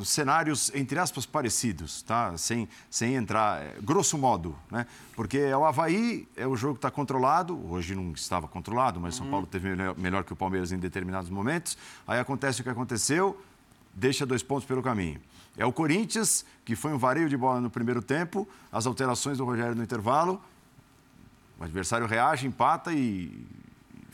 cenários, 0.04 0.72
entre 0.76 1.00
aspas, 1.00 1.26
parecidos, 1.26 2.02
tá? 2.02 2.38
sem, 2.38 2.68
sem 2.90 3.16
entrar, 3.16 3.62
é, 3.62 3.76
grosso 3.82 4.18
modo, 4.18 4.56
né? 4.70 4.86
Porque 5.16 5.38
é 5.38 5.56
o 5.56 5.64
Havaí, 5.64 6.28
é 6.36 6.46
o 6.46 6.56
jogo 6.56 6.74
que 6.74 6.80
está 6.80 6.92
controlado, 6.92 7.58
hoje 7.72 7.96
não 7.96 8.12
estava 8.12 8.48
controlado, 8.48 9.00
mas 9.00 9.16
São 9.16 9.26
uhum. 9.26 9.32
Paulo 9.32 9.48
teve 9.48 9.70
melhor, 9.70 9.98
melhor 9.98 10.24
que 10.24 10.34
o 10.34 10.36
Palmeiras 10.36 10.72
em 10.72 10.78
determinados 10.78 11.30
momentos. 11.30 11.78
Aí 12.06 12.20
acontece 12.20 12.60
o 12.60 12.64
que 12.64 12.70
aconteceu, 12.70 13.42
deixa 13.94 14.26
dois 14.26 14.44
pontos 14.44 14.66
pelo 14.66 14.84
caminho. 14.84 15.22
É 15.58 15.66
o 15.66 15.72
Corinthians, 15.72 16.46
que 16.66 16.76
foi 16.76 16.92
um 16.92 16.98
vareio 16.98 17.30
de 17.30 17.38
bola 17.38 17.62
no 17.62 17.70
primeiro 17.70 18.02
tempo, 18.02 18.48
as 18.72 18.86
alterações 18.86 19.38
do 19.38 19.46
Rogério 19.46 19.76
no 19.76 19.84
intervalo, 19.84 20.42
o 21.58 21.64
adversário 21.64 22.06
reage, 22.06 22.46
empata 22.46 22.92
e 22.92 23.46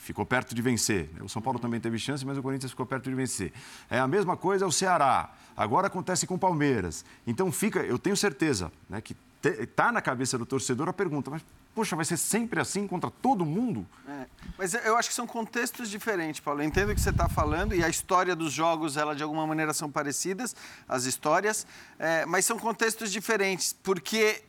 ficou 0.02 0.26
perto 0.26 0.54
de 0.54 0.60
vencer. 0.60 1.08
O 1.20 1.28
São 1.28 1.40
Paulo 1.40 1.58
também 1.58 1.80
teve 1.80 1.96
chance, 1.96 2.26
mas 2.26 2.36
o 2.36 2.42
Corinthians 2.42 2.72
ficou 2.72 2.84
perto 2.84 3.08
de 3.08 3.14
vencer. 3.14 3.52
É 3.88 4.00
a 4.00 4.08
mesma 4.08 4.36
coisa 4.36 4.66
o 4.66 4.72
Ceará. 4.72 5.32
Agora 5.56 5.86
acontece 5.86 6.26
com 6.26 6.34
o 6.34 6.38
Palmeiras. 6.38 7.04
Então 7.26 7.52
fica, 7.52 7.80
eu 7.80 7.98
tenho 7.98 8.16
certeza, 8.16 8.72
né, 8.90 9.00
que 9.00 9.16
está 9.44 9.92
na 9.92 10.00
cabeça 10.00 10.36
do 10.36 10.44
torcedor 10.44 10.88
a 10.88 10.92
pergunta, 10.92 11.30
mas 11.30 11.42
poxa, 11.74 11.96
vai 11.96 12.04
ser 12.04 12.16
sempre 12.16 12.60
assim 12.60 12.86
contra 12.86 13.10
todo 13.10 13.46
mundo? 13.46 13.86
É, 14.06 14.26
mas 14.58 14.74
eu 14.74 14.96
acho 14.96 15.08
que 15.08 15.14
são 15.14 15.26
contextos 15.26 15.88
diferentes, 15.88 16.40
Paulo. 16.40 16.60
Eu 16.60 16.66
entendo 16.66 16.90
o 16.90 16.94
que 16.94 17.00
você 17.00 17.10
está 17.10 17.28
falando 17.28 17.74
e 17.74 17.82
a 17.82 17.88
história 17.88 18.36
dos 18.36 18.52
jogos, 18.52 18.96
ela 18.96 19.14
de 19.14 19.22
alguma 19.22 19.46
maneira 19.46 19.72
são 19.72 19.90
parecidas, 19.90 20.54
as 20.88 21.04
histórias, 21.04 21.66
é, 21.98 22.26
mas 22.26 22.44
são 22.44 22.58
contextos 22.58 23.10
diferentes, 23.10 23.74
porque 23.82 24.42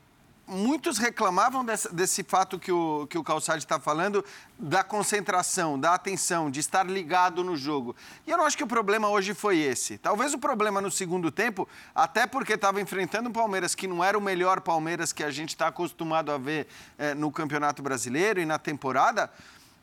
muitos 0.47 0.97
reclamavam 0.97 1.63
desse, 1.63 1.93
desse, 1.93 2.23
fato 2.23 2.59
que 2.59 2.71
o, 2.71 3.07
que 3.07 3.17
o 3.17 3.23
Calçade 3.23 3.63
está 3.63 3.79
falando, 3.79 4.23
da 4.57 4.83
concentração, 4.83 5.79
da 5.79 5.93
atenção, 5.93 6.51
de 6.51 6.59
estar 6.59 6.85
ligado 6.85 7.43
no 7.43 7.55
jogo. 7.55 7.95
E 8.27 8.31
eu 8.31 8.37
não 8.37 8.45
acho 8.45 8.57
que 8.57 8.63
o 8.63 8.67
problema 8.67 9.09
hoje 9.09 9.33
foi 9.33 9.57
esse. 9.59 9.97
Talvez 9.97 10.33
o 10.33 10.37
problema 10.37 10.81
no 10.81 10.91
segundo 10.91 11.31
tempo, 11.31 11.67
até 11.95 12.27
porque 12.27 12.53
estava 12.53 12.81
enfrentando 12.81 13.29
um 13.29 13.33
Palmeiras 13.33 13.73
que 13.73 13.87
não 13.87 14.03
era 14.03 14.17
o 14.17 14.21
melhor 14.21 14.61
Palmeiras 14.61 15.13
que 15.13 15.23
a 15.23 15.31
gente 15.31 15.49
está 15.49 15.67
acostumado 15.67 16.31
a 16.31 16.37
ver 16.37 16.67
é, 16.97 17.13
no 17.13 17.31
Campeonato 17.31 17.81
Brasileiro 17.81 18.39
e 18.39 18.45
na 18.45 18.59
temporada, 18.59 19.31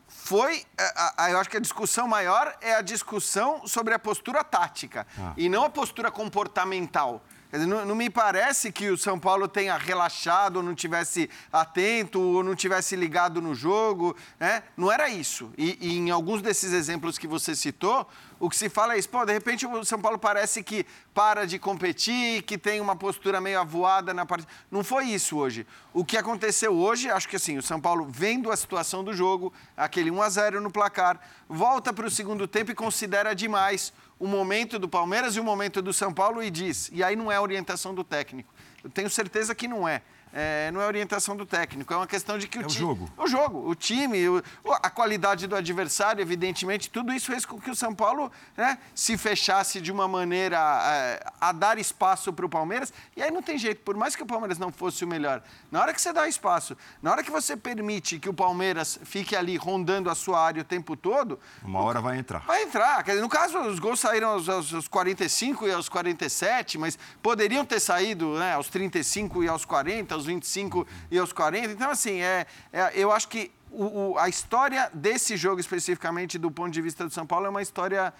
foi, 0.07 0.65
eh, 0.77 0.93
a, 0.95 1.25
a, 1.25 1.31
eu 1.31 1.39
acho 1.39 1.49
que 1.49 1.57
a 1.57 1.59
discussão 1.59 2.07
maior 2.07 2.53
é 2.61 2.75
a 2.75 2.81
discussão 2.81 3.65
sobre 3.65 3.93
a 3.93 3.99
postura 3.99 4.43
tática 4.43 5.07
ah. 5.17 5.33
e 5.37 5.47
não 5.47 5.63
a 5.63 5.69
postura 5.69 6.11
comportamental 6.11 7.23
dizer, 7.57 7.67
não, 7.67 7.85
não, 7.85 7.95
me 7.95 8.09
parece 8.09 8.71
que 8.71 8.89
o 8.89 8.97
São 8.97 9.19
Paulo 9.19 9.47
tenha 9.47 9.77
relaxado, 9.77 10.57
ou 10.57 10.63
não 10.63 10.73
tivesse 10.73 11.29
atento, 11.51 12.21
ou 12.21 12.43
não 12.43 12.55
tivesse 12.55 12.95
ligado 12.95 13.41
no 13.41 13.53
jogo. 13.53 14.15
Né? 14.39 14.63
Não 14.77 14.91
era 14.91 15.09
isso. 15.09 15.51
E, 15.57 15.77
e, 15.81 15.97
em 15.97 16.09
alguns 16.09 16.41
desses 16.41 16.71
exemplos 16.71 17.17
que 17.17 17.27
você 17.27 17.55
citou, 17.55 18.07
o 18.39 18.49
que 18.49 18.55
se 18.55 18.69
fala 18.69 18.95
é 18.95 18.99
isso. 18.99 19.09
Pô, 19.09 19.25
de 19.25 19.33
repente 19.33 19.67
o 19.67 19.85
São 19.85 19.99
Paulo 19.99 20.17
parece 20.17 20.63
que 20.63 20.85
para 21.13 21.45
de 21.45 21.59
competir, 21.59 22.41
que 22.43 22.57
tem 22.57 22.79
uma 22.79 22.95
postura 22.95 23.41
meio 23.41 23.59
avoada 23.59 24.13
na 24.13 24.25
parte. 24.25 24.47
Não 24.71 24.83
foi 24.83 25.05
isso 25.05 25.37
hoje. 25.37 25.67
O 25.93 26.03
que 26.03 26.17
aconteceu 26.17 26.73
hoje, 26.73 27.09
acho 27.09 27.27
que 27.29 27.35
assim, 27.35 27.57
o 27.57 27.61
São 27.61 27.79
Paulo, 27.79 28.07
vendo 28.09 28.51
a 28.51 28.57
situação 28.57 29.03
do 29.03 29.13
jogo, 29.13 29.53
aquele 29.75 30.09
1 30.09 30.21
a 30.21 30.29
0 30.29 30.61
no 30.61 30.71
placar, 30.71 31.19
volta 31.47 31.91
para 31.93 32.07
o 32.07 32.11
segundo 32.11 32.47
tempo 32.47 32.71
e 32.71 32.75
considera 32.75 33.35
demais 33.35 33.93
o 34.21 34.27
momento 34.27 34.77
do 34.77 34.87
Palmeiras 34.87 35.35
e 35.35 35.39
o 35.39 35.43
momento 35.43 35.81
do 35.81 35.91
São 35.91 36.13
Paulo 36.13 36.43
e 36.43 36.51
diz, 36.51 36.91
e 36.93 37.03
aí 37.03 37.15
não 37.15 37.31
é 37.31 37.39
orientação 37.39 37.93
do 37.95 38.03
técnico. 38.03 38.53
Eu 38.83 38.89
tenho 38.91 39.09
certeza 39.09 39.55
que 39.55 39.67
não 39.67 39.87
é 39.87 40.03
é, 40.33 40.71
não 40.71 40.81
é 40.81 40.85
orientação 40.85 41.35
do 41.35 41.45
técnico, 41.45 41.93
é 41.93 41.97
uma 41.97 42.07
questão 42.07 42.37
de 42.37 42.47
que 42.47 42.59
o, 42.59 42.63
é 42.63 42.65
o 42.65 42.69
jogo. 42.69 43.09
O 43.17 43.27
jogo, 43.27 43.69
o 43.69 43.75
time, 43.75 44.29
o, 44.29 44.41
a 44.65 44.89
qualidade 44.89 45.47
do 45.47 45.55
adversário, 45.55 46.21
evidentemente, 46.21 46.89
tudo 46.89 47.11
isso 47.13 47.27
fez 47.27 47.45
com 47.45 47.59
que 47.59 47.69
o 47.69 47.75
São 47.75 47.93
Paulo 47.93 48.31
né, 48.55 48.77
se 48.95 49.17
fechasse 49.17 49.81
de 49.81 49.91
uma 49.91 50.07
maneira 50.07 50.57
é, 50.57 51.31
a 51.39 51.51
dar 51.51 51.77
espaço 51.77 52.31
para 52.31 52.45
o 52.45 52.49
Palmeiras. 52.49 52.93
E 53.15 53.21
aí 53.21 53.31
não 53.31 53.41
tem 53.41 53.57
jeito, 53.57 53.81
por 53.81 53.95
mais 53.95 54.15
que 54.15 54.23
o 54.23 54.25
Palmeiras 54.25 54.57
não 54.57 54.71
fosse 54.71 55.03
o 55.03 55.07
melhor, 55.07 55.43
na 55.69 55.81
hora 55.81 55.93
que 55.93 56.01
você 56.01 56.13
dá 56.13 56.27
espaço, 56.27 56.77
na 57.01 57.11
hora 57.11 57.23
que 57.23 57.31
você 57.31 57.57
permite 57.57 58.19
que 58.19 58.29
o 58.29 58.33
Palmeiras 58.33 58.99
fique 59.03 59.35
ali 59.35 59.57
rondando 59.57 60.09
a 60.09 60.15
sua 60.15 60.41
área 60.41 60.61
o 60.61 60.65
tempo 60.65 60.95
todo. 60.95 61.39
Uma 61.63 61.81
hora 61.81 61.99
vai 61.99 62.17
entrar. 62.17 62.39
Vai 62.45 62.63
entrar. 62.63 63.03
no 63.19 63.29
caso, 63.29 63.59
os 63.59 63.79
gols 63.79 63.99
saíram 63.99 64.29
aos, 64.29 64.47
aos 64.47 64.87
45 64.87 65.67
e 65.67 65.73
aos 65.73 65.89
47, 65.89 66.77
mas 66.77 66.97
poderiam 67.21 67.65
ter 67.65 67.79
saído 67.79 68.37
né, 68.37 68.53
aos 68.53 68.69
35 68.69 69.43
e 69.43 69.47
aos 69.47 69.65
40 69.65 70.20
aos 70.21 70.25
25 70.27 70.87
e 71.09 71.17
aos 71.17 71.33
40. 71.33 71.71
Então, 71.71 71.89
assim, 71.89 72.21
é, 72.21 72.45
é 72.71 72.91
eu 72.95 73.11
acho 73.11 73.27
que 73.27 73.51
o, 73.71 74.11
o, 74.13 74.17
a 74.17 74.29
história 74.29 74.89
desse 74.93 75.35
jogo 75.35 75.59
especificamente, 75.59 76.37
do 76.37 76.51
ponto 76.51 76.71
de 76.71 76.81
vista 76.81 77.05
do 77.05 77.11
São 77.11 77.25
Paulo, 77.25 77.47
é 77.47 77.49
uma 77.49 77.61
história 77.61 78.13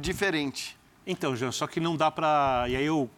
diferente. 0.00 0.78
Então, 1.06 1.34
Jean, 1.34 1.52
só 1.52 1.66
que 1.66 1.80
não 1.80 1.96
dá 1.96 2.10
para. 2.10 2.66
E 2.68 2.76
aí 2.76 2.84
eu 2.84 3.10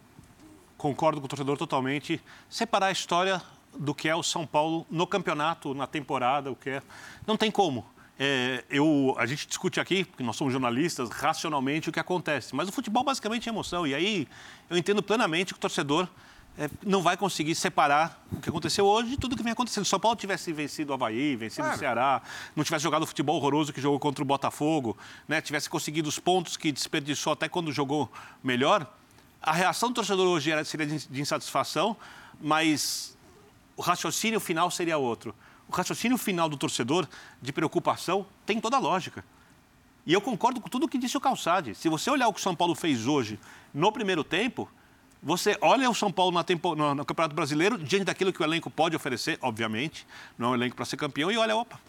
concordo 0.77 1.19
com 1.19 1.25
o 1.25 1.29
torcedor 1.29 1.57
totalmente. 1.57 2.21
Separar 2.49 2.87
a 2.87 2.91
história 2.91 3.41
do 3.77 3.93
que 3.93 4.09
é 4.09 4.15
o 4.15 4.23
São 4.23 4.45
Paulo 4.47 4.85
no 4.89 5.05
campeonato, 5.05 5.73
na 5.73 5.85
temporada, 5.85 6.51
o 6.51 6.55
que 6.55 6.69
é. 6.69 6.81
Não 7.27 7.37
tem 7.37 7.51
como. 7.51 7.85
É, 8.17 8.63
eu, 8.69 9.15
a 9.17 9.25
gente 9.25 9.47
discute 9.47 9.79
aqui, 9.79 10.05
porque 10.05 10.21
nós 10.23 10.35
somos 10.35 10.53
jornalistas, 10.53 11.09
racionalmente 11.09 11.89
o 11.89 11.91
que 11.91 11.99
acontece. 11.99 12.55
Mas 12.55 12.69
o 12.69 12.71
futebol 12.71 13.03
basicamente 13.03 13.49
é 13.49 13.51
emoção. 13.51 13.85
E 13.85 13.95
aí 13.95 14.27
eu 14.69 14.77
entendo 14.77 15.01
plenamente 15.01 15.53
que 15.53 15.57
o 15.57 15.61
torcedor 15.61 16.07
é, 16.57 16.69
não 16.85 17.01
vai 17.01 17.15
conseguir 17.15 17.55
separar 17.55 18.23
o 18.31 18.39
que 18.39 18.49
aconteceu 18.49 18.85
hoje 18.85 19.11
de 19.11 19.17
tudo 19.17 19.35
que 19.35 19.43
vem 19.43 19.53
acontecendo. 19.53 19.85
Se 19.85 19.89
o 19.89 19.91
São 19.91 19.99
Paulo 19.99 20.17
tivesse 20.17 20.51
vencido 20.51 20.91
o 20.91 20.93
Havaí, 20.93 21.35
vencido 21.35 21.63
claro. 21.63 21.75
o 21.75 21.79
Ceará, 21.79 22.21
não 22.55 22.63
tivesse 22.63 22.83
jogado 22.83 23.03
o 23.03 23.07
futebol 23.07 23.37
horroroso 23.37 23.71
que 23.71 23.81
jogou 23.81 23.99
contra 23.99 24.23
o 24.23 24.25
Botafogo, 24.25 24.97
né, 25.27 25.41
tivesse 25.41 25.69
conseguido 25.69 26.09
os 26.09 26.19
pontos 26.19 26.57
que 26.57 26.71
desperdiçou 26.71 27.33
até 27.33 27.47
quando 27.47 27.71
jogou 27.71 28.11
melhor, 28.43 28.87
a 29.41 29.53
reação 29.53 29.89
do 29.89 29.95
torcedor 29.95 30.27
hoje 30.27 30.51
era, 30.51 30.63
seria 30.63 30.85
de 30.85 31.21
insatisfação, 31.21 31.97
mas 32.39 33.17
o 33.75 33.81
raciocínio 33.81 34.39
final 34.39 34.69
seria 34.69 34.97
outro. 34.97 35.33
O 35.67 35.71
raciocínio 35.73 36.17
final 36.17 36.47
do 36.47 36.57
torcedor 36.57 37.07
de 37.41 37.51
preocupação 37.51 38.25
tem 38.45 38.59
toda 38.59 38.77
a 38.77 38.79
lógica. 38.79 39.25
E 40.05 40.13
eu 40.13 40.21
concordo 40.21 40.61
com 40.61 40.69
tudo 40.69 40.85
o 40.85 40.87
que 40.87 40.97
disse 40.97 41.17
o 41.17 41.21
Calçade. 41.21 41.73
Se 41.73 41.89
você 41.89 42.09
olhar 42.09 42.27
o 42.27 42.33
que 42.33 42.39
o 42.39 42.43
São 42.43 42.55
Paulo 42.55 42.75
fez 42.75 43.07
hoje 43.07 43.39
no 43.73 43.91
primeiro 43.91 44.23
tempo, 44.23 44.69
você 45.21 45.57
olha 45.61 45.89
o 45.89 45.93
São 45.93 46.11
Paulo 46.11 46.43
tempo, 46.43 46.75
no, 46.75 46.95
no, 46.95 47.05
Campeonato 47.05 47.35
Brasileiro, 47.35 47.77
diante 47.77 48.05
daquilo 48.05 48.33
que 48.33 48.41
o 48.41 48.45
elenco 48.45 48.69
pode 48.69 48.95
oferecer, 48.95 49.37
obviamente, 49.41 50.05
não 50.37 50.47
é 50.47 50.51
um 50.51 50.55
elenco 50.55 50.75
para 50.75 50.85
ser 50.85 50.97
campeão, 50.97 51.31
e 51.31 51.37
olha, 51.37 51.55
opa, 51.55 51.79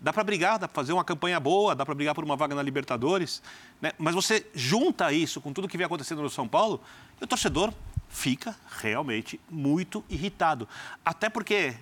dá 0.00 0.12
para 0.12 0.22
brigar, 0.22 0.58
dá 0.58 0.68
para 0.68 0.74
fazer 0.74 0.92
uma 0.92 1.04
campanha 1.04 1.40
boa, 1.40 1.74
dá 1.74 1.84
para 1.84 1.94
brigar 1.94 2.14
por 2.14 2.22
uma 2.22 2.36
vaga 2.36 2.54
na 2.54 2.62
Libertadores, 2.62 3.42
né? 3.80 3.92
mas 3.98 4.14
você 4.14 4.46
junta 4.54 5.12
isso 5.12 5.40
com 5.40 5.52
tudo 5.52 5.68
que 5.68 5.76
vem 5.76 5.86
acontecendo 5.86 6.22
no 6.22 6.30
São 6.30 6.46
Paulo, 6.46 6.80
e 7.20 7.24
o 7.24 7.26
torcedor 7.26 7.72
fica 8.08 8.54
realmente 8.80 9.40
muito 9.50 10.04
irritado. 10.08 10.68
Até 11.04 11.28
porque 11.28 11.74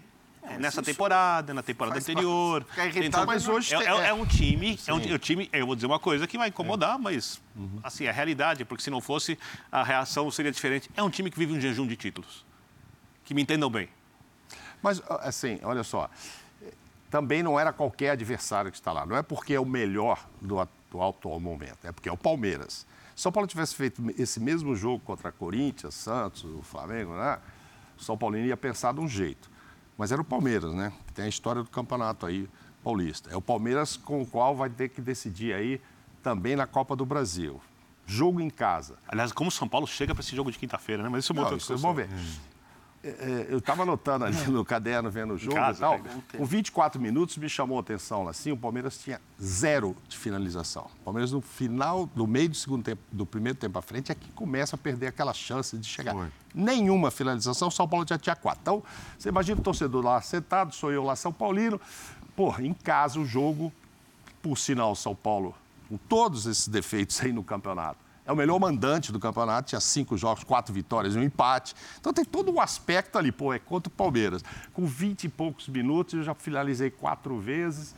é, 0.43 0.59
nessa 0.59 0.83
temporada, 0.83 1.53
na 1.53 1.63
temporada 1.63 1.99
anterior. 1.99 2.67
Então, 2.97 3.27
mas 3.27 3.47
hoje 3.47 3.75
é, 3.75 3.85
é, 3.85 4.09
é, 4.09 4.15
um 4.15 4.25
time, 4.25 4.79
é 4.87 4.93
um, 4.93 5.01
é 5.01 5.15
um, 5.15 5.19
time. 5.19 5.49
Eu 5.53 5.67
vou 5.67 5.75
dizer 5.75 5.87
uma 5.87 5.99
coisa 5.99 6.27
que 6.27 6.39
vai 6.39 6.49
incomodar, 6.49 6.99
mas 6.99 7.41
uhum. 7.55 7.81
assim 7.83 8.05
é 8.05 8.11
a 8.11 8.13
realidade, 8.13 8.65
porque 8.65 8.83
se 8.83 8.91
não 8.91 9.01
fosse 9.01 9.39
a 9.71 9.83
reação 9.83 10.31
seria 10.31 10.51
diferente. 10.51 10.91
É 10.97 11.03
um 11.03 11.11
time 11.11 11.31
que 11.31 11.39
vive 11.39 11.53
um 11.53 11.61
jejum 11.61 11.87
de 11.87 11.97
títulos. 11.97 12.45
Que 13.25 13.35
me 13.35 13.43
entendam 13.43 13.71
bem. 13.71 13.89
Mas 14.83 15.03
assim, 15.09 15.61
olha 15.63 15.85
só, 15.85 16.09
também 17.11 17.43
não 17.43 17.61
era 17.61 17.73
qualquer 17.73 18.11
adversário 18.11 18.71
que 18.71 18.77
está 18.77 18.93
lá. 18.93 19.05
Não 19.05 19.17
é 19.17 19.23
porque 19.23 19.53
é 19.53 19.61
o 19.61 19.67
melhor 19.67 20.27
do, 20.41 20.57
do 20.91 21.03
atual 21.03 21.39
momento, 21.39 21.79
é 21.85 21.93
porque 21.93 22.09
é 22.09 22.13
o 22.13 22.17
Palmeiras. 22.17 22.87
Se 23.15 23.23
São 23.23 23.33
Paulo 23.33 23.47
tivesse 23.47 23.75
feito 23.75 24.03
esse 24.17 24.41
mesmo 24.41 24.75
jogo 24.75 25.01
contra 25.01 25.31
Corinthians, 25.31 25.95
Santos, 25.95 26.45
o 26.45 26.63
Flamengo, 26.63 27.15
né? 27.15 27.39
O 27.99 28.03
São 28.03 28.17
Paulo 28.17 28.39
ia 28.39 28.57
pensar 28.57 28.95
de 28.95 29.01
um 29.01 29.09
jeito. 29.09 29.50
Mas 30.01 30.11
era 30.11 30.23
o 30.23 30.25
Palmeiras, 30.25 30.73
né? 30.73 30.95
Tem 31.13 31.27
a 31.27 31.29
história 31.29 31.63
do 31.63 31.69
campeonato 31.69 32.25
aí 32.25 32.49
paulista. 32.83 33.29
É 33.31 33.37
o 33.37 33.43
Palmeiras 33.43 33.99
com 33.99 34.23
o 34.23 34.27
qual 34.27 34.57
vai 34.57 34.71
ter 34.71 34.89
que 34.89 34.99
decidir 34.99 35.53
aí 35.53 35.79
também 36.23 36.57
na 36.57 36.67
Copa 36.67 36.97
do 36.97 37.05
Brasil. 37.05 37.61
Jogo 38.07 38.41
em 38.41 38.49
casa. 38.49 38.97
Aliás, 39.07 39.31
como 39.31 39.49
o 39.49 39.53
São 39.53 39.69
Paulo 39.69 39.87
chega 39.87 40.15
para 40.15 40.23
esse 40.23 40.35
jogo 40.35 40.51
de 40.51 40.59
quinta-feira, 40.59 41.03
né? 41.03 41.11
Mas 41.11 41.25
isso 41.25 41.35
é 41.35 41.37
uma 41.37 41.51
outra. 41.51 41.77
Vamos 41.77 41.97
ver. 41.97 42.09
É, 43.03 43.09
é, 43.09 43.47
eu 43.49 43.59
estava 43.59 43.83
anotando 43.83 44.27
ali 44.27 44.37
no 44.49 44.63
caderno, 44.63 45.11
vendo 45.11 45.33
o 45.33 45.39
jogo 45.39 45.57
casa, 45.57 45.79
e 45.79 45.81
tal. 45.81 46.01
Com 46.37 46.45
24 46.45 47.01
minutos 47.01 47.39
me 47.39 47.49
chamou 47.49 47.79
a 47.79 47.81
atenção 47.81 48.29
assim, 48.29 48.53
o 48.53 48.57
Palmeiras 48.57 48.99
tinha 48.99 49.19
zero 49.43 49.97
de 50.07 50.19
finalização. 50.19 50.87
O 51.01 51.05
Palmeiras 51.05 51.33
no 51.33 51.41
final, 51.41 52.11
no 52.15 52.27
meio 52.27 52.51
do 52.51 52.57
segundo 52.57 52.85
tempo, 52.85 53.01
do 53.11 53.25
primeiro 53.25 53.59
tempo 53.59 53.79
à 53.79 53.83
frente, 53.83 54.13
é 54.13 54.15
que 54.15 54.31
começa 54.33 54.77
a 54.77 54.79
perder 54.79 55.07
aquela 55.07 55.33
chance 55.33 55.79
de 55.79 55.87
chegar. 55.87 56.13
Foi. 56.13 56.29
Nenhuma 56.55 57.11
finalização, 57.11 57.69
o 57.69 57.71
São 57.71 57.89
Paulo 57.89 58.05
já 58.07 58.19
tinha 58.19 58.37
quatro. 58.37 58.61
Então, 58.61 58.83
você 59.19 59.31
imagina 59.31 59.59
o 59.59 59.63
torcedor 59.65 60.05
lá 60.05 60.21
sentado, 60.21 60.75
sou 60.75 60.93
eu 60.93 61.03
lá, 61.03 61.17
São 61.17 61.33
Paulino. 61.33 61.81
Pô, 62.37 62.55
em 62.59 62.75
casa 62.75 63.19
o 63.19 63.25
jogo, 63.25 63.73
por 64.43 64.59
sinal, 64.59 64.95
São 64.95 65.15
Paulo, 65.15 65.55
com 65.89 65.97
todos 65.97 66.45
esses 66.45 66.69
defeitos 66.69 67.19
aí 67.23 67.33
no 67.33 67.43
campeonato 67.43 68.10
é 68.31 68.33
o 68.33 68.37
melhor 68.37 68.61
mandante 68.61 69.11
do 69.11 69.19
campeonato, 69.19 69.71
tinha 69.71 69.81
cinco 69.81 70.17
jogos, 70.17 70.45
quatro 70.45 70.73
vitórias 70.73 71.17
e 71.17 71.19
um 71.19 71.23
empate. 71.23 71.75
Então 71.99 72.13
tem 72.13 72.25
todo 72.25 72.53
um 72.53 72.61
aspecto 72.61 73.19
ali, 73.19 73.33
pô, 73.33 73.53
é 73.53 73.59
contra 73.59 73.89
o 73.89 73.93
Palmeiras. 73.93 74.45
Com 74.73 74.87
vinte 74.87 75.25
e 75.25 75.29
poucos 75.29 75.69
minutos, 75.69 76.15
eu 76.15 76.23
já 76.23 76.33
finalizei 76.33 76.91
quatro 76.91 77.41
vezes 77.41 77.95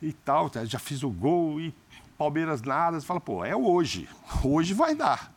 e 0.00 0.12
tal, 0.12 0.50
já 0.64 0.78
fiz 0.78 1.02
o 1.02 1.10
gol 1.10 1.60
e 1.60 1.74
Palmeiras 2.16 2.62
nada. 2.62 3.00
Você 3.00 3.04
fala, 3.04 3.20
pô, 3.20 3.44
é 3.44 3.56
hoje, 3.56 4.08
hoje 4.44 4.72
vai 4.72 4.94
dar, 4.94 5.34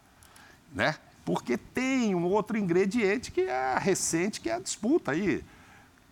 né? 0.71 0.95
Porque 1.25 1.57
tem 1.57 2.13
um 2.13 2.25
outro 2.25 2.55
ingrediente 2.55 3.31
que 3.31 3.41
é 3.41 3.79
recente, 3.79 4.39
que 4.39 4.49
é 4.49 4.53
a 4.53 4.59
disputa 4.59 5.11
aí. 5.11 5.43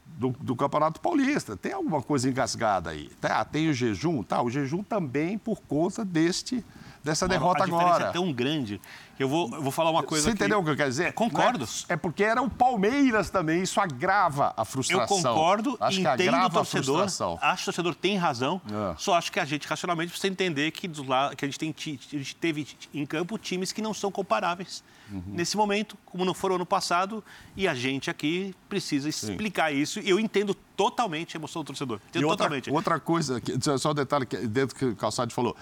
Do, 0.05 0.29
do, 0.29 0.55
Campeonato 0.55 1.01
Paulista. 1.01 1.57
Tem 1.57 1.71
alguma 1.71 1.99
coisa 1.99 2.29
engasgada 2.29 2.91
aí. 2.91 3.09
Tá? 3.19 3.43
Tem 3.43 3.67
o 3.69 3.73
jejum, 3.73 4.21
tá? 4.21 4.43
O 4.43 4.49
jejum 4.49 4.83
também 4.83 5.39
por 5.39 5.59
conta 5.61 6.05
deste 6.05 6.63
dessa 7.03 7.27
derrota 7.27 7.63
agora. 7.63 8.07
A 8.07 8.09
é 8.09 8.11
tão 8.11 8.31
grande 8.31 8.79
que 9.15 9.23
eu 9.23 9.29
vou, 9.29 9.53
eu 9.53 9.61
vou 9.61 9.71
falar 9.71 9.91
uma 9.91 10.01
coisa 10.03 10.23
Você 10.23 10.29
aqui. 10.29 10.37
entendeu 10.37 10.59
o 10.59 10.63
que 10.63 10.71
eu 10.71 10.75
quero 10.75 10.89
dizer? 10.89 11.13
Concordo. 11.13 11.65
É, 11.87 11.93
é, 11.93 11.97
porque 11.97 12.23
era 12.23 12.41
o 12.41 12.49
Palmeiras 12.49 13.29
também, 13.29 13.61
isso 13.61 13.79
agrava 13.79 14.53
a 14.57 14.65
frustração. 14.65 15.17
Eu 15.17 15.23
concordo, 15.23 15.77
acho 15.79 15.99
entendo 15.99 16.37
o 16.37 16.49
torcedor, 16.49 17.03
acho 17.03 17.17
que 17.17 17.61
o 17.61 17.65
torcedor 17.65 17.95
tem 17.95 18.17
razão, 18.17 18.61
é. 18.65 18.95
só 18.97 19.15
acho 19.15 19.31
que 19.31 19.39
a 19.39 19.45
gente 19.45 19.67
racionalmente 19.67 20.09
precisa 20.09 20.31
entender 20.31 20.71
que, 20.71 20.87
do 20.87 21.03
lado, 21.03 21.35
que 21.35 21.45
a, 21.45 21.47
gente 21.47 21.59
tem, 21.59 21.75
a 21.77 22.17
gente 22.17 22.35
teve 22.35 22.67
em 22.93 23.05
campo 23.05 23.37
times 23.37 23.71
que 23.71 23.81
não 23.81 23.93
são 23.93 24.11
comparáveis 24.11 24.83
uhum. 25.11 25.21
nesse 25.27 25.55
momento, 25.57 25.97
como 26.05 26.25
não 26.25 26.33
foram 26.33 26.55
ano 26.55 26.65
passado, 26.65 27.23
e 27.55 27.67
a 27.67 27.75
gente 27.75 28.09
aqui 28.09 28.55
precisa 28.67 29.07
explicar 29.07 29.71
Sim. 29.71 29.77
isso. 29.77 29.99
Eu 29.99 30.19
entendo 30.19 30.55
totalmente 30.75 31.35
a 31.35 31.39
emoção 31.39 31.63
do 31.63 31.67
torcedor. 31.67 31.99
Entendo 32.09 32.27
outra, 32.27 32.45
totalmente. 32.45 32.71
outra 32.71 32.99
coisa, 32.99 33.41
só 33.77 33.91
um 33.91 33.93
detalhe 33.93 34.25
dentro 34.25 34.75
que 34.75 34.85
o 34.85 34.95
Calçado 34.95 35.33
falou. 35.33 35.55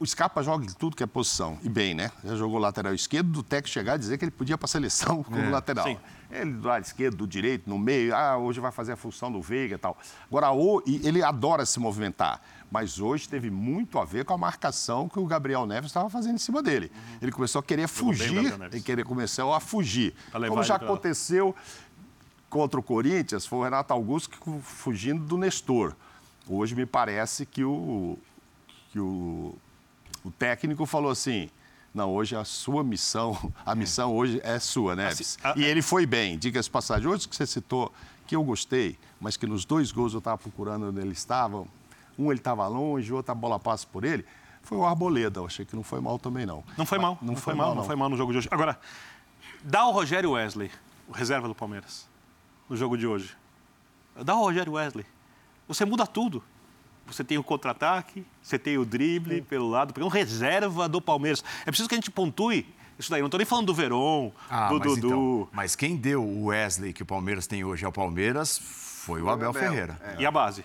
O 0.00 0.06
Scarpa 0.06 0.44
joga 0.44 0.64
em 0.64 0.68
tudo 0.68 0.94
que 0.94 1.02
é 1.02 1.06
posição, 1.06 1.58
e 1.60 1.68
bem, 1.68 1.92
né? 1.92 2.12
Já 2.22 2.36
jogou 2.36 2.58
lateral 2.60 2.94
esquerdo, 2.94 3.30
do 3.30 3.42
Tec 3.42 3.68
chegar 3.68 3.96
e 3.96 3.98
dizer 3.98 4.16
que 4.16 4.24
ele 4.24 4.30
podia 4.30 4.56
para 4.56 4.66
a 4.66 4.68
seleção 4.68 5.22
como 5.24 5.40
é, 5.40 5.50
lateral. 5.50 5.86
Sim. 5.86 5.98
Ele 6.30 6.52
do 6.52 6.68
lado 6.68 6.84
esquerdo, 6.84 7.16
do 7.16 7.26
direito, 7.26 7.68
no 7.68 7.78
meio, 7.78 8.14
ah, 8.14 8.36
hoje 8.38 8.60
vai 8.60 8.70
fazer 8.70 8.92
a 8.92 8.96
função 8.96 9.32
do 9.32 9.42
Veiga 9.42 9.74
e 9.74 9.78
tal. 9.78 9.98
Agora, 10.28 10.52
o, 10.52 10.80
ele 10.86 11.20
adora 11.20 11.66
se 11.66 11.80
movimentar, 11.80 12.40
mas 12.70 13.00
hoje 13.00 13.28
teve 13.28 13.50
muito 13.50 13.98
a 13.98 14.04
ver 14.04 14.24
com 14.24 14.34
a 14.34 14.38
marcação 14.38 15.08
que 15.08 15.18
o 15.18 15.26
Gabriel 15.26 15.66
Neves 15.66 15.90
estava 15.90 16.08
fazendo 16.08 16.36
em 16.36 16.38
cima 16.38 16.62
dele. 16.62 16.92
Uhum. 16.94 17.18
Ele 17.22 17.32
começou 17.32 17.58
a 17.58 17.62
querer 17.62 17.88
fugir, 17.88 18.54
ele 18.70 18.80
querer 18.80 19.04
começou 19.04 19.52
a 19.52 19.58
fugir. 19.58 20.14
Como 20.48 20.62
já 20.62 20.76
aconteceu 20.76 21.56
contra 22.48 22.78
o 22.78 22.82
Corinthians, 22.84 23.46
foi 23.46 23.58
o 23.58 23.62
Renato 23.64 23.92
Augusto 23.92 24.30
fugindo 24.62 25.24
do 25.24 25.36
Nestor. 25.36 25.96
Hoje 26.46 26.74
me 26.76 26.86
parece 26.86 27.44
que 27.44 27.64
o, 27.64 28.16
que 28.92 29.00
o 29.00 29.54
o 30.24 30.30
técnico 30.30 30.84
falou 30.86 31.10
assim: 31.10 31.50
Não, 31.94 32.10
hoje 32.12 32.36
a 32.36 32.44
sua 32.44 32.82
missão, 32.84 33.52
a 33.64 33.74
missão 33.74 34.14
hoje 34.14 34.40
é 34.42 34.58
sua, 34.58 34.94
Neves. 34.94 35.38
Assim, 35.42 35.60
E 35.60 35.64
ele 35.64 35.82
foi 35.82 36.06
bem, 36.06 36.38
diga-se 36.38 36.70
passagem. 36.70 37.06
Hoje 37.08 37.28
que 37.28 37.34
você 37.36 37.46
citou, 37.46 37.92
que 38.26 38.36
eu 38.36 38.42
gostei, 38.44 38.98
mas 39.20 39.36
que 39.36 39.46
nos 39.46 39.64
dois 39.64 39.90
gols 39.90 40.12
eu 40.12 40.18
estava 40.18 40.38
procurando 40.38 40.88
onde 40.88 41.00
ele 41.00 41.12
estava, 41.12 41.66
um 42.18 42.30
ele 42.30 42.40
estava 42.40 42.66
longe, 42.66 43.12
outro 43.12 43.32
a 43.32 43.34
bola 43.34 43.58
passa 43.58 43.86
por 43.90 44.04
ele, 44.04 44.24
foi 44.62 44.76
o 44.76 44.84
Arboleda. 44.84 45.40
Eu 45.40 45.46
achei 45.46 45.64
que 45.64 45.74
não 45.74 45.82
foi 45.82 46.00
mal 46.00 46.18
também, 46.18 46.44
não. 46.44 46.62
Não 46.76 46.84
foi 46.84 46.98
mal, 46.98 47.18
não, 47.22 47.34
foi, 47.34 47.54
mal, 47.54 47.74
não 47.74 47.84
foi 47.84 47.96
mal 47.96 48.08
no 48.08 48.16
jogo 48.16 48.32
de 48.32 48.38
hoje. 48.38 48.48
Agora, 48.50 48.78
dá 49.62 49.86
o 49.86 49.92
Rogério 49.92 50.32
Wesley, 50.32 50.70
o 51.08 51.12
reserva 51.12 51.48
do 51.48 51.54
Palmeiras, 51.54 52.06
no 52.68 52.76
jogo 52.76 52.96
de 52.98 53.06
hoje. 53.06 53.34
Dá 54.22 54.34
o 54.34 54.40
Rogério 54.40 54.72
Wesley. 54.72 55.06
Você 55.66 55.84
muda 55.84 56.06
tudo. 56.06 56.42
Você 57.10 57.24
tem 57.24 57.38
o 57.38 57.42
contra-ataque, 57.42 58.24
você 58.42 58.58
tem 58.58 58.78
o 58.78 58.84
drible 58.84 59.42
pelo 59.42 59.68
lado, 59.68 59.92
porque 59.92 60.02
é 60.02 60.06
um 60.06 60.10
reserva 60.10 60.88
do 60.88 61.00
Palmeiras. 61.00 61.42
É 61.62 61.64
preciso 61.66 61.88
que 61.88 61.94
a 61.94 61.98
gente 61.98 62.10
pontue 62.10 62.66
isso 62.98 63.10
daí. 63.10 63.20
Não 63.20 63.26
estou 63.28 63.38
nem 63.38 63.46
falando 63.46 63.66
do 63.66 63.74
Veron, 63.74 64.30
Ah, 64.50 64.68
do 64.68 64.78
mas, 64.78 64.82
Dudu. 64.94 65.06
então, 65.06 65.48
mas 65.52 65.74
quem 65.76 65.96
deu 65.96 66.22
o 66.22 66.46
Wesley 66.46 66.92
que 66.92 67.02
o 67.02 67.06
Palmeiras 67.06 67.46
tem 67.46 67.64
hoje 67.64 67.84
ao 67.84 67.92
Palmeiras 67.92 68.58
foi 68.58 69.22
o 69.22 69.28
Abel, 69.30 69.50
Abel, 69.50 69.62
Ferreira. 69.62 70.00
E 70.18 70.26
a 70.26 70.30
base? 70.30 70.64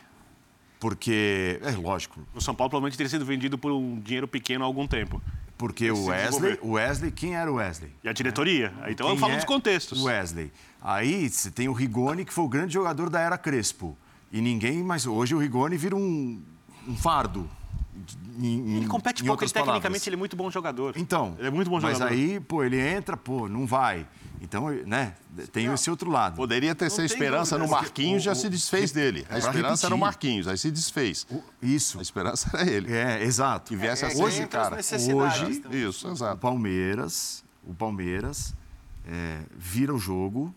Porque, 0.79 1.59
é 1.63 1.71
lógico, 1.71 2.19
O 2.35 2.41
São 2.41 2.53
Paulo 2.53 2.69
provavelmente 2.69 2.97
teria 2.97 3.09
sido 3.09 3.23
vendido 3.25 3.57
por 3.57 3.71
um 3.71 3.99
dinheiro 4.01 4.27
pequeno 4.27 4.63
há 4.65 4.67
algum 4.67 4.85
tempo. 4.85 5.21
porque 5.57 5.89
o 5.91 6.07
Wesley, 6.07 6.59
o 6.61 6.71
Wesley, 6.71 7.09
quem 7.11 7.35
era 7.37 7.49
o 7.49 7.55
Wesley? 7.55 7.89
E 8.03 8.09
a 8.09 8.11
diretoria? 8.11 8.73
Então 8.89 9.07
eu 9.07 9.13
Quem 9.13 9.19
falo 9.21 9.33
é 9.33 9.35
dos 9.37 9.45
contextos. 9.45 10.01
O 10.01 10.05
Wesley. 10.07 10.51
Aí 10.81 11.29
você 11.29 11.49
tem 11.49 11.69
o 11.69 11.73
Rigoni, 11.73 12.25
que 12.25 12.33
foi 12.33 12.43
o 12.43 12.49
grande 12.49 12.73
jogador 12.73 13.09
da 13.09 13.21
era 13.21 13.37
Crespo. 13.37 13.97
E 14.33 14.41
ninguém, 14.41 14.83
mas 14.83 15.05
hoje 15.05 15.33
o 15.35 15.37
Rigoni 15.37 15.77
vira 15.77 15.95
um, 15.95 16.41
um 16.87 16.97
fardo. 16.97 17.47
Em- 18.39 18.77
Ele 18.77 18.87
compete 18.87 19.21
em 19.21 19.27
pouco, 19.27 19.43
ele 19.43 19.51
tecnicamente 19.51 19.79
palavras. 19.81 20.07
ele 20.07 20.15
é 20.15 20.17
muito 20.17 20.35
bom 20.35 20.49
jogador. 20.49 20.95
Então, 20.97 21.35
Ele 21.37 21.47
é 21.47 21.51
muito 21.51 21.69
bom 21.69 21.79
mas 21.79 21.93
jogador. 21.99 22.11
aí, 22.11 22.39
pô, 22.39 22.63
ele 22.63 22.79
entra, 22.79 23.15
pô, 23.15 23.47
não 23.47 23.67
vai. 23.67 24.07
Então, 24.41 24.69
né, 24.87 25.13
tem 25.53 25.71
esse 25.71 25.89
outro 25.89 26.09
lado. 26.09 26.35
Poderia 26.35 26.73
ter 26.75 26.85
essa 26.85 27.05
esperança 27.05 27.57
no. 27.57 27.67
Marquinhos, 27.69 28.23
já 28.23 28.31
O- 28.31 28.35
se 28.35 28.47
o- 28.47 28.49
desfez 28.49 28.91
dele. 28.91 29.25
A 29.29 29.37
esperança 29.37 29.85
era 29.85 29.95
o. 29.95 29.97
Marquinhos, 29.99 30.47
aí 30.47 30.57
se 30.57 30.69
desfez. 30.71 31.25
O- 31.29 31.41
Isso. 31.61 31.99
A 31.99 32.01
esperança 32.01 32.49
era 32.53 32.69
ele. 32.69 32.91
É, 32.91 33.23
exato. 33.23 33.69
Que 33.69 33.75
viesse 33.77 34.03
É, 34.03 34.07
a 34.07 34.11
é 34.11 34.15
ser 34.15 34.21
que 34.23 34.27
esse 34.29 34.41
entra 34.41 34.61
as 34.61 34.69
cara. 34.69 35.15
Hoje- 35.15 35.59
também. 35.59 35.87
Isso, 35.87 36.07
O 36.07 36.11
exato. 36.11 36.37
Palmeiras, 36.41 37.43
o 37.63 37.73
Palmeiras 37.73 38.53
é, 39.07 39.43
vira 39.55 39.93
o 39.93 39.99
jogo 39.99 40.53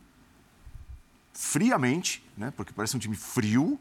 friamente, 1.33 2.25
né? 2.37 2.53
Porque 2.57 2.73
parece 2.73 2.97
um 2.97 3.01
time 3.01 3.17
frio, 3.17 3.79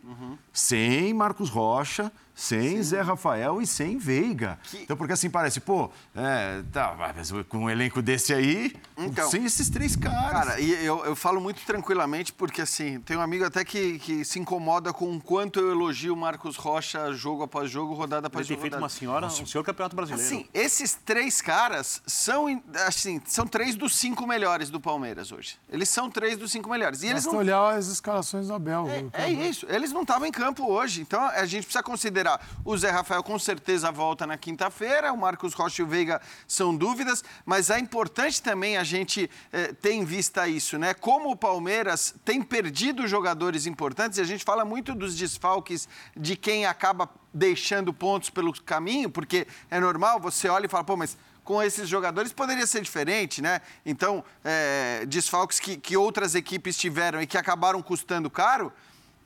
sem 0.53 1.13
Marcos 1.13 1.49
Rocha, 1.49 2.11
sem 2.35 2.83
Zé 2.83 3.01
Rafael 3.01 3.61
e 3.61 3.65
sem 3.65 3.97
Veiga. 3.97 4.59
Que- 4.63 4.79
Então, 4.83 4.97
porque 4.97 5.13
assim 5.13 5.29
parece, 5.29 5.59
pô, 5.61 5.89
é, 6.13 6.61
tá, 6.71 6.93
mas 6.97 7.31
com 7.47 7.59
um 7.59 7.69
elenco 7.69 8.01
desse 8.01 8.33
aí, 8.33 8.75
Então, 8.97 9.29
sem 9.29 9.45
esses 9.45 9.69
três 9.69 9.95
caras. 9.95 10.31
Cara, 10.31 10.59
e 10.59 10.71
eu, 10.85 11.03
eu 11.05 11.15
falo 11.15 11.39
muito 11.41 11.61
tranquilamente 11.65 12.33
porque, 12.33 12.61
assim, 12.61 12.99
tem 12.99 13.15
um 13.17 13.21
amigo 13.21 13.45
até 13.45 13.63
que, 13.63 13.97
que 13.99 14.25
se 14.25 14.37
incomoda 14.39 14.91
com 14.93 15.13
o 15.15 15.21
quanto 15.21 15.59
eu 15.59 15.71
elogio 15.71 16.13
o 16.13 16.17
Marcos 16.17 16.55
Rocha 16.57 17.11
jogo 17.13 17.43
após 17.43 17.71
jogo, 17.71 17.93
rodada 17.93 18.21
Ele 18.21 18.27
após 18.27 18.45
tem 18.47 18.55
jogo. 18.55 18.61
feito 18.61 18.73
rodada. 18.73 18.83
uma 18.83 18.89
senhora, 18.89 19.25
um 19.27 19.45
senhor 19.45 19.63
campeonato 19.63 19.95
brasileiro. 19.95 20.25
Assim, 20.27 20.45
esses 20.53 20.93
três 20.93 21.41
caras 21.41 22.01
são, 22.05 22.61
assim, 22.85 23.21
são 23.25 23.47
três 23.47 23.75
dos 23.75 23.95
cinco 23.95 24.27
melhores 24.27 24.69
do 24.69 24.79
Palmeiras 24.79 25.31
hoje. 25.31 25.57
Eles 25.69 25.87
são 25.89 26.09
três 26.09 26.37
dos 26.37 26.51
cinco 26.51 26.69
melhores. 26.69 27.01
E 27.03 27.07
eles 27.07 27.25
não 27.25 27.35
olhar 27.37 27.75
as 27.75 27.87
escalações 27.87 28.47
do 28.47 28.53
Abel. 28.53 28.85
viu? 28.85 29.09
é 29.13 29.29
isso, 29.29 29.65
eles 29.69 29.91
não 29.93 30.01
estavam 30.01 30.25
em 30.27 30.31
campo 30.31 30.69
hoje. 30.69 31.01
Então 31.01 31.21
a 31.21 31.45
gente 31.45 31.63
precisa 31.63 31.81
considerar. 31.83 32.24
O 32.63 32.77
Zé 32.77 32.89
Rafael 32.89 33.23
com 33.23 33.37
certeza 33.37 33.91
volta 33.91 34.25
na 34.25 34.37
quinta-feira, 34.37 35.11
o 35.11 35.17
Marcos 35.17 35.53
Rocha 35.53 35.81
e 35.81 35.85
o 35.85 35.87
Veiga 35.87 36.21
são 36.47 36.75
dúvidas, 36.75 37.23
mas 37.45 37.69
é 37.69 37.79
importante 37.79 38.41
também 38.41 38.77
a 38.77 38.83
gente 38.83 39.29
eh, 39.51 39.73
ter 39.73 39.93
em 39.93 40.03
vista 40.03 40.47
isso, 40.47 40.77
né? 40.77 40.93
Como 40.93 41.31
o 41.31 41.35
Palmeiras 41.35 42.15
tem 42.23 42.41
perdido 42.41 43.07
jogadores 43.07 43.65
importantes, 43.65 44.17
e 44.17 44.21
a 44.21 44.25
gente 44.25 44.43
fala 44.43 44.65
muito 44.65 44.93
dos 44.95 45.15
desfalques 45.15 45.87
de 46.15 46.35
quem 46.35 46.65
acaba 46.65 47.09
deixando 47.33 47.93
pontos 47.93 48.29
pelo 48.29 48.53
caminho, 48.61 49.09
porque 49.09 49.45
é 49.69 49.79
normal, 49.79 50.19
você 50.19 50.47
olha 50.47 50.65
e 50.65 50.69
fala, 50.69 50.83
pô, 50.83 50.95
mas 50.95 51.17
com 51.43 51.61
esses 51.61 51.87
jogadores 51.87 52.33
poderia 52.33 52.65
ser 52.65 52.81
diferente, 52.81 53.41
né? 53.41 53.61
Então, 53.85 54.23
é, 54.43 55.05
desfalques 55.05 55.59
que, 55.59 55.77
que 55.77 55.95
outras 55.95 56.33
equipes 56.33 56.75
tiveram 56.75 57.21
e 57.21 57.27
que 57.27 57.37
acabaram 57.37 57.81
custando 57.83 58.29
caro, 58.31 58.73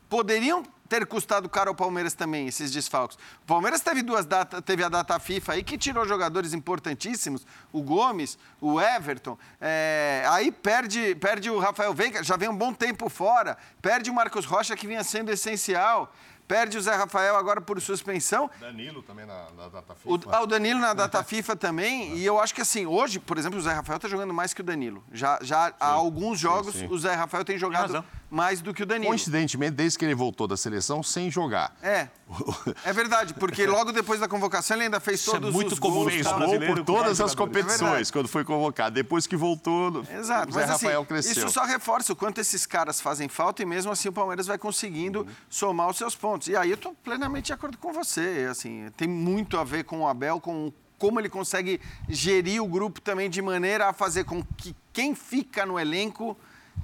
poderiam 0.09 0.63
ter 0.89 1.05
custado 1.05 1.47
caro 1.47 1.69
ao 1.69 1.75
Palmeiras 1.75 2.15
também, 2.15 2.47
esses 2.47 2.71
desfalques. 2.71 3.17
O 3.43 3.45
Palmeiras 3.45 3.79
teve 3.79 4.01
duas 4.01 4.27
teve 4.65 4.83
a 4.83 4.89
data 4.89 5.19
FIFA 5.19 5.53
aí 5.53 5.63
que 5.63 5.77
tirou 5.77 6.05
jogadores 6.05 6.51
importantíssimos, 6.51 7.45
o 7.71 7.81
Gomes, 7.83 8.37
o 8.59 8.81
Everton, 8.81 9.37
é, 9.61 10.25
aí 10.27 10.51
perde, 10.51 11.15
perde 11.15 11.49
o 11.49 11.59
Rafael 11.59 11.93
Veiga, 11.93 12.23
já 12.23 12.35
vem 12.35 12.49
um 12.49 12.57
bom 12.57 12.73
tempo 12.73 13.07
fora, 13.07 13.55
perde 13.81 14.09
o 14.09 14.13
Marcos 14.13 14.45
Rocha, 14.45 14.75
que 14.75 14.87
vinha 14.87 15.03
sendo 15.03 15.31
essencial, 15.31 16.11
perde 16.49 16.79
o 16.79 16.81
Zé 16.81 16.95
Rafael 16.95 17.35
agora 17.35 17.61
por 17.61 17.79
suspensão, 17.79 18.49
Danilo 18.59 19.03
também 19.03 19.23
na, 19.23 19.51
na 19.55 19.69
data 19.69 19.95
o, 20.03 20.19
ah, 20.31 20.41
o 20.41 20.47
Danilo 20.47 20.79
na 20.79 20.95
data 20.95 21.23
FIFA 21.23 21.55
também. 21.55 22.17
E 22.17 22.25
eu 22.25 22.39
acho 22.39 22.55
que 22.55 22.61
assim, 22.61 22.87
hoje, 22.87 23.19
por 23.19 23.37
exemplo, 23.37 23.59
o 23.59 23.61
Zé 23.61 23.71
Rafael 23.71 23.97
está 23.97 24.09
jogando 24.09 24.33
mais 24.33 24.51
que 24.51 24.61
o 24.61 24.63
Danilo. 24.63 25.03
Já, 25.13 25.37
já 25.43 25.71
há 25.79 25.85
alguns 25.85 26.39
jogos, 26.39 26.73
sim. 26.73 26.87
o 26.89 26.97
Zé 26.97 27.13
Rafael 27.13 27.45
tem 27.45 27.55
jogado 27.55 27.93
razão. 27.93 28.05
mais 28.31 28.61
do 28.61 28.73
que 28.73 28.81
o 28.81 28.85
Danilo. 28.85 29.11
Coincidentemente, 29.11 29.73
desde 29.73 29.99
que 29.99 30.05
ele 30.05 30.15
voltou 30.15 30.47
da 30.47 30.57
seleção, 30.57 31.03
sem 31.03 31.29
jogar. 31.29 31.75
É. 31.83 32.07
É 32.83 32.93
verdade, 32.93 33.33
porque 33.33 33.65
logo 33.67 33.91
depois 33.91 34.19
da 34.19 34.27
convocação 34.27 34.77
ele 34.77 34.85
ainda 34.85 34.99
fez 34.99 35.19
Isso 35.21 35.31
é 35.31 35.33
todos 35.33 35.53
muito 35.53 35.73
os 35.73 35.79
comum 35.79 36.03
gols. 36.03 36.21
tal. 36.21 36.39
Gol 36.39 36.49
por 36.51 36.59
vários 36.59 36.85
todas 36.85 37.21
as. 37.21 37.33
É 37.33 37.35
competições, 37.35 37.79
verdade. 37.79 38.11
quando 38.11 38.27
foi 38.27 38.43
convocado. 38.43 38.95
Depois 38.95 39.25
que 39.25 39.35
voltou, 39.35 40.03
Exato, 40.11 40.49
o 40.49 40.53
Zé 40.53 40.61
mas 40.61 40.69
Rafael 40.69 40.99
assim, 40.99 41.07
cresceu. 41.07 41.31
isso 41.45 41.49
só 41.49 41.65
reforça 41.65 42.13
o 42.13 42.15
quanto 42.15 42.39
esses 42.39 42.65
caras 42.65 43.01
fazem 43.01 43.27
falta 43.27 43.61
e 43.61 43.65
mesmo 43.65 43.91
assim 43.91 44.09
o 44.09 44.13
Palmeiras 44.13 44.47
vai 44.47 44.57
conseguindo 44.57 45.25
somar 45.49 45.89
os 45.89 45.97
seus 45.97 46.15
pontos. 46.15 46.47
E 46.47 46.55
aí 46.55 46.69
eu 46.69 46.75
estou 46.75 46.93
plenamente 47.03 47.47
de 47.47 47.53
acordo 47.53 47.77
com 47.77 47.91
você, 47.91 48.47
assim, 48.49 48.89
tem 48.95 49.07
muito 49.07 49.57
a 49.57 49.63
ver 49.63 49.83
com 49.83 50.01
o 50.01 50.07
Abel, 50.07 50.39
com 50.39 50.71
como 50.97 51.19
ele 51.19 51.29
consegue 51.29 51.79
gerir 52.09 52.61
o 52.61 52.67
grupo 52.67 52.99
também 52.99 53.29
de 53.29 53.41
maneira 53.41 53.87
a 53.87 53.93
fazer 53.93 54.25
com 54.25 54.43
que 54.57 54.75
quem 54.91 55.15
fica 55.15 55.65
no 55.65 55.79
elenco 55.79 56.37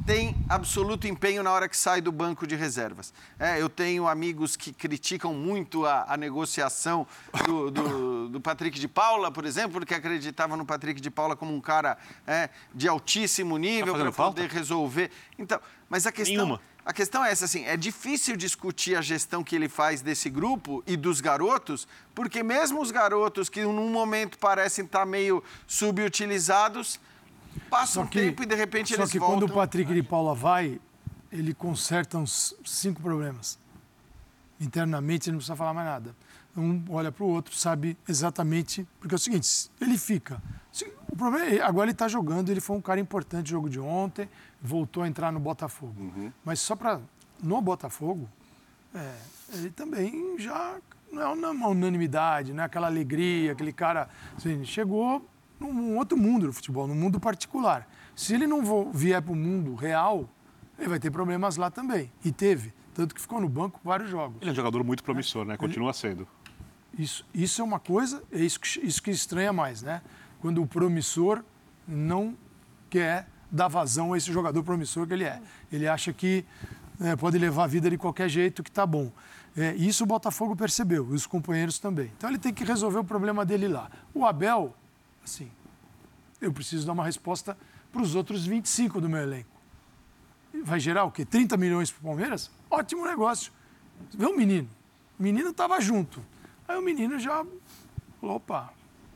tem 0.05 0.35
absoluto 0.49 1.07
empenho 1.07 1.41
na 1.41 1.51
hora 1.51 1.67
que 1.67 1.75
sai 1.75 1.99
do 1.99 2.11
banco 2.11 2.45
de 2.45 2.55
reservas. 2.55 3.13
É, 3.39 3.59
eu 3.61 3.67
tenho 3.69 4.07
amigos 4.07 4.55
que 4.55 4.71
criticam 4.71 5.33
muito 5.33 5.85
a, 5.85 6.05
a 6.07 6.15
negociação 6.17 7.07
do, 7.45 7.71
do- 7.71 8.29
do 8.29 8.41
Patrick 8.41 8.79
de 8.79 8.87
Paula, 8.87 9.31
por 9.31 9.45
exemplo, 9.45 9.79
porque 9.79 9.93
acreditavam 9.93 10.57
no 10.57 10.65
Patrick 10.65 10.99
de 11.01 11.09
Paula 11.09 11.35
como 11.35 11.53
um 11.55 11.61
cara 11.61 11.97
é, 12.27 12.49
de 12.73 12.87
altíssimo 12.87 13.57
nível 13.57 13.93
Tá 13.93 13.99
para 13.99 14.11
poder 14.11 14.41
falta? 14.43 14.47
resolver. 14.47 15.09
Então, 15.39 15.59
mas 15.89 16.05
a 16.05 16.11
questão, 16.11 16.35
Nenhuma. 16.35 16.61
a 16.85 16.93
questão 16.93 17.23
é 17.25 17.31
essa, 17.31 17.45
assim, 17.45 17.63
é 17.65 17.75
difícil 17.75 18.35
discutir 18.35 18.95
a 18.95 19.01
gestão 19.01 19.43
que 19.43 19.55
ele 19.55 19.67
faz 19.69 20.01
desse 20.01 20.29
grupo 20.29 20.83
e 20.85 20.95
dos 20.95 21.19
garotos, 21.21 21.87
porque 22.13 22.43
mesmo 22.43 22.79
os 22.81 22.91
garotos 22.91 23.49
que 23.49 23.63
num 23.63 23.89
momento 23.89 24.37
parecem 24.37 24.85
estar 24.85 25.05
meio 25.05 25.43
subutilizados, 25.67 26.99
passam 27.59 28.03
um 28.03 28.07
tempo 28.07 28.43
e 28.43 28.45
de 28.45 28.55
repente 28.55 28.95
só 28.95 29.01
eles 29.01 29.11
que 29.11 29.19
voltam. 29.19 29.39
quando 29.39 29.51
o 29.51 29.53
Patrick 29.53 29.93
de 29.93 30.03
Paula 30.03 30.33
vai, 30.33 30.79
ele 31.31 31.53
conserta 31.53 32.17
uns 32.17 32.55
cinco 32.63 33.01
problemas. 33.01 33.59
Internamente, 34.59 35.29
ele 35.29 35.33
não 35.33 35.39
precisa 35.39 35.55
falar 35.55 35.73
mais 35.73 35.87
nada. 35.87 36.15
Um 36.55 36.83
olha 36.89 37.11
para 37.11 37.23
o 37.23 37.27
outro, 37.27 37.53
sabe 37.53 37.97
exatamente. 38.07 38.87
Porque 38.99 39.13
é 39.13 39.17
o 39.17 39.19
seguinte: 39.19 39.69
ele 39.81 39.97
fica. 39.97 40.41
O 41.09 41.15
problema 41.15 41.45
é, 41.45 41.61
agora 41.61 41.85
ele 41.85 41.91
está 41.91 42.07
jogando, 42.07 42.49
ele 42.49 42.61
foi 42.61 42.75
um 42.75 42.81
cara 42.81 42.99
importante 42.99 43.45
no 43.45 43.51
jogo 43.51 43.69
de 43.69 43.79
ontem, 43.79 44.29
voltou 44.61 45.03
a 45.03 45.07
entrar 45.07 45.31
no 45.31 45.39
Botafogo. 45.39 45.95
Uhum. 45.97 46.31
Mas 46.43 46.59
só 46.59 46.75
para. 46.75 46.99
No 47.43 47.61
Botafogo, 47.61 48.29
é, 48.93 49.13
ele 49.53 49.69
também 49.69 50.39
já 50.39 50.77
não 51.11 51.21
é 51.21 51.27
uma 51.27 51.49
uma 51.49 51.67
unanimidade, 51.67 52.53
não 52.53 52.63
é 52.63 52.65
aquela 52.65 52.87
alegria, 52.87 53.51
aquele 53.51 53.73
cara. 53.73 54.09
Assim, 54.37 54.63
chegou 54.63 55.25
num 55.59 55.97
outro 55.97 56.17
mundo 56.17 56.47
do 56.47 56.53
futebol, 56.53 56.87
num 56.87 56.95
mundo 56.95 57.19
particular. 57.19 57.87
Se 58.15 58.33
ele 58.33 58.47
não 58.47 58.91
vier 58.91 59.21
para 59.21 59.31
o 59.31 59.35
mundo 59.35 59.75
real, 59.75 60.29
ele 60.77 60.89
vai 60.89 60.99
ter 60.99 61.11
problemas 61.11 61.57
lá 61.57 61.69
também. 61.69 62.11
E 62.23 62.31
teve. 62.31 62.73
Tanto 62.93 63.13
que 63.13 63.21
ficou 63.21 63.41
no 63.41 63.49
banco 63.49 63.79
vários 63.83 64.09
jogos. 64.09 64.37
Ele 64.41 64.49
é 64.49 64.53
um 64.53 64.55
jogador 64.55 64.83
muito 64.83 65.03
promissor, 65.03 65.45
né? 65.45 65.57
Continua 65.57 65.93
sendo. 65.93 66.27
Isso, 66.97 67.25
isso 67.33 67.61
é 67.61 67.63
uma 67.63 67.79
coisa, 67.79 68.23
é 68.31 68.39
isso 68.39 68.59
que, 68.59 68.85
isso 68.85 69.03
que 69.03 69.11
estranha 69.11 69.51
mais, 69.51 69.81
né? 69.81 70.01
Quando 70.39 70.61
o 70.61 70.67
promissor 70.67 71.43
não 71.85 72.37
quer 72.89 73.27
dar 73.51 73.67
vazão 73.67 74.13
a 74.13 74.17
esse 74.17 74.31
jogador 74.31 74.63
promissor 74.63 75.05
que 75.05 75.13
ele 75.13 75.25
é. 75.25 75.41
Ele 75.71 75.87
acha 75.87 76.13
que 76.13 76.45
é, 77.01 77.15
pode 77.15 77.37
levar 77.37 77.65
a 77.65 77.67
vida 77.67 77.89
de 77.89 77.97
qualquer 77.97 78.29
jeito, 78.29 78.63
que 78.63 78.71
tá 78.71 78.85
bom. 78.85 79.11
É, 79.57 79.73
isso 79.75 80.03
o 80.03 80.07
Botafogo 80.07 80.55
percebeu, 80.55 81.07
e 81.11 81.13
os 81.13 81.25
companheiros 81.25 81.79
também. 81.79 82.11
Então 82.17 82.29
ele 82.29 82.39
tem 82.39 82.53
que 82.53 82.63
resolver 82.63 82.99
o 82.99 83.03
problema 83.03 83.45
dele 83.45 83.67
lá. 83.67 83.89
O 84.13 84.25
Abel, 84.25 84.75
assim, 85.25 85.51
eu 86.39 86.53
preciso 86.53 86.85
dar 86.85 86.93
uma 86.93 87.03
resposta 87.03 87.57
para 87.91 88.01
os 88.01 88.15
outros 88.15 88.45
25 88.45 89.01
do 89.01 89.09
meu 89.09 89.19
elenco. 89.21 89.49
Vai 90.63 90.79
gerar 90.79 91.03
o 91.03 91.11
quê? 91.11 91.25
30 91.25 91.57
milhões 91.57 91.91
para 91.91 91.99
o 91.99 92.03
Palmeiras? 92.03 92.49
Ótimo 92.69 93.05
negócio. 93.05 93.51
Vê 94.13 94.25
o 94.25 94.35
menino. 94.35 94.69
O 95.19 95.23
menino 95.23 95.49
estava 95.49 95.79
junto. 95.81 96.21
Aí 96.67 96.77
o 96.77 96.81
menino 96.81 97.19
já 97.19 97.45
falou, 98.19 98.37
opa, 98.37 98.73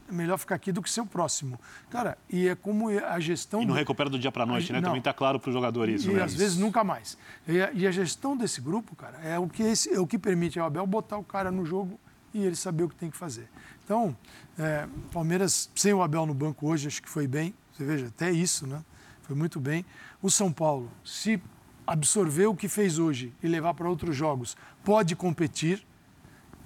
é 0.10 0.12
melhor 0.12 0.38
ficar 0.38 0.56
aqui 0.56 0.72
do 0.72 0.82
que 0.82 0.90
ser 0.90 1.02
o 1.02 1.06
próximo. 1.06 1.60
Cara, 1.90 2.18
e 2.30 2.48
é 2.48 2.56
como 2.56 2.90
a 2.90 3.20
gestão. 3.20 3.62
E 3.62 3.66
não 3.66 3.74
do... 3.74 3.78
recupera 3.78 4.10
do 4.10 4.18
dia 4.18 4.32
para 4.32 4.44
a 4.44 4.46
noite, 4.46 4.72
né? 4.74 4.80
Não. 4.80 4.90
Também 4.90 5.00
está 5.00 5.14
claro 5.14 5.40
para 5.40 5.50
o 5.50 5.54
jogador 5.54 5.88
isso. 5.88 6.10
E 6.10 6.14
né? 6.14 6.24
às 6.24 6.34
vezes 6.34 6.58
nunca 6.58 6.84
mais. 6.84 7.18
E 7.48 7.62
a, 7.62 7.72
e 7.72 7.88
a, 7.88 7.92
gestão 7.92 8.36
desse 8.36 8.60
grupo, 8.60 8.96
cara, 8.96 9.18
é 9.20 9.38
o 9.38 9.48
que, 9.48 9.64
esse, 9.64 9.94
é 9.94 10.00
o 10.00 10.08
que 10.08 10.18
permite 10.18 10.60
ao 10.60 10.68
Abel 10.68 10.86
botar 10.88 11.18
o 11.18 11.24
cara 11.24 11.52
no 11.52 11.66
jogo 11.66 12.00
e 12.34 12.44
ele 12.44 12.56
saber 12.56 12.84
o 12.84 12.90
que 12.90 12.96
tem 12.96 13.10
que 13.10 13.18
fazer. 13.18 13.50
Então, 13.90 14.16
é, 14.56 14.88
Palmeiras, 15.12 15.68
sem 15.74 15.92
o 15.92 16.04
Abel 16.04 16.28
no 16.28 16.34
banco 16.36 16.68
hoje, 16.70 16.88
acho 16.88 17.02
que 17.02 17.10
foi 17.10 17.26
bem. 17.26 17.56
Você 17.72 17.84
veja, 17.84 18.06
até 18.06 18.30
isso, 18.30 18.68
né? 18.68 18.86
Foi 19.24 19.36
muito 19.36 19.60
bem. 19.60 19.84
O 20.22 20.30
São 20.30 20.52
Paulo, 20.52 20.92
se 21.04 21.42
absorver 21.88 22.46
o 22.46 22.56
que 22.56 22.68
fez 22.68 23.00
hoje 23.00 23.34
e 23.42 23.48
levar 23.48 23.74
para 23.74 23.90
outros 23.90 24.16
jogos, 24.16 24.56
pode 24.84 25.16
competir. 25.16 25.84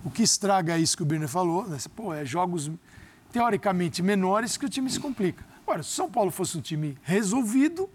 O 0.04 0.12
que 0.12 0.22
estraga 0.22 0.76
é 0.76 0.80
isso 0.82 0.98
que 0.98 1.04
o 1.04 1.06
Birner 1.06 1.30
falou, 1.30 1.66
né? 1.66 1.78
Pô, 1.96 2.14
é 2.14 2.26
jogos 2.26 2.70
teoricamente 3.32 4.04
menores 4.04 4.58
que 4.58 4.66
o 4.66 4.70
time 4.70 4.90
se 4.90 5.00
complica. 5.00 5.46
Agora, 5.66 5.82
se 5.82 5.92
o 5.92 5.94
São 5.94 6.12
Paulo 6.12 6.30
fosse 6.30 6.58
um 6.58 6.62
time 6.62 6.98
resolvido, 7.04 7.90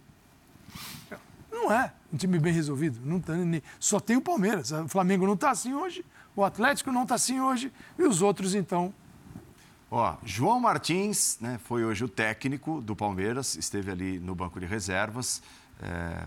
não 1.53 1.71
é 1.71 1.93
um 2.11 2.17
time 2.17 2.39
bem 2.39 2.55
resolvido. 2.55 2.99
Não 3.05 3.21
tá, 3.21 3.35
só 3.79 4.01
tem 4.01 4.17
o 4.17 4.23
Palmeiras. 4.23 4.71
O 4.71 4.89
Flamengo 4.89 5.27
não 5.27 5.35
está 5.35 5.51
assim 5.51 5.75
hoje, 5.75 6.03
o 6.35 6.43
Atlético 6.43 6.91
não 6.91 7.03
está 7.03 7.17
assim 7.17 7.39
hoje 7.43 7.71
e 7.99 8.05
os 8.05 8.23
outros, 8.23 8.55
então. 8.55 8.95
Ó, 9.91 10.17
João 10.23 10.61
Martins 10.61 11.39
né, 11.41 11.59
foi 11.65 11.85
hoje 11.85 12.05
o 12.05 12.09
técnico 12.09 12.81
do 12.81 12.95
Palmeiras, 12.95 13.55
esteve 13.55 13.91
ali 13.91 14.19
no 14.19 14.35
banco 14.35 14.61
de 14.61 14.67
reservas, 14.67 15.43
é, 15.81 16.27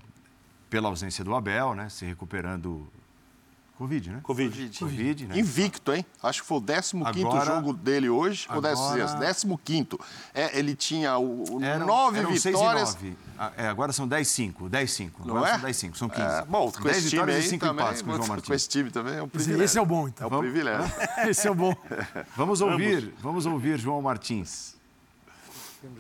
pela 0.70 0.90
ausência 0.90 1.24
do 1.24 1.36
Abel, 1.36 1.76
né, 1.76 1.88
se 1.90 2.06
recuperando 2.06 2.88
Covid, 3.82 4.12
né? 4.12 4.20
Covid. 4.22 4.78
Covid, 4.78 5.26
né? 5.26 5.40
Invicto, 5.40 5.92
hein? 5.92 6.06
Acho 6.22 6.44
que 6.44 6.48
foi 6.48 6.60
o 6.60 6.62
15 6.62 6.96
agora, 7.04 7.46
jogo 7.46 7.74
dele 7.74 8.12
hoje, 8.12 8.46
agora, 8.48 8.78
ou 8.78 9.58
15 9.58 9.98
É, 10.36 10.60
ele 10.60 10.76
tinha 10.76 11.18
o, 11.18 11.60
eram, 11.64 11.88
nove 11.88 12.20
eram 12.20 12.32
vitórias. 12.32 12.90
Seis 12.90 13.02
e 13.02 13.08
nove. 13.08 13.18
Ah, 13.40 13.52
é, 13.58 13.68
agora 13.68 13.92
são 13.92 14.08
10 14.08 14.28
5, 14.28 14.70
10 14.70 14.92
5. 14.92 15.26
Não 15.26 15.36
agora 15.36 15.50
é? 15.50 15.54
são 15.54 15.62
10 15.62 15.78
5, 15.78 15.98
são 15.98 16.10
15. 16.10 16.22
É, 16.22 16.46
bom, 16.46 16.72
com 16.72 16.84
10 16.84 16.98
esse 16.98 17.10
time 17.10 17.22
aí 17.22 17.58
também, 17.58 17.72
empates 17.72 18.02
com, 18.04 18.12
o 18.12 18.16
João 18.18 18.28
Martins. 18.28 18.48
com 18.48 18.54
esse 18.54 18.70
time 18.70 18.92
também 18.92 19.16
é 19.16 19.24
um 19.24 19.28
privilégio. 19.28 19.64
Esse 19.64 19.78
é 19.80 19.82
o 19.82 19.86
bom, 19.88 20.08
então. 20.08 20.30
É 20.32 20.36
um 20.36 20.40
privilégio. 20.40 20.94
esse 21.28 21.48
é 21.48 21.52
o 21.52 21.56
bom. 21.56 21.76
Vamos 22.38 22.62
ouvir, 22.62 23.12
vamos 23.20 23.48
ouvir 23.48 23.80
João 23.80 24.00
Martins. 24.00 24.76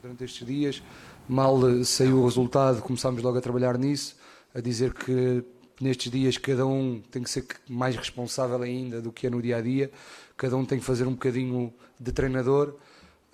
Durante 0.03 0.23
estes 0.23 0.45
dias, 0.45 0.83
mal 1.27 1.59
saiu 1.83 2.19
o 2.19 2.25
resultado, 2.25 2.79
começámos 2.83 3.23
logo 3.23 3.39
a 3.39 3.41
trabalhar 3.41 3.75
nisso, 3.75 4.15
a 4.53 4.61
dizer 4.61 4.93
que 4.93 5.43
nestes 5.83 6.11
dias 6.11 6.37
cada 6.37 6.65
um 6.65 7.01
tem 7.11 7.23
que 7.23 7.29
ser 7.29 7.45
mais 7.67 7.95
responsável 7.95 8.61
ainda 8.61 9.01
do 9.01 9.11
que 9.11 9.27
é 9.27 9.29
no 9.29 9.41
dia 9.41 9.57
a 9.57 9.61
dia, 9.61 9.91
cada 10.37 10.55
um 10.55 10.65
tem 10.65 10.79
que 10.79 10.85
fazer 10.85 11.07
um 11.07 11.11
bocadinho 11.11 11.73
de 11.99 12.11
treinador 12.11 12.75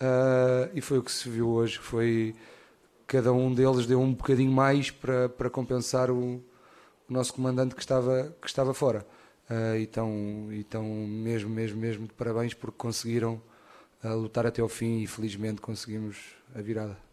uh, 0.01 0.69
e 0.73 0.81
foi 0.81 0.97
o 0.97 1.03
que 1.03 1.11
se 1.11 1.29
viu 1.29 1.49
hoje. 1.49 1.77
Foi 1.77 2.35
cada 3.05 3.31
um 3.31 3.53
deles 3.53 3.85
deu 3.85 4.01
um 4.01 4.13
bocadinho 4.13 4.51
mais 4.51 4.91
para, 4.91 5.29
para 5.29 5.49
compensar 5.49 6.11
o, 6.11 6.43
o 7.09 7.13
nosso 7.13 7.33
comandante 7.33 7.73
que 7.73 7.81
estava, 7.81 8.35
que 8.41 8.47
estava 8.47 8.73
fora. 8.73 9.05
Uh, 9.49 9.77
então, 9.79 10.49
então, 10.51 10.83
mesmo, 10.83 11.49
mesmo, 11.49 11.79
mesmo 11.79 12.07
de 12.07 12.13
parabéns 12.13 12.53
porque 12.53 12.77
conseguiram 12.77 13.41
uh, 14.03 14.13
lutar 14.13 14.45
até 14.45 14.61
ao 14.61 14.67
fim 14.67 15.01
e 15.01 15.07
felizmente 15.07 15.61
conseguimos 15.61 16.17
a 16.53 16.61
virada. 16.61 17.06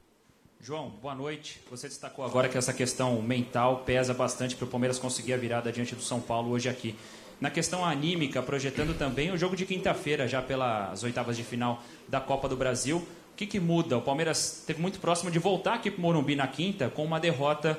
João, 0.66 0.88
boa 1.02 1.14
noite. 1.14 1.60
Você 1.70 1.88
destacou 1.88 2.24
agora 2.24 2.48
que 2.48 2.56
essa 2.56 2.72
questão 2.72 3.20
mental 3.20 3.82
pesa 3.84 4.14
bastante 4.14 4.56
para 4.56 4.64
o 4.64 4.66
Palmeiras 4.66 4.98
conseguir 4.98 5.34
a 5.34 5.36
virada 5.36 5.70
diante 5.70 5.94
do 5.94 6.00
São 6.00 6.22
Paulo 6.22 6.52
hoje 6.52 6.70
aqui. 6.70 6.96
Na 7.38 7.50
questão 7.50 7.84
anímica, 7.84 8.42
projetando 8.42 8.96
também 8.96 9.30
o 9.30 9.36
jogo 9.36 9.54
de 9.56 9.66
quinta-feira, 9.66 10.26
já 10.26 10.40
pelas 10.40 11.02
oitavas 11.02 11.36
de 11.36 11.44
final 11.44 11.82
da 12.08 12.18
Copa 12.18 12.48
do 12.48 12.56
Brasil, 12.56 12.96
o 12.96 13.36
que, 13.36 13.46
que 13.46 13.60
muda? 13.60 13.98
O 13.98 14.00
Palmeiras 14.00 14.60
esteve 14.60 14.80
muito 14.80 14.98
próximo 15.00 15.30
de 15.30 15.38
voltar 15.38 15.74
aqui 15.74 15.90
para 15.90 15.98
o 15.98 16.00
Morumbi 16.00 16.34
na 16.34 16.46
quinta 16.46 16.88
com 16.88 17.04
uma 17.04 17.20
derrota, 17.20 17.78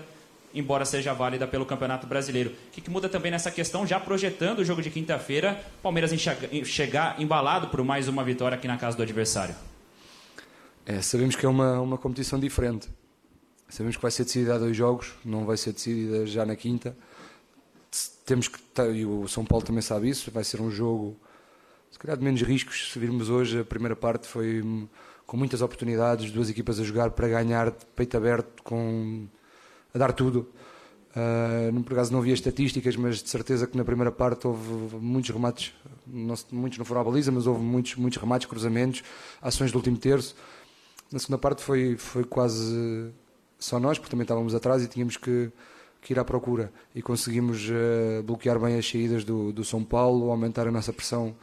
embora 0.54 0.86
seja 0.86 1.12
válida 1.12 1.48
pelo 1.48 1.66
Campeonato 1.66 2.06
Brasileiro. 2.06 2.52
O 2.52 2.72
que, 2.72 2.82
que 2.82 2.90
muda 2.92 3.10
também 3.10 3.32
nessa 3.32 3.50
questão, 3.50 3.88
já 3.88 4.00
projetando 4.00 4.60
o 4.60 4.64
jogo 4.64 4.84
de 4.84 4.92
quinta-feira, 4.92 5.60
Palmeiras 5.82 6.12
chegar 6.66 7.20
embalado 7.20 7.70
por 7.70 7.84
mais 7.84 8.08
uma 8.08 8.24
vitória 8.24 8.56
aqui 8.56 8.68
na 8.68 8.78
casa 8.78 8.96
do 8.96 9.02
adversário? 9.02 9.56
É, 10.86 11.02
sabemos 11.02 11.36
que 11.36 11.46
é 11.46 11.50
uma, 11.50 11.82
uma 11.82 11.98
competição 11.98 12.40
diferente. 12.40 12.88
Sabemos 13.68 13.96
que 13.96 14.02
vai 14.02 14.12
ser 14.12 14.24
decidida 14.24 14.56
a 14.56 14.60
dois 14.60 14.78
jogos, 14.78 15.14
não 15.26 15.46
vai 15.46 15.58
ser 15.58 15.74
decidida 15.74 16.28
já 16.28 16.46
na 16.46 16.56
quinta. 16.56 16.96
Temos 18.24 18.48
que, 18.48 18.60
e 18.94 19.06
o 19.06 19.28
São 19.28 19.44
Paulo 19.44 19.66
também 19.66 19.82
sabe 19.82 20.10
isso, 20.10 20.30
vai 20.30 20.44
ser 20.44 20.62
um 20.62 20.70
jogo, 20.70 21.18
se 21.92 21.98
calhar 21.98 22.16
de 22.16 22.24
menos 22.24 22.42
riscos. 22.44 22.92
Se 22.92 23.00
virmos 23.00 23.30
hoje, 23.30 23.60
a 23.60 23.66
primeira 23.66 23.96
parte 23.96 24.28
foi 24.28 24.64
com 25.26 25.36
muitas 25.36 25.62
oportunidades, 25.62 26.32
duas 26.32 26.50
equipas 26.50 26.80
a 26.80 26.84
jogar 26.84 27.10
para 27.12 27.28
ganhar 27.28 27.72
de 27.72 27.86
peito 27.96 28.16
aberto, 28.16 28.62
com, 28.62 29.26
a 29.94 29.98
dar 29.98 30.14
tudo. 30.14 30.48
Uh, 31.16 31.82
por 31.84 31.94
acaso 31.94 32.12
não 32.12 32.22
vi 32.22 32.32
as 32.32 32.40
estatísticas, 32.40 32.96
mas 32.96 33.24
de 33.24 33.30
certeza 33.30 33.66
que 33.66 33.78
na 33.78 33.86
primeira 33.86 34.12
parte 34.12 34.46
houve 34.46 34.98
muitos 34.98 35.32
remates, 35.32 35.74
não, 36.06 36.36
muitos 36.52 36.78
não 36.78 36.86
foram 36.86 37.02
à 37.02 37.04
baliza, 37.06 37.32
mas 37.32 37.48
houve 37.48 37.62
muitos, 37.62 37.96
muitos 37.96 38.20
remates, 38.20 38.48
cruzamentos, 38.48 39.02
ações 39.42 39.72
do 39.72 39.78
último 39.78 39.98
terço. 39.98 40.36
Na 41.16 41.20
segunda 41.20 41.38
parte 41.38 41.63
foi, 41.63 41.95
foi 41.95 42.26
quase 42.26 43.09
só 43.57 43.80
nós, 43.80 43.97
porque 43.97 44.11
também 44.11 44.24
estávamos 44.26 44.53
atrás 44.53 44.84
e 44.84 44.88
tínhamos 44.89 45.16
que, 45.16 45.49
que 46.01 46.11
ir 46.11 46.20
à 46.20 46.26
procura. 46.26 46.74
E 46.93 47.01
conseguimos 47.01 47.70
uh, 47.70 48.22
bloquear 48.22 48.59
bem 48.59 48.78
as 48.78 48.86
saídas 48.86 49.24
do, 49.24 49.53
do 49.53 49.63
São 49.63 49.82
Paulo, 49.82 50.30
aumentar 50.30 50.68
a 50.68 50.72
nossa 50.72 50.91
pressão 50.91 51.34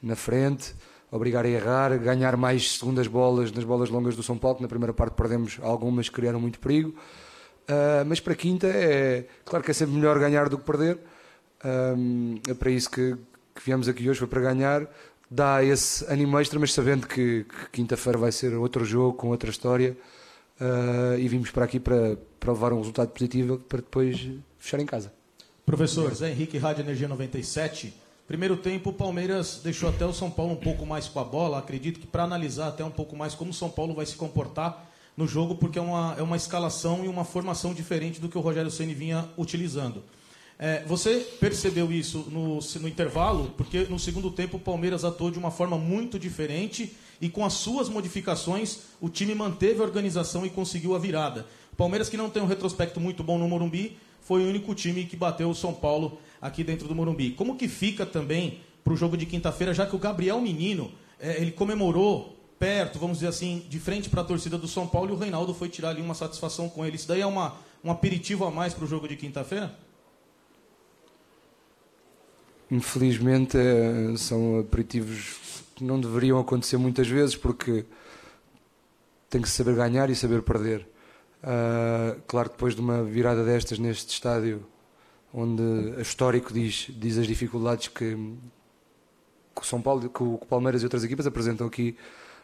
na 0.00 0.14
frente, 0.14 0.72
obrigar 1.10 1.44
a 1.44 1.48
errar, 1.48 1.98
ganhar 1.98 2.36
mais 2.36 2.78
segundas 2.78 3.08
bolas 3.08 3.50
nas 3.50 3.64
bolas 3.64 3.90
longas 3.90 4.14
do 4.14 4.22
São 4.22 4.38
Paulo, 4.38 4.58
que 4.58 4.62
na 4.62 4.68
primeira 4.68 4.94
parte 4.94 5.14
perdemos 5.14 5.58
algumas 5.62 6.08
que 6.08 6.14
criaram 6.14 6.40
muito 6.40 6.60
perigo. 6.60 6.90
Uh, 6.90 8.06
mas 8.06 8.20
para 8.20 8.34
a 8.34 8.36
quinta 8.36 8.68
é 8.68 9.26
claro 9.44 9.64
que 9.64 9.72
é 9.72 9.74
sempre 9.74 9.96
melhor 9.96 10.16
ganhar 10.20 10.48
do 10.48 10.56
que 10.56 10.64
perder. 10.64 10.96
Um, 11.64 12.36
é 12.48 12.54
para 12.54 12.70
isso 12.70 12.88
que, 12.88 13.16
que 13.52 13.62
viemos 13.64 13.88
aqui 13.88 14.08
hoje, 14.08 14.20
foi 14.20 14.28
para 14.28 14.42
ganhar 14.42 14.88
dá 15.30 15.62
esse 15.62 16.04
ânimo 16.06 16.38
extra, 16.38 16.58
mas 16.58 16.72
sabendo 16.72 17.06
que, 17.06 17.44
que 17.44 17.70
quinta-feira 17.72 18.18
vai 18.18 18.32
ser 18.32 18.54
outro 18.54 18.84
jogo 18.84 19.16
com 19.16 19.28
outra 19.28 19.50
história 19.50 19.96
uh, 20.60 21.18
e 21.18 21.28
vimos 21.28 21.50
para 21.50 21.64
aqui 21.64 21.78
para, 21.78 22.16
para 22.38 22.52
levar 22.52 22.72
um 22.72 22.78
resultado 22.78 23.10
positivo 23.10 23.58
para 23.58 23.78
depois 23.78 24.28
fechar 24.58 24.80
em 24.80 24.86
casa. 24.86 25.12
Professor, 25.64 26.14
Zé 26.14 26.30
Henrique, 26.30 26.56
Rádio 26.56 26.82
Energia 26.82 27.08
97. 27.08 27.92
Primeiro 28.26 28.56
tempo, 28.56 28.90
o 28.90 28.92
Palmeiras 28.92 29.60
deixou 29.62 29.88
até 29.88 30.04
o 30.04 30.12
São 30.12 30.30
Paulo 30.30 30.52
um 30.52 30.56
pouco 30.56 30.84
mais 30.84 31.08
com 31.08 31.20
a 31.20 31.24
bola. 31.24 31.58
Acredito 31.58 32.00
que 32.00 32.06
para 32.06 32.24
analisar 32.24 32.68
até 32.68 32.84
um 32.84 32.90
pouco 32.90 33.16
mais 33.16 33.34
como 33.34 33.50
o 33.50 33.54
São 33.54 33.70
Paulo 33.70 33.94
vai 33.94 34.06
se 34.06 34.16
comportar 34.16 34.86
no 35.16 35.26
jogo, 35.26 35.56
porque 35.56 35.78
é 35.78 35.82
uma, 35.82 36.14
é 36.18 36.22
uma 36.22 36.36
escalação 36.36 37.04
e 37.04 37.08
uma 37.08 37.24
formação 37.24 37.74
diferente 37.74 38.20
do 38.20 38.28
que 38.28 38.38
o 38.38 38.40
Rogério 38.40 38.70
Ceni 38.70 38.94
vinha 38.94 39.28
utilizando. 39.36 40.02
É, 40.58 40.82
você 40.86 41.20
percebeu 41.38 41.92
isso 41.92 42.26
no, 42.30 42.58
no, 42.58 42.88
intervalo? 42.88 43.52
Porque 43.56 43.84
no 43.84 43.98
segundo 43.98 44.28
tempo 44.28 44.56
o 44.56 44.60
Palmeiras 44.60 45.04
atuou 45.04 45.30
de 45.30 45.38
uma 45.38 45.52
forma 45.52 45.78
muito 45.78 46.18
diferente 46.18 46.96
e 47.20 47.28
com 47.28 47.44
as 47.44 47.52
suas 47.52 47.88
modificações 47.88 48.80
o 49.00 49.08
time 49.08 49.36
manteve 49.36 49.80
a 49.80 49.84
organização 49.84 50.44
e 50.44 50.50
conseguiu 50.50 50.96
a 50.96 50.98
virada. 50.98 51.46
O 51.72 51.76
Palmeiras, 51.76 52.08
que 52.08 52.16
não 52.16 52.28
tem 52.28 52.42
um 52.42 52.46
retrospecto 52.46 52.98
muito 52.98 53.22
bom 53.22 53.38
no 53.38 53.46
Morumbi, 53.46 53.96
foi 54.20 54.42
o 54.42 54.48
único 54.48 54.74
time 54.74 55.04
que 55.04 55.16
bateu 55.16 55.48
o 55.48 55.54
São 55.54 55.72
Paulo 55.72 56.18
aqui 56.42 56.64
dentro 56.64 56.88
do 56.88 56.94
Morumbi. 56.94 57.30
Como 57.30 57.56
que 57.56 57.68
fica 57.68 58.04
também 58.04 58.60
para 58.82 58.92
o 58.92 58.96
jogo 58.96 59.16
de 59.16 59.26
quinta-feira, 59.26 59.72
já 59.72 59.86
que 59.86 59.94
o 59.94 59.98
Gabriel 59.98 60.40
Menino 60.40 60.90
é, 61.20 61.40
ele 61.40 61.52
comemorou 61.52 62.36
perto, 62.58 62.98
vamos 62.98 63.18
dizer 63.18 63.28
assim, 63.28 63.64
de 63.68 63.78
frente 63.78 64.08
para 64.08 64.22
a 64.22 64.24
torcida 64.24 64.58
do 64.58 64.66
São 64.66 64.88
Paulo 64.88 65.10
e 65.10 65.12
o 65.12 65.16
Reinaldo 65.16 65.54
foi 65.54 65.68
tirar 65.68 65.90
ali 65.90 66.02
uma 66.02 66.14
satisfação 66.14 66.68
com 66.68 66.84
ele. 66.84 66.96
Isso 66.96 67.06
daí 67.06 67.20
é 67.20 67.26
uma, 67.26 67.54
um 67.84 67.92
aperitivo 67.92 68.44
a 68.44 68.50
mais 68.50 68.74
para 68.74 68.84
o 68.84 68.88
jogo 68.88 69.06
de 69.06 69.14
quinta-feira? 69.16 69.72
Infelizmente 72.70 73.56
eh, 73.56 74.14
são 74.16 74.60
aperitivos 74.60 75.62
que 75.74 75.84
não 75.84 76.00
deveriam 76.00 76.38
acontecer 76.38 76.76
muitas 76.76 77.08
vezes 77.08 77.36
porque 77.36 77.84
tem 79.30 79.40
que 79.40 79.48
saber 79.48 79.74
ganhar 79.74 80.10
e 80.10 80.14
saber 80.14 80.42
perder. 80.42 80.88
Uh, 81.40 82.20
claro 82.26 82.48
depois 82.48 82.74
de 82.74 82.80
uma 82.80 83.04
virada 83.04 83.44
destas 83.44 83.78
neste 83.78 84.12
estádio, 84.12 84.66
onde 85.32 85.62
a 85.96 86.00
histórico 86.00 86.52
diz, 86.52 86.88
diz 86.90 87.16
as 87.16 87.28
dificuldades 87.28 87.86
que, 87.88 88.16
que, 89.54 89.66
São 89.66 89.80
Paulo, 89.80 90.08
que 90.08 90.22
o 90.22 90.38
Palmeiras 90.38 90.82
e 90.82 90.86
outras 90.86 91.04
equipas 91.04 91.26
apresentam 91.28 91.66
aqui 91.66 91.96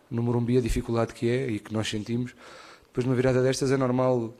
no 0.08 0.22
Morumbi, 0.22 0.58
a 0.58 0.60
dificuldade 0.60 1.12
que 1.12 1.28
é 1.28 1.48
e 1.48 1.58
que 1.58 1.72
nós 1.72 1.88
sentimos. 1.88 2.36
Depois 2.86 3.04
de 3.04 3.10
uma 3.10 3.16
virada 3.16 3.42
destas 3.42 3.72
é 3.72 3.76
normal 3.76 4.32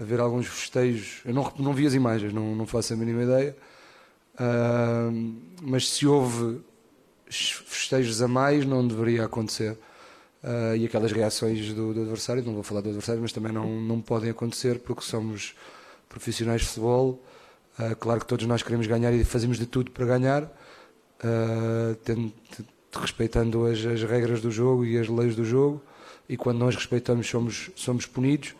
haver 0.00 0.18
alguns 0.18 0.48
festejos. 0.48 1.20
Eu 1.24 1.32
não, 1.32 1.52
não 1.58 1.72
vi 1.72 1.86
as 1.86 1.94
imagens, 1.94 2.32
não, 2.32 2.56
não 2.56 2.66
faço 2.66 2.94
a 2.94 2.96
mínima 2.96 3.22
ideia 3.22 3.56
Mas 5.60 5.88
se 5.88 6.06
houve 6.06 6.60
festejos 7.32 8.20
a 8.22 8.28
mais, 8.28 8.64
não 8.64 8.86
deveria 8.86 9.24
acontecer. 9.24 9.78
Uh, 10.42 10.74
e 10.76 10.84
aquelas 10.84 11.12
reações 11.12 11.72
do, 11.72 11.94
do, 11.94 12.00
adversário, 12.02 12.42
não 12.44 12.52
vou 12.52 12.64
falar 12.64 12.80
do 12.80 12.88
adversário, 12.88 13.22
mas 13.22 13.32
também 13.32 13.52
não, 13.52 13.80
não 13.80 14.00
podem 14.00 14.30
acontecer 14.30 14.80
porque 14.80 15.02
somos 15.02 15.54
profissionais 16.08 16.62
de 16.62 16.66
futebol. 16.66 17.22
Uh, 17.78 17.94
claro 17.96 18.20
que 18.20 18.26
todos 18.26 18.44
nós 18.46 18.60
queremos 18.62 18.86
ganhar 18.86 19.12
e 19.12 19.22
fazemos 19.24 19.56
de 19.56 19.66
tudo 19.66 19.92
para 19.92 20.04
ganhar, 20.04 20.50
tendo, 22.04 22.32
respeitando 22.92 23.66
as, 23.66 23.78
as, 23.84 24.02
regras 24.02 24.40
do 24.40 24.50
jogo 24.50 24.84
e 24.84 24.98
as 24.98 25.08
leis 25.08 25.36
do 25.36 25.44
jogo, 25.44 25.80
e 26.28 26.36
quando 26.36 26.58
nós 26.58 26.74
respeitamos 26.74 27.28
somos, 27.28 27.70
somos 27.76 28.04
punidos, 28.04 28.56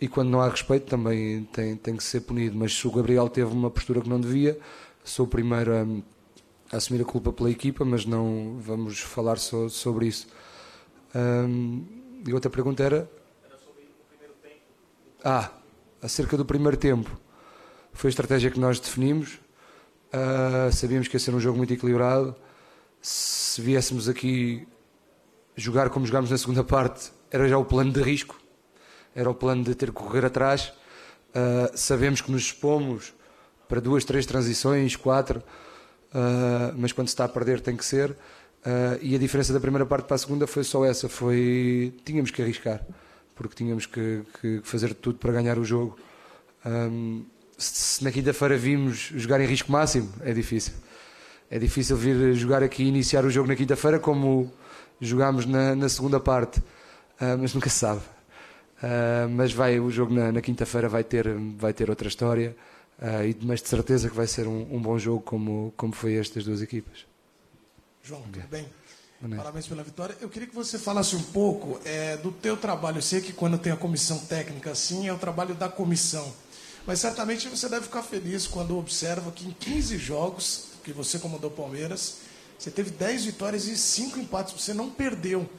e 0.00 0.06
quando 0.06 0.28
não 0.28 0.40
há 0.40 0.48
respeito 0.48 0.86
também 0.86 1.44
tem, 1.44 1.76
tem 1.76 1.96
que 1.96 2.04
ser 2.04 2.20
punido. 2.20 2.56
Mas 2.56 2.72
se 2.74 2.86
o 2.86 2.90
Gabriel 2.90 3.28
teve 3.28 3.52
uma 3.52 3.70
postura 3.70 4.00
que 4.00 4.08
não 4.08 4.20
devia, 4.20 4.58
sou 5.04 5.26
o 5.26 5.28
primeiro 5.28 5.72
a, 5.72 6.74
a 6.74 6.76
assumir 6.76 7.02
a 7.02 7.04
culpa 7.04 7.32
pela 7.32 7.50
equipa, 7.50 7.84
mas 7.84 8.04
não 8.04 8.58
vamos 8.60 9.00
falar 9.00 9.38
so, 9.38 9.68
sobre 9.68 10.06
isso. 10.06 10.28
Um, 11.14 11.84
e 12.26 12.32
outra 12.32 12.50
pergunta 12.50 12.82
era? 12.82 13.10
Era 13.44 13.58
sobre 13.58 13.82
o 13.82 14.08
primeiro 14.08 14.34
tempo. 14.42 14.60
Ah, 15.24 15.50
acerca 16.00 16.36
do 16.36 16.44
primeiro 16.44 16.76
tempo. 16.76 17.10
Foi 17.92 18.08
a 18.08 18.10
estratégia 18.10 18.50
que 18.50 18.60
nós 18.60 18.78
definimos. 18.78 19.40
Uh, 20.12 20.72
sabíamos 20.72 21.08
que 21.08 21.16
ia 21.16 21.20
ser 21.20 21.34
um 21.34 21.40
jogo 21.40 21.58
muito 21.58 21.72
equilibrado. 21.72 22.36
Se 23.02 23.60
viéssemos 23.60 24.08
aqui 24.08 24.66
jogar 25.56 25.90
como 25.90 26.06
jogámos 26.06 26.30
na 26.30 26.38
segunda 26.38 26.62
parte, 26.62 27.10
era 27.30 27.48
já 27.48 27.58
o 27.58 27.64
plano 27.64 27.92
de 27.92 28.00
risco. 28.00 28.38
Era 29.18 29.28
o 29.28 29.34
plano 29.34 29.64
de 29.64 29.74
ter 29.74 29.88
que 29.88 29.94
correr 29.94 30.24
atrás. 30.24 30.72
Uh, 31.30 31.76
sabemos 31.76 32.20
que 32.20 32.30
nos 32.30 32.42
expomos 32.42 33.12
para 33.68 33.80
duas, 33.80 34.04
três 34.04 34.24
transições, 34.24 34.94
quatro, 34.94 35.42
uh, 36.14 36.72
mas 36.76 36.92
quando 36.92 37.08
se 37.08 37.14
está 37.14 37.24
a 37.24 37.28
perder 37.28 37.60
tem 37.60 37.76
que 37.76 37.84
ser. 37.84 38.16
e 39.02 39.16
a 39.16 39.18
diferença 39.18 39.52
da 39.52 39.58
primeira 39.58 39.84
parte 39.84 40.06
para 40.06 40.14
a 40.14 40.18
segunda 40.18 40.46
foi 40.46 40.62
só 40.62 40.84
essa: 40.84 41.08
foi 41.08 41.92
tínhamos 42.04 42.30
que 42.30 42.40
arriscar, 42.40 42.80
porque 43.34 43.56
tínhamos 43.56 43.86
que, 43.86 44.22
que 44.40 44.60
fazer 44.62 44.94
tudo 44.94 45.18
para 45.18 45.32
ganhar 45.32 45.58
o 45.58 45.64
jogo. 45.64 45.98
Um, 46.64 47.24
se 47.56 48.04
na 48.04 48.12
quinta-feira 48.12 48.56
vimos 48.56 49.10
jogar 49.16 49.40
em 49.40 49.46
risco 49.46 49.72
máximo, 49.72 50.12
é 50.20 50.32
difícil. 50.32 50.74
É 51.50 51.58
difícil 51.58 51.96
vir 51.96 52.34
jogar 52.34 52.62
aqui 52.62 52.84
e 52.84 52.88
iniciar 52.88 53.24
o 53.24 53.30
jogo 53.30 53.48
na 53.48 53.56
quinta-feira 53.56 53.98
como 53.98 54.52
jogámos 55.00 55.44
na, 55.44 55.74
na 55.74 55.88
segunda 55.88 56.20
parte, 56.20 56.60
uh, 56.60 57.36
mas 57.40 57.52
nunca 57.52 57.68
se 57.68 57.78
sabe. 57.78 58.17
Uh, 58.82 59.28
mas 59.28 59.52
vai, 59.52 59.80
o 59.80 59.90
jogo 59.90 60.14
na, 60.14 60.30
na 60.30 60.40
quinta-feira 60.40 60.88
vai 60.88 61.02
ter, 61.02 61.26
vai 61.56 61.72
ter 61.72 61.90
outra 61.90 62.06
história, 62.06 62.56
uh, 62.98 63.46
mas 63.46 63.60
de 63.60 63.68
certeza 63.68 64.08
que 64.08 64.14
vai 64.14 64.26
ser 64.26 64.46
um, 64.46 64.72
um, 64.72 64.80
bom 64.80 64.96
jogo 64.98 65.20
como, 65.20 65.74
como 65.76 65.92
foi 65.92 66.12
este 66.12 66.36
das 66.36 66.44
duas 66.44 66.62
equipas. 66.62 67.04
João, 68.02 68.22
tudo 68.22 68.46
bem? 68.48 68.66
Parabéns 69.36 69.66
pela 69.66 69.82
vitória. 69.82 70.16
Eu 70.20 70.28
queria 70.28 70.46
que 70.46 70.54
você 70.54 70.78
falasse 70.78 71.16
um 71.16 71.22
pouco 71.22 71.80
é, 71.84 72.16
do 72.18 72.30
teu 72.30 72.56
trabalho. 72.56 72.98
Eu 72.98 73.02
sei 73.02 73.20
que 73.20 73.32
quando 73.32 73.58
tem 73.58 73.72
a 73.72 73.76
comissão 73.76 74.16
técnica 74.16 74.70
assim, 74.70 75.08
é 75.08 75.12
o 75.12 75.18
trabalho 75.18 75.56
da 75.56 75.68
comissão. 75.68 76.32
Mas 76.86 77.00
certamente 77.00 77.48
você 77.48 77.68
deve 77.68 77.86
ficar 77.86 78.02
feliz 78.02 78.46
quando 78.46 78.78
observa 78.78 79.32
que 79.32 79.44
em 79.44 79.50
15 79.50 79.98
jogos 79.98 80.68
que 80.84 80.92
você 80.92 81.18
comandou 81.18 81.50
Palmeiras, 81.50 82.18
você 82.56 82.70
teve 82.70 82.90
10 82.92 83.24
vitórias 83.24 83.66
e 83.66 83.76
5 83.76 84.20
empates. 84.20 84.54
Você 84.54 84.72
não 84.72 84.88
perdeu. 84.88 85.50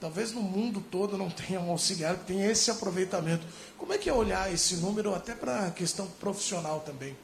Talvez 0.00 0.32
no 0.32 0.42
mundo 0.42 0.80
todo 0.80 1.18
não 1.18 1.28
tenha 1.28 1.60
um 1.60 1.70
auxiliar 1.70 2.16
que 2.16 2.26
tenha 2.26 2.50
esse 2.50 2.70
aproveitamento. 2.70 3.44
Como 3.76 3.92
é 3.92 3.98
que 3.98 4.08
é 4.08 4.12
olhar 4.12 4.52
esse 4.52 4.76
número 4.76 5.12
até 5.12 5.34
para 5.34 5.66
a 5.66 5.70
questão 5.72 6.06
profissional 6.20 6.80
também? 6.80 7.16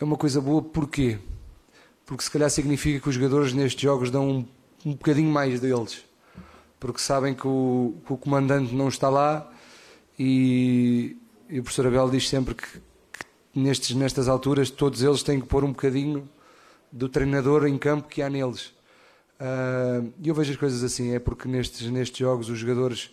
É 0.00 0.04
uma 0.04 0.16
coisa 0.16 0.40
boa, 0.40 0.62
porquê? 0.62 1.18
Porque 2.06 2.24
se 2.24 2.30
calhar 2.30 2.48
significa 2.48 3.00
que 3.00 3.08
os 3.08 3.14
jogadores 3.14 3.52
nestes 3.52 3.80
jogos 3.80 4.10
dão 4.10 4.28
um, 4.28 4.48
um 4.86 4.92
bocadinho 4.92 5.30
mais 5.30 5.60
deles. 5.60 6.02
Porque 6.80 6.98
sabem 6.98 7.34
que 7.34 7.46
o, 7.46 7.94
que 8.06 8.12
o 8.12 8.16
comandante 8.16 8.74
não 8.74 8.88
está 8.88 9.10
lá 9.10 9.50
e, 10.18 11.16
e 11.48 11.60
o 11.60 11.62
professor 11.62 11.86
Abel 11.86 12.10
diz 12.10 12.28
sempre 12.28 12.54
que, 12.54 12.66
que 13.52 13.58
nestes, 13.58 13.94
nestas 13.94 14.28
alturas 14.28 14.70
todos 14.70 15.02
eles 15.02 15.22
têm 15.22 15.40
que 15.40 15.46
pôr 15.46 15.62
um 15.62 15.72
bocadinho 15.72 16.28
do 16.90 17.08
treinador 17.08 17.66
em 17.66 17.76
campo 17.76 18.08
que 18.08 18.22
há 18.22 18.30
neles. 18.30 18.72
Uh, 19.40 20.12
e 20.22 20.28
eu 20.28 20.34
vejo 20.34 20.52
as 20.52 20.56
coisas 20.56 20.84
assim, 20.84 21.12
é 21.14 21.18
porque 21.18 21.48
nestes, 21.48 21.90
nestes 21.90 22.18
jogos 22.18 22.48
os 22.48 22.58
jogadores 22.58 23.10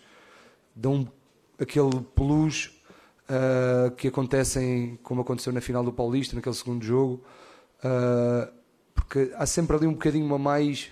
dão 0.74 1.10
aquele 1.58 2.00
plus 2.14 2.80
uh, 3.28 3.90
que 3.92 4.08
acontecem, 4.08 4.98
como 5.02 5.22
aconteceu 5.22 5.52
na 5.52 5.60
final 5.60 5.82
do 5.82 5.92
Paulista, 5.92 6.36
naquele 6.36 6.54
segundo 6.54 6.84
jogo, 6.84 7.22
uh, 7.84 8.52
porque 8.94 9.32
há 9.34 9.46
sempre 9.46 9.76
ali 9.76 9.86
um 9.86 9.92
bocadinho 9.92 10.32
a 10.32 10.38
mais, 10.38 10.90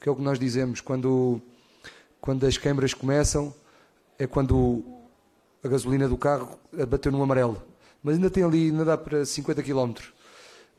que 0.00 0.08
é 0.08 0.12
o 0.12 0.16
que 0.16 0.22
nós 0.22 0.38
dizemos, 0.38 0.80
quando, 0.80 1.40
quando 2.20 2.46
as 2.46 2.56
câmaras 2.56 2.94
começam, 2.94 3.52
é 4.18 4.26
quando 4.26 4.84
a 5.62 5.68
gasolina 5.68 6.08
do 6.08 6.16
carro 6.16 6.58
bateu 6.88 7.12
no 7.12 7.22
amarelo. 7.22 7.60
Mas 8.02 8.14
ainda 8.14 8.30
tem 8.30 8.42
ali, 8.42 8.70
ainda 8.70 8.84
dá 8.84 8.96
para 8.96 9.26
50 9.26 9.62
km. 9.62 9.92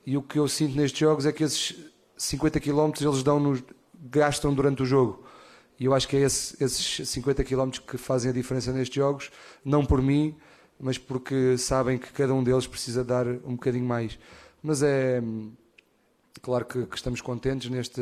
E 0.06 0.18
o 0.18 0.24
que 0.24 0.40
eu 0.40 0.48
sinto 0.48 0.76
nestes 0.76 1.00
jogos 1.00 1.26
é 1.26 1.32
que 1.32 1.44
esses 1.44 1.76
50 2.18 2.60
km 2.60 2.92
eles 3.00 3.22
dão 3.22 3.40
nos, 3.40 3.64
gastam 4.02 4.54
durante 4.54 4.82
o 4.82 4.86
jogo. 4.86 5.24
E 5.80 5.86
eu 5.86 5.94
acho 5.94 6.08
que 6.08 6.16
é 6.16 6.22
esse, 6.22 6.64
esses 6.64 7.10
50 7.10 7.44
km 7.44 7.70
que 7.86 7.98
fazem 7.98 8.32
a 8.32 8.34
diferença 8.34 8.72
nestes 8.72 8.96
jogos, 8.96 9.32
não 9.64 9.86
por 9.86 10.02
mim, 10.02 10.36
mas 10.80 10.98
porque 10.98 11.58
sabem 11.58 11.98
que 11.98 12.12
cada 12.12 12.34
um 12.34 12.44
deles 12.44 12.68
precisa 12.68 13.04
dar 13.04 13.28
um 13.28 13.54
bocadinho 13.54 13.86
mais. 13.86 14.18
Mas 14.62 14.84
é 14.84 15.22
claro 16.42 16.66
que, 16.66 16.86
que 16.86 16.96
estamos 16.96 17.22
contentes 17.22 17.70
neste, 17.70 18.02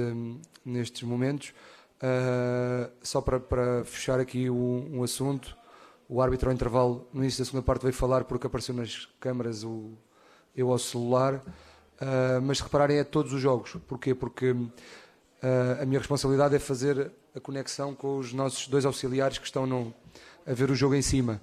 nestes 0.66 1.04
momentos. 1.04 1.54
Uh, 2.02 2.89
só 3.02 3.20
para, 3.20 3.39
para, 3.39 3.84
fechar 3.84 4.20
aqui 4.20 4.50
um, 4.50 5.00
um 5.00 5.04
assunto, 5.04 5.58
o 6.08 6.22
árbitro 6.22 6.50
ao 6.50 6.56
intervalo, 6.56 7.08
no 7.14 7.22
início 7.22 7.39
da 7.39 7.45
segunda 7.45 7.64
parte, 7.64 7.82
veio 7.82 7.93
falar 7.93 8.24
porque 8.24 8.47
apareceu 8.47 8.74
nas 8.74 9.06
câmaras 9.20 9.64
o, 9.64 9.91
eu 10.56 10.72
ao 10.72 10.80
celular. 10.80 11.36
Uh, 11.36 12.41
mas 12.41 12.62
repararem, 12.62 12.97
é 12.97 13.04
todos 13.04 13.34
os 13.34 13.41
jogos. 13.41 13.76
Porquê? 13.88 14.16
Porque 14.16 14.56
uh, 15.44 15.82
a 15.82 15.86
minha 15.86 16.00
responsabilidade 16.00 16.56
é 16.56 16.60
fazer 16.60 17.12
a 17.36 17.40
conexão 17.40 17.94
com 17.94 18.18
os 18.18 18.34
nossos 18.34 18.68
dois 18.68 18.86
auxiliares 18.86 19.38
que 19.38 19.46
estão 19.46 19.66
no, 19.66 19.94
a 20.46 20.54
ver 20.54 20.70
o 20.70 20.76
jogo 20.76 20.96
em 20.96 21.02
cima. 21.02 21.42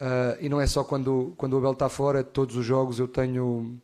Uh, 0.00 0.38
e 0.40 0.48
não 0.48 0.60
é 0.60 0.66
só 0.66 0.84
quando, 0.84 1.34
quando 1.36 1.54
o 1.54 1.58
Abel 1.58 1.72
está 1.72 1.88
fora, 1.88 2.22
todos 2.22 2.56
os 2.56 2.64
jogos 2.64 2.98
eu 2.98 3.08
tenho, 3.08 3.80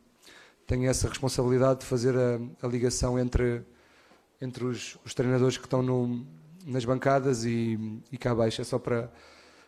tenho 0.65 0.89
essa 0.89 1.09
responsabilidade 1.09 1.81
de 1.81 1.85
fazer 1.85 2.15
a, 2.15 2.39
a 2.65 2.67
ligação 2.67 3.19
entre, 3.19 3.61
entre 4.41 4.63
os, 4.63 4.97
os, 5.03 5.13
treinadores 5.13 5.57
que 5.57 5.65
estão 5.65 5.81
no, 5.81 6.25
nas 6.65 6.85
bancadas 6.85 7.43
e, 7.43 7.77
e 8.11 8.17
cá 8.17 8.31
abaixo. 8.31 8.61
É 8.61 8.63
só 8.63 8.79
para 8.79 9.11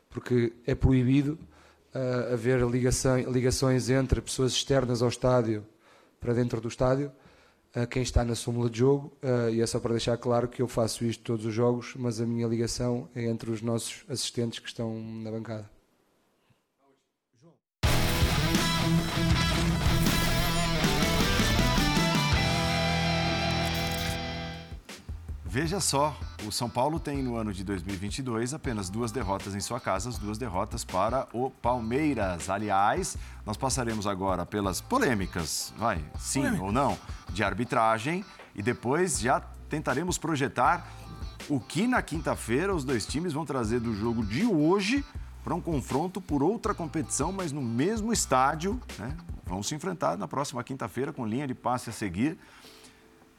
porque 0.10 0.54
é 0.66 0.74
proibido 0.74 1.38
uh, 1.94 2.34
haver 2.34 2.62
ligação, 2.62 3.20
ligações 3.30 3.90
entre 3.90 4.22
pessoas 4.22 4.54
externas 4.54 5.02
ao 5.02 5.10
estádio 5.10 5.66
para 6.20 6.34
dentro 6.34 6.62
do 6.62 6.68
estádio, 6.68 7.12
quem 7.86 8.02
está 8.02 8.24
na 8.24 8.34
súmula 8.34 8.70
de 8.70 8.80
jogo, 8.80 9.12
uh, 9.22 9.50
e 9.50 9.62
é 9.62 9.68
só 9.68 9.80
para 9.80 9.92
deixar 9.92 10.18
claro 10.18 10.48
que 10.48 10.62
eu 10.62 10.68
faço 10.68 11.06
isto 11.06 11.24
todos 11.24 11.46
os 11.46 11.54
jogos, 11.54 11.94
mas 11.96 12.20
a 12.20 12.26
minha 12.26 12.48
ligação 12.48 13.08
é 13.14 13.26
entre 13.26 13.52
os 13.52 13.62
nossos 13.62 14.04
assistentes 14.10 14.60
que 14.60 14.68
estão 14.68 15.00
na 15.00 15.30
bancada. 15.30 15.77
Veja 25.60 25.80
só, 25.80 26.16
o 26.46 26.52
São 26.52 26.70
Paulo 26.70 27.00
tem 27.00 27.24
no 27.24 27.36
ano 27.36 27.52
de 27.52 27.64
2022 27.64 28.54
apenas 28.54 28.92
duas 28.92 29.12
derrotas 29.12 29.56
em 29.56 29.60
sua 29.60 29.80
casa, 29.80 30.08
as 30.08 30.16
duas 30.16 30.38
derrotas 30.38 30.86
para 30.86 31.28
o 31.34 31.50
Palmeiras. 31.50 32.48
Aliás, 32.48 33.18
nós 33.44 33.58
passaremos 33.58 34.06
agora 34.06 34.46
pelas 34.46 34.82
polêmicas, 34.82 35.74
vai, 35.76 36.00
sim 36.20 36.42
Polêmica. 36.42 36.64
ou 36.64 36.72
não, 36.72 36.96
de 37.34 37.44
arbitragem 37.44 38.24
e 38.54 38.62
depois 38.62 39.20
já 39.20 39.40
tentaremos 39.68 40.20
projetar 40.20 40.88
o 41.50 41.60
que 41.60 41.88
na 41.88 42.04
quinta-feira 42.04 42.72
os 42.72 42.84
dois 42.84 43.08
times 43.08 43.34
vão 43.34 43.44
trazer 43.44 43.80
do 43.80 43.96
jogo 43.96 44.24
de 44.24 44.46
hoje 44.46 45.04
para 45.44 45.56
um 45.56 45.62
confronto 45.62 46.22
por 46.22 46.44
outra 46.44 46.76
competição, 46.76 47.32
mas 47.32 47.52
no 47.52 47.64
mesmo 47.64 48.14
estádio. 48.14 48.80
Né? 49.00 49.18
Vão 49.44 49.64
se 49.64 49.74
enfrentar 49.74 50.20
na 50.20 50.28
próxima 50.28 50.64
quinta-feira 50.64 51.12
com 51.12 51.26
linha 51.26 51.48
de 51.48 51.56
passe 51.56 51.90
a 51.90 51.94
seguir. 51.94 52.38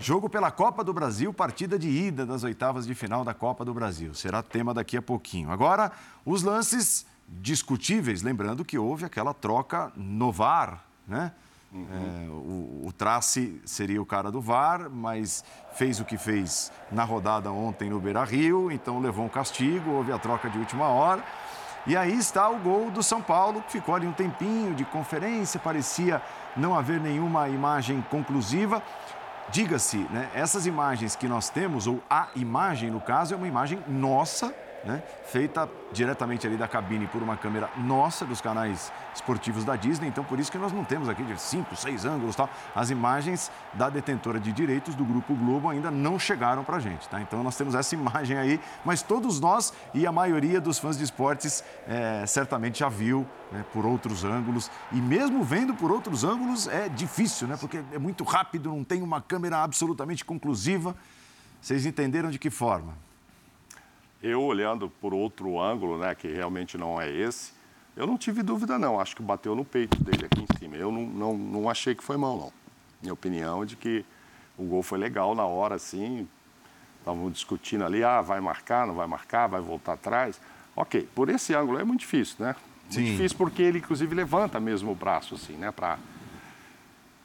Jogo 0.01 0.31
pela 0.31 0.53
Copa 0.53 0.85
do 0.85 0.93
Brasil, 0.93 1.35
partida 1.35 1.77
de 1.77 1.89
ida 1.89 2.25
das 2.25 2.45
oitavas 2.45 2.87
de 2.87 2.95
final 2.95 3.25
da 3.25 3.35
Copa 3.35 3.65
do 3.65 3.75
Brasil. 3.75 4.15
Será 4.15 4.45
tema 4.45 4.73
daqui 4.73 4.97
a 4.97 5.03
pouquinho. 5.03 5.51
Agora, 5.51 5.91
os 6.25 6.45
lances 6.45 7.05
discutíveis, 7.27 8.23
lembrando 8.23 8.65
que 8.65 8.79
houve 8.79 9.05
aquela 9.05 9.35
troca 9.35 9.91
no 9.97 10.31
VAR, 10.31 10.85
né? 11.07 11.33
Uhum. 11.73 11.87
É, 11.91 12.29
o, 12.31 12.87
o 12.87 12.93
Trace 12.97 13.61
seria 13.65 14.01
o 14.01 14.07
cara 14.07 14.31
do 14.31 14.41
VAR, 14.41 14.89
mas 14.89 15.45
fez 15.75 15.99
o 15.99 16.05
que 16.05 16.17
fez 16.17 16.73
na 16.93 17.03
rodada 17.03 17.51
ontem 17.51 17.91
no 17.91 18.01
Beira 18.01 18.25
Rio, 18.25 18.71
então 18.71 19.01
levou 19.01 19.25
um 19.25 19.29
castigo, 19.29 19.91
houve 19.91 20.13
a 20.13 20.19
troca 20.19 20.49
de 20.49 20.59
última 20.59 20.87
hora. 20.87 21.23
E 21.87 21.97
aí 21.97 22.17
está 22.17 22.49
o 22.49 22.59
gol 22.59 22.91
do 22.91 23.03
São 23.03 23.21
Paulo, 23.21 23.63
que 23.63 23.73
ficou 23.73 23.95
ali 23.95 24.07
um 24.07 24.13
tempinho 24.13 24.75
de 24.75 24.85
conferência, 24.85 25.59
parecia 25.59 26.23
não 26.57 26.75
haver 26.75 27.01
nenhuma 27.01 27.49
imagem 27.49 28.01
conclusiva. 28.11 28.83
Diga-se, 29.51 29.99
né, 30.11 30.31
essas 30.35 30.67
imagens 30.67 31.17
que 31.17 31.27
nós 31.27 31.49
temos, 31.49 31.87
ou 31.87 32.03
a 32.09 32.29
imagem 32.37 32.91
no 32.91 33.01
caso, 33.01 33.33
é 33.33 33.37
uma 33.37 33.49
imagem 33.49 33.83
nossa 33.89 34.55
né? 34.85 35.03
feita 35.27 35.69
diretamente 35.93 36.47
ali 36.47 36.57
da 36.57 36.69
cabine 36.69 37.07
por 37.07 37.23
uma 37.23 37.37
câmera 37.37 37.69
nossa, 37.77 38.25
dos 38.25 38.41
canais 38.41 38.93
esportivos 39.15 39.65
da 39.65 39.77
Disney. 39.77 40.09
Então, 40.09 40.25
por 40.25 40.39
isso 40.39 40.51
que 40.51 40.59
nós 40.59 40.73
não 40.73 40.85
temos 40.85 41.09
aqui 41.09 41.23
de 41.23 41.41
cinco, 41.41 41.75
seis 41.77 42.05
ângulos 42.05 42.37
tal. 42.37 42.49
As 42.75 42.91
imagens 42.91 43.51
da 43.75 43.91
detentora 43.91 44.39
de 44.39 44.53
direitos 44.53 44.95
do 44.95 45.05
Grupo 45.05 45.35
Globo 45.35 45.69
ainda 45.69 45.91
não 45.91 46.19
chegaram 46.19 46.65
para 46.65 46.77
a 46.77 46.81
gente. 46.81 47.09
Tá? 47.09 47.21
Então, 47.21 47.43
nós 47.43 47.57
temos 47.57 47.75
essa 47.75 47.95
imagem 47.95 48.39
aí, 48.39 48.61
mas 48.85 49.03
todos 49.03 49.41
nós 49.41 49.73
e 49.93 50.07
a 50.07 50.13
maioria 50.13 50.61
dos 50.61 50.79
fãs 50.79 50.97
de 50.97 51.05
esportes 51.05 51.65
é, 51.87 52.25
certamente 52.27 52.81
já 52.81 52.89
viu 52.89 53.27
né, 53.51 53.65
por 53.73 53.85
outros 53.85 54.25
ângulos. 54.25 54.71
E 54.93 54.97
mesmo 54.97 55.43
vendo 55.43 55.75
por 55.75 55.91
outros 55.91 56.25
ângulos 56.25 56.69
é 56.69 56.89
difícil, 56.89 57.49
né? 57.49 57.57
porque 57.59 57.83
é 57.93 57.99
muito 57.99 58.25
rápido, 58.25 58.71
não 58.71 58.85
tem 58.85 59.03
uma 59.03 59.21
câmera 59.21 59.63
absolutamente 59.63 60.25
conclusiva. 60.25 60.95
Vocês 61.61 61.85
entenderam 61.85 62.31
de 62.31 62.39
que 62.39 62.51
forma? 62.51 63.08
Eu 64.23 64.43
olhando 64.43 64.89
por 64.89 65.15
outro 65.15 65.61
ângulo, 65.61 65.99
né, 65.99 66.15
que 66.15 66.29
realmente 66.29 66.77
não 66.77 67.01
é 67.01 67.11
esse, 67.11 67.53
eu 67.97 68.07
não 68.07 68.17
tive 68.17 68.43
dúvida 68.43 68.79
não. 68.79 69.01
Acho 69.01 69.17
que 69.17 69.23
bateu 69.23 69.55
no 69.55 69.65
peito 69.65 70.03
dele 70.03 70.27
aqui 70.27 70.43
em 70.43 70.59
cima. 70.59 70.77
Eu 70.77 70.93
não, 70.93 71.03
não, 71.03 71.37
não 71.37 71.71
achei 71.71 71.95
que 71.95 72.03
foi 72.03 72.17
mão, 72.17 72.37
não. 72.37 72.53
Minha 73.03 73.13
opinião 73.13 73.63
é 73.63 73.67
de 73.67 73.77
que 73.77 74.05
o 74.57 74.65
gol 74.65 74.83
foi 74.83 74.99
legal 74.99 75.35
na 75.35 75.45
hora, 75.45 75.75
assim. 75.75 76.29
Estavam 77.01 77.31
discutindo 77.31 77.85
ali, 77.85 78.05
ah, 78.05 78.21
vai 78.21 78.41
marcar, 78.41 78.87
não 78.87 78.95
vai 78.95 79.07
marcar, 79.07 79.47
vai 79.47 79.61
voltar 79.61 79.95
atrás. 79.95 80.41
Ok, 80.77 81.09
por 81.15 81.29
esse 81.29 81.55
ângulo 81.55 81.79
é 81.79 81.85
muito 81.85 82.01
difícil, 82.01 82.37
né? 82.39 82.55
Muito 82.83 82.95
Sim. 82.95 83.05
difícil 83.05 83.37
porque 83.37 83.63
ele, 83.63 83.79
inclusive, 83.79 84.15
levanta 84.15 84.61
mesmo 84.61 84.93
o 84.93 84.95
braço, 84.95 85.35
assim, 85.35 85.55
né? 85.55 85.73
Para 85.73 85.99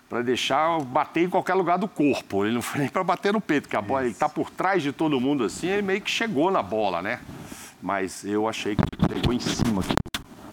para 0.09 0.21
deixar 0.21 0.79
bater 0.81 1.23
em 1.25 1.29
qualquer 1.29 1.53
lugar 1.53 1.77
do 1.77 1.87
corpo. 1.87 2.45
Ele 2.45 2.53
não 2.53 2.61
foi 2.61 2.81
nem 2.81 2.89
para 2.89 3.03
bater 3.03 3.33
no 3.33 3.41
peito, 3.41 3.63
porque 3.63 3.75
a 3.75 3.81
bola 3.81 4.05
está 4.05 4.29
por 4.29 4.49
trás 4.49 4.83
de 4.83 4.91
todo 4.91 5.19
mundo 5.19 5.43
assim, 5.43 5.67
ele 5.67 5.81
meio 5.81 6.01
que 6.01 6.11
chegou 6.11 6.51
na 6.51 6.61
bola, 6.61 7.01
né? 7.01 7.19
Mas 7.81 8.23
eu 8.23 8.47
achei 8.47 8.75
que 8.75 8.83
pegou 9.07 9.33
em 9.33 9.39
cima 9.39 9.81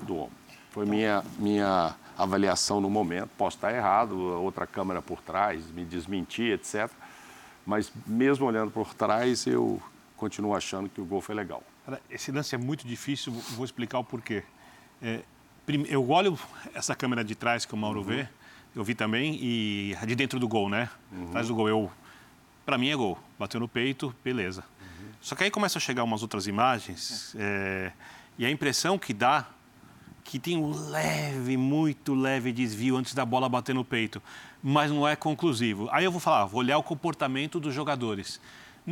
do 0.03 0.17
ombro. 0.17 0.33
Foi 0.71 0.87
minha, 0.87 1.23
minha 1.39 1.95
avaliação 2.17 2.81
no 2.81 2.91
momento. 2.91 3.31
Posso 3.37 3.57
estar 3.57 3.75
errado, 3.75 4.19
outra 4.19 4.67
câmera 4.67 5.01
por 5.01 5.21
trás, 5.21 5.71
me 5.71 5.85
desmentir, 5.85 6.53
etc. 6.53 6.91
Mas 7.65 7.93
mesmo 8.07 8.47
olhando 8.47 8.71
por 8.71 8.95
trás, 8.95 9.47
eu 9.47 9.81
continuo 10.17 10.55
achando 10.55 10.89
que 10.89 11.01
o 11.01 11.05
gol 11.05 11.21
foi 11.21 11.35
legal. 11.35 11.63
Esse 12.11 12.31
lance 12.31 12.55
é 12.55 12.59
muito 12.59 12.87
difícil, 12.87 13.33
vou 13.33 13.65
explicar 13.65 13.99
o 13.99 14.05
porquê. 14.05 14.43
É, 15.03 15.21
eu 15.89 16.11
olho 16.11 16.39
essa 16.75 16.95
câmera 16.95 17.25
de 17.25 17.35
trás 17.35 17.65
que 17.65 17.75
o 17.75 17.77
Mauro 17.77 18.01
uhum. 18.01 18.07
vê, 18.07 18.29
eu 18.75 18.85
vi 18.85 18.95
também, 18.95 19.39
e 19.43 19.97
de 20.07 20.15
dentro 20.15 20.39
do 20.39 20.49
gol, 20.49 20.69
né? 20.69 20.89
Uhum. 21.13 21.29
Atrás 21.29 21.49
do 21.49 21.55
gol, 21.55 21.69
eu. 21.69 21.91
Para 22.65 22.79
mim 22.79 22.91
é 22.91 22.97
gol. 22.97 23.19
Bateu 23.39 23.59
no 23.59 23.69
peito, 23.69 24.15
beleza. 24.23 24.65
Uhum. 24.81 25.09
Só 25.21 25.35
que 25.35 25.45
aí 25.45 25.51
começa 25.51 25.79
a 25.79 25.81
chegar 25.81 26.05
umas 26.05 26.23
outras 26.23 26.47
imagens, 26.47 27.35
é, 27.39 27.93
e 28.39 28.45
a 28.45 28.51
impressão 28.51 28.99
que 28.99 29.13
dá 29.13 29.47
que 30.23 30.39
tem 30.39 30.57
um 30.57 30.71
leve, 30.91 31.57
muito 31.57 32.15
leve 32.15 32.53
desvio 32.53 32.97
antes 32.97 33.15
da 33.15 33.25
bola 33.25 33.49
bater 33.49 33.75
no 33.75 33.85
peito, 33.85 34.23
mas 34.63 34.91
não 34.91 35.07
é 35.09 35.17
conclusivo. 35.17 35.89
Aí 35.91 36.05
eu 36.05 36.13
vou 36.13 36.21
falar, 36.21 36.45
vou 36.47 36.61
olhar 36.61 36.79
o 36.79 36.83
comportamento 36.85 37.59
dos 37.59 37.75
jogadores. 37.75 38.41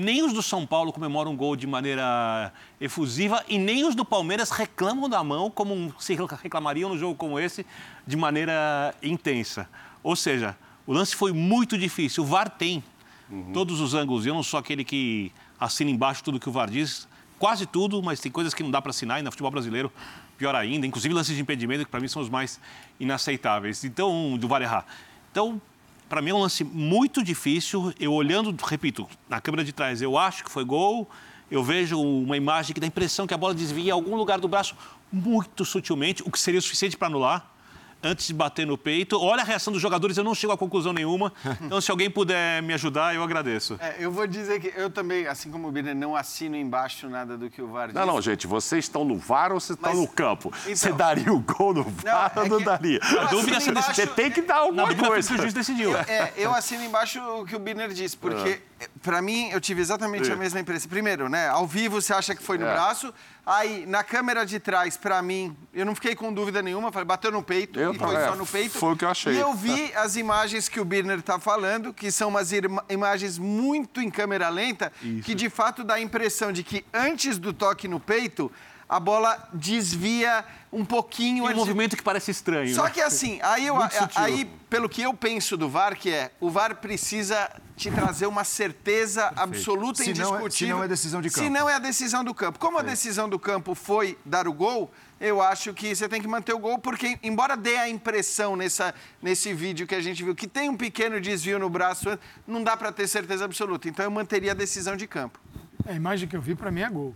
Nem 0.00 0.22
os 0.22 0.32
do 0.32 0.40
São 0.40 0.64
Paulo 0.64 0.92
comemoram 0.92 1.32
um 1.32 1.36
gol 1.36 1.56
de 1.56 1.66
maneira 1.66 2.52
efusiva 2.80 3.44
e 3.48 3.58
nem 3.58 3.84
os 3.84 3.96
do 3.96 4.04
Palmeiras 4.04 4.48
reclamam 4.50 5.08
da 5.08 5.24
mão 5.24 5.50
como 5.50 5.92
se 5.98 6.16
reclamariam 6.40 6.88
no 6.88 6.96
jogo 6.96 7.16
como 7.16 7.36
esse 7.36 7.66
de 8.06 8.16
maneira 8.16 8.94
intensa. 9.02 9.68
Ou 10.00 10.14
seja, 10.14 10.56
o 10.86 10.92
lance 10.92 11.16
foi 11.16 11.32
muito 11.32 11.76
difícil. 11.76 12.22
O 12.22 12.26
VAR 12.26 12.48
tem 12.48 12.80
uhum. 13.28 13.50
todos 13.52 13.80
os 13.80 13.92
ângulos. 13.92 14.24
Eu 14.24 14.34
não 14.34 14.42
sou 14.44 14.60
aquele 14.60 14.84
que 14.84 15.32
assina 15.58 15.90
embaixo 15.90 16.22
tudo 16.22 16.38
que 16.38 16.48
o 16.48 16.52
VAR 16.52 16.70
diz, 16.70 17.08
quase 17.36 17.66
tudo, 17.66 18.00
mas 18.00 18.20
tem 18.20 18.30
coisas 18.30 18.54
que 18.54 18.62
não 18.62 18.70
dá 18.70 18.80
para 18.80 18.90
assinar 18.90 19.18
e 19.18 19.22
no 19.24 19.32
futebol 19.32 19.50
brasileiro 19.50 19.92
pior 20.36 20.54
ainda, 20.54 20.86
inclusive 20.86 21.12
lances 21.12 21.34
de 21.34 21.42
impedimento 21.42 21.84
que 21.84 21.90
para 21.90 21.98
mim 21.98 22.06
são 22.06 22.22
os 22.22 22.28
mais 22.28 22.60
inaceitáveis. 23.00 23.82
Então, 23.82 24.38
do 24.38 24.46
VAR 24.46 24.62
errar. 24.62 24.86
Então, 25.32 25.60
para 26.08 26.22
mim 26.22 26.30
é 26.30 26.34
um 26.34 26.40
lance 26.40 26.64
muito 26.64 27.22
difícil. 27.22 27.92
Eu 27.98 28.12
olhando, 28.12 28.54
repito, 28.64 29.06
na 29.28 29.40
câmera 29.40 29.64
de 29.64 29.72
trás, 29.72 30.00
eu 30.00 30.16
acho 30.16 30.44
que 30.44 30.50
foi 30.50 30.64
gol. 30.64 31.08
Eu 31.50 31.62
vejo 31.62 32.00
uma 32.00 32.36
imagem 32.36 32.74
que 32.74 32.80
dá 32.80 32.86
a 32.86 32.88
impressão 32.88 33.26
que 33.26 33.34
a 33.34 33.36
bola 33.38 33.54
desvia 33.54 33.88
em 33.88 33.90
algum 33.90 34.16
lugar 34.16 34.38
do 34.40 34.48
braço 34.48 34.76
muito 35.10 35.64
sutilmente, 35.64 36.22
o 36.22 36.30
que 36.30 36.38
seria 36.38 36.58
o 36.58 36.62
suficiente 36.62 36.96
para 36.96 37.08
anular 37.08 37.57
antes 38.02 38.26
de 38.26 38.34
bater 38.34 38.66
no 38.66 38.78
peito. 38.78 39.20
Olha 39.20 39.42
a 39.42 39.44
reação 39.44 39.72
dos 39.72 39.82
jogadores, 39.82 40.16
eu 40.16 40.24
não 40.24 40.34
chego 40.34 40.52
a 40.52 40.58
conclusão 40.58 40.92
nenhuma. 40.92 41.32
Então, 41.68 41.80
se 41.80 41.90
alguém 41.90 42.08
puder 42.08 42.62
me 42.62 42.72
ajudar, 42.72 43.14
eu 43.14 43.22
agradeço. 43.22 43.76
É, 43.80 43.96
eu 43.98 44.10
vou 44.10 44.26
dizer 44.26 44.60
que 44.60 44.72
eu 44.74 44.88
também, 44.88 45.26
assim 45.26 45.50
como 45.50 45.68
o 45.68 45.72
Biner, 45.72 45.94
não 45.94 46.16
assino 46.16 46.56
embaixo 46.56 47.08
nada 47.08 47.36
do 47.36 47.50
que 47.50 47.60
o 47.60 47.68
VAR 47.68 47.88
diz. 47.88 47.94
Não, 47.94 48.06
não, 48.06 48.22
gente, 48.22 48.46
vocês 48.46 48.84
estão 48.84 49.04
no 49.04 49.16
VAR 49.16 49.52
ou 49.52 49.60
vocês 49.60 49.76
estão 49.76 49.94
no 49.94 50.08
campo? 50.08 50.52
Então, 50.62 50.76
você 50.76 50.92
daria 50.92 51.32
o 51.32 51.40
gol 51.40 51.74
no 51.74 51.82
VAR 51.82 52.32
não, 52.34 52.42
é 52.42 52.44
ou 52.44 52.48
não 52.50 52.64
daria? 52.64 53.00
A 53.02 53.24
dúvida 53.24 53.58
é 53.58 53.68
embaixo, 53.68 53.94
você 53.94 54.06
tem 54.06 54.30
que 54.30 54.40
dar 54.40 54.58
alguma 54.58 54.94
coisa. 54.94 55.34
o 55.34 55.36
juiz 55.36 55.52
decidiu. 55.52 55.90
Eu, 55.90 55.98
é, 55.98 56.32
eu 56.36 56.54
assino 56.54 56.84
embaixo 56.84 57.20
o 57.20 57.44
que 57.44 57.56
o 57.56 57.58
Biner 57.58 57.92
disse, 57.92 58.16
porque, 58.16 58.48
é. 58.48 58.62
Para 59.02 59.20
mim, 59.20 59.50
eu 59.50 59.60
tive 59.60 59.80
exatamente 59.80 60.30
a 60.30 60.36
mesma 60.36 60.60
impressão. 60.60 60.88
Primeiro, 60.88 61.28
né, 61.28 61.48
ao 61.48 61.66
vivo 61.66 62.00
você 62.00 62.12
acha 62.12 62.34
que 62.34 62.42
foi 62.42 62.58
no 62.58 62.66
é. 62.66 62.72
braço, 62.72 63.12
Aí, 63.48 63.86
na 63.86 64.04
câmera 64.04 64.44
de 64.44 64.60
trás, 64.60 64.98
para 64.98 65.22
mim, 65.22 65.56
eu 65.72 65.86
não 65.86 65.94
fiquei 65.94 66.14
com 66.14 66.30
dúvida 66.30 66.60
nenhuma, 66.60 66.92
falei, 66.92 67.06
bateu 67.06 67.32
no 67.32 67.42
peito, 67.42 67.80
eu 67.80 67.94
e 67.94 67.98
foi 67.98 68.14
é, 68.14 68.26
só 68.26 68.36
no 68.36 68.44
peito. 68.44 68.78
Foi 68.78 68.92
o 68.92 68.96
que 68.96 69.06
eu 69.06 69.08
achei. 69.08 69.32
E 69.32 69.38
eu 69.38 69.54
vi 69.54 69.90
as 69.94 70.16
imagens 70.16 70.68
que 70.68 70.78
o 70.78 70.84
Birner 70.84 71.20
está 71.20 71.38
falando, 71.38 71.94
que 71.94 72.12
são 72.12 72.28
umas 72.28 72.50
imagens 72.90 73.38
muito 73.38 74.02
em 74.02 74.10
câmera 74.10 74.50
lenta, 74.50 74.92
Isso. 75.02 75.22
que 75.22 75.34
de 75.34 75.48
fato 75.48 75.82
dá 75.82 75.94
a 75.94 76.00
impressão 76.00 76.52
de 76.52 76.62
que 76.62 76.84
antes 76.92 77.38
do 77.38 77.54
toque 77.54 77.88
no 77.88 77.98
peito, 77.98 78.52
a 78.88 78.98
bola 78.98 79.48
desvia 79.52 80.44
um 80.72 80.84
pouquinho. 80.84 81.44
Tem 81.44 81.54
um 81.54 81.56
movimento 81.56 81.96
que 81.96 82.02
parece 82.02 82.30
estranho. 82.30 82.74
Só 82.74 82.84
né? 82.84 82.90
que 82.90 83.00
assim, 83.00 83.38
aí, 83.42 83.66
eu, 83.66 83.76
aí, 84.16 84.50
pelo 84.70 84.88
que 84.88 85.02
eu 85.02 85.12
penso 85.12 85.56
do 85.56 85.68
VAR, 85.68 85.96
que 85.96 86.10
é, 86.10 86.30
o 86.40 86.48
VAR 86.48 86.76
precisa 86.76 87.50
te 87.76 87.90
trazer 87.90 88.26
uma 88.26 88.44
certeza 88.44 89.22
Perfeito. 89.28 89.42
absoluta 89.42 90.04
e 90.04 90.10
indiscutível. 90.10 90.38
Não 90.38 90.46
é, 90.46 90.50
se 90.50 90.66
não 90.66 90.82
é 90.84 90.88
decisão 90.88 91.20
de 91.20 91.28
campo. 91.28 91.44
Se 91.44 91.50
não 91.50 91.70
é 91.70 91.74
a 91.74 91.78
decisão 91.78 92.24
do 92.24 92.34
campo. 92.34 92.58
Como 92.58 92.76
Perfeito. 92.76 92.90
a 92.90 92.94
decisão 92.94 93.28
do 93.28 93.38
campo 93.38 93.74
foi 93.74 94.18
dar 94.24 94.48
o 94.48 94.52
gol, 94.52 94.90
eu 95.20 95.42
acho 95.42 95.74
que 95.74 95.94
você 95.94 96.08
tem 96.08 96.20
que 96.20 96.28
manter 96.28 96.54
o 96.54 96.58
gol, 96.58 96.78
porque 96.78 97.18
embora 97.22 97.56
dê 97.56 97.76
a 97.76 97.88
impressão 97.88 98.56
nessa, 98.56 98.94
nesse 99.22 99.52
vídeo 99.52 99.86
que 99.86 99.94
a 99.94 100.00
gente 100.00 100.24
viu 100.24 100.34
que 100.34 100.46
tem 100.46 100.68
um 100.68 100.76
pequeno 100.76 101.20
desvio 101.20 101.58
no 101.58 101.68
braço, 101.68 102.18
não 102.46 102.62
dá 102.62 102.76
para 102.76 102.90
ter 102.90 103.06
certeza 103.06 103.44
absoluta. 103.44 103.88
Então 103.88 104.04
eu 104.04 104.10
manteria 104.10 104.52
a 104.52 104.54
decisão 104.54 104.96
de 104.96 105.06
campo. 105.06 105.38
A 105.86 105.92
imagem 105.92 106.28
que 106.28 106.36
eu 106.36 106.40
vi 106.40 106.54
para 106.54 106.70
mim 106.70 106.80
é 106.80 106.88
gol. 106.88 107.14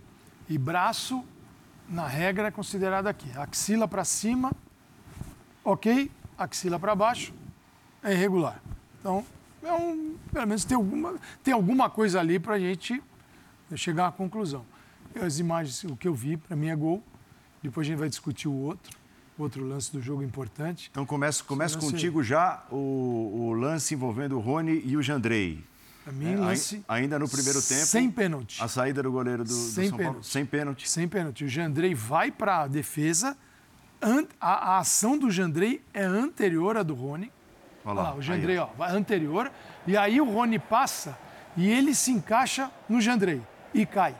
E 0.48 0.58
braço, 0.58 1.24
na 1.88 2.06
regra, 2.06 2.48
é 2.48 2.50
considerado 2.50 3.06
aqui. 3.06 3.30
Axila 3.36 3.86
para 3.86 4.04
cima, 4.04 4.52
ok. 5.64 6.10
Axila 6.36 6.78
para 6.78 6.94
baixo, 6.94 7.32
é 8.02 8.12
irregular. 8.12 8.60
Então, 9.00 9.24
é 9.62 9.72
um, 9.72 10.16
pelo 10.32 10.46
menos 10.46 10.64
tem 10.64 10.76
alguma, 10.76 11.14
tem 11.42 11.54
alguma 11.54 11.88
coisa 11.88 12.18
ali 12.20 12.38
para 12.38 12.54
a 12.54 12.58
gente 12.58 13.02
chegar 13.76 14.08
à 14.08 14.12
conclusão. 14.12 14.64
As 15.20 15.38
imagens, 15.38 15.84
o 15.84 15.96
que 15.96 16.08
eu 16.08 16.14
vi, 16.14 16.36
para 16.36 16.56
mim 16.56 16.68
é 16.68 16.76
gol. 16.76 17.02
Depois 17.62 17.86
a 17.86 17.90
gente 17.90 17.98
vai 17.98 18.08
discutir 18.08 18.48
o 18.48 18.54
outro, 18.54 18.96
outro 19.38 19.64
lance 19.64 19.92
do 19.92 20.00
jogo 20.00 20.22
importante. 20.22 20.88
Então 20.90 21.06
começa, 21.06 21.44
começa 21.44 21.78
contigo 21.78 22.22
já 22.22 22.64
o, 22.70 23.50
o, 23.50 23.52
lance 23.52 23.94
envolvendo 23.94 24.36
o 24.36 24.40
Rony 24.40 24.82
e 24.84 24.96
o 24.96 25.02
Jandrei. 25.02 25.62
Para 26.04 26.12
mim, 26.12 26.32
é, 26.32 26.36
lance. 26.36 26.84
Ainda 26.88 27.18
no 27.18 27.28
primeiro 27.28 27.62
tempo. 27.62 27.86
Sem 27.86 28.10
pênalti. 28.10 28.62
A 28.62 28.68
saída 28.68 29.02
do 29.02 29.12
goleiro 29.12 29.44
do, 29.44 29.52
sem 29.52 29.84
do 29.84 29.90
São 29.90 29.98
pênalti. 29.98 30.14
Paulo. 30.14 30.24
Sem 30.24 30.46
pênalti. 30.46 30.88
Sem 30.88 31.08
pênalti. 31.08 31.44
O 31.44 31.48
Jandrei 31.48 31.94
vai 31.94 32.30
para 32.30 32.62
a 32.62 32.66
defesa. 32.66 33.36
A, 34.40 34.74
a 34.74 34.78
ação 34.78 35.16
do 35.16 35.30
Jandrei 35.30 35.80
é 35.94 36.02
anterior 36.02 36.76
à 36.76 36.82
do 36.82 36.94
Rony. 36.94 37.30
Olha 37.84 37.94
lá, 37.94 38.02
Olha 38.02 38.10
lá 38.10 38.16
o 38.16 38.22
Jandrei, 38.22 38.58
aí, 38.58 38.66
ó, 38.78 38.84
anterior. 38.84 39.50
E 39.86 39.96
aí 39.96 40.20
o 40.20 40.24
Rony 40.24 40.58
passa 40.58 41.16
e 41.56 41.68
ele 41.68 41.94
se 41.94 42.10
encaixa 42.10 42.70
no 42.88 43.00
Jandrei 43.00 43.40
e 43.72 43.86
cai. 43.86 44.14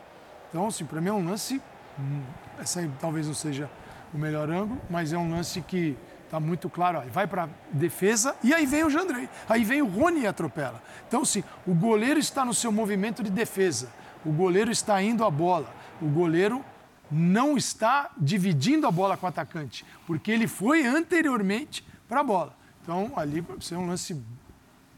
Então, 0.49 0.67
assim, 0.67 0.85
para 0.85 1.01
mim 1.01 1.09
é 1.09 1.13
um 1.13 1.25
lance. 1.25 1.61
Hum, 1.99 2.23
essa 2.59 2.81
aí 2.81 2.91
talvez 3.01 3.27
não 3.27 3.35
seja 3.35 3.69
o 4.15 4.19
melhor 4.19 4.51
ângulo, 4.51 4.81
mas 4.89 5.13
é 5.13 5.19
um 5.19 5.31
lance 5.31 5.61
que 5.63 5.97
está 6.33 6.41
muito 6.41 6.71
claro. 6.71 7.03
Vai 7.11 7.27
para 7.27 7.47
defesa 7.71 8.35
e 8.43 8.55
aí 8.55 8.65
vem 8.65 8.85
o 8.85 8.91
Jandrei. 8.91 9.29
Aí 9.47 9.63
vem 9.65 9.83
o 9.83 9.87
Rony 9.87 10.23
e 10.23 10.27
atropela. 10.27 10.83
Então, 11.07 11.21
assim, 11.21 11.45
o 11.67 11.75
goleiro 11.75 12.19
está 12.19 12.43
no 12.43 12.55
seu 12.55 12.73
movimento 12.73 13.23
de 13.23 13.31
defesa. 13.31 13.93
O 14.25 14.33
goleiro 14.33 14.71
está 14.71 15.03
indo 15.03 15.25
a 15.25 15.31
bola. 15.31 15.73
O 16.01 16.09
goleiro 16.09 16.65
não 17.11 17.59
está 17.59 18.11
dividindo 18.17 18.87
a 18.87 18.91
bola 18.91 19.19
com 19.19 19.27
o 19.27 19.29
atacante, 19.29 19.85
porque 20.07 20.31
ele 20.31 20.49
foi 20.49 20.87
anteriormente 20.87 21.85
para 22.09 22.21
a 22.21 22.25
bola. 22.25 22.57
Então, 22.83 23.13
ali, 23.15 23.43
para 23.43 23.61
ser 23.61 23.77
um 23.77 23.87
lance, 23.87 24.19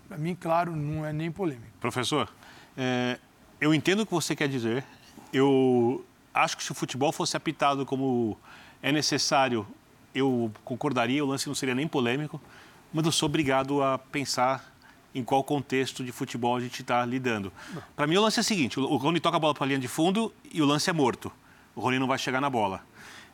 para 0.08 0.16
mim, 0.16 0.36
claro, 0.36 0.76
não 0.76 1.04
é 1.04 1.12
nem 1.12 1.32
polêmico. 1.32 1.66
Professor, 1.80 2.32
é, 2.76 3.18
eu 3.60 3.74
entendo 3.74 4.00
o 4.00 4.06
que 4.06 4.12
você 4.12 4.36
quer 4.36 4.48
dizer. 4.48 4.84
Eu 5.32 6.04
acho 6.32 6.56
que 6.56 6.62
se 6.62 6.70
o 6.70 6.74
futebol 6.74 7.10
fosse 7.10 7.36
apitado 7.36 7.84
como 7.84 8.38
é 8.80 8.92
necessário, 8.92 9.66
eu 10.14 10.52
concordaria, 10.64 11.24
o 11.24 11.28
lance 11.28 11.46
não 11.46 11.54
seria 11.54 11.74
nem 11.74 11.88
polêmico, 11.88 12.40
mas 12.92 13.04
eu 13.04 13.12
sou 13.12 13.26
obrigado 13.28 13.82
a 13.82 13.98
pensar 13.98 14.72
em 15.14 15.22
qual 15.22 15.42
contexto 15.44 16.04
de 16.04 16.12
futebol 16.12 16.56
a 16.56 16.60
gente 16.60 16.82
está 16.82 17.04
lidando. 17.04 17.52
Para 17.94 18.06
mim, 18.06 18.16
o 18.16 18.22
lance 18.22 18.38
é 18.38 18.42
o 18.42 18.44
seguinte: 18.44 18.78
o 18.78 18.96
Rony 18.96 19.20
toca 19.20 19.36
a 19.36 19.40
bola 19.40 19.54
para 19.54 19.64
a 19.64 19.66
linha 19.66 19.78
de 19.78 19.88
fundo 19.88 20.32
e 20.52 20.60
o 20.60 20.66
lance 20.66 20.90
é 20.90 20.92
morto. 20.92 21.30
o 21.74 21.80
Rony 21.80 21.98
não 21.98 22.06
vai 22.06 22.18
chegar 22.18 22.40
na 22.40 22.50
bola. 22.50 22.84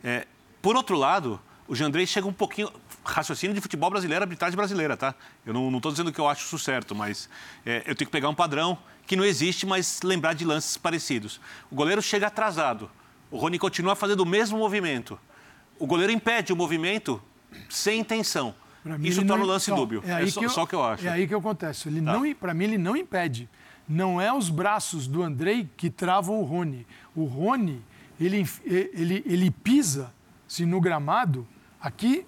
É, 0.02 0.26
por 0.62 0.76
outro 0.76 0.96
lado, 0.96 1.40
o 1.68 1.74
Jandrei 1.74 2.06
chega 2.06 2.26
um 2.26 2.32
pouquinho. 2.32 2.70
Raciocínio 3.02 3.54
de 3.54 3.62
futebol 3.62 3.88
brasileiro, 3.88 4.22
arbitragem 4.22 4.54
brasileira, 4.54 4.94
tá? 4.94 5.14
Eu 5.44 5.54
não 5.54 5.74
estou 5.74 5.90
dizendo 5.90 6.12
que 6.12 6.20
eu 6.20 6.28
acho 6.28 6.44
isso 6.44 6.58
certo, 6.58 6.94
mas 6.94 7.30
é, 7.64 7.78
eu 7.78 7.94
tenho 7.94 8.06
que 8.06 8.12
pegar 8.12 8.28
um 8.28 8.34
padrão 8.34 8.76
que 9.06 9.16
não 9.16 9.24
existe, 9.24 9.64
mas 9.64 10.00
lembrar 10.04 10.34
de 10.34 10.44
lances 10.44 10.76
parecidos. 10.76 11.40
O 11.70 11.74
goleiro 11.74 12.02
chega 12.02 12.26
atrasado, 12.26 12.90
o 13.30 13.38
Rony 13.38 13.58
continua 13.58 13.96
fazendo 13.96 14.20
o 14.20 14.26
mesmo 14.26 14.58
movimento. 14.58 15.18
O 15.80 15.86
goleiro 15.86 16.12
impede 16.12 16.52
o 16.52 16.56
movimento 16.56 17.20
sem 17.68 18.00
intenção. 18.00 18.54
Mim, 18.84 19.08
Isso 19.08 19.24
torna 19.26 19.44
o 19.44 19.46
lance 19.46 19.70
não, 19.70 19.76
dúbio. 19.76 20.02
É, 20.06 20.22
É, 20.22 20.26
só, 20.26 20.40
que 20.40 20.46
eu, 20.46 20.50
só 20.50 20.62
o 20.62 20.66
que 20.66 20.74
eu 20.74 20.82
acho. 20.82 21.06
É 21.06 21.10
aí 21.10 21.26
que 21.26 21.34
acontece. 21.34 21.88
Ele 21.88 22.00
Tá. 22.00 22.12
não, 22.12 22.34
para 22.34 22.54
mim, 22.54 22.64
ele 22.64 22.78
não 22.78 22.96
impede. 22.96 23.48
Não 23.88 24.20
é 24.20 24.32
os 24.32 24.48
braços 24.48 25.06
do 25.06 25.22
Andrei 25.22 25.68
que 25.76 25.90
travam 25.90 26.40
o 26.40 26.44
Rony. 26.44 26.86
O 27.14 27.24
Rony, 27.24 27.82
ele, 28.20 28.46
ele, 28.64 29.22
ele 29.26 29.50
pisa, 29.50 30.12
se 30.46 30.64
no 30.64 30.80
gramado, 30.80 31.46
aqui, 31.80 32.24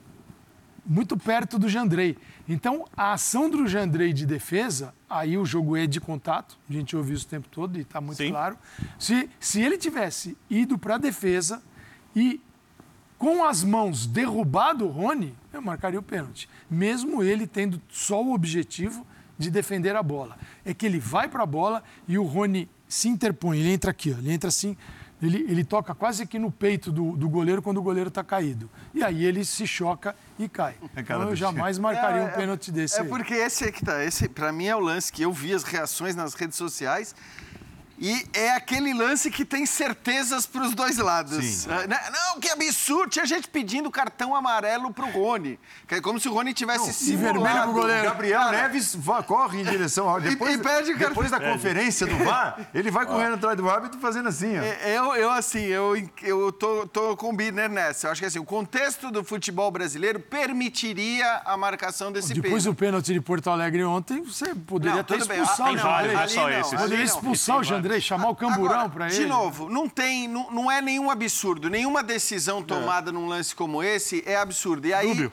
muito 0.84 1.16
perto 1.16 1.58
do 1.58 1.68
Jandrei. 1.68 2.18
Então, 2.48 2.84
a 2.96 3.12
ação 3.12 3.48
do 3.48 3.66
Jandrei 3.66 4.12
de 4.12 4.26
defesa, 4.26 4.92
aí 5.08 5.38
o 5.38 5.44
jogo 5.46 5.76
é 5.76 5.86
de 5.86 6.00
contato, 6.00 6.58
a 6.68 6.72
gente 6.72 6.96
ouviu 6.96 7.14
isso 7.14 7.26
o 7.26 7.28
tempo 7.28 7.48
todo 7.48 7.78
e 7.78 7.82
está 7.82 8.00
muito 8.00 8.18
Sim. 8.18 8.30
claro. 8.30 8.58
Se, 8.98 9.30
se 9.38 9.62
ele 9.62 9.78
tivesse 9.78 10.36
ido 10.50 10.76
para 10.76 10.96
a 10.96 10.98
defesa 10.98 11.62
e 12.14 12.40
com 13.22 13.44
as 13.44 13.62
mãos 13.62 14.04
derrubado 14.04 14.84
o 14.84 14.88
Rony, 14.88 15.32
eu 15.52 15.62
marcaria 15.62 15.96
o 15.96 16.02
pênalti. 16.02 16.48
Mesmo 16.68 17.22
ele 17.22 17.46
tendo 17.46 17.80
só 17.88 18.20
o 18.20 18.34
objetivo 18.34 19.06
de 19.38 19.48
defender 19.48 19.94
a 19.94 20.02
bola. 20.02 20.36
É 20.64 20.74
que 20.74 20.84
ele 20.84 20.98
vai 20.98 21.28
para 21.28 21.44
a 21.44 21.46
bola 21.46 21.84
e 22.08 22.18
o 22.18 22.24
Rony 22.24 22.68
se 22.88 23.08
interpõe. 23.08 23.60
Ele 23.60 23.70
entra 23.70 23.92
aqui, 23.92 24.12
ó, 24.12 24.18
ele 24.18 24.32
entra 24.32 24.48
assim, 24.48 24.76
ele, 25.22 25.46
ele 25.48 25.62
toca 25.62 25.94
quase 25.94 26.24
aqui 26.24 26.36
no 26.36 26.50
peito 26.50 26.90
do, 26.90 27.16
do 27.16 27.28
goleiro 27.28 27.62
quando 27.62 27.76
o 27.76 27.82
goleiro 27.82 28.08
está 28.08 28.24
caído. 28.24 28.68
E 28.92 29.04
aí 29.04 29.24
ele 29.24 29.44
se 29.44 29.68
choca 29.68 30.16
e 30.36 30.48
cai. 30.48 30.74
Então 30.96 31.22
eu 31.22 31.36
jamais 31.36 31.78
marcaria 31.78 32.22
um 32.22 32.30
pênalti 32.32 32.72
desse. 32.72 32.98
É 32.98 33.02
aí. 33.02 33.08
porque 33.08 33.34
esse 33.34 33.66
é 33.66 33.70
que 33.70 33.84
tá. 33.84 34.04
Esse, 34.04 34.28
pra 34.28 34.50
mim, 34.52 34.66
é 34.66 34.74
o 34.74 34.80
lance 34.80 35.12
que 35.12 35.22
eu 35.22 35.32
vi 35.32 35.54
as 35.54 35.62
reações 35.62 36.16
nas 36.16 36.34
redes 36.34 36.56
sociais. 36.56 37.14
E 37.98 38.26
é 38.32 38.50
aquele 38.54 38.92
lance 38.94 39.30
que 39.30 39.44
tem 39.44 39.64
certezas 39.66 40.44
para 40.46 40.62
os 40.62 40.74
dois 40.74 40.98
lados. 40.98 41.68
Ah, 41.68 41.86
né? 41.86 41.98
Não, 42.12 42.40
que 42.40 42.48
absurdo! 42.50 43.10
Tinha 43.10 43.24
gente 43.26 43.46
pedindo 43.48 43.90
cartão 43.90 44.34
amarelo 44.34 44.92
pro 44.92 45.06
Rony. 45.10 45.58
Que 45.86 45.96
é 45.96 46.00
como 46.00 46.18
se 46.18 46.28
o 46.28 46.32
Rony 46.32 46.52
tivesse 46.52 46.92
simulado. 46.92 47.40
vermelho 47.40 47.62
pro 47.64 47.72
goleiro. 47.72 48.02
Gabriel 48.04 48.40
Cara, 48.40 48.62
Neves 48.62 48.96
corre 49.26 49.60
em 49.60 49.64
direção 49.64 50.08
ao. 50.08 50.20
Depois, 50.22 50.54
e 50.54 50.58
pede 50.58 50.90
o 50.92 50.98
cara- 50.98 51.08
depois 51.10 51.30
da 51.30 51.38
conferência 51.40 52.06
do 52.06 52.16
VAR, 52.24 52.68
ele 52.74 52.90
vai 52.90 53.04
correndo 53.06 53.34
atrás 53.34 53.56
do 53.56 53.68
árbitro 53.68 54.00
fazendo 54.00 54.28
assim, 54.28 54.58
ó. 54.58 54.62
É, 54.62 54.96
Eu, 54.96 55.14
eu 55.14 55.30
assim, 55.30 55.60
eu, 55.64 55.94
eu 56.22 56.50
tô, 56.52 56.86
tô 56.86 57.16
com 57.16 57.30
o 57.30 57.32
Bidner 57.36 57.68
nessa. 57.70 58.06
Eu 58.08 58.12
acho 58.12 58.20
que 58.20 58.26
assim, 58.26 58.38
o 58.38 58.44
contexto 58.44 59.10
do 59.10 59.22
futebol 59.22 59.70
brasileiro 59.70 60.18
permitiria 60.18 61.42
a 61.44 61.56
marcação 61.56 62.10
desse 62.12 62.28
Depois 62.34 62.62
pênalti. 62.62 62.64
do 62.64 62.74
pênalti 62.74 63.12
de 63.12 63.20
Porto 63.20 63.50
Alegre 63.50 63.84
ontem, 63.84 64.22
você 64.22 64.54
poderia 64.54 64.96
Não, 64.98 65.04
ter 65.04 65.18
expulsado 65.18 65.62
Ah, 65.62 65.64
o 65.64 65.66
tem 65.66 65.76
não, 65.76 65.82
vários, 65.82 66.12
Jandrei. 66.12 66.14
não 66.14 66.22
é 66.22 66.28
só 66.28 66.40
não, 66.42 66.50
esse. 66.60 66.74
ali 66.74 66.82
Poderia 66.82 66.98
não. 66.98 67.04
expulsar 67.04 67.58
o 67.58 67.64
Jandrei, 67.82 68.00
chamar 68.00 68.28
o 68.28 68.36
camburão 68.36 68.74
Agora, 68.74 68.88
para 68.88 69.06
ele. 69.06 69.16
De 69.16 69.26
novo, 69.26 69.68
não 69.68 69.88
tem, 69.88 70.28
não, 70.28 70.50
não 70.50 70.70
é 70.70 70.80
nenhum 70.80 71.10
absurdo. 71.10 71.68
Nenhuma 71.68 72.02
decisão 72.02 72.62
tomada 72.62 73.10
num 73.10 73.26
lance 73.26 73.54
como 73.54 73.82
esse 73.82 74.22
é 74.24 74.36
absurdo. 74.36 74.86
E 74.86 74.94
aí, 74.94 75.30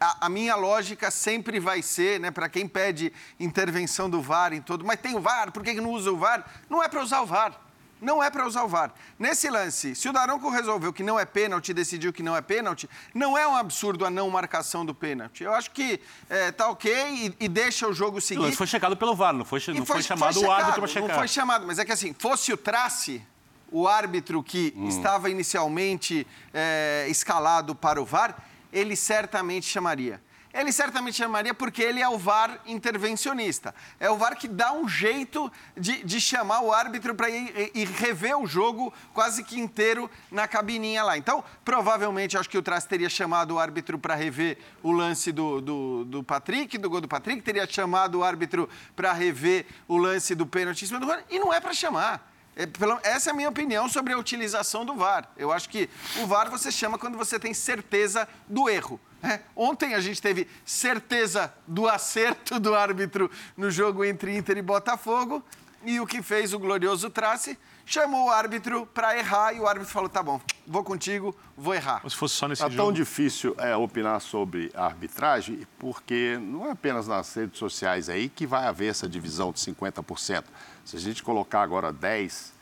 a, 0.00 0.26
a 0.26 0.28
minha 0.28 0.54
lógica 0.54 1.10
sempre 1.10 1.58
vai 1.58 1.82
ser, 1.82 2.20
né, 2.20 2.30
para 2.30 2.48
quem 2.48 2.68
pede 2.68 3.12
intervenção 3.40 4.08
do 4.08 4.22
VAR 4.22 4.52
em 4.52 4.62
todo, 4.62 4.84
mas 4.84 5.00
tem 5.00 5.16
o 5.16 5.20
VAR, 5.20 5.50
por 5.50 5.62
que 5.64 5.74
que 5.74 5.80
não 5.80 5.90
usa 5.90 6.12
o 6.12 6.16
VAR? 6.16 6.44
Não 6.70 6.82
é 6.82 6.88
para 6.88 7.02
usar 7.02 7.20
o 7.20 7.26
VAR. 7.26 7.67
Não 8.00 8.22
é 8.22 8.30
para 8.30 8.46
usar 8.46 8.62
o 8.64 8.68
VAR. 8.68 8.92
Nesse 9.18 9.50
lance, 9.50 9.94
se 9.94 10.08
o 10.08 10.12
Daronco 10.12 10.48
resolveu 10.50 10.92
que 10.92 11.02
não 11.02 11.18
é 11.18 11.24
pênalti, 11.24 11.74
decidiu 11.74 12.12
que 12.12 12.22
não 12.22 12.36
é 12.36 12.40
pênalti, 12.40 12.88
não 13.12 13.36
é 13.36 13.46
um 13.46 13.56
absurdo 13.56 14.04
a 14.06 14.10
não 14.10 14.30
marcação 14.30 14.86
do 14.86 14.94
pênalti. 14.94 15.42
Eu 15.42 15.52
acho 15.54 15.70
que 15.72 16.00
é, 16.30 16.52
tá 16.52 16.68
ok 16.68 16.92
e, 17.38 17.44
e 17.44 17.48
deixa 17.48 17.88
o 17.88 17.92
jogo 17.92 18.18
O 18.18 18.20
seguir. 18.20 18.40
lance 18.40 18.56
foi 18.56 18.66
checado 18.66 18.96
pelo 18.96 19.14
VAR, 19.16 19.32
não 19.32 19.44
foi, 19.44 19.60
não 19.74 19.84
foi, 19.84 20.02
chamado 20.02 20.36
o 20.36 20.40
checado, 20.40 20.52
árbitro 20.52 20.80
para 20.82 20.88
checar. 20.88 21.08
Não 21.08 21.14
foi 21.16 21.28
chamado, 21.28 21.66
mas 21.66 21.78
é 21.78 21.84
que 21.84 21.92
assim, 21.92 22.14
fosse 22.18 22.52
o 22.52 22.56
Trace, 22.56 23.22
o 23.70 23.86
árbitro 23.88 24.42
que 24.42 24.72
Hum. 24.76 24.88
estava 24.88 25.28
inicialmente 25.28 26.26
é, 26.54 27.06
escalado 27.08 27.74
para 27.74 28.00
o 28.00 28.04
VAR, 28.04 28.36
ele 28.72 28.94
certamente 28.94 29.66
chamaria. 29.66 30.20
Ele 30.58 30.72
certamente 30.72 31.16
chamaria 31.16 31.54
porque 31.54 31.80
ele 31.80 32.02
é 32.02 32.08
o 32.08 32.18
VAR 32.18 32.58
intervencionista. 32.66 33.72
É 34.00 34.10
o 34.10 34.16
VAR 34.16 34.36
que 34.36 34.48
dá 34.48 34.72
um 34.72 34.88
jeito 34.88 35.52
de, 35.76 36.02
de 36.02 36.20
chamar 36.20 36.62
o 36.62 36.72
árbitro 36.72 37.14
para 37.14 37.30
ir, 37.30 37.70
ir 37.72 37.86
rever 37.86 38.36
o 38.36 38.44
jogo 38.44 38.92
quase 39.14 39.44
que 39.44 39.56
inteiro 39.56 40.10
na 40.32 40.48
cabininha 40.48 41.04
lá. 41.04 41.16
Então, 41.16 41.44
provavelmente, 41.64 42.36
acho 42.36 42.50
que 42.50 42.58
o 42.58 42.62
Trace 42.62 42.88
teria 42.88 43.08
chamado 43.08 43.54
o 43.54 43.58
árbitro 43.60 44.00
para 44.00 44.16
rever 44.16 44.58
o 44.82 44.90
lance 44.90 45.30
do, 45.30 45.60
do, 45.60 46.04
do 46.04 46.24
Patrick, 46.24 46.76
do 46.76 46.90
gol 46.90 47.00
do 47.00 47.08
Patrick, 47.08 47.40
teria 47.40 47.64
chamado 47.64 48.18
o 48.18 48.24
árbitro 48.24 48.68
para 48.96 49.12
rever 49.12 49.64
o 49.86 49.96
lance 49.96 50.34
do 50.34 50.44
pênalti 50.44 50.82
em 50.82 50.88
cima 50.88 50.98
do 50.98 51.06
Rony, 51.06 51.22
e 51.30 51.38
não 51.38 51.54
é 51.54 51.60
para 51.60 51.72
chamar. 51.72 52.32
É, 52.56 52.66
essa 53.04 53.30
é 53.30 53.32
a 53.32 53.36
minha 53.36 53.48
opinião 53.48 53.88
sobre 53.88 54.12
a 54.12 54.18
utilização 54.18 54.84
do 54.84 54.96
VAR. 54.96 55.30
Eu 55.36 55.52
acho 55.52 55.68
que 55.68 55.88
o 56.16 56.26
VAR 56.26 56.50
você 56.50 56.72
chama 56.72 56.98
quando 56.98 57.16
você 57.16 57.38
tem 57.38 57.54
certeza 57.54 58.28
do 58.48 58.68
erro. 58.68 59.00
Né? 59.22 59.40
Ontem 59.56 59.94
a 59.94 60.00
gente 60.00 60.20
teve 60.22 60.46
certeza 60.64 61.52
do 61.66 61.88
acerto 61.88 62.58
do 62.60 62.74
árbitro 62.74 63.30
no 63.56 63.70
jogo 63.70 64.04
entre 64.04 64.36
Inter 64.36 64.58
e 64.58 64.62
Botafogo. 64.62 65.42
E 65.84 66.00
o 66.00 66.06
que 66.06 66.20
fez 66.22 66.52
o 66.52 66.58
glorioso 66.58 67.08
Trace 67.08 67.56
chamou 67.86 68.26
o 68.26 68.30
árbitro 68.30 68.84
para 68.86 69.16
errar 69.16 69.52
e 69.54 69.60
o 69.60 69.66
árbitro 69.66 69.92
falou: 69.92 70.08
tá 70.08 70.20
bom, 70.22 70.40
vou 70.66 70.82
contigo, 70.82 71.34
vou 71.56 71.72
errar. 71.72 72.02
Se 72.08 72.16
fosse 72.16 72.34
só 72.34 72.48
nesse 72.48 72.60
Tá 72.62 72.68
jogo. 72.68 72.82
tão 72.82 72.92
difícil 72.92 73.54
é, 73.58 73.76
opinar 73.76 74.20
sobre 74.20 74.72
a 74.74 74.86
arbitragem, 74.86 75.66
porque 75.78 76.36
não 76.42 76.66
é 76.66 76.72
apenas 76.72 77.06
nas 77.06 77.32
redes 77.32 77.58
sociais 77.58 78.08
aí 78.08 78.28
que 78.28 78.44
vai 78.44 78.66
haver 78.66 78.88
essa 78.90 79.08
divisão 79.08 79.52
de 79.52 79.60
50%. 79.60 80.44
Se 80.84 80.96
a 80.96 81.00
gente 81.00 81.22
colocar 81.22 81.62
agora 81.62 81.92
10 81.92 82.52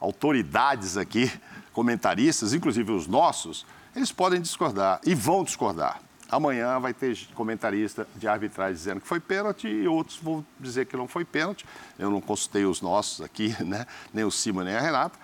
autoridades 0.00 0.96
aqui, 0.96 1.30
comentaristas, 1.74 2.54
inclusive 2.54 2.90
os 2.92 3.06
nossos, 3.06 3.66
eles 3.94 4.10
podem 4.10 4.40
discordar 4.40 5.00
e 5.04 5.14
vão 5.14 5.44
discordar. 5.44 6.00
Amanhã 6.30 6.80
vai 6.80 6.94
ter 6.94 7.18
comentarista 7.34 8.08
de 8.16 8.26
arbitragem 8.26 8.74
dizendo 8.74 9.00
que 9.00 9.06
foi 9.06 9.20
pênalti 9.20 9.68
e 9.68 9.86
outros 9.86 10.16
vão 10.16 10.44
dizer 10.58 10.86
que 10.86 10.96
não 10.96 11.06
foi 11.06 11.24
pênalti. 11.24 11.66
Eu 11.98 12.10
não 12.10 12.20
consultei 12.20 12.64
os 12.64 12.80
nossos 12.80 13.20
aqui, 13.20 13.54
né? 13.62 13.86
nem 14.12 14.24
o 14.24 14.30
Cima 14.30 14.64
nem 14.64 14.74
a 14.74 14.80
Renata. 14.80 15.18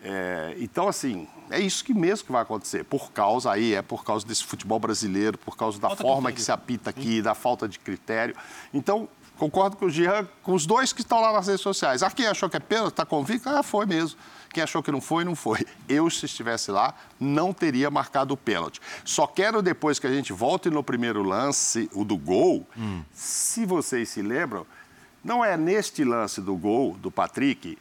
É, 0.00 0.54
então, 0.58 0.86
assim, 0.86 1.26
é 1.50 1.58
isso 1.58 1.84
que 1.84 1.92
mesmo 1.92 2.26
que 2.26 2.32
vai 2.32 2.42
acontecer. 2.42 2.84
Por 2.84 3.10
causa 3.10 3.50
aí, 3.50 3.74
é 3.74 3.82
por 3.82 4.04
causa 4.04 4.24
desse 4.24 4.44
futebol 4.44 4.78
brasileiro, 4.78 5.36
por 5.36 5.56
causa 5.56 5.80
da 5.80 5.88
Falta 5.88 6.02
forma 6.02 6.30
que 6.30 6.40
se 6.40 6.52
apita 6.52 6.90
aqui, 6.90 7.20
da 7.20 7.34
falta 7.34 7.68
de 7.68 7.78
critério. 7.78 8.36
Então, 8.72 9.08
concordo 9.38 9.76
com 9.76 9.86
o 9.86 9.90
Jean, 9.90 10.28
com 10.42 10.52
os 10.52 10.66
dois 10.66 10.92
que 10.92 11.00
estão 11.00 11.20
lá 11.20 11.32
nas 11.32 11.46
redes 11.46 11.62
sociais. 11.62 12.02
Ah, 12.02 12.10
quem 12.10 12.26
achou 12.26 12.50
que 12.50 12.56
é 12.56 12.60
pênalti, 12.60 12.90
está 12.90 13.06
convicto? 13.06 13.48
Ah, 13.48 13.62
foi 13.62 13.86
mesmo. 13.86 14.18
Quem 14.52 14.62
achou 14.62 14.82
que 14.82 14.90
não 14.90 15.00
foi, 15.00 15.24
não 15.24 15.36
foi. 15.36 15.64
Eu, 15.88 16.10
se 16.10 16.26
estivesse 16.26 16.70
lá, 16.70 16.94
não 17.20 17.52
teria 17.52 17.90
marcado 17.90 18.34
o 18.34 18.36
pênalti. 18.36 18.80
Só 19.04 19.26
quero, 19.26 19.62
depois 19.62 19.98
que 19.98 20.06
a 20.06 20.10
gente 20.10 20.32
volte 20.32 20.68
no 20.68 20.82
primeiro 20.82 21.22
lance, 21.22 21.88
o 21.94 22.04
do 22.04 22.16
gol, 22.16 22.66
se 23.12 23.64
vocês 23.64 24.08
se 24.08 24.20
lembram, 24.20 24.66
não 25.22 25.44
é 25.44 25.56
neste 25.56 26.04
lance 26.04 26.40
do 26.40 26.56
gol 26.56 26.94
do 26.94 27.10
Patrick 27.10 27.78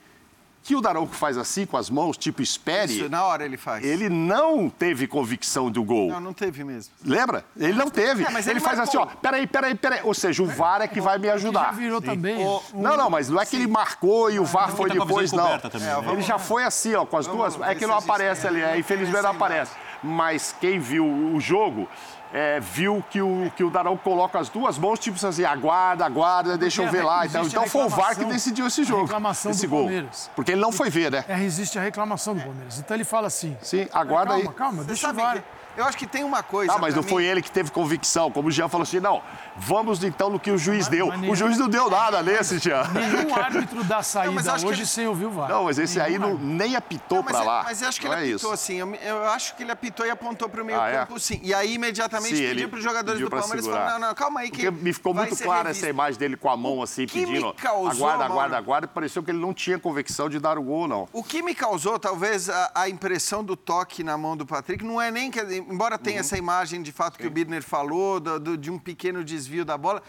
que 0.67 0.75
o 0.75 0.81
Daronco 0.81 1.15
faz 1.15 1.37
assim 1.37 1.65
com 1.65 1.77
as 1.77 1.89
mãos, 1.89 2.17
tipo 2.17 2.41
espere. 2.41 2.93
Isso, 2.99 3.09
na 3.09 3.23
hora 3.23 3.45
ele 3.45 3.55
faz. 3.55 3.85
Ele 3.85 4.09
não 4.09 4.69
teve 4.69 5.07
convicção 5.07 5.71
do 5.71 5.81
gol. 5.81 6.09
Não, 6.09 6.19
não 6.19 6.33
teve 6.33 6.61
mesmo. 6.61 6.93
Lembra? 7.05 7.45
Ele 7.57 7.71
não 7.71 7.89
teve. 7.89 8.25
É, 8.25 8.29
mas 8.29 8.45
ele 8.47 8.57
ele 8.57 8.65
faz 8.65 8.77
assim, 8.77 8.97
ó, 8.97 9.05
peraí, 9.05 9.47
peraí, 9.47 9.75
peraí. 9.75 10.01
Ou 10.03 10.13
seja, 10.13 10.43
o 10.43 10.45
VAR 10.45 10.81
é 10.81 10.87
que 10.89 10.99
vai 10.99 11.17
me 11.17 11.27
Já 11.27 11.35
ajudar. 11.35 11.73
virou 11.73 12.01
também. 12.01 12.45
O- 12.45 12.61
um- 12.73 12.81
Não, 12.81 12.97
não, 12.97 13.09
mas 13.09 13.29
não 13.29 13.39
é 13.39 13.45
que 13.45 13.55
ele 13.55 13.67
marcou 13.67 14.29
e 14.29 14.39
o 14.39 14.43
VAR 14.43 14.69
foi 14.71 14.89
depois, 14.89 15.31
não. 15.31 15.57
também, 15.57 15.87
né? 15.87 16.11
Ele 16.11 16.21
já 16.21 16.37
foi 16.37 16.63
assim, 16.65 16.93
ó, 16.95 17.05
com 17.05 17.15
as 17.15 17.25
duas. 17.27 17.57
É 17.61 17.73
que 17.73 17.87
não 17.87 17.95
aparece 17.95 18.41
tem 18.41 18.49
ali, 18.49 18.61
é, 18.61 18.77
infelizmente 18.77 19.13
não 19.13 19.19
essa 19.21 19.29
aparece. 19.29 19.71
Mas 20.03 20.53
quem 20.59 20.79
viu 20.79 21.05
o 21.05 21.39
jogo 21.39 21.87
é, 22.33 22.59
viu 22.59 23.03
que 23.09 23.21
o, 23.21 23.51
que 23.55 23.63
o 23.63 23.69
Darão 23.69 23.95
coloca 23.97 24.39
as 24.39 24.49
duas 24.49 24.77
mãos, 24.77 24.99
tipo 24.99 25.25
assim, 25.25 25.43
aguarda, 25.43 26.05
aguarda, 26.05 26.57
deixa 26.57 26.83
eu 26.83 26.89
ver 26.91 27.03
lá. 27.03 27.25
Então, 27.25 27.45
então 27.45 27.67
foi 27.67 27.85
o 27.85 27.89
VAR 27.89 28.15
que 28.15 28.25
decidiu 28.25 28.67
esse 28.67 28.81
a 28.81 28.83
jogo. 28.83 29.03
reclamação 29.03 29.51
esse 29.51 29.65
do 29.65 29.69
gol. 29.69 29.83
Palmeiras. 29.83 30.29
Porque 30.35 30.51
ele 30.51 30.61
não 30.61 30.71
foi 30.71 30.89
ver, 30.89 31.11
né? 31.11 31.25
É, 31.27 31.41
existe 31.43 31.77
a 31.79 31.81
reclamação 31.81 32.35
do 32.35 32.41
Palmeiras. 32.41 32.79
Então 32.79 32.95
ele 32.95 33.03
fala 33.05 33.27
assim. 33.27 33.55
Sim, 33.61 33.87
aguarda 33.93 34.33
calma, 34.33 34.49
aí. 34.49 34.55
Calma, 34.55 34.81
Você 34.83 34.87
deixa 34.87 35.09
o 35.09 35.13
VAR. 35.13 35.35
que- 35.37 35.56
Eu 35.77 35.85
acho 35.85 35.95
que 35.95 36.07
tem 36.07 36.23
uma 36.23 36.41
coisa. 36.41 36.73
Ah, 36.73 36.79
mas 36.79 36.95
não 36.95 37.03
mim... 37.03 37.09
foi 37.09 37.23
ele 37.23 37.39
que 37.39 37.51
teve 37.51 37.69
convicção. 37.69 38.31
Como 38.31 38.47
o 38.47 38.51
Jean 38.51 38.67
falou 38.67 38.81
assim, 38.81 38.99
não, 38.99 39.21
vamos 39.55 40.03
então 40.03 40.29
no 40.29 40.39
que 40.39 40.49
o 40.49 40.57
juiz 40.57 40.85
mas, 40.85 40.87
deu. 40.87 41.07
Mas 41.07 41.19
nenhum... 41.19 41.33
O 41.33 41.35
juiz 41.35 41.57
não 41.57 41.69
deu 41.69 41.87
nada 41.87 42.23
nesse, 42.23 42.57
Jean. 42.57 42.83
Nenhum 42.87 43.35
árbitro 43.35 43.83
dá 43.83 44.01
saída 44.01 44.55
hoje 44.65 44.81
que... 44.81 44.87
sem 44.87 45.07
ouvir 45.07 45.25
o 45.25 45.31
VAR. 45.31 45.49
Não, 45.49 45.65
mas 45.65 45.77
esse 45.77 45.99
nenhum 45.99 46.07
aí 46.07 46.17
não, 46.17 46.35
nem 46.35 46.75
apitou 46.75 47.23
para 47.23 47.43
lá. 47.43 47.63
Mas 47.63 47.81
eu 47.83 47.89
acho 47.89 47.99
que 47.99 48.07
não 48.07 48.17
ele 48.17 48.31
é 48.31 48.33
apitou, 48.33 48.57
sim. 48.57 48.79
Eu, 48.79 48.97
eu, 49.01 49.27
acho 49.29 49.55
que 49.55 49.61
ele 49.61 49.71
apitou 49.71 50.05
e 50.05 50.09
apontou 50.09 50.49
para 50.49 50.63
o 50.63 50.65
meio 50.65 50.81
ah, 50.81 50.91
campo, 50.91 51.15
é? 51.15 51.19
sim. 51.19 51.39
E 51.43 51.53
aí, 51.53 51.75
imediatamente, 51.75 52.35
sim, 52.35 52.47
pediu 52.47 52.69
para 52.69 52.77
os 52.77 52.83
jogadores 52.83 53.21
do 53.21 53.29
Palmeiras 53.29 53.65
falou, 53.65 53.85
não, 53.85 53.99
não, 53.99 54.15
calma 54.15 54.39
aí 54.39 54.49
que 54.49 54.63
Porque 54.63 54.83
me 54.83 54.91
ficou 54.91 55.13
muito 55.13 55.37
clara 55.37 55.69
essa 55.69 55.87
imagem 55.87 56.19
dele 56.19 56.35
com 56.35 56.49
a 56.49 56.57
mão 56.57 56.81
assim, 56.81 57.05
pedindo, 57.05 57.53
causou, 57.53 58.07
aguarda, 58.07 58.25
aguarda, 58.25 58.57
aguarda. 58.57 58.87
Pareceu 58.87 59.21
que 59.21 59.29
ele 59.29 59.39
não 59.39 59.53
tinha 59.53 59.77
convicção 59.77 60.27
de 60.27 60.39
dar 60.39 60.57
o 60.57 60.63
gol, 60.63 60.87
não. 60.87 61.07
O 61.13 61.23
que 61.23 61.43
me 61.43 61.53
causou, 61.53 61.99
talvez, 61.99 62.49
a, 62.49 62.71
a 62.73 62.89
impressão 62.89 63.43
do 63.43 63.55
toque 63.55 64.03
na 64.03 64.17
mão 64.17 64.35
do 64.35 64.45
Patrick, 64.45 64.83
não 64.83 64.99
é 64.99 65.11
nem 65.11 65.29
que, 65.29 65.39
embora 65.67 65.97
tenha 65.97 66.17
uhum. 66.17 66.21
essa 66.21 66.37
imagem 66.37 66.81
de 66.81 66.91
fato 66.91 67.15
Sim. 67.15 67.21
que 67.21 67.27
o 67.27 67.31
Birner 67.31 67.63
falou, 67.63 68.19
do, 68.19 68.39
do, 68.39 68.57
de 68.57 68.71
um 68.71 68.79
pequeno 68.79 69.23
desvio 69.23 69.65
da 69.65 69.77
bola, 69.77 70.01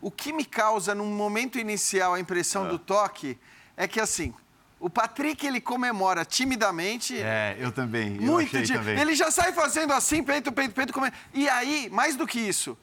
o 0.00 0.10
que 0.10 0.32
me 0.32 0.44
causa, 0.44 0.94
num 0.94 1.14
momento 1.14 1.58
inicial, 1.58 2.14
a 2.14 2.20
impressão 2.20 2.66
é. 2.66 2.68
do 2.68 2.78
toque 2.78 3.38
é 3.76 3.88
que, 3.88 4.00
assim, 4.00 4.32
o 4.78 4.90
Patrick, 4.90 5.46
ele 5.46 5.60
comemora 5.60 6.24
timidamente. 6.24 7.16
É, 7.18 7.56
eu 7.58 7.72
também. 7.72 8.16
Eu 8.16 8.22
muito 8.22 8.50
também. 8.50 8.98
Ele 9.00 9.14
já 9.14 9.30
sai 9.30 9.52
fazendo 9.52 9.92
assim, 9.92 10.22
peito, 10.22 10.52
peito, 10.52 10.74
peito. 10.74 10.92
E 11.32 11.48
aí, 11.48 11.88
mais 11.90 12.14
do 12.14 12.26
que 12.26 12.38
isso, 12.38 12.76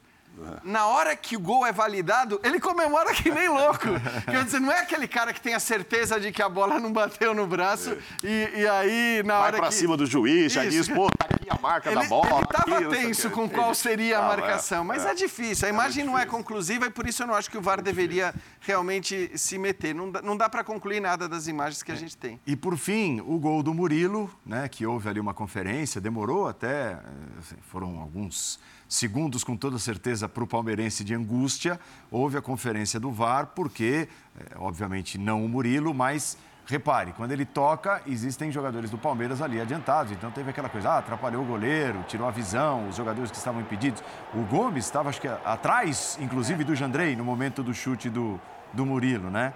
na 0.62 0.86
hora 0.86 1.14
que 1.16 1.36
o 1.36 1.40
gol 1.40 1.64
é 1.64 1.72
validado, 1.72 2.40
ele 2.42 2.58
comemora 2.58 3.12
que 3.14 3.30
nem 3.30 3.48
louco. 3.48 3.88
Quer 4.26 4.44
dizer, 4.44 4.60
não 4.60 4.72
é 4.72 4.80
aquele 4.80 5.06
cara 5.06 5.32
que 5.32 5.40
tem 5.40 5.54
a 5.54 5.60
certeza 5.60 6.18
de 6.18 6.32
que 6.32 6.42
a 6.42 6.48
bola 6.48 6.80
não 6.80 6.92
bateu 6.92 7.34
no 7.34 7.46
braço 7.46 7.92
é. 8.22 8.26
e, 8.26 8.60
e, 8.60 8.68
aí, 8.68 9.22
na 9.24 9.34
Vai 9.34 9.46
hora 9.46 9.56
pra 9.58 9.68
que... 9.68 9.74
cima 9.74 9.96
do 9.96 10.06
juiz, 10.06 10.52
já 10.52 10.64
diz, 10.64 10.88
pô, 10.88 11.08
tá 11.10 11.26
aqui 11.30 11.48
a 11.48 11.60
marca 11.60 11.90
ele, 11.90 12.00
da 12.00 12.08
bola. 12.08 12.38
Ele 12.38 12.46
tava 12.46 12.78
aqui, 12.78 12.88
tenso 12.88 13.30
com 13.30 13.48
qual 13.48 13.74
seria 13.74 14.18
a 14.18 14.22
marcação, 14.22 14.82
é, 14.82 14.84
mas 14.84 15.04
é, 15.04 15.10
é 15.10 15.14
difícil. 15.14 15.66
A 15.66 15.70
é 15.70 15.72
imagem 15.72 16.04
não 16.04 16.18
é 16.18 16.26
conclusiva 16.26 16.86
e 16.86 16.90
por 16.90 17.06
isso 17.06 17.22
eu 17.22 17.26
não 17.26 17.34
acho 17.34 17.50
que 17.50 17.58
o 17.58 17.62
VAR 17.62 17.80
deveria 17.80 18.34
realmente 18.60 19.30
se 19.36 19.58
meter. 19.58 19.94
Não 19.94 20.10
dá, 20.10 20.22
não 20.22 20.36
dá 20.36 20.48
para 20.48 20.64
concluir 20.64 21.00
nada 21.00 21.28
das 21.28 21.46
imagens 21.46 21.82
que 21.82 21.92
a 21.92 21.96
gente 21.96 22.16
tem. 22.16 22.40
E 22.46 22.56
por 22.56 22.76
fim, 22.76 23.20
o 23.20 23.38
gol 23.38 23.62
do 23.62 23.72
Murilo, 23.72 24.30
né, 24.44 24.68
que 24.68 24.84
houve 24.86 25.08
ali 25.08 25.20
uma 25.20 25.34
conferência, 25.34 26.00
demorou 26.00 26.48
até, 26.48 26.98
assim, 27.38 27.56
foram 27.70 28.00
alguns 28.00 28.58
segundos 28.88 29.42
com 29.44 29.56
toda 29.56 29.78
certeza 29.78 30.28
para 30.28 30.44
o 30.44 30.46
palmeirense 30.46 31.04
de 31.04 31.14
angústia. 31.14 31.78
Houve 32.10 32.36
a 32.36 32.42
conferência 32.42 33.00
do 33.00 33.10
VAR, 33.10 33.48
porque, 33.48 34.08
é, 34.38 34.58
obviamente, 34.58 35.18
não 35.18 35.44
o 35.44 35.48
Murilo, 35.48 35.92
mas 35.94 36.36
repare, 36.66 37.12
quando 37.12 37.32
ele 37.32 37.44
toca, 37.44 38.00
existem 38.06 38.50
jogadores 38.50 38.90
do 38.90 38.96
Palmeiras 38.96 39.42
ali 39.42 39.60
adiantados. 39.60 40.12
Então 40.12 40.30
teve 40.30 40.50
aquela 40.50 40.68
coisa, 40.68 40.90
ah, 40.90 40.98
atrapalhou 40.98 41.42
o 41.42 41.46
goleiro, 41.46 42.02
tirou 42.08 42.26
a 42.26 42.30
visão, 42.30 42.88
os 42.88 42.96
jogadores 42.96 43.30
que 43.30 43.36
estavam 43.36 43.60
impedidos. 43.60 44.02
O 44.32 44.42
Gomes 44.44 44.84
estava, 44.84 45.08
acho 45.08 45.20
que, 45.20 45.28
atrás, 45.28 46.18
inclusive, 46.20 46.64
do 46.64 46.74
Jandrei, 46.74 47.14
no 47.16 47.24
momento 47.24 47.62
do 47.62 47.74
chute 47.74 48.08
do, 48.08 48.40
do 48.72 48.86
Murilo, 48.86 49.30
né? 49.30 49.52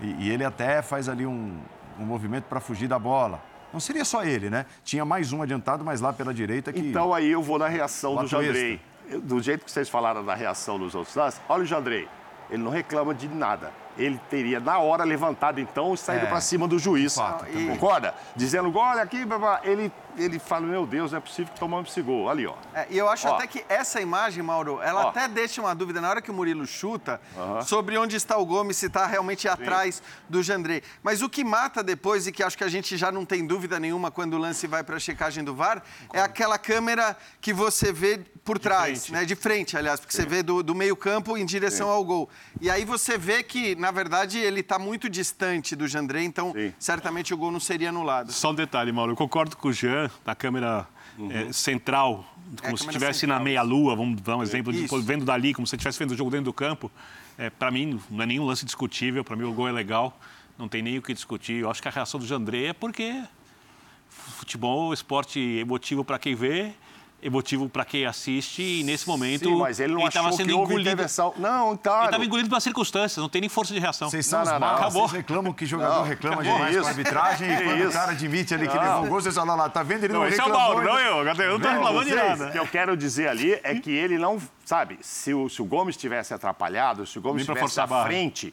E, 0.00 0.26
e 0.26 0.30
ele 0.30 0.44
até 0.44 0.82
faz 0.82 1.08
ali 1.08 1.26
um, 1.26 1.58
um 1.98 2.04
movimento 2.04 2.44
para 2.44 2.60
fugir 2.60 2.88
da 2.88 2.98
bola. 2.98 3.42
Não 3.74 3.80
seria 3.80 4.04
só 4.04 4.24
ele, 4.24 4.48
né? 4.48 4.66
Tinha 4.84 5.04
mais 5.04 5.32
um 5.32 5.42
adiantado, 5.42 5.84
mas 5.84 6.00
lá 6.00 6.12
pela 6.12 6.32
direita 6.32 6.72
que. 6.72 6.78
Então 6.78 7.12
aí 7.12 7.28
eu 7.28 7.42
vou 7.42 7.58
na 7.58 7.66
reação 7.66 8.14
do 8.14 8.26
Jandrei. 8.26 8.80
Do 9.24 9.42
jeito 9.42 9.64
que 9.64 9.70
vocês 9.70 9.88
falaram 9.88 10.24
da 10.24 10.34
reação 10.34 10.78
dos 10.78 10.94
outros 10.94 11.14
lados, 11.16 11.40
olha 11.48 11.64
o 11.64 11.66
Jandrei. 11.66 12.08
Ele 12.48 12.62
não 12.62 12.70
reclama 12.70 13.12
de 13.12 13.28
nada 13.28 13.72
ele 13.96 14.20
teria 14.28 14.60
na 14.60 14.78
hora 14.78 15.04
levantado 15.04 15.60
então 15.60 15.94
e 15.94 15.96
saído 15.96 16.26
é, 16.26 16.28
para 16.28 16.40
cima 16.40 16.66
do 16.66 16.78
juiz. 16.78 17.14
Fato, 17.14 17.46
e... 17.48 17.68
Concorda? 17.68 18.14
Dizendo, 18.34 18.76
olha 18.76 19.02
aqui, 19.02 19.24
ele, 19.62 19.92
ele 20.16 20.38
fala, 20.38 20.66
meu 20.66 20.86
Deus, 20.86 21.12
não 21.12 21.18
é 21.18 21.20
possível 21.20 21.52
que 21.52 21.60
tomamos 21.60 21.90
esse 21.90 22.02
gol. 22.02 22.28
Ali, 22.28 22.46
ó. 22.46 22.54
É, 22.74 22.86
e 22.90 22.98
eu 22.98 23.08
acho 23.08 23.28
ó. 23.28 23.34
até 23.34 23.46
que 23.46 23.64
essa 23.68 24.00
imagem, 24.00 24.42
Mauro, 24.42 24.80
ela 24.82 25.06
ó. 25.06 25.08
até 25.08 25.28
deixa 25.28 25.60
uma 25.60 25.74
dúvida 25.74 26.00
na 26.00 26.08
hora 26.08 26.22
que 26.22 26.30
o 26.30 26.34
Murilo 26.34 26.66
chuta 26.66 27.20
uh 27.36 27.40
-huh. 27.40 27.62
sobre 27.62 27.96
onde 27.98 28.16
está 28.16 28.36
o 28.38 28.46
Gomes, 28.46 28.76
se 28.76 28.86
está 28.86 29.06
realmente 29.06 29.42
Sim. 29.42 29.48
atrás 29.48 30.02
do 30.28 30.42
Jandrei. 30.42 30.82
Mas 31.02 31.22
o 31.22 31.28
que 31.28 31.44
mata 31.44 31.82
depois, 31.82 32.26
e 32.26 32.32
que 32.32 32.42
acho 32.42 32.56
que 32.56 32.64
a 32.64 32.68
gente 32.68 32.96
já 32.96 33.10
não 33.10 33.24
tem 33.24 33.46
dúvida 33.46 33.78
nenhuma 33.80 34.10
quando 34.10 34.34
o 34.34 34.38
lance 34.38 34.66
vai 34.66 34.82
para 34.82 34.96
a 34.96 35.00
checagem 35.00 35.42
do 35.42 35.54
VAR, 35.54 35.82
é 36.12 36.20
aquela 36.20 36.58
câmera 36.58 37.16
que 37.40 37.52
você 37.52 37.92
vê 37.92 38.20
por 38.44 38.58
trás, 38.58 39.06
de 39.06 39.12
né? 39.12 39.24
De 39.24 39.34
frente, 39.34 39.76
aliás, 39.76 40.00
porque 40.00 40.14
Sim. 40.14 40.22
você 40.22 40.28
vê 40.28 40.42
do, 40.42 40.62
do 40.62 40.74
meio 40.74 40.96
campo 40.96 41.36
em 41.36 41.46
direção 41.46 41.86
Sim. 41.88 41.92
ao 41.92 42.04
gol. 42.04 42.28
E 42.60 42.70
aí 42.70 42.84
você 42.84 43.16
vê 43.16 43.42
que, 43.42 43.74
na 43.76 43.90
verdade, 43.90 44.38
ele 44.38 44.60
está 44.60 44.78
muito 44.78 45.08
distante 45.08 45.74
do 45.74 45.88
Jandré, 45.88 46.22
então 46.22 46.52
Sim. 46.52 46.72
certamente 46.78 47.32
o 47.32 47.36
gol 47.36 47.50
não 47.50 47.60
seria 47.60 47.88
anulado. 47.88 48.32
Só 48.32 48.50
um 48.50 48.54
detalhe, 48.54 48.92
Mauro, 48.92 49.12
eu 49.12 49.16
concordo 49.16 49.56
com 49.56 49.68
o 49.68 49.72
Jean, 49.72 50.03
na 50.24 50.34
câmera 50.34 50.86
uhum. 51.18 51.30
é, 51.30 51.52
central, 51.52 52.24
é, 52.58 52.62
como 52.62 52.74
é, 52.74 52.76
se 52.76 52.86
estivesse 52.86 53.26
na 53.26 53.38
meia-lua, 53.38 53.96
vamos 53.96 54.20
dar 54.20 54.36
um 54.36 54.42
exemplo, 54.42 54.72
de, 54.72 54.86
vendo 55.02 55.24
dali, 55.24 55.54
como 55.54 55.66
se 55.66 55.74
estivesse 55.76 55.98
vendo 55.98 56.12
o 56.12 56.16
jogo 56.16 56.30
dentro 56.30 56.46
do 56.46 56.52
campo. 56.52 56.90
É, 57.36 57.50
para 57.50 57.70
mim, 57.70 58.00
não 58.10 58.22
é 58.22 58.26
nenhum 58.26 58.44
lance 58.44 58.64
discutível, 58.64 59.24
para 59.24 59.36
mim 59.36 59.44
o 59.44 59.52
gol 59.52 59.68
é 59.68 59.72
legal, 59.72 60.18
não 60.58 60.68
tem 60.68 60.82
nem 60.82 60.98
o 60.98 61.02
que 61.02 61.12
discutir. 61.12 61.62
Eu 61.62 61.70
acho 61.70 61.82
que 61.82 61.88
a 61.88 61.90
reação 61.90 62.20
do 62.20 62.26
Jandré 62.26 62.66
é 62.66 62.72
porque 62.72 63.22
futebol, 64.08 64.92
esporte 64.92 65.40
emotivo 65.40 66.04
para 66.04 66.18
quem 66.18 66.34
vê, 66.34 66.72
emotivo 67.24 67.68
para 67.70 67.86
quem 67.86 68.04
assiste 68.04 68.62
e 68.62 68.84
nesse 68.84 69.08
momento 69.08 69.48
Sim, 69.48 69.56
mas 69.56 69.80
ele 69.80 69.94
não 69.94 70.00
ele 70.00 70.08
achou 70.08 70.32
sendo 70.32 70.46
que 70.46 70.52
houve 70.52 70.72
engolido. 70.72 70.90
intervenção. 70.90 71.32
Não. 71.38 71.68
Ele 71.68 71.76
estava 71.76 72.24
engolido 72.24 72.48
pelas 72.50 72.62
circunstâncias, 72.62 73.16
não 73.16 73.30
tem 73.30 73.40
nem 73.40 73.48
força 73.48 73.72
de 73.72 73.80
reação. 73.80 74.10
Vocês 74.10 74.26
são 74.26 74.44
não, 74.44 74.52
não, 74.52 74.60
não. 74.60 74.74
Acabou. 74.76 75.08
Vocês 75.08 75.22
reclamam 75.22 75.52
que 75.52 75.64
jogador 75.64 76.00
não, 76.00 76.02
reclama 76.04 76.42
demais 76.42 76.76
com 76.76 76.84
a 76.84 76.88
arbitragem 76.88 77.50
e 77.50 77.64
quando 77.64 77.88
o 77.88 77.92
cara 77.92 78.12
admite 78.12 78.54
ali 78.54 78.68
que 78.68 78.78
levou 78.78 79.04
um 79.04 79.08
gol, 79.08 79.20
vocês 79.22 79.34
falam 79.34 79.56
lá, 79.56 79.70
tá 79.70 79.82
vendo? 79.82 80.04
Ele 80.04 80.12
não, 80.12 80.20
não 80.20 80.28
esse 80.28 80.36
reclamou. 80.36 80.60
é 80.60 80.64
o 80.64 80.68
Mauro, 80.74 80.86
não 80.86 80.98
eu. 81.00 81.44
Eu 81.44 81.52
não 81.52 81.60
tô 81.60 81.68
reclamando 81.68 82.04
de 82.04 82.14
nada. 82.14 82.48
O 82.48 82.52
que 82.52 82.58
eu 82.58 82.66
quero 82.66 82.96
dizer 82.96 83.28
ali 83.28 83.58
é 83.62 83.74
que 83.76 83.90
ele 83.90 84.18
não, 84.18 84.38
sabe, 84.64 84.98
se 85.00 85.32
o, 85.32 85.48
se 85.48 85.62
o 85.62 85.64
Gomes 85.64 85.96
tivesse 85.96 86.34
atrapalhado, 86.34 87.06
se 87.06 87.18
o 87.18 87.22
Gomes 87.22 87.42
estivesse 87.42 87.80
à 87.80 87.86
frente 88.04 88.52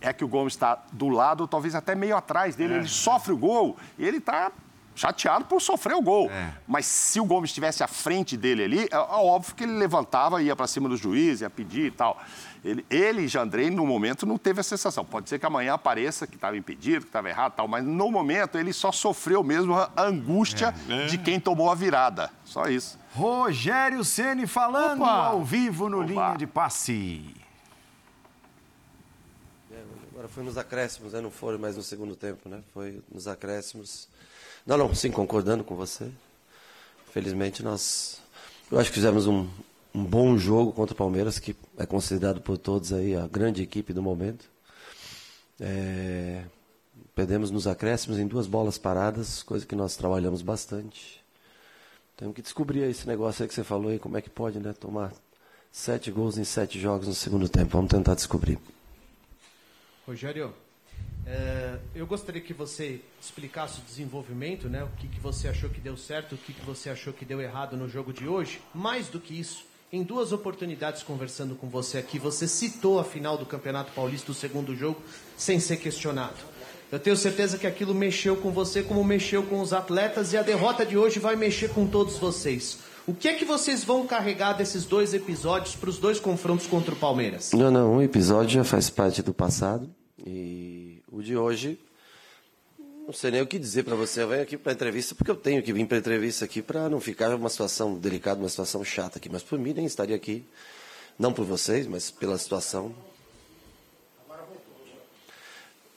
é 0.00 0.12
que 0.12 0.24
o 0.24 0.28
Gomes 0.28 0.52
está 0.52 0.78
do 0.92 1.08
lado, 1.08 1.48
talvez 1.48 1.74
até 1.74 1.94
meio 1.94 2.16
atrás 2.16 2.54
dele. 2.54 2.74
É. 2.74 2.76
Ele 2.78 2.88
sofre 2.88 3.32
o 3.32 3.36
gol 3.36 3.76
e 3.98 4.04
ele 4.04 4.18
está 4.18 4.52
chateado 4.96 5.44
por 5.44 5.60
sofrer 5.60 5.94
o 5.94 6.00
gol. 6.00 6.30
É. 6.30 6.52
Mas 6.66 6.86
se 6.86 7.20
o 7.20 7.24
Gomes 7.24 7.50
estivesse 7.50 7.84
à 7.84 7.86
frente 7.86 8.36
dele 8.36 8.64
ali, 8.64 8.80
é, 8.90 8.94
é 8.94 8.98
óbvio 8.98 9.54
que 9.54 9.62
ele 9.62 9.74
levantava, 9.74 10.42
ia 10.42 10.56
para 10.56 10.66
cima 10.66 10.88
do 10.88 10.96
juiz, 10.96 11.42
ia 11.42 11.50
pedir 11.50 11.86
e 11.86 11.90
tal. 11.90 12.20
Ele, 12.64 12.84
ele 12.90 13.28
Jandrei, 13.28 13.70
no 13.70 13.86
momento, 13.86 14.26
não 14.26 14.38
teve 14.38 14.60
a 14.60 14.62
sensação. 14.62 15.04
Pode 15.04 15.28
ser 15.28 15.38
que 15.38 15.46
amanhã 15.46 15.74
apareça 15.74 16.26
que 16.26 16.34
estava 16.34 16.56
impedido, 16.56 17.02
que 17.02 17.08
estava 17.08 17.28
errado 17.28 17.52
tal, 17.52 17.68
mas 17.68 17.84
no 17.84 18.10
momento 18.10 18.58
ele 18.58 18.72
só 18.72 18.90
sofreu 18.90 19.44
mesmo 19.44 19.74
a 19.74 19.92
angústia 19.96 20.74
é. 20.88 21.06
de 21.06 21.18
quem 21.18 21.38
tomou 21.38 21.70
a 21.70 21.74
virada. 21.74 22.30
Só 22.44 22.66
isso. 22.66 22.98
Rogério 23.14 24.02
Ceni 24.02 24.46
falando 24.46 25.02
Opa. 25.02 25.10
ao 25.10 25.44
vivo 25.44 25.88
no 25.88 25.98
Opa. 25.98 26.06
linha 26.06 26.34
de 26.36 26.46
passe. 26.46 27.34
É, 29.70 29.82
agora 30.10 30.26
foi 30.26 30.42
nos 30.42 30.58
acréscimos, 30.58 31.12
né? 31.12 31.20
não 31.20 31.30
foi 31.30 31.56
mais 31.58 31.76
no 31.76 31.82
segundo 31.82 32.16
tempo, 32.16 32.48
né? 32.48 32.62
Foi 32.72 33.00
nos 33.12 33.28
acréscimos. 33.28 34.08
Não, 34.66 34.76
não, 34.76 34.92
sim, 34.92 35.12
concordando 35.12 35.62
com 35.62 35.76
você. 35.76 36.10
Felizmente 37.12 37.62
nós, 37.62 38.20
eu 38.70 38.80
acho 38.80 38.90
que 38.90 38.96
fizemos 38.96 39.28
um, 39.28 39.48
um 39.94 40.04
bom 40.04 40.36
jogo 40.36 40.72
contra 40.72 40.92
o 40.92 40.96
Palmeiras, 40.96 41.38
que 41.38 41.54
é 41.78 41.86
considerado 41.86 42.40
por 42.40 42.58
todos 42.58 42.92
aí 42.92 43.14
a 43.14 43.28
grande 43.28 43.62
equipe 43.62 43.92
do 43.92 44.02
momento. 44.02 44.44
É, 45.60 46.44
perdemos 47.14 47.52
nos 47.52 47.68
acréscimos 47.68 48.18
em 48.18 48.26
duas 48.26 48.48
bolas 48.48 48.76
paradas, 48.76 49.40
coisa 49.40 49.64
que 49.64 49.76
nós 49.76 49.94
trabalhamos 49.94 50.42
bastante. 50.42 51.24
Temos 52.16 52.34
que 52.34 52.42
descobrir 52.42 52.82
esse 52.90 53.06
negócio 53.06 53.44
aí 53.44 53.48
que 53.48 53.54
você 53.54 53.62
falou 53.62 53.90
aí, 53.92 54.00
como 54.00 54.16
é 54.16 54.20
que 54.20 54.30
pode, 54.30 54.58
né? 54.58 54.72
Tomar 54.72 55.12
sete 55.70 56.10
gols 56.10 56.38
em 56.38 56.44
sete 56.44 56.80
jogos 56.80 57.06
no 57.06 57.14
segundo 57.14 57.48
tempo. 57.48 57.70
Vamos 57.70 57.90
tentar 57.90 58.16
descobrir. 58.16 58.58
Rogério, 60.04 60.52
é, 61.26 61.78
eu 61.92 62.06
gostaria 62.06 62.40
que 62.40 62.54
você 62.54 63.00
explicasse 63.20 63.80
o 63.80 63.82
desenvolvimento, 63.82 64.68
né? 64.68 64.84
O 64.84 64.88
que, 64.96 65.08
que 65.08 65.18
você 65.18 65.48
achou 65.48 65.68
que 65.68 65.80
deu 65.80 65.96
certo, 65.96 66.36
o 66.36 66.38
que, 66.38 66.52
que 66.52 66.64
você 66.64 66.88
achou 66.88 67.12
que 67.12 67.24
deu 67.24 67.40
errado 67.40 67.76
no 67.76 67.88
jogo 67.88 68.12
de 68.12 68.28
hoje. 68.28 68.60
Mais 68.72 69.08
do 69.08 69.18
que 69.18 69.38
isso, 69.38 69.64
em 69.92 70.04
duas 70.04 70.30
oportunidades 70.30 71.02
conversando 71.02 71.56
com 71.56 71.68
você 71.68 71.98
aqui, 71.98 72.16
você 72.16 72.46
citou 72.46 73.00
a 73.00 73.04
final 73.04 73.36
do 73.36 73.44
Campeonato 73.44 73.90
Paulista, 73.90 74.30
o 74.30 74.34
segundo 74.34 74.76
jogo, 74.76 75.02
sem 75.36 75.58
ser 75.58 75.78
questionado. 75.78 76.36
Eu 76.92 77.00
tenho 77.00 77.16
certeza 77.16 77.58
que 77.58 77.66
aquilo 77.66 77.92
mexeu 77.92 78.36
com 78.36 78.52
você 78.52 78.80
como 78.80 79.02
mexeu 79.02 79.42
com 79.42 79.60
os 79.60 79.72
atletas 79.72 80.32
e 80.32 80.36
a 80.36 80.42
derrota 80.42 80.86
de 80.86 80.96
hoje 80.96 81.18
vai 81.18 81.34
mexer 81.34 81.70
com 81.70 81.88
todos 81.88 82.18
vocês. 82.18 82.78
O 83.04 83.12
que 83.12 83.26
é 83.26 83.34
que 83.34 83.44
vocês 83.44 83.82
vão 83.82 84.06
carregar 84.06 84.52
desses 84.52 84.84
dois 84.84 85.12
episódios 85.12 85.74
para 85.74 85.90
os 85.90 85.98
dois 85.98 86.20
confrontos 86.20 86.68
contra 86.68 86.94
o 86.94 86.96
Palmeiras? 86.96 87.50
Não, 87.52 87.70
não, 87.70 87.94
um 87.94 88.02
episódio 88.02 88.50
já 88.50 88.64
faz 88.64 88.88
parte 88.88 89.22
do 89.22 89.34
passado 89.34 89.90
e 90.26 91.00
o 91.10 91.22
de 91.22 91.36
hoje, 91.36 91.78
não 93.06 93.12
sei 93.12 93.30
nem 93.30 93.40
o 93.40 93.46
que 93.46 93.58
dizer 93.58 93.84
para 93.84 93.94
você. 93.94 94.22
Eu 94.22 94.28
venho 94.28 94.42
aqui 94.42 94.56
para 94.56 94.72
entrevista 94.72 95.14
porque 95.14 95.30
eu 95.30 95.36
tenho 95.36 95.62
que 95.62 95.72
vir 95.72 95.86
para 95.86 95.98
entrevista 95.98 96.44
aqui 96.44 96.60
para 96.60 96.88
não 96.88 97.00
ficar 97.00 97.32
uma 97.32 97.48
situação 97.48 97.94
delicada, 97.94 98.40
uma 98.40 98.48
situação 98.48 98.84
chata 98.84 99.18
aqui. 99.18 99.28
Mas 99.30 99.44
por 99.44 99.56
mim 99.56 99.72
nem 99.72 99.86
estaria 99.86 100.16
aqui, 100.16 100.44
não 101.16 101.32
por 101.32 101.44
vocês, 101.44 101.86
mas 101.86 102.10
pela 102.10 102.36
situação. 102.36 102.92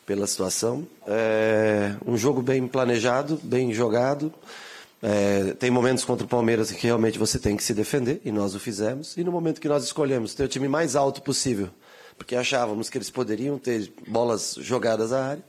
Pela 0.06 0.28
situação. 0.28 0.88
É 1.08 1.96
um 2.06 2.16
jogo 2.16 2.44
bem 2.44 2.68
planejado, 2.68 3.40
bem 3.42 3.74
jogado. 3.74 4.32
É, 5.02 5.54
tem 5.54 5.72
momentos 5.72 6.06
contra 6.06 6.26
o 6.26 6.30
Palmeiras 6.30 6.72
que 6.72 6.86
realmente 6.86 7.18
você 7.18 7.40
tem 7.40 7.58
que 7.58 7.64
se 7.64 7.74
defender, 7.74 8.22
e 8.24 8.32
nós 8.32 8.54
o 8.54 8.60
fizemos. 8.60 9.18
E 9.18 9.24
no 9.24 9.32
momento 9.32 9.60
que 9.60 9.68
nós 9.68 9.84
escolhemos 9.84 10.36
ter 10.36 10.44
o 10.44 10.48
time 10.48 10.68
mais 10.68 10.96
alto 10.96 11.22
possível, 11.22 11.70
porque 12.20 12.36
achávamos 12.36 12.90
que 12.90 12.98
eles 12.98 13.10
poderiam 13.10 13.58
ter 13.58 13.92
bolas 14.08 14.56
jogadas 14.60 15.14
à 15.14 15.26
área, 15.26 15.44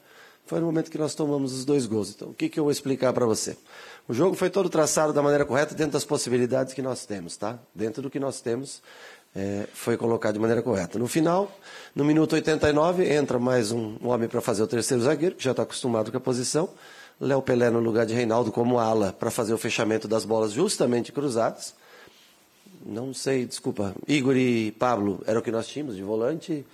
foi 0.47 0.61
no 0.61 0.67
momento 0.67 0.91
que 0.91 0.97
nós 0.97 1.15
tomamos 1.15 1.53
os 1.53 1.65
dois 1.65 1.85
gols. 1.85 2.11
Então, 2.15 2.29
o 2.31 2.35
que, 2.35 2.49
que 2.49 2.59
eu 2.59 2.65
vou 2.65 2.71
explicar 2.71 3.13
para 3.13 3.27
você? 3.27 3.57
O 4.09 4.15
jogo 4.15 4.35
foi 4.35 4.49
todo 4.49 4.71
traçado 4.71 5.13
da 5.13 5.21
maneira 5.21 5.45
correta, 5.45 5.75
dentro 5.75 5.93
das 5.93 6.05
possibilidades 6.05 6.73
que 6.73 6.81
nós 6.81 7.05
temos, 7.05 7.37
tá? 7.37 7.59
Dentro 7.75 8.01
do 8.01 8.09
que 8.09 8.19
nós 8.19 8.41
temos, 8.41 8.83
é, 9.35 9.67
foi 9.75 9.97
colocado 9.97 10.35
de 10.35 10.41
maneira 10.41 10.63
correta. 10.63 10.99
No 10.99 11.07
final, 11.07 11.51
no 11.95 12.05
minuto 12.05 12.35
89, 12.35 13.13
entra 13.13 13.39
mais 13.39 13.71
um, 13.71 13.97
um 14.03 14.09
homem 14.09 14.29
para 14.29 14.41
fazer 14.41 14.63
o 14.63 14.67
terceiro 14.67 15.03
zagueiro, 15.03 15.37
que 15.37 15.45
já 15.45 15.51
está 15.51 15.65
acostumado 15.65 16.11
com 16.11 16.17
a 16.17 16.21
posição. 16.21 16.71
Léo 17.21 17.43
Pelé 17.43 17.69
no 17.69 17.81
lugar 17.81 18.07
de 18.07 18.15
Reinaldo 18.15 18.51
como 18.51 18.79
ala 18.79 19.13
para 19.13 19.31
fazer 19.31 19.53
o 19.53 19.59
fechamento 19.59 20.09
das 20.09 20.25
bolas 20.25 20.53
justamente 20.53 21.13
cruzadas. 21.13 21.75
Não 22.91 23.15
sei, 23.15 23.47
desculpa. 23.47 23.95
Igor 24.09 24.37
e 24.37 24.73
Pablo 24.73 25.23
era 25.25 25.39
o 25.39 25.43
que 25.43 25.53
nós 25.53 25.69
tínhamos 25.69 25.95
de 25.95 26.03
volante 26.03 26.67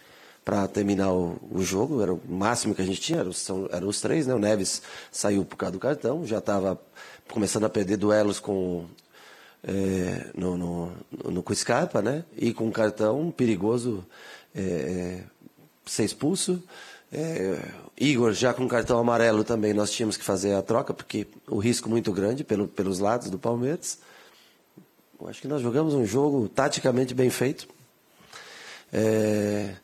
para 0.42 0.66
terminar 0.66 1.12
o, 1.12 1.38
o, 1.50 1.62
jogo, 1.62 2.00
era 2.00 2.14
o 2.14 2.20
máximo 2.26 2.74
que 2.74 2.80
a 2.80 2.86
gente 2.86 3.02
tinha, 3.02 3.18
eram, 3.18 3.32
eram 3.70 3.86
os 3.86 4.00
três, 4.00 4.26
né? 4.26 4.34
O 4.34 4.38
Neves 4.38 4.80
saiu 5.12 5.44
por 5.44 5.56
causa 5.56 5.72
do 5.72 5.78
cartão, 5.78 6.24
já 6.24 6.38
estava 6.38 6.80
começando 7.30 7.64
a 7.64 7.68
perder 7.68 7.98
duelos 7.98 8.40
com 8.40 8.86
é, 9.62 10.30
no, 10.34 10.56
no, 10.56 10.92
no, 11.10 11.30
no 11.32 11.54
Scarpa, 11.54 12.00
né? 12.00 12.24
E 12.34 12.54
com 12.54 12.64
um 12.64 12.72
cartão 12.72 13.30
perigoso 13.30 14.02
é, 14.54 15.20
ser 15.84 16.04
expulso. 16.04 16.62
É, 17.12 17.58
Igor, 18.00 18.32
já 18.32 18.54
com 18.54 18.66
cartão 18.66 18.98
amarelo 18.98 19.44
também, 19.44 19.74
nós 19.74 19.90
tínhamos 19.90 20.16
que 20.16 20.24
fazer 20.24 20.54
a 20.54 20.62
troca, 20.62 20.94
porque 20.94 21.26
o 21.46 21.58
risco 21.58 21.90
muito 21.90 22.10
grande 22.10 22.42
pelo, 22.42 22.66
pelos 22.66 23.00
lados 23.00 23.28
do 23.28 23.38
Palmeiras. 23.38 23.98
Eu 25.18 25.28
acho 25.28 25.40
que 25.40 25.48
nós 25.48 25.62
jogamos 25.62 25.94
um 25.94 26.04
jogo 26.04 26.48
taticamente 26.48 27.14
bem 27.14 27.30
feito. 27.30 27.66
É, 28.92 29.74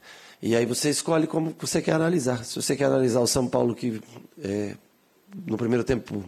e 0.43 0.55
aí 0.55 0.67
você 0.67 0.91
escolhe 0.91 1.27
como 1.27 1.55
você 1.59 1.81
quer 1.81 1.93
analisar. 1.93 2.45
Se 2.45 2.61
você 2.61 2.77
quer 2.77 2.85
analisar 2.85 3.21
o 3.21 3.27
São 3.27 3.49
Paulo 3.49 3.75
que 3.75 4.01
é, 4.43 4.77
no 5.47 5.57
primeiro 5.57 5.85
tempo 5.85 6.23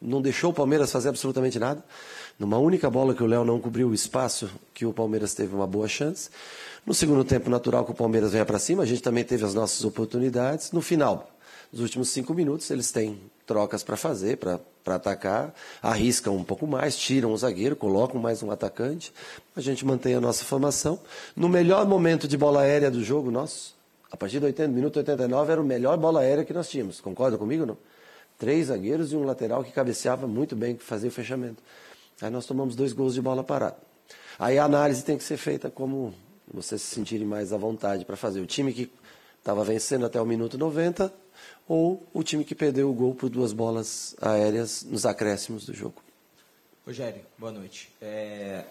não 0.00 0.22
deixou 0.22 0.50
o 0.50 0.54
Palmeiras 0.54 0.90
fazer 0.90 1.08
absolutamente 1.08 1.58
nada, 1.58 1.84
numa 2.38 2.56
única 2.56 2.88
bola 2.88 3.14
que 3.14 3.22
o 3.22 3.26
Léo 3.26 3.44
não 3.44 3.60
cobriu 3.60 3.88
o 3.88 3.94
espaço 3.94 4.48
que 4.72 4.86
o 4.86 4.92
Palmeiras 4.92 5.34
teve 5.34 5.54
uma 5.54 5.66
boa 5.66 5.88
chance. 5.88 6.30
No 6.86 6.94
segundo 6.94 7.24
tempo, 7.24 7.50
natural 7.50 7.84
que 7.84 7.90
o 7.90 7.94
Palmeiras 7.94 8.32
venha 8.32 8.46
para 8.46 8.58
cima, 8.58 8.84
a 8.84 8.86
gente 8.86 9.02
também 9.02 9.24
teve 9.24 9.44
as 9.44 9.52
nossas 9.52 9.84
oportunidades. 9.84 10.72
No 10.72 10.80
final, 10.80 11.28
nos 11.70 11.82
últimos 11.82 12.08
cinco 12.08 12.32
minutos, 12.32 12.70
eles 12.70 12.90
têm 12.90 13.20
trocas 13.48 13.82
para 13.82 13.96
fazer, 13.96 14.36
para 14.36 14.60
atacar, 14.94 15.54
arriscam 15.82 16.36
um 16.36 16.44
pouco 16.44 16.66
mais, 16.66 16.96
tiram 16.96 17.32
o 17.32 17.36
zagueiro, 17.36 17.74
colocam 17.74 18.20
mais 18.20 18.42
um 18.42 18.50
atacante. 18.50 19.10
A 19.56 19.60
gente 19.62 19.86
mantém 19.86 20.14
a 20.14 20.20
nossa 20.20 20.44
formação. 20.44 21.00
No 21.34 21.48
melhor 21.48 21.86
momento 21.86 22.28
de 22.28 22.36
bola 22.36 22.60
aérea 22.60 22.90
do 22.90 23.02
jogo 23.02 23.30
nosso, 23.30 23.74
a 24.12 24.16
partir 24.18 24.38
do 24.38 24.44
80, 24.44 24.68
minuto 24.70 24.98
89, 24.98 25.50
era 25.50 25.60
o 25.60 25.64
melhor 25.64 25.96
bola 25.96 26.20
aérea 26.20 26.44
que 26.44 26.52
nós 26.52 26.68
tínhamos. 26.68 27.00
Concorda 27.00 27.38
comigo 27.38 27.64
não? 27.64 27.78
Três 28.38 28.66
zagueiros 28.66 29.12
e 29.12 29.16
um 29.16 29.24
lateral 29.24 29.64
que 29.64 29.72
cabeceava 29.72 30.26
muito 30.26 30.54
bem, 30.54 30.76
que 30.76 30.84
fazia 30.84 31.08
o 31.08 31.12
fechamento. 31.12 31.62
Aí 32.20 32.30
nós 32.30 32.44
tomamos 32.44 32.76
dois 32.76 32.92
gols 32.92 33.14
de 33.14 33.22
bola 33.22 33.42
parada. 33.42 33.78
Aí 34.38 34.58
a 34.58 34.64
análise 34.64 35.02
tem 35.02 35.16
que 35.16 35.24
ser 35.24 35.38
feita 35.38 35.70
como 35.70 36.14
vocês 36.52 36.82
se 36.82 36.94
sentirem 36.94 37.26
mais 37.26 37.52
à 37.52 37.56
vontade 37.56 38.04
para 38.04 38.16
fazer. 38.16 38.40
O 38.40 38.46
time 38.46 38.72
que 38.72 38.92
estava 39.38 39.64
vencendo 39.64 40.06
até 40.06 40.20
o 40.20 40.26
minuto 40.26 40.58
90 40.58 41.12
ou 41.66 42.06
o 42.12 42.22
time 42.22 42.44
que 42.44 42.54
perdeu 42.54 42.90
o 42.90 42.94
gol 42.94 43.14
por 43.14 43.28
duas 43.28 43.52
bolas 43.52 44.16
aéreas 44.20 44.82
nos 44.82 45.04
acréscimos 45.04 45.66
do 45.66 45.74
jogo. 45.74 46.02
Rogério, 46.86 47.20
boa 47.36 47.52
noite. 47.52 47.90
É, 48.00 48.64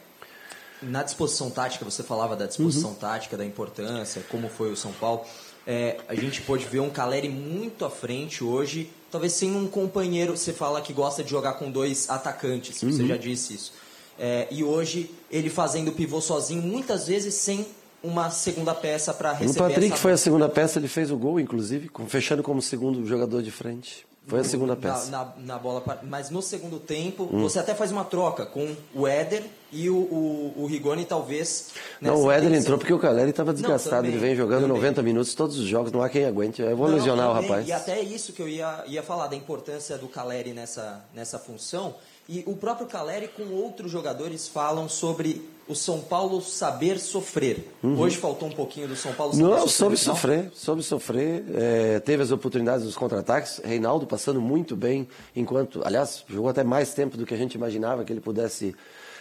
na 0.81 1.03
disposição 1.03 1.49
tática, 1.49 1.85
você 1.85 2.01
falava 2.01 2.35
da 2.35 2.47
disposição 2.47 2.91
uhum. 2.91 2.95
tática, 2.95 3.37
da 3.37 3.45
importância, 3.45 4.23
como 4.29 4.49
foi 4.49 4.71
o 4.71 4.75
São 4.75 4.91
Paulo. 4.93 5.23
É, 5.65 5.99
a 6.07 6.15
gente 6.15 6.41
pôde 6.41 6.65
ver 6.65 6.79
um 6.79 6.89
Caleri 6.89 7.29
muito 7.29 7.85
à 7.85 7.89
frente 7.89 8.43
hoje, 8.43 8.91
talvez 9.11 9.33
sem 9.33 9.55
um 9.55 9.67
companheiro. 9.67 10.35
Você 10.35 10.53
fala 10.53 10.81
que 10.81 10.93
gosta 10.93 11.23
de 11.23 11.29
jogar 11.29 11.53
com 11.53 11.69
dois 11.69 12.09
atacantes, 12.09 12.81
uhum. 12.81 12.91
você 12.91 13.05
já 13.05 13.17
disse 13.17 13.53
isso. 13.53 13.73
É, 14.17 14.47
e 14.49 14.63
hoje 14.63 15.11
ele 15.29 15.49
fazendo 15.49 15.91
pivô 15.91 16.19
sozinho, 16.19 16.61
muitas 16.63 17.07
vezes 17.07 17.35
sem 17.35 17.67
uma 18.03 18.29
segunda 18.29 18.73
peça 18.73 19.13
para 19.13 19.33
receber. 19.33 19.59
O 19.59 19.67
Patrick 19.69 19.93
essa... 19.93 20.01
foi 20.01 20.11
a 20.11 20.17
segunda 20.17 20.47
peça, 20.47 20.79
ele 20.79 20.87
fez 20.87 21.11
o 21.11 21.17
gol, 21.17 21.39
inclusive, 21.39 21.89
fechando 22.07 22.43
como 22.43 22.61
segundo 22.61 23.05
jogador 23.05 23.41
de 23.41 23.51
frente. 23.51 24.05
Foi 24.27 24.41
a 24.41 24.43
segunda 24.43 24.75
peça. 24.75 25.09
Na, 25.09 25.23
na, 25.23 25.33
na 25.37 25.57
bola, 25.57 25.81
mas 26.03 26.29
no 26.29 26.41
segundo 26.41 26.81
tempo, 26.81 27.29
hum. 27.31 27.43
você 27.43 27.59
até 27.59 27.73
faz 27.73 27.93
uma 27.93 28.03
troca 28.03 28.45
com 28.45 28.75
o 28.93 29.07
Éder 29.07 29.41
e 29.71 29.89
o, 29.89 29.95
o, 29.95 30.53
o 30.57 30.65
Rigoni, 30.65 31.05
talvez. 31.05 31.69
Não, 32.01 32.23
o 32.23 32.29
Éder 32.29 32.53
entrou 32.53 32.77
porque 32.77 32.93
o 32.93 32.99
Caleri 32.99 33.29
estava 33.29 33.53
desgastado. 33.53 33.95
Não, 33.95 34.01
também, 34.01 34.11
ele 34.11 34.19
vem 34.19 34.35
jogando 34.35 34.63
também. 34.63 34.75
90 34.75 35.01
minutos 35.01 35.33
todos 35.33 35.57
os 35.57 35.65
jogos, 35.65 35.93
não 35.93 36.03
há 36.03 36.09
quem 36.09 36.25
aguente. 36.25 36.61
Eu 36.61 36.75
vou 36.75 36.89
não, 36.89 36.95
lesionar 36.95 37.27
também, 37.27 37.39
o 37.39 37.41
rapaz. 37.41 37.67
E 37.69 37.71
até 37.71 38.01
isso 38.01 38.33
que 38.33 38.41
eu 38.41 38.49
ia, 38.49 38.83
ia 38.87 39.01
falar, 39.01 39.27
da 39.27 39.35
importância 39.37 39.97
do 39.97 40.09
Caleri 40.09 40.51
nessa, 40.51 41.05
nessa 41.15 41.39
função. 41.39 41.95
E 42.27 42.43
o 42.45 42.57
próprio 42.57 42.85
Caleri 42.85 43.29
com 43.29 43.43
outros 43.53 43.89
jogadores 43.89 44.45
falam 44.45 44.89
sobre 44.89 45.49
o 45.67 45.75
São 45.75 45.99
Paulo 45.99 46.41
saber 46.41 46.99
sofrer. 46.99 47.73
Uhum. 47.83 47.99
Hoje 47.99 48.17
faltou 48.17 48.47
um 48.47 48.51
pouquinho 48.51 48.87
do 48.87 48.95
São 48.95 49.13
Paulo 49.13 49.33
saber 49.33 49.43
não, 49.43 49.67
sofrer. 49.67 49.71
Soube 49.71 49.97
sofrer, 49.97 50.51
soube 50.53 50.83
sofrer. 50.83 51.43
É, 51.55 51.99
teve 51.99 52.23
as 52.23 52.31
oportunidades 52.31 52.85
dos 52.85 52.95
contra-ataques. 52.95 53.61
Reinaldo 53.63 54.05
passando 54.07 54.41
muito 54.41 54.75
bem, 54.75 55.07
enquanto, 55.35 55.81
aliás, 55.85 56.23
jogou 56.27 56.49
até 56.49 56.63
mais 56.63 56.93
tempo 56.93 57.17
do 57.17 57.25
que 57.25 57.33
a 57.33 57.37
gente 57.37 57.55
imaginava 57.55 58.03
que 58.03 58.13
ele 58.13 58.21
pudesse 58.21 58.75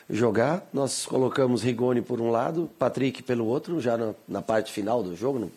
jogar. 0.09 0.69
Nós 0.73 1.05
colocamos 1.05 1.63
Rigoni 1.63 2.01
por 2.01 2.21
um 2.21 2.31
lado, 2.31 2.71
Patrick 2.79 3.23
pelo 3.23 3.47
outro, 3.47 3.81
já 3.81 3.97
na, 3.97 4.15
na 4.29 4.41
parte 4.41 4.73
final 4.73 5.03
do 5.03 5.17
jogo, 5.17 5.39
no, 5.39 5.53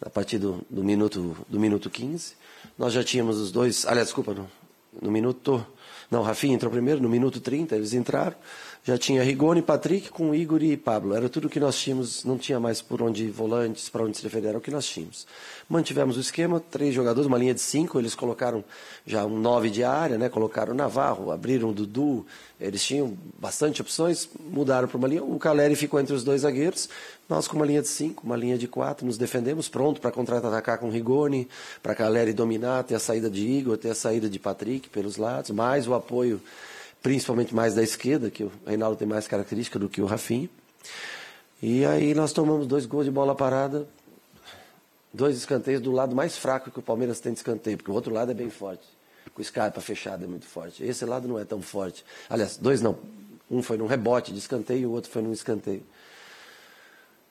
a 0.00 0.10
partir 0.10 0.38
do, 0.38 0.60
do, 0.68 0.82
minuto, 0.82 1.36
do 1.48 1.60
minuto 1.60 1.88
15. 1.88 2.34
Nós 2.76 2.92
já 2.92 3.04
tínhamos 3.04 3.38
os 3.38 3.52
dois, 3.52 3.86
aliás, 3.86 4.08
desculpa, 4.08 4.34
no, 4.34 4.48
no 5.00 5.10
minuto 5.10 5.64
não, 6.10 6.22
Rafinha 6.22 6.54
entrou 6.54 6.70
primeiro, 6.70 7.00
no 7.00 7.08
minuto 7.08 7.40
30, 7.40 7.74
eles 7.74 7.92
entraram. 7.92 8.36
Já 8.86 8.98
tinha 8.98 9.22
Rigoni, 9.22 9.62
Patrick 9.62 10.10
com 10.10 10.34
Igor 10.34 10.62
e 10.62 10.76
Pablo. 10.76 11.14
Era 11.14 11.26
tudo 11.26 11.48
que 11.48 11.58
nós 11.58 11.74
tínhamos, 11.74 12.22
não 12.22 12.36
tinha 12.36 12.60
mais 12.60 12.82
por 12.82 13.00
onde 13.00 13.30
volantes, 13.30 13.88
para 13.88 14.04
onde 14.04 14.14
se 14.14 14.22
defender, 14.22 14.48
era 14.48 14.58
o 14.58 14.60
que 14.60 14.70
nós 14.70 14.84
tínhamos. 14.84 15.26
Mantivemos 15.66 16.18
o 16.18 16.20
esquema, 16.20 16.60
três 16.60 16.94
jogadores, 16.94 17.26
uma 17.26 17.38
linha 17.38 17.54
de 17.54 17.62
cinco, 17.62 17.98
eles 17.98 18.14
colocaram 18.14 18.62
já 19.06 19.24
um 19.24 19.38
nove 19.38 19.70
de 19.70 19.82
área, 19.82 20.18
né? 20.18 20.28
colocaram 20.28 20.74
o 20.74 20.76
Navarro, 20.76 21.30
abriram 21.30 21.70
o 21.70 21.72
Dudu, 21.72 22.26
eles 22.60 22.84
tinham 22.84 23.16
bastante 23.40 23.80
opções, 23.80 24.28
mudaram 24.38 24.86
para 24.86 24.98
uma 24.98 25.08
linha. 25.08 25.24
O 25.24 25.38
Caleri 25.38 25.74
ficou 25.76 25.98
entre 25.98 26.14
os 26.14 26.22
dois 26.22 26.42
zagueiros, 26.42 26.90
nós 27.26 27.48
com 27.48 27.56
uma 27.56 27.64
linha 27.64 27.80
de 27.80 27.88
cinco, 27.88 28.26
uma 28.26 28.36
linha 28.36 28.58
de 28.58 28.68
quatro, 28.68 29.06
nos 29.06 29.16
defendemos, 29.16 29.66
pronto 29.66 29.98
para 29.98 30.10
contra-atacar 30.10 30.76
com 30.76 30.90
Rigoni, 30.90 31.48
para 31.82 31.94
Caleri 31.94 32.34
dominar, 32.34 32.84
ter 32.84 32.96
a 32.96 33.00
saída 33.00 33.30
de 33.30 33.46
Igor, 33.46 33.78
ter 33.78 33.88
a 33.88 33.94
saída 33.94 34.28
de 34.28 34.38
Patrick 34.38 34.90
pelos 34.90 35.16
lados, 35.16 35.52
mais 35.52 35.88
o 35.88 35.94
apoio 35.94 36.38
principalmente 37.04 37.54
mais 37.54 37.74
da 37.74 37.82
esquerda, 37.82 38.30
que 38.30 38.44
o 38.44 38.52
Reinaldo 38.66 38.96
tem 38.96 39.06
mais 39.06 39.28
característica 39.28 39.78
do 39.78 39.90
que 39.90 40.00
o 40.00 40.06
Rafinha. 40.06 40.48
E 41.62 41.84
aí 41.84 42.14
nós 42.14 42.32
tomamos 42.32 42.66
dois 42.66 42.86
gols 42.86 43.04
de 43.04 43.10
bola 43.10 43.34
parada, 43.34 43.86
dois 45.12 45.36
escanteios 45.36 45.82
do 45.82 45.92
lado 45.92 46.16
mais 46.16 46.38
fraco 46.38 46.70
que 46.70 46.78
o 46.78 46.82
Palmeiras 46.82 47.20
tem 47.20 47.34
de 47.34 47.40
escanteio, 47.40 47.76
porque 47.76 47.90
o 47.90 47.94
outro 47.94 48.10
lado 48.10 48.30
é 48.30 48.34
bem 48.34 48.48
forte. 48.48 48.84
Com 49.34 49.42
o 49.42 49.44
Scarpa 49.44 49.82
fechado 49.82 50.24
é 50.24 50.26
muito 50.26 50.46
forte. 50.46 50.82
Esse 50.82 51.04
lado 51.04 51.28
não 51.28 51.38
é 51.38 51.44
tão 51.44 51.60
forte. 51.60 52.02
Aliás, 52.26 52.56
dois 52.56 52.80
não. 52.80 52.96
Um 53.50 53.62
foi 53.62 53.76
num 53.76 53.86
rebote 53.86 54.32
de 54.32 54.38
escanteio 54.38 54.80
e 54.80 54.86
o 54.86 54.92
outro 54.92 55.10
foi 55.10 55.20
num 55.20 55.32
escanteio. 55.32 55.82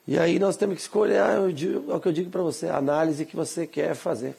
E 0.07 0.19
aí 0.19 0.37
nós 0.37 0.55
temos 0.55 0.75
que 0.75 0.81
escolher, 0.81 1.15
é 1.15 1.39
o 1.39 1.99
que 1.99 2.07
eu 2.07 2.13
digo 2.13 2.29
para 2.29 2.43
você, 2.43 2.67
a 2.67 2.77
análise 2.77 3.25
que 3.25 3.35
você 3.35 3.65
quer 3.65 3.95
fazer. 3.95 4.35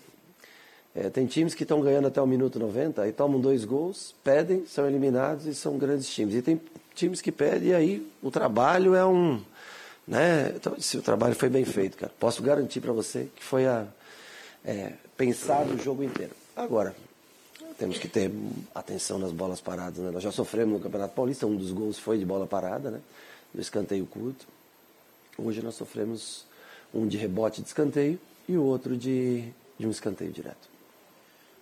É, 0.94 1.10
tem 1.10 1.26
times 1.26 1.54
que 1.54 1.64
estão 1.64 1.80
ganhando 1.80 2.06
até 2.06 2.22
o 2.22 2.26
minuto 2.26 2.58
90, 2.58 3.02
aí 3.02 3.12
tomam 3.12 3.40
dois 3.40 3.64
gols, 3.64 4.14
pedem, 4.22 4.64
são 4.66 4.86
eliminados 4.86 5.44
e 5.44 5.54
são 5.54 5.76
grandes 5.76 6.08
times. 6.08 6.36
E 6.36 6.42
tem 6.42 6.60
times 6.94 7.20
que 7.20 7.32
pedem 7.32 7.70
e 7.70 7.74
aí 7.74 8.12
o 8.22 8.30
trabalho 8.30 8.94
é 8.94 9.04
um. 9.04 9.42
Né? 10.06 10.52
Então, 10.54 10.78
se 10.78 10.96
o 10.96 11.02
trabalho 11.02 11.34
foi 11.34 11.48
bem 11.48 11.64
feito, 11.64 11.96
cara, 11.96 12.12
posso 12.20 12.42
garantir 12.42 12.80
para 12.80 12.92
você 12.92 13.28
que 13.34 13.42
foi 13.42 13.66
a, 13.66 13.86
é, 14.64 14.92
pensado 15.16 15.74
o 15.74 15.78
jogo 15.78 16.04
inteiro. 16.04 16.32
Agora, 16.54 16.94
temos 17.76 17.98
que 17.98 18.06
ter 18.06 18.30
atenção 18.72 19.18
nas 19.18 19.32
bolas 19.32 19.60
paradas. 19.60 19.98
Né? 19.98 20.12
Nós 20.12 20.22
já 20.22 20.30
sofremos 20.30 20.74
no 20.74 20.80
Campeonato 20.80 21.14
Paulista, 21.14 21.44
um 21.44 21.56
dos 21.56 21.72
gols 21.72 21.98
foi 21.98 22.18
de 22.18 22.24
bola 22.24 22.46
parada, 22.46 22.92
né? 22.92 23.00
do 23.52 23.60
escanteio 23.60 24.06
curto. 24.06 24.46
Hoje 25.36 25.60
nós 25.60 25.74
sofremos 25.74 26.44
um 26.92 27.08
de 27.08 27.16
rebote 27.16 27.60
de 27.60 27.66
escanteio 27.66 28.20
e 28.48 28.56
o 28.56 28.62
outro 28.62 28.96
de, 28.96 29.48
de 29.76 29.86
um 29.88 29.90
escanteio 29.90 30.30
direto. 30.30 30.73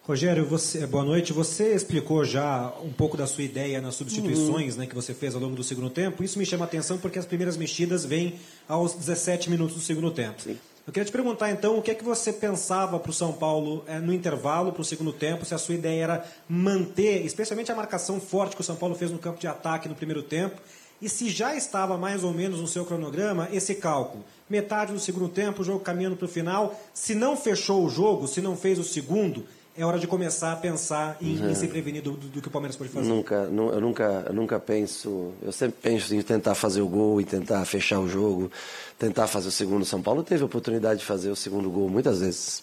Rogério, 0.04 0.44
você, 0.44 0.84
boa 0.84 1.04
noite. 1.04 1.32
Você 1.32 1.74
explicou 1.74 2.24
já 2.24 2.72
um 2.82 2.92
pouco 2.92 3.16
da 3.16 3.24
sua 3.24 3.44
ideia 3.44 3.80
nas 3.80 3.94
substituições 3.94 4.74
uhum. 4.74 4.80
né, 4.80 4.86
que 4.86 4.96
você 4.96 5.14
fez 5.14 5.32
ao 5.32 5.40
longo 5.40 5.54
do 5.54 5.62
segundo 5.62 5.88
tempo. 5.88 6.24
Isso 6.24 6.40
me 6.40 6.44
chama 6.44 6.64
a 6.64 6.66
atenção 6.66 6.98
porque 6.98 7.20
as 7.20 7.24
primeiras 7.24 7.56
mexidas 7.56 8.04
vêm 8.04 8.34
aos 8.68 8.94
17 8.94 9.48
minutos 9.48 9.76
do 9.76 9.80
segundo 9.80 10.10
tempo. 10.10 10.42
Sim. 10.42 10.58
Eu 10.84 10.92
queria 10.92 11.04
te 11.04 11.12
perguntar 11.12 11.52
então 11.52 11.78
o 11.78 11.82
que 11.82 11.92
é 11.92 11.94
que 11.94 12.02
você 12.02 12.32
pensava 12.32 12.98
para 12.98 13.10
o 13.10 13.14
São 13.14 13.32
Paulo 13.32 13.84
é, 13.86 14.00
no 14.00 14.12
intervalo, 14.12 14.72
para 14.72 14.82
o 14.82 14.84
segundo 14.84 15.12
tempo, 15.12 15.44
se 15.44 15.54
a 15.54 15.58
sua 15.58 15.76
ideia 15.76 16.02
era 16.02 16.26
manter, 16.48 17.24
especialmente 17.24 17.70
a 17.70 17.74
marcação 17.76 18.20
forte 18.20 18.56
que 18.56 18.60
o 18.60 18.64
São 18.64 18.74
Paulo 18.74 18.96
fez 18.96 19.12
no 19.12 19.18
campo 19.18 19.38
de 19.38 19.46
ataque 19.46 19.88
no 19.88 19.94
primeiro 19.94 20.24
tempo, 20.24 20.60
e 21.00 21.08
se 21.08 21.30
já 21.30 21.54
estava 21.54 21.96
mais 21.96 22.24
ou 22.24 22.32
menos 22.32 22.60
no 22.60 22.66
seu 22.66 22.84
cronograma 22.84 23.48
esse 23.52 23.76
cálculo. 23.76 24.24
Metade 24.50 24.92
do 24.92 24.98
segundo 24.98 25.28
tempo, 25.28 25.62
o 25.62 25.64
jogo 25.64 25.78
caminhando 25.78 26.16
para 26.16 26.26
o 26.26 26.28
final. 26.28 26.80
Se 26.92 27.14
não 27.14 27.36
fechou 27.36 27.84
o 27.84 27.88
jogo, 27.88 28.26
se 28.26 28.40
não 28.40 28.56
fez 28.56 28.78
o 28.78 28.84
segundo, 28.84 29.46
é 29.76 29.84
hora 29.84 29.98
de 29.98 30.06
começar 30.06 30.52
a 30.52 30.56
pensar 30.56 31.16
em, 31.20 31.50
em 31.50 31.54
se 31.54 31.66
prevenir 31.66 32.02
do, 32.02 32.12
do, 32.12 32.42
que 32.42 32.48
o 32.48 32.50
Palmeiras 32.50 32.76
pode 32.76 32.90
fazer. 32.90 33.08
Nunca, 33.08 33.34
eu 33.34 33.80
nunca, 33.80 34.24
eu 34.26 34.34
nunca 34.34 34.60
penso. 34.60 35.32
Eu 35.42 35.52
sempre 35.52 35.76
penso 35.80 36.14
em 36.14 36.20
tentar 36.20 36.54
fazer 36.54 36.82
o 36.82 36.88
gol 36.88 37.20
e 37.20 37.24
tentar 37.24 37.64
fechar 37.64 37.98
o 38.00 38.08
jogo, 38.08 38.50
tentar 38.98 39.26
fazer 39.26 39.48
o 39.48 39.52
segundo. 39.52 39.84
São 39.84 40.02
Paulo 40.02 40.22
teve 40.22 40.42
a 40.42 40.46
oportunidade 40.46 41.00
de 41.00 41.06
fazer 41.06 41.30
o 41.30 41.36
segundo 41.36 41.70
gol 41.70 41.88
muitas 41.88 42.20
vezes. 42.20 42.62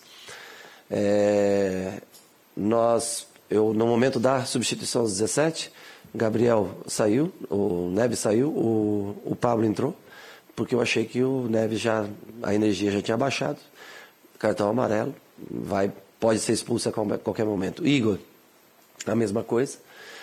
É, 0.90 2.02
nós, 2.56 3.28
eu 3.50 3.74
no 3.74 3.88
momento 3.88 4.20
da 4.20 4.46
substituição 4.46 5.02
aos 5.02 5.12
17, 5.14 5.72
Gabriel 6.14 6.70
saiu, 6.88 7.32
o 7.50 7.90
Neves 7.92 8.20
saiu, 8.20 8.50
o, 8.50 9.16
o 9.26 9.36
Pablo 9.36 9.66
entrou, 9.66 9.96
porque 10.56 10.76
eu 10.76 10.82
achei 10.82 11.06
que 11.06 11.24
o 11.24 11.48
Neves 11.48 11.80
já 11.80 12.06
a 12.44 12.54
energia 12.54 12.92
já 12.92 13.02
tinha 13.02 13.18
baixado, 13.18 13.58
cartão 14.38 14.70
amarelo, 14.70 15.14
vai 15.50 15.92
pode 16.20 16.40
ser 16.40 16.54
expulso 16.54 16.90
a 16.90 16.92
qualquer 16.92 17.46
momento. 17.46 17.86
Igor, 17.88 18.18
a 19.06 19.16
mesma 19.16 19.44
coisa. 19.44 19.78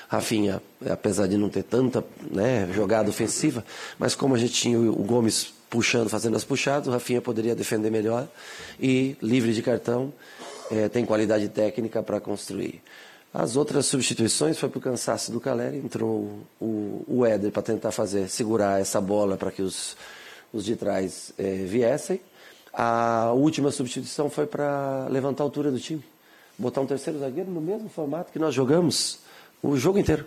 Rafinha, 0.09 0.63
apesar 0.89 1.27
de 1.27 1.37
não 1.37 1.49
ter 1.49 1.65
tanta 1.65 2.05
né, 2.31 2.69
jogada 2.73 3.11
ofensiva, 3.11 3.65
mas 3.99 4.15
como 4.15 4.35
a 4.35 4.39
gente 4.39 4.53
tinha 4.53 4.79
o 4.79 5.03
Gomes 5.03 5.53
puxando, 5.69 6.09
fazendo 6.09 6.37
as 6.37 6.45
puxadas, 6.45 6.87
o 6.87 6.93
Rafinha 6.93 7.21
poderia 7.21 7.57
defender 7.57 7.91
melhor 7.91 8.29
e 8.79 9.17
livre 9.21 9.53
de 9.53 9.63
cartão, 9.63 10.13
é, 10.71 10.89
tem 10.89 11.05
qualidade 11.05 11.49
técnica 11.49 12.03
para 12.03 12.21
construir. 12.21 12.81
As 13.35 13.57
outras 13.57 13.87
substituições 13.87 14.59
foi 14.59 14.69
para 14.69 14.79
o 14.79 14.81
cansaço 14.81 15.31
do 15.31 15.41
Caleri, 15.41 15.79
entrou 15.79 16.41
o, 16.61 17.05
o 17.07 17.27
Éder 17.27 17.51
para 17.51 17.63
tentar 17.63 17.91
fazer, 17.91 18.29
segurar 18.31 18.81
essa 18.81 19.01
bola 19.01 19.37
para 19.37 19.51
que 19.51 19.61
os, 19.61 19.97
os 20.53 20.65
de 20.65 20.77
trás 20.77 21.33
é, 21.37 21.53
viessem. 21.65 22.21
A 22.79 23.33
última 23.33 23.71
substituição 23.71 24.29
foi 24.29 24.47
para 24.47 25.07
levantar 25.09 25.43
a 25.43 25.47
altura 25.47 25.71
do 25.71 25.81
time. 25.81 26.05
Botar 26.59 26.83
um 26.83 26.87
terceiro 26.87 27.19
zagueiro 27.19 27.51
no 27.51 27.61
mesmo 27.61 27.89
formato 27.89 28.31
que 28.31 28.39
nós 28.39 28.55
jogamos 28.55 29.19
o 29.63 29.79
jogo 29.79 29.99
inteiro. 29.99 30.27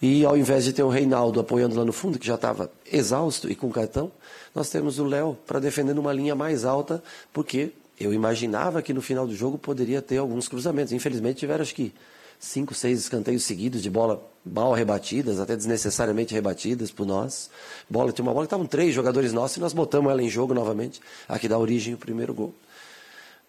E 0.00 0.24
ao 0.24 0.34
invés 0.34 0.64
de 0.64 0.72
ter 0.72 0.82
o 0.82 0.88
Reinaldo 0.88 1.40
apoiando 1.40 1.76
lá 1.76 1.84
no 1.84 1.92
fundo, 1.92 2.18
que 2.18 2.26
já 2.26 2.36
estava 2.36 2.70
exausto 2.90 3.50
e 3.50 3.54
com 3.54 3.70
cartão, 3.70 4.10
nós 4.54 4.70
temos 4.70 4.98
o 4.98 5.04
Léo 5.04 5.36
para 5.46 5.58
defender 5.58 5.92
numa 5.92 6.12
linha 6.12 6.34
mais 6.34 6.64
alta, 6.64 7.02
porque 7.34 7.72
eu 8.00 8.14
imaginava 8.14 8.80
que 8.80 8.94
no 8.94 9.02
final 9.02 9.26
do 9.26 9.34
jogo 9.34 9.58
poderia 9.58 10.00
ter 10.00 10.16
alguns 10.16 10.48
cruzamentos. 10.48 10.94
Infelizmente 10.94 11.40
tiveram, 11.40 11.60
acho 11.60 11.74
que, 11.74 11.92
cinco, 12.38 12.74
seis 12.74 13.00
escanteios 13.00 13.42
seguidos 13.44 13.82
de 13.82 13.90
bola 13.90 14.22
mal 14.44 14.72
rebatidas, 14.72 15.40
até 15.40 15.56
desnecessariamente 15.56 16.32
rebatidas 16.34 16.90
por 16.90 17.06
nós. 17.06 17.50
Bola, 17.88 18.12
tinha 18.12 18.24
uma 18.24 18.32
bola 18.32 18.46
que 18.46 18.48
estavam 18.48 18.66
três 18.66 18.94
jogadores 18.94 19.32
nossos 19.32 19.56
e 19.56 19.60
nós 19.60 19.72
botamos 19.72 20.10
ela 20.10 20.22
em 20.22 20.28
jogo 20.28 20.54
novamente, 20.54 21.00
a 21.28 21.38
que 21.38 21.48
dá 21.48 21.58
origem 21.58 21.92
ao 21.92 21.98
primeiro 21.98 22.32
gol. 22.32 22.54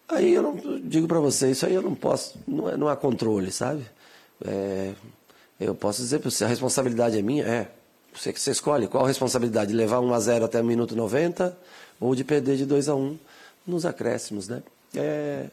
Aí 0.08 0.34
eu 0.34 0.42
não 0.42 0.80
digo 0.80 1.06
para 1.06 1.20
você, 1.20 1.50
isso 1.52 1.64
aí 1.64 1.74
eu 1.74 1.82
não 1.82 1.94
posso, 1.94 2.38
não, 2.46 2.68
é, 2.68 2.76
não 2.76 2.88
há 2.88 2.96
controle, 2.96 3.52
sabe? 3.52 3.84
É, 4.44 4.92
eu 5.58 5.74
posso 5.74 6.02
dizer 6.02 6.18
para 6.18 6.30
você, 6.30 6.44
a 6.44 6.48
responsabilidade 6.48 7.18
é 7.18 7.22
minha? 7.22 7.44
É. 7.44 7.68
Você 8.12 8.32
que 8.32 8.40
você 8.40 8.50
escolhe 8.50 8.88
qual 8.88 9.04
a 9.04 9.06
responsabilidade, 9.06 9.70
de 9.70 9.76
levar 9.76 10.00
1 10.00 10.12
a 10.12 10.18
0 10.18 10.44
até 10.44 10.60
o 10.60 10.64
minuto 10.64 10.96
90 10.96 11.56
ou 12.00 12.12
de 12.14 12.24
perder 12.24 12.56
de 12.56 12.66
2 12.66 12.88
a 12.88 12.94
1 12.96 13.16
nos 13.64 13.86
acréscimos, 13.86 14.48
né? 14.48 14.62
É, 14.96 15.46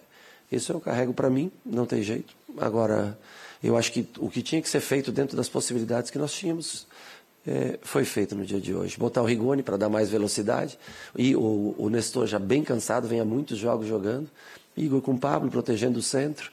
isso 0.52 0.72
eu 0.72 0.80
carrego 0.80 1.14
para 1.14 1.30
mim, 1.30 1.52
não 1.66 1.86
tem 1.86 2.02
jeito. 2.02 2.34
Agora, 2.58 3.18
eu 3.64 3.76
acho 3.76 3.92
que 3.92 4.08
o 4.20 4.30
que 4.30 4.42
tinha 4.42 4.62
que 4.62 4.70
ser 4.70 4.80
feito 4.80 5.12
dentro 5.12 5.36
das 5.36 5.50
possibilidades 5.50 6.10
que 6.10 6.18
nós 6.18 6.32
tínhamos 6.32 6.88
é, 7.46 7.80
foi 7.82 8.04
feito 8.04 8.36
no 8.36 8.46
dia 8.46 8.60
de 8.60 8.74
hoje. 8.74 8.98
Botar 8.98 9.22
o 9.22 9.26
Rigoni 9.26 9.64
para 9.64 9.78
dar 9.78 9.90
mais 9.90 10.10
velocidade. 10.10 10.78
E 11.16 11.36
o, 11.36 11.74
o 11.78 11.90
Nestor 11.90 12.28
já 12.28 12.38
bem 12.38 12.64
cansado, 12.64 13.08
vem 13.08 13.20
há 13.20 13.26
muitos 13.26 13.58
jogos 13.58 13.88
jogando. 13.88 14.30
Igor 14.76 15.02
com 15.02 15.14
o 15.14 15.18
Pablo 15.18 15.50
protegendo 15.50 16.00
o 16.00 16.02
centro. 16.02 16.52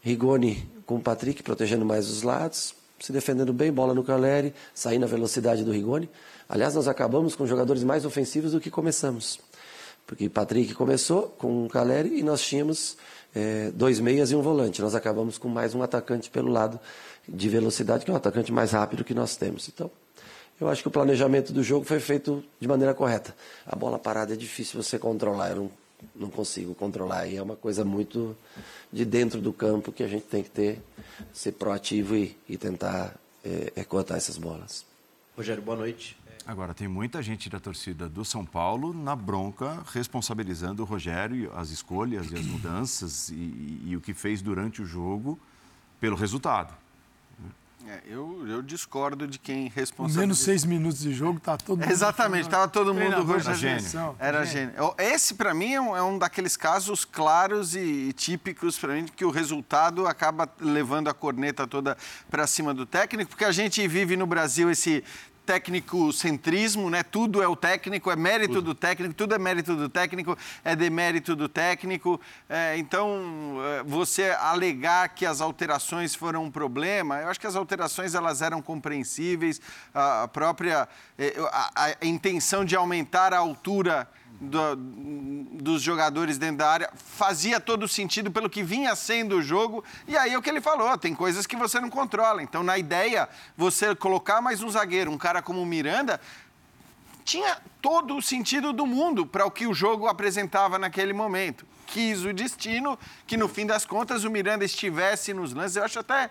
Rigoni 0.00 0.68
com 0.86 0.96
o 0.96 1.00
Patrick 1.00 1.42
protegendo 1.42 1.84
mais 1.84 2.08
os 2.08 2.22
lados. 2.22 2.74
Se 3.00 3.12
defendendo 3.12 3.52
bem, 3.52 3.70
bola 3.70 3.92
no 3.92 4.02
Caleri, 4.02 4.54
saindo 4.72 5.04
a 5.04 5.08
velocidade 5.08 5.64
do 5.64 5.70
Rigoni. 5.70 6.08
Aliás, 6.48 6.74
nós 6.74 6.88
acabamos 6.88 7.34
com 7.34 7.46
jogadores 7.46 7.82
mais 7.82 8.04
ofensivos 8.04 8.52
do 8.52 8.60
que 8.60 8.70
começamos. 8.70 9.38
Porque 10.06 10.28
Patrick 10.28 10.72
começou 10.74 11.34
com 11.36 11.66
o 11.66 11.68
Caleri 11.68 12.20
e 12.20 12.22
nós 12.22 12.40
tínhamos 12.40 12.96
é, 13.36 13.70
dois 13.70 14.00
meias 14.00 14.30
e 14.30 14.34
um 14.34 14.40
volante. 14.40 14.80
Nós 14.80 14.94
acabamos 14.94 15.36
com 15.36 15.46
mais 15.46 15.74
um 15.74 15.82
atacante 15.82 16.30
pelo 16.30 16.50
lado 16.50 16.80
de 17.28 17.48
velocidade, 17.50 18.04
que 18.04 18.10
é 18.10 18.14
o 18.14 18.16
atacante 18.16 18.50
mais 18.50 18.72
rápido 18.72 19.04
que 19.04 19.12
nós 19.12 19.36
temos. 19.36 19.68
Então, 19.68 19.90
eu 20.58 20.68
acho 20.68 20.80
que 20.80 20.88
o 20.88 20.90
planejamento 20.90 21.52
do 21.52 21.62
jogo 21.62 21.84
foi 21.84 22.00
feito 22.00 22.42
de 22.58 22.66
maneira 22.66 22.94
correta. 22.94 23.36
A 23.66 23.76
bola 23.76 23.98
parada 23.98 24.32
é 24.32 24.36
difícil 24.36 24.82
você 24.82 24.98
controlar, 24.98 25.50
eu 25.50 25.56
não, 25.56 25.70
não 26.14 26.30
consigo 26.30 26.74
controlar. 26.74 27.26
E 27.26 27.36
é 27.36 27.42
uma 27.42 27.56
coisa 27.56 27.84
muito 27.84 28.34
de 28.90 29.04
dentro 29.04 29.38
do 29.38 29.52
campo 29.52 29.92
que 29.92 30.02
a 30.02 30.08
gente 30.08 30.24
tem 30.24 30.42
que 30.42 30.50
ter, 30.50 30.80
ser 31.30 31.52
proativo 31.52 32.16
e, 32.16 32.34
e 32.48 32.56
tentar 32.56 33.14
é, 33.44 33.84
cortar 33.84 34.16
essas 34.16 34.38
bolas. 34.38 34.86
Rogério, 35.36 35.62
boa 35.62 35.76
noite. 35.76 36.16
Agora, 36.46 36.72
tem 36.72 36.86
muita 36.86 37.20
gente 37.20 37.50
da 37.50 37.58
torcida 37.58 38.08
do 38.08 38.24
São 38.24 38.44
Paulo 38.44 38.94
na 38.94 39.16
bronca, 39.16 39.82
responsabilizando 39.92 40.82
o 40.82 40.86
Rogério, 40.86 41.50
as 41.56 41.70
escolhas 41.70 42.30
e 42.30 42.36
as 42.36 42.46
mudanças 42.46 43.30
e, 43.30 43.82
e 43.84 43.96
o 43.96 44.00
que 44.00 44.14
fez 44.14 44.40
durante 44.40 44.80
o 44.80 44.86
jogo 44.86 45.36
pelo 46.00 46.14
resultado. 46.14 46.72
É, 47.88 48.00
eu, 48.08 48.44
eu, 48.48 48.62
discordo 48.62 49.28
de 49.28 49.38
quem 49.38 49.68
responsabiliza. 49.68 50.20
Menos 50.20 50.38
seis 50.40 50.64
minutos 50.64 51.00
de 51.00 51.14
jogo, 51.14 51.38
tá 51.38 51.56
todo 51.56 51.78
mundo. 51.78 51.90
Exatamente, 51.90 52.46
estava 52.46 52.66
todo 52.66 52.92
mundo. 52.92 53.32
Era 53.32 53.54
gênio. 53.54 54.16
Era 54.18 54.44
gênio. 54.44 54.74
Esse, 54.98 55.34
para 55.34 55.54
mim, 55.54 55.72
é 55.72 55.80
um, 55.80 55.96
é 55.96 56.02
um, 56.02 56.18
daqueles 56.18 56.56
casos 56.56 57.04
claros 57.04 57.76
e, 57.76 58.12
típicos 58.12 58.76
para 58.76 58.94
mim, 58.94 59.06
que 59.06 59.24
o 59.24 59.30
resultado 59.30 60.06
acaba 60.06 60.48
levando 60.60 61.08
a 61.08 61.14
corneta 61.14 61.64
toda 61.64 61.96
para 62.28 62.44
cima 62.48 62.74
do 62.74 62.84
técnico, 62.84 63.30
porque 63.30 63.44
a 63.44 63.52
gente 63.52 63.86
vive 63.86 64.16
no 64.16 64.26
Brasil 64.26 64.68
esse 64.68 65.04
técnico-centrismo, 65.46 66.90
né? 66.90 67.04
Tudo 67.04 67.40
é 67.40 67.46
o 67.46 67.54
técnico, 67.54 68.10
é 68.10 68.16
mérito 68.16 68.54
tudo. 68.54 68.62
do 68.66 68.74
técnico, 68.74 69.14
tudo 69.14 69.34
é 69.34 69.38
mérito 69.38 69.76
do 69.76 69.88
técnico, 69.88 70.36
é 70.64 70.74
demérito 70.74 71.36
do 71.36 71.48
técnico. 71.48 72.20
É, 72.48 72.76
então, 72.76 73.58
é, 73.64 73.82
você 73.84 74.36
alegar 74.40 75.08
que 75.10 75.24
as 75.24 75.40
alterações 75.40 76.14
foram 76.14 76.44
um 76.44 76.50
problema, 76.50 77.20
eu 77.20 77.28
acho 77.28 77.38
que 77.38 77.46
as 77.46 77.54
alterações 77.54 78.14
elas 78.14 78.42
eram 78.42 78.60
compreensíveis, 78.60 79.60
a 79.94 80.28
própria 80.28 80.88
é, 81.16 81.34
a, 81.52 81.86
a 82.00 82.06
intenção 82.06 82.64
de 82.64 82.74
aumentar 82.74 83.32
a 83.32 83.38
altura 83.38 84.08
do, 84.40 84.76
dos 84.76 85.82
jogadores 85.82 86.38
dentro 86.38 86.58
da 86.58 86.70
área 86.70 86.90
fazia 86.94 87.60
todo 87.60 87.88
sentido 87.88 88.30
pelo 88.30 88.50
que 88.50 88.62
vinha 88.62 88.94
sendo 88.94 89.36
o 89.36 89.42
jogo. 89.42 89.84
E 90.06 90.16
aí 90.16 90.32
é 90.32 90.38
o 90.38 90.42
que 90.42 90.50
ele 90.50 90.60
falou: 90.60 90.96
tem 90.98 91.14
coisas 91.14 91.46
que 91.46 91.56
você 91.56 91.80
não 91.80 91.90
controla. 91.90 92.42
Então, 92.42 92.62
na 92.62 92.78
ideia, 92.78 93.28
você 93.56 93.94
colocar 93.94 94.40
mais 94.40 94.62
um 94.62 94.70
zagueiro, 94.70 95.10
um 95.10 95.18
cara 95.18 95.42
como 95.42 95.60
o 95.60 95.66
Miranda, 95.66 96.20
tinha 97.24 97.58
todo 97.80 98.16
o 98.16 98.22
sentido 98.22 98.72
do 98.72 98.86
mundo 98.86 99.26
para 99.26 99.44
o 99.46 99.50
que 99.50 99.66
o 99.66 99.74
jogo 99.74 100.06
apresentava 100.06 100.78
naquele 100.78 101.12
momento 101.12 101.66
quis 101.86 102.24
o 102.24 102.32
destino 102.32 102.98
que, 103.26 103.36
no 103.36 103.48
fim 103.48 103.64
das 103.64 103.86
contas, 103.86 104.24
o 104.24 104.30
Miranda 104.30 104.64
estivesse 104.64 105.32
nos 105.32 105.54
lances. 105.54 105.76
Eu 105.76 105.84
acho 105.84 105.98
até 105.98 106.28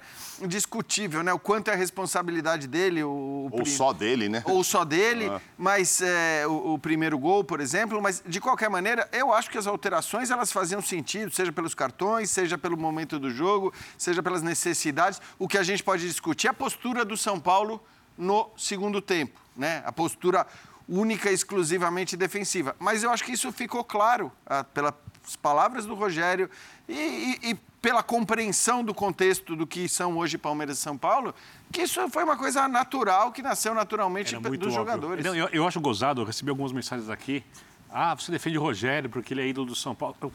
discutível, 0.48 1.24
né? 1.24 1.34
O 1.34 1.40
quanto 1.40 1.70
é 1.70 1.74
a 1.74 1.76
responsabilidade 1.76 2.68
dele. 2.68 3.04
O, 3.04 3.50
Ou 3.52 3.66
só 3.66 3.94
dele, 3.94 4.28
né? 4.28 4.44
Ou 4.46 4.64
só 4.64 4.84
dele, 4.84 5.28
ah. 5.28 5.42
mas 5.58 6.02
é, 6.02 6.46
o, 6.48 6.74
o, 6.74 6.80
primeiro 6.80 7.18
gol, 7.18 7.44
por 7.44 7.62
exemplo. 7.62 8.02
Mas, 8.02 8.22
de 8.26 8.42
qualquer 8.42 8.70
maneira, 8.70 9.08
eu 9.12 9.34
acho 9.34 9.50
que 9.50 9.58
as 9.58 9.66
alterações, 9.66 10.30
elas 10.30 10.52
faziam 10.52 10.82
sentido, 10.82 11.34
seja 11.34 11.52
pelos 11.52 11.74
cartões, 11.74 12.30
seja 12.30 12.58
pelo 12.58 12.78
momento 12.78 13.18
do 13.18 13.32
jogo, 13.32 13.74
seja 13.98 14.22
pelas 14.22 14.42
necessidades. 14.42 15.22
O 15.40 15.48
que 15.48 15.58
a 15.58 15.64
gente 15.64 15.84
pode 15.84 16.06
discutir 16.08 16.48
é 16.48 16.50
a 16.50 16.54
postura 16.54 17.06
do 17.06 17.16
São 17.16 17.40
Paulo 17.40 17.82
no 18.18 18.50
segundo 18.58 19.02
tempo, 19.02 19.40
né? 19.56 19.82
A 19.86 19.92
postura 19.92 20.46
única 20.88 21.32
e 21.32 21.34
exclusivamente 21.34 22.16
defensiva. 22.16 22.76
Mas 22.80 23.04
eu 23.04 23.10
acho 23.10 23.24
que 23.24 23.32
isso 23.32 23.52
ficou 23.52 23.84
claro 23.84 24.32
ah, 24.46 24.64
pela 24.64 24.92
as 25.26 25.36
palavras 25.36 25.86
do 25.86 25.96
Rogério 25.96 26.50
e, 26.88 26.94
e, 26.94 27.52
e, 27.52 27.56
pela 27.82 28.04
compreensão 28.04 28.84
do 28.84 28.94
contexto 28.94 29.56
do 29.56 29.66
que 29.66 29.90
são 29.90 30.18
hoje 30.18 30.38
Palmeiras 30.38 30.78
e 30.78 30.82
São 30.82 30.98
Paulo, 30.98 31.34
que 31.72 31.82
isso 31.82 32.08
foi 32.10 32.24
uma 32.24 32.38
coisa 32.38 32.68
natural, 32.68 33.32
que 33.32 33.42
nasceu 33.42 33.74
naturalmente 33.74 34.36
dos 34.36 34.46
óbvio. 34.46 34.72
jogadores. 34.72 35.26
Não, 35.26 35.36
eu, 35.36 35.48
eu, 35.50 35.68
acho 35.68 35.80
gozado, 35.80 36.22
eu 36.22 36.26
recebi 36.26 36.50
algumas 36.50 36.72
mensagens 36.72 37.10
aqui. 37.10 37.44
Ah, 37.90 38.14
você 38.14 38.32
defende 38.32 38.58
o 38.58 38.62
Rogério 38.62 39.10
porque 39.10 39.34
ele 39.34 39.42
é 39.42 39.48
ídolo 39.48 39.68
do 39.68 39.76
São 39.76 39.96
Paulo. 39.96 40.16
Eu, 40.22 40.32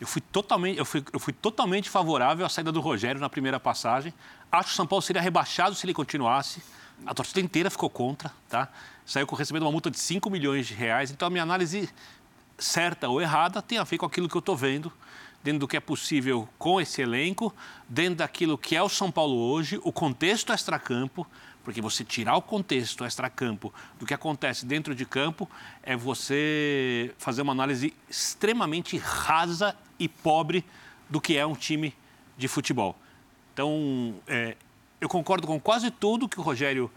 eu 0.00 0.06
fui 0.06 0.20
totalmente, 0.20 0.78
eu 0.78 0.84
fui, 0.84 1.04
eu 1.12 1.20
fui 1.20 1.32
totalmente 1.32 1.88
favorável 1.88 2.44
à 2.44 2.48
saída 2.48 2.72
do 2.72 2.80
Rogério 2.80 3.20
na 3.20 3.28
primeira 3.28 3.60
passagem. 3.60 4.12
Acho 4.50 4.68
que 4.68 4.74
o 4.74 4.76
São 4.76 4.86
Paulo 4.86 5.02
seria 5.02 5.22
rebaixado 5.22 5.74
se 5.74 5.86
ele 5.86 5.94
continuasse. 5.94 6.62
A 7.06 7.12
torcida 7.12 7.40
inteira 7.40 7.70
ficou 7.70 7.90
contra, 7.90 8.32
tá? 8.48 8.68
Saiu 9.04 9.26
recebendo 9.26 9.64
uma 9.64 9.72
multa 9.72 9.90
de 9.90 9.98
5 9.98 10.30
milhões 10.30 10.66
de 10.66 10.74
reais. 10.74 11.10
Então 11.10 11.26
a 11.26 11.30
minha 11.30 11.42
análise 11.42 11.88
certa 12.58 13.08
ou 13.08 13.20
errada, 13.20 13.60
tem 13.60 13.78
a 13.78 13.84
ver 13.84 13.98
com 13.98 14.06
aquilo 14.06 14.28
que 14.28 14.36
eu 14.36 14.40
estou 14.40 14.56
vendo, 14.56 14.92
dentro 15.42 15.60
do 15.60 15.68
que 15.68 15.76
é 15.76 15.80
possível 15.80 16.48
com 16.58 16.80
esse 16.80 17.02
elenco, 17.02 17.54
dentro 17.88 18.16
daquilo 18.16 18.56
que 18.56 18.74
é 18.74 18.82
o 18.82 18.88
São 18.88 19.10
Paulo 19.10 19.36
hoje, 19.36 19.78
o 19.82 19.92
contexto 19.92 20.52
extracampo, 20.52 21.26
porque 21.62 21.80
você 21.80 22.04
tirar 22.04 22.36
o 22.36 22.42
contexto 22.42 23.04
extracampo 23.04 23.72
do 23.98 24.06
que 24.06 24.14
acontece 24.14 24.66
dentro 24.66 24.94
de 24.94 25.06
campo 25.06 25.48
é 25.82 25.96
você 25.96 27.14
fazer 27.18 27.42
uma 27.42 27.52
análise 27.52 27.94
extremamente 28.08 28.96
rasa 28.98 29.76
e 29.98 30.08
pobre 30.08 30.64
do 31.08 31.20
que 31.20 31.36
é 31.36 31.46
um 31.46 31.54
time 31.54 31.94
de 32.36 32.48
futebol. 32.48 32.96
Então, 33.52 34.14
é, 34.26 34.56
eu 35.00 35.08
concordo 35.08 35.46
com 35.46 35.58
quase 35.60 35.90
tudo 35.90 36.28
que 36.28 36.38
o 36.38 36.42
Rogério 36.42 36.90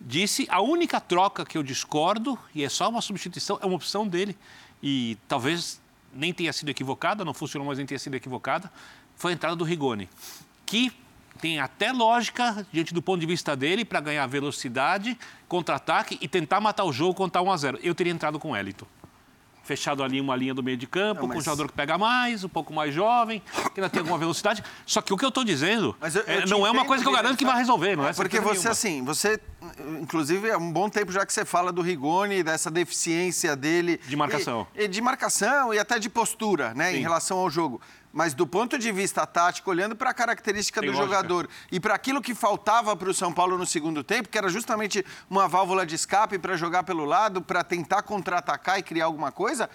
disse. 0.00 0.46
A 0.50 0.60
única 0.60 1.00
troca 1.00 1.44
que 1.44 1.56
eu 1.56 1.62
discordo, 1.62 2.38
e 2.54 2.64
é 2.64 2.68
só 2.68 2.88
uma 2.88 3.00
substituição, 3.00 3.58
é 3.62 3.66
uma 3.66 3.76
opção 3.76 4.06
dele, 4.06 4.36
e 4.82 5.16
talvez 5.28 5.80
nem 6.12 6.32
tenha 6.32 6.52
sido 6.52 6.68
equivocada, 6.68 7.24
não 7.24 7.34
funcionou, 7.34 7.66
mas 7.68 7.78
nem 7.78 7.86
tenha 7.86 7.98
sido 7.98 8.14
equivocada, 8.14 8.70
foi 9.16 9.32
a 9.32 9.34
entrada 9.34 9.54
do 9.54 9.64
Rigoni, 9.64 10.08
que 10.66 10.92
tem 11.40 11.58
até 11.58 11.92
lógica, 11.92 12.66
diante 12.72 12.92
do 12.92 13.00
ponto 13.00 13.20
de 13.20 13.26
vista 13.26 13.56
dele, 13.56 13.84
para 13.84 14.00
ganhar 14.00 14.26
velocidade, 14.26 15.18
contra-ataque 15.48 16.18
e 16.20 16.28
tentar 16.28 16.60
matar 16.60 16.84
o 16.84 16.92
jogo 16.92 17.14
contra 17.14 17.40
1 17.40 17.52
a 17.52 17.56
0 17.56 17.78
Eu 17.82 17.94
teria 17.94 18.12
entrado 18.12 18.38
com 18.38 18.50
o 18.50 18.56
Elito. 18.56 18.86
Fechado 19.70 20.02
ali 20.02 20.20
uma 20.20 20.34
linha 20.34 20.52
do 20.52 20.64
meio 20.64 20.76
de 20.76 20.84
campo, 20.84 21.20
não, 21.20 21.28
mas... 21.28 21.36
com 21.36 21.40
um 21.42 21.44
jogador 21.44 21.68
que 21.68 21.74
pega 21.74 21.96
mais, 21.96 22.42
um 22.42 22.48
pouco 22.48 22.74
mais 22.74 22.92
jovem, 22.92 23.40
que 23.72 23.80
ainda 23.80 23.88
tem 23.88 24.00
alguma 24.00 24.18
velocidade. 24.18 24.64
Só 24.84 25.00
que 25.00 25.12
o 25.12 25.16
que 25.16 25.24
eu 25.24 25.28
estou 25.28 25.44
dizendo 25.44 25.96
eu, 26.02 26.22
eu 26.22 26.40
é, 26.40 26.46
não 26.46 26.66
é 26.66 26.70
uma 26.72 26.84
coisa 26.84 27.04
que 27.04 27.08
eu 27.08 27.12
garanto 27.12 27.38
que 27.38 27.44
vai 27.44 27.56
resolver, 27.56 27.94
não 27.94 28.08
é? 28.08 28.12
Porque 28.12 28.40
você, 28.40 28.54
nenhuma. 28.54 28.70
assim, 28.72 29.04
você, 29.04 29.40
inclusive, 30.02 30.48
é 30.48 30.58
um 30.58 30.72
bom 30.72 30.90
tempo 30.90 31.12
já 31.12 31.24
que 31.24 31.32
você 31.32 31.44
fala 31.44 31.70
do 31.70 31.82
Rigoni, 31.82 32.42
dessa 32.42 32.68
deficiência 32.68 33.54
dele. 33.54 34.00
De 34.08 34.16
marcação. 34.16 34.66
E, 34.74 34.82
e 34.82 34.88
de 34.88 35.00
marcação 35.00 35.72
e 35.72 35.78
até 35.78 36.00
de 36.00 36.10
postura, 36.10 36.74
né, 36.74 36.90
Sim. 36.90 36.96
em 36.96 37.02
relação 37.02 37.38
ao 37.38 37.48
jogo. 37.48 37.80
Mas 38.12 38.34
do 38.34 38.46
ponto 38.46 38.76
de 38.76 38.90
vista 38.90 39.24
tático, 39.26 39.70
olhando 39.70 39.94
para 39.94 40.10
a 40.10 40.14
característica 40.14 40.80
Tem 40.80 40.90
do 40.90 40.96
lógica. 40.96 41.16
jogador 41.16 41.48
e 41.70 41.78
para 41.78 41.94
aquilo 41.94 42.20
que 42.20 42.34
faltava 42.34 42.96
para 42.96 43.08
o 43.08 43.14
São 43.14 43.32
Paulo 43.32 43.56
no 43.56 43.66
segundo 43.66 44.02
tempo, 44.02 44.28
que 44.28 44.36
era 44.36 44.48
justamente 44.48 45.04
uma 45.28 45.46
válvula 45.46 45.86
de 45.86 45.94
escape 45.94 46.38
para 46.38 46.56
jogar 46.56 46.82
pelo 46.82 47.04
lado, 47.04 47.40
para 47.40 47.62
tentar 47.62 48.02
contra-atacar 48.02 48.78
e 48.78 48.82
criar 48.82 49.04
alguma 49.04 49.30
coisa. 49.30 49.70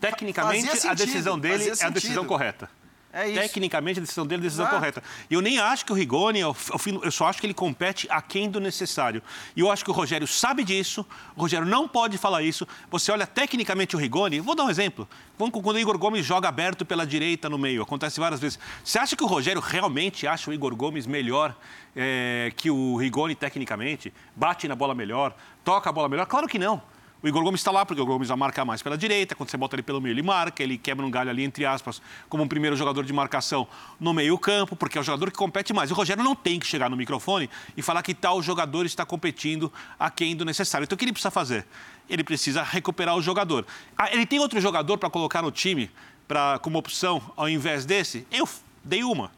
Tecnicamente, 0.00 0.86
a 0.86 0.94
decisão 0.94 1.38
dele 1.38 1.68
é 1.68 1.84
a 1.84 1.90
decisão 1.90 2.24
correta. 2.24 2.68
É 3.14 3.28
isso. 3.28 3.40
Tecnicamente, 3.40 4.00
a 4.00 4.02
decisão 4.02 4.26
dele 4.26 4.40
é 4.40 4.42
a 4.42 4.46
decisão 4.46 4.64
Exato. 4.64 4.76
correta. 4.76 5.02
E 5.30 5.34
eu 5.34 5.40
nem 5.40 5.60
acho 5.60 5.86
que 5.86 5.92
o 5.92 5.94
Rigoni, 5.94 6.40
eu, 6.40 6.54
eu 7.00 7.10
só 7.12 7.28
acho 7.28 7.40
que 7.40 7.46
ele 7.46 7.54
compete 7.54 8.08
aquém 8.10 8.50
do 8.50 8.58
necessário. 8.58 9.22
E 9.54 9.60
eu 9.60 9.70
acho 9.70 9.84
que 9.84 9.90
o 9.90 9.94
Rogério 9.94 10.26
sabe 10.26 10.64
disso, 10.64 11.06
o 11.36 11.40
Rogério 11.40 11.64
não 11.64 11.86
pode 11.86 12.18
falar 12.18 12.42
isso. 12.42 12.66
Você 12.90 13.12
olha 13.12 13.24
tecnicamente 13.24 13.94
o 13.94 13.98
Rigoni, 14.00 14.40
vou 14.40 14.56
dar 14.56 14.64
um 14.64 14.70
exemplo. 14.70 15.08
Vamos 15.38 15.54
quando 15.62 15.76
o 15.76 15.78
Igor 15.78 15.96
Gomes 15.96 16.26
joga 16.26 16.48
aberto 16.48 16.84
pela 16.84 17.06
direita 17.06 17.48
no 17.48 17.56
meio, 17.56 17.82
acontece 17.82 18.18
várias 18.18 18.40
vezes. 18.40 18.58
Você 18.82 18.98
acha 18.98 19.14
que 19.14 19.22
o 19.22 19.28
Rogério 19.28 19.60
realmente 19.60 20.26
acha 20.26 20.50
o 20.50 20.54
Igor 20.54 20.74
Gomes 20.74 21.06
melhor 21.06 21.56
é, 21.94 22.52
que 22.56 22.68
o 22.68 22.96
Rigoni 22.96 23.36
tecnicamente? 23.36 24.12
Bate 24.34 24.66
na 24.66 24.74
bola 24.74 24.94
melhor, 24.94 25.36
toca 25.64 25.88
a 25.88 25.92
bola 25.92 26.08
melhor? 26.08 26.26
Claro 26.26 26.48
que 26.48 26.58
não. 26.58 26.82
O 27.24 27.26
Igor 27.26 27.42
Gomes 27.42 27.60
está 27.60 27.70
lá, 27.70 27.86
porque 27.86 28.02
o 28.02 28.04
Igor 28.04 28.16
Gomes 28.16 28.28
vai 28.28 28.36
marcar 28.36 28.66
mais 28.66 28.82
pela 28.82 28.98
direita. 28.98 29.34
Quando 29.34 29.48
você 29.48 29.56
bota 29.56 29.74
ele 29.74 29.82
pelo 29.82 29.98
meio, 29.98 30.12
ele 30.12 30.20
marca. 30.20 30.62
Ele 30.62 30.76
quebra 30.76 31.06
um 31.06 31.10
galho 31.10 31.30
ali, 31.30 31.42
entre 31.42 31.64
aspas, 31.64 32.02
como 32.28 32.42
um 32.42 32.46
primeiro 32.46 32.76
jogador 32.76 33.02
de 33.02 33.14
marcação 33.14 33.66
no 33.98 34.12
meio-campo, 34.12 34.76
porque 34.76 34.98
é 34.98 35.00
o 35.00 35.04
jogador 35.04 35.30
que 35.30 35.38
compete 35.38 35.72
mais. 35.72 35.90
O 35.90 35.94
Rogério 35.94 36.22
não 36.22 36.34
tem 36.34 36.60
que 36.60 36.66
chegar 36.66 36.90
no 36.90 36.96
microfone 36.98 37.48
e 37.74 37.80
falar 37.80 38.02
que 38.02 38.12
tal 38.12 38.42
jogador 38.42 38.84
está 38.84 39.06
competindo 39.06 39.72
aquém 39.98 40.36
do 40.36 40.44
necessário. 40.44 40.84
Então, 40.84 40.96
o 40.96 40.98
que 40.98 41.04
ele 41.06 41.14
precisa 41.14 41.30
fazer? 41.30 41.64
Ele 42.10 42.22
precisa 42.22 42.62
recuperar 42.62 43.16
o 43.16 43.22
jogador. 43.22 43.66
Ah, 43.96 44.12
ele 44.12 44.26
tem 44.26 44.38
outro 44.38 44.60
jogador 44.60 44.98
para 44.98 45.08
colocar 45.08 45.40
no 45.40 45.50
time 45.50 45.90
pra, 46.28 46.58
como 46.58 46.76
opção 46.76 47.22
ao 47.38 47.48
invés 47.48 47.86
desse? 47.86 48.26
Eu 48.30 48.46
dei 48.84 49.02
uma 49.02 49.30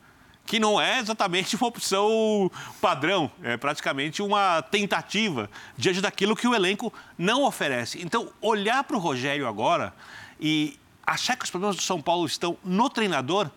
que 0.46 0.60
não 0.60 0.80
é 0.80 1.00
exatamente 1.00 1.56
uma 1.56 1.66
opção 1.66 2.50
padrão, 2.80 3.30
é 3.42 3.56
praticamente 3.56 4.22
uma 4.22 4.62
tentativa 4.62 5.50
diante 5.76 6.00
daquilo 6.00 6.36
que 6.36 6.46
o 6.46 6.54
elenco 6.54 6.92
não 7.18 7.42
oferece. 7.42 8.00
Então, 8.00 8.32
olhar 8.40 8.84
para 8.84 8.96
o 8.96 9.00
Rogério 9.00 9.48
agora 9.48 9.92
e 10.40 10.78
achar 11.04 11.36
que 11.36 11.44
os 11.44 11.50
problemas 11.50 11.76
do 11.76 11.82
São 11.82 12.00
Paulo 12.00 12.24
estão 12.24 12.56
no 12.64 12.88
treinador 12.88 13.50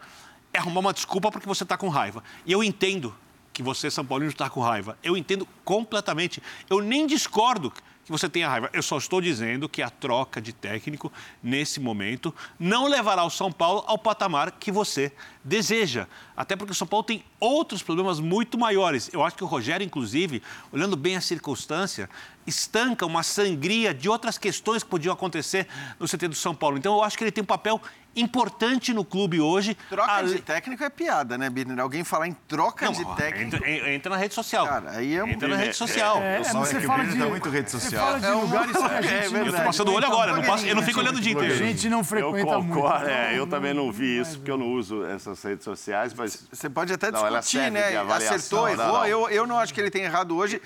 é 0.51 0.57
arrumar 0.57 0.79
uma 0.79 0.93
desculpa 0.93 1.31
porque 1.31 1.47
você 1.47 1.63
está 1.63 1.77
com 1.77 1.89
raiva. 1.89 2.23
E 2.45 2.51
eu 2.51 2.63
entendo 2.63 3.15
que 3.53 3.61
você, 3.61 3.91
São 3.91 4.05
Paulino, 4.05 4.31
está 4.31 4.49
com 4.49 4.61
raiva. 4.61 4.97
Eu 5.03 5.15
entendo 5.15 5.47
completamente. 5.63 6.41
Eu 6.69 6.81
nem 6.81 7.05
discordo 7.05 7.71
que 8.09 8.11
você 8.11 8.27
tenha 8.27 8.49
raiva. 8.49 8.69
Eu 8.73 8.81
só 8.81 8.97
estou 8.97 9.21
dizendo 9.21 9.69
que 9.69 9.83
a 9.83 9.89
troca 9.89 10.41
de 10.41 10.51
técnico, 10.51 11.13
nesse 11.43 11.79
momento, 11.79 12.33
não 12.59 12.87
levará 12.87 13.23
o 13.23 13.29
São 13.29 13.51
Paulo 13.51 13.83
ao 13.85 13.99
patamar 13.99 14.51
que 14.51 14.71
você 14.71 15.11
deseja. 15.43 16.07
Até 16.35 16.55
porque 16.55 16.71
o 16.71 16.75
São 16.75 16.87
Paulo 16.87 17.03
tem 17.03 17.23
outros 17.39 17.83
problemas 17.83 18.19
muito 18.19 18.57
maiores. 18.57 19.09
Eu 19.13 19.23
acho 19.23 19.35
que 19.35 19.43
o 19.43 19.47
Rogério, 19.47 19.85
inclusive, 19.85 20.41
olhando 20.71 20.97
bem 20.97 21.15
a 21.15 21.21
circunstância, 21.21 22.09
estanca 22.45 23.05
uma 23.05 23.23
sangria 23.23 23.93
de 23.93 24.09
outras 24.09 24.37
questões 24.37 24.83
que 24.83 24.89
podiam 24.89 25.13
acontecer 25.13 25.67
no 25.99 26.07
CT 26.07 26.27
do 26.29 26.35
São 26.35 26.55
Paulo. 26.55 26.77
Então, 26.77 26.95
eu 26.95 27.03
acho 27.03 27.17
que 27.17 27.23
ele 27.23 27.31
tem 27.31 27.43
um 27.43 27.47
papel 27.47 27.81
importante 28.15 28.93
no 28.93 29.05
clube 29.05 29.39
hoje. 29.39 29.77
Troca 29.89 30.11
a... 30.11 30.21
de 30.21 30.39
técnico 30.39 30.83
é 30.83 30.89
piada, 30.89 31.37
né, 31.37 31.49
Birner? 31.49 31.79
Alguém 31.79 32.03
falar 32.03 32.27
em 32.27 32.33
troca 32.47 32.85
não, 32.85 32.91
de 32.91 33.05
técnico. 33.15 33.55
Entra, 33.55 33.91
entra, 33.91 34.09
na 34.11 34.17
rede 34.17 34.33
social. 34.33 34.67
Cara, 34.67 34.91
aí 34.91 35.15
é 35.15 35.23
um... 35.23 35.27
Entra 35.27 35.47
na 35.47 35.55
rede 35.55 35.75
social. 35.75 36.17
É, 36.17 36.37
é, 36.37 36.41
é, 36.41 36.43
você 36.43 36.77
é 36.77 36.81
fala 36.81 37.05
de, 37.05 37.17
muito 37.17 37.49
rede 37.49 37.71
social. 37.71 37.89
Você 37.89 37.97
fala 37.97 38.19
de 38.19 38.25
é 38.25 38.31
lugares 38.31 38.77
que 38.77 38.83
a 38.83 39.01
gente 39.01 39.35
é, 39.35 39.41
Eu 39.41 39.53
tô 39.53 39.61
passando 39.63 39.89
o 39.89 39.93
olho 39.93 40.05
agora, 40.05 40.35
não 40.35 40.43
passo, 40.43 40.65
eu 40.65 40.75
não 40.75 40.83
fico 40.83 40.99
olhando 40.99 41.17
o 41.17 41.21
dia 41.21 41.33
inteiro. 41.33 41.53
A 41.53 41.57
gente 41.57 41.89
não 41.89 42.03
frequenta 42.03 42.53
eu 42.53 42.63
muito. 42.63 42.87
É, 43.07 43.37
eu 43.37 43.47
também 43.47 43.73
não 43.73 43.91
vi 43.91 44.19
isso, 44.19 44.37
porque 44.37 44.51
eu 44.51 44.57
não 44.57 44.67
uso 44.67 45.05
essas 45.05 45.41
redes 45.43 45.63
sociais, 45.63 46.13
mas... 46.13 46.47
Você 46.51 46.69
pode 46.69 46.91
até 46.91 47.11
discutir, 47.11 47.71
né? 47.71 47.95
Acertou, 47.97 48.67
errou. 48.67 49.05
Eu, 49.05 49.29
eu 49.29 49.47
não 49.47 49.57
acho 49.57 49.73
que 49.73 49.79
ele 49.79 49.91
tem 49.91 50.03
errado 50.03 50.35
hoje. 50.35 50.61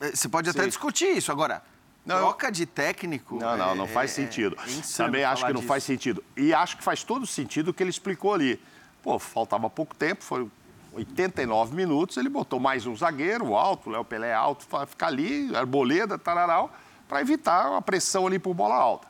Você 0.00 0.28
pode 0.28 0.48
até 0.48 0.66
discutir 0.66 1.16
isso. 1.16 1.30
Agora, 1.30 1.62
não, 2.04 2.18
Troca 2.18 2.50
de 2.50 2.64
técnico. 2.64 3.36
Não, 3.36 3.56
não, 3.56 3.74
não 3.74 3.86
faz 3.86 4.10
é 4.10 4.14
sentido. 4.14 4.56
É 4.58 4.96
Também 4.96 5.24
acho 5.24 5.44
que 5.44 5.52
não 5.52 5.60
disso. 5.60 5.68
faz 5.68 5.84
sentido. 5.84 6.24
E 6.36 6.54
acho 6.54 6.76
que 6.76 6.82
faz 6.82 7.04
todo 7.04 7.26
sentido 7.26 7.68
o 7.68 7.74
que 7.74 7.82
ele 7.82 7.90
explicou 7.90 8.34
ali. 8.34 8.60
Pô, 9.02 9.18
faltava 9.18 9.68
pouco 9.68 9.94
tempo, 9.94 10.24
foi 10.24 10.48
89 10.92 11.74
minutos, 11.74 12.16
ele 12.16 12.28
botou 12.28 12.58
mais 12.58 12.86
um 12.86 12.96
zagueiro 12.96 13.54
alto, 13.54 13.88
o 13.88 13.92
Léo 13.92 14.04
Pelé 14.04 14.34
alto, 14.34 14.66
ficar 14.86 15.06
ali, 15.06 15.54
arboleda, 15.54 16.18
tararau, 16.18 16.70
para 17.08 17.20
evitar 17.20 17.76
a 17.76 17.80
pressão 17.80 18.26
ali 18.26 18.38
por 18.38 18.54
bola 18.54 18.74
alta. 18.74 19.08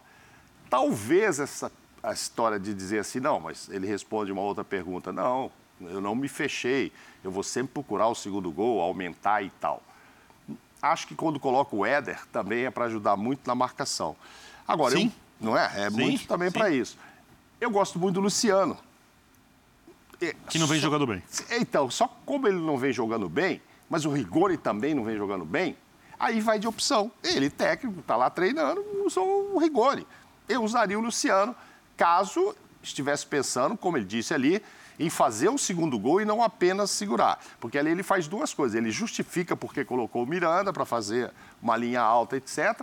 Talvez 0.69 1.41
essa 1.41 1.73
a 2.03 2.13
história 2.13 2.59
de 2.59 2.73
dizer 2.73 3.01
assim, 3.01 3.21
não, 3.21 3.39
mas 3.41 3.69
ele 3.69 3.87
responde 3.87 4.33
uma 4.33 4.41
outra 4.41 4.65
pergunta, 4.65 5.13
não, 5.13 5.51
eu 5.81 6.01
não 6.01 6.15
me 6.15 6.29
fechei, 6.29 6.93
eu 7.23 7.31
vou 7.31 7.43
sempre 7.43 7.75
procurar 7.75 8.09
o 8.09 8.15
segundo 8.15 8.51
gol, 8.51 8.81
aumentar 8.81 9.43
e 9.43 9.51
tal. 9.61 9.83
Acho 10.83 11.07
que 11.07 11.15
quando 11.15 11.39
coloca 11.39 11.77
o 11.77 11.85
Éder 11.85 12.27
também 12.29 12.65
é 12.65 12.71
para 12.71 12.87
ajudar 12.87 13.17
muito 13.17 13.47
na 13.47 13.55
marcação. 13.55 14.17
Agora, 14.67 14.97
sim. 14.97 15.13
Eu, 15.41 15.47
não 15.47 15.57
é? 15.57 15.87
É 15.87 15.91
sim, 15.91 15.97
muito 15.97 16.27
também 16.27 16.51
para 16.51 16.71
isso. 16.71 16.97
Eu 17.61 17.71
gosto 17.71 17.99
muito 17.99 18.15
do 18.15 18.21
Luciano. 18.21 18.79
Que 20.49 20.59
não 20.59 20.67
vem 20.67 20.79
só, 20.79 20.85
jogando 20.85 21.07
bem. 21.07 21.23
Então, 21.53 21.91
só 21.91 22.07
como 22.27 22.47
ele 22.47 22.59
não 22.59 22.77
vem 22.77 22.93
jogando 22.93 23.29
bem, 23.29 23.61
mas 23.89 24.05
o 24.05 24.11
Rigori 24.11 24.57
também 24.57 24.95
não 24.95 25.03
vem 25.03 25.17
jogando 25.17 25.45
bem, 25.45 25.77
aí 26.19 26.41
vai 26.41 26.59
de 26.59 26.69
opção. 26.69 27.11
Ele, 27.23 27.49
técnico, 27.49 28.01
está 28.01 28.17
lá 28.17 28.29
treinando, 28.29 28.85
usou 29.05 29.55
o 29.55 29.59
Rigori. 29.59 30.07
Eu 30.49 30.63
usaria 30.63 30.99
o 30.99 31.03
Luciano, 31.03 31.57
caso 31.97 32.55
estivesse 32.83 33.27
pensando, 33.27 33.77
como 33.77 33.97
ele 33.97 34.05
disse 34.05 34.35
ali, 34.35 34.63
em 35.01 35.09
fazer 35.09 35.49
o 35.49 35.57
segundo 35.57 35.99
gol 35.99 36.21
e 36.21 36.27
não 36.27 36.43
apenas 36.43 36.91
segurar. 36.91 37.43
Porque 37.59 37.79
ali 37.79 37.91
ele 37.91 38.03
faz 38.03 38.29
duas 38.29 38.53
coisas. 38.53 38.77
Ele 38.77 38.91
justifica 38.91 39.57
porque 39.57 39.83
colocou 39.83 40.23
o 40.23 40.27
Miranda 40.27 40.75
para 40.75 40.85
fazer 40.85 41.33
uma 41.63 41.75
linha 41.75 42.03
alta, 42.03 42.37
etc. 42.37 42.83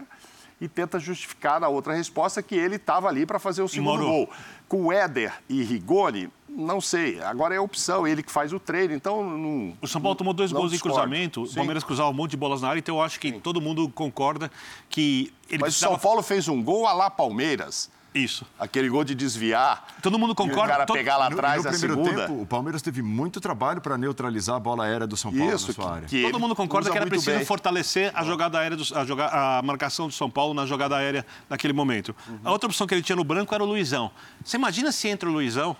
E 0.60 0.68
tenta 0.68 1.00
justificar 1.00 1.64
a 1.64 1.68
outra 1.70 1.94
resposta 1.94 2.42
que 2.42 2.56
ele 2.56 2.78
estava 2.78 3.08
ali 3.08 3.24
para 3.24 3.38
fazer 3.38 3.62
o 3.62 3.68
segundo 3.68 4.04
gol. 4.04 4.30
Com 4.68 4.92
Éder 4.92 5.32
e 5.48 5.62
Rigoni, 5.62 6.28
não 6.50 6.82
sei. 6.82 7.22
Agora 7.22 7.54
é 7.54 7.60
opção, 7.60 8.08
ele 8.08 8.24
que 8.24 8.32
faz 8.32 8.52
o 8.52 8.60
treino, 8.60 8.96
então 8.96 9.24
não. 9.24 9.78
O 9.80 9.88
São 9.88 10.02
Paulo 10.02 10.16
tomou 10.16 10.34
dois 10.34 10.52
gols 10.52 10.72
discordo. 10.72 10.98
em 10.98 11.02
cruzamento, 11.02 11.46
Sim. 11.46 11.52
o 11.52 11.56
Palmeiras 11.56 11.84
cruzava 11.84 12.10
um 12.10 12.14
monte 12.14 12.32
de 12.32 12.38
bolas 12.38 12.64
na 12.64 12.70
área, 12.70 12.80
então 12.80 12.96
eu 12.96 13.02
acho 13.04 13.20
que 13.20 13.30
Sim. 13.30 13.40
todo 13.40 13.62
mundo 13.62 13.88
concorda 13.90 14.50
que 14.90 15.32
ele 15.48 15.62
Mas 15.62 15.76
o 15.76 15.80
São 15.80 16.00
Paulo 16.00 16.24
fez 16.24 16.48
um 16.48 16.64
gol 16.64 16.88
a 16.88 16.94
lá 16.94 17.12
Palmeiras. 17.12 17.92
Isso. 18.18 18.46
Aquele 18.60 18.90
gol 18.90 19.04
de 19.04 19.14
desviar. 19.14 19.88
Todo 20.02 20.18
mundo 20.18 20.34
concorda. 20.34 20.64
o 20.64 20.68
cara 20.68 20.86
todo... 20.86 20.96
pegar 20.96 21.18
lá 21.18 21.28
atrás 21.28 21.64
no, 21.64 21.72
no 21.72 21.78
primeiro 21.78 22.04
segunda. 22.04 22.28
tempo, 22.28 22.42
o 22.42 22.46
Palmeiras 22.46 22.82
teve 22.82 23.02
muito 23.02 23.40
trabalho 23.40 23.80
para 23.80 23.98
neutralizar 23.98 24.56
a 24.56 24.60
bola 24.60 24.86
aérea 24.86 25.06
do 25.06 25.16
São 25.16 25.32
Paulo 25.32 25.54
Isso, 25.54 25.68
na 25.68 25.74
sua 25.74 25.94
área. 25.94 26.08
Que 26.08 26.24
todo 26.24 26.40
mundo 26.40 26.56
concorda 26.56 26.90
que 26.90 26.98
era 26.98 27.06
preciso 27.06 27.38
bem. 27.38 27.46
fortalecer 27.46 28.12
a 28.16 28.24
jogada 28.24 28.60
aérea, 28.60 28.78
do, 28.78 28.84
a, 28.98 29.06
joga, 29.06 29.30
a 29.32 29.62
marcação 29.62 30.08
do 30.08 30.14
São 30.14 30.30
Paulo 30.30 30.54
na 30.54 30.66
jogada 30.66 30.96
aérea 30.96 31.26
naquele 31.50 31.74
momento. 31.74 32.16
Uhum. 32.28 32.40
A 32.44 32.52
outra 32.52 32.68
opção 32.68 32.88
que 32.88 32.94
ele 32.94 33.02
tinha 33.04 33.16
no 33.16 33.24
branco 33.24 33.54
era 33.54 33.64
o 33.64 33.68
Luizão. 33.68 34.12
Você 34.44 34.58
imagina 34.58 34.92
se 34.92 35.08
entra 35.08 35.30
o 35.30 35.32
Luizão 35.32 35.76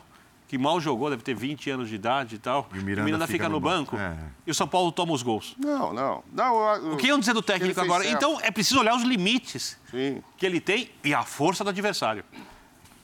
que 0.48 0.58
mal 0.58 0.80
jogou, 0.80 1.10
deve 1.10 1.24
ter 1.24 1.36
20 1.36 1.70
anos 1.70 1.90
de 1.90 1.96
idade 1.96 2.36
e 2.36 2.40
tal. 2.40 2.70
E 2.74 2.80
o 2.80 2.84
Miranda 2.84 3.28
fica, 3.28 3.44
fica 3.44 3.50
no, 3.50 3.60
banco. 3.60 3.98
banco. 3.98 4.04
É. 4.04 4.18
E 4.46 4.52
o 4.52 4.56
São 4.56 4.68
Paulo 4.68 4.92
toma 4.92 5.12
os 5.14 5.22
gols. 5.22 5.56
Não, 5.60 5.94
não. 5.94 6.24
não 6.32 6.76
eu- 6.76 6.94
O 6.94 6.98
que 6.98 7.08
iam 7.08 7.20
dizer 7.20 7.34
do 7.34 7.42
técnico 7.42 7.80
agora? 7.82 8.04
certo. 8.04 8.16
Então 8.16 8.40
é 8.42 8.50
preciso 8.50 8.80
olhar 8.80 8.96
os 8.96 9.04
limites 9.04 9.78
Sim. 9.92 10.22
que 10.38 10.46
ele 10.46 10.62
tem 10.62 10.90
e 11.04 11.14
a 11.14 11.24
força 11.24 11.64
do 11.64 11.70
adversário. 11.70 12.24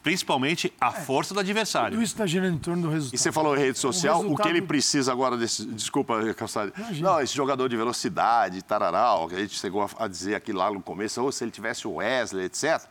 Principalmente 0.01 0.73
a 0.81 0.91
força 0.91 1.33
do 1.33 1.39
adversário. 1.39 1.91
Tudo 1.91 2.03
isso 2.03 2.13
está 2.13 2.25
girando 2.25 2.55
em 2.55 2.59
torno 2.59 2.81
do 2.83 2.89
resultado. 2.89 3.15
E 3.15 3.17
você 3.17 3.31
falou 3.31 3.55
rede 3.55 3.77
social, 3.79 4.17
o, 4.17 4.21
que 4.21 4.27
resultado- 4.27 4.49
ele 4.49 4.61
precisa 4.61 5.11
agora 5.13 5.37
desse. 5.37 5.65
Desculpa, 5.65 6.33
Calçado. 6.33 6.73
Não, 6.99 7.21
esse 7.21 7.33
jogador 7.33 7.69
de 7.69 7.77
velocidade, 7.77 8.61
tararau, 8.61 9.29
que 9.29 9.35
a 9.35 9.39
gente 9.39 9.57
chegou 9.57 9.89
a, 9.97 10.07
dizer 10.07 10.35
aqui 10.35 10.51
lá 10.51 10.69
no 10.71 10.81
começo, 10.81 11.21
ou 11.23 11.31
se 11.31 11.43
ele 11.45 11.51
tivesse 11.51 11.87
o 11.87 11.95
Wesley, 11.95 12.45
etc. 12.45 12.81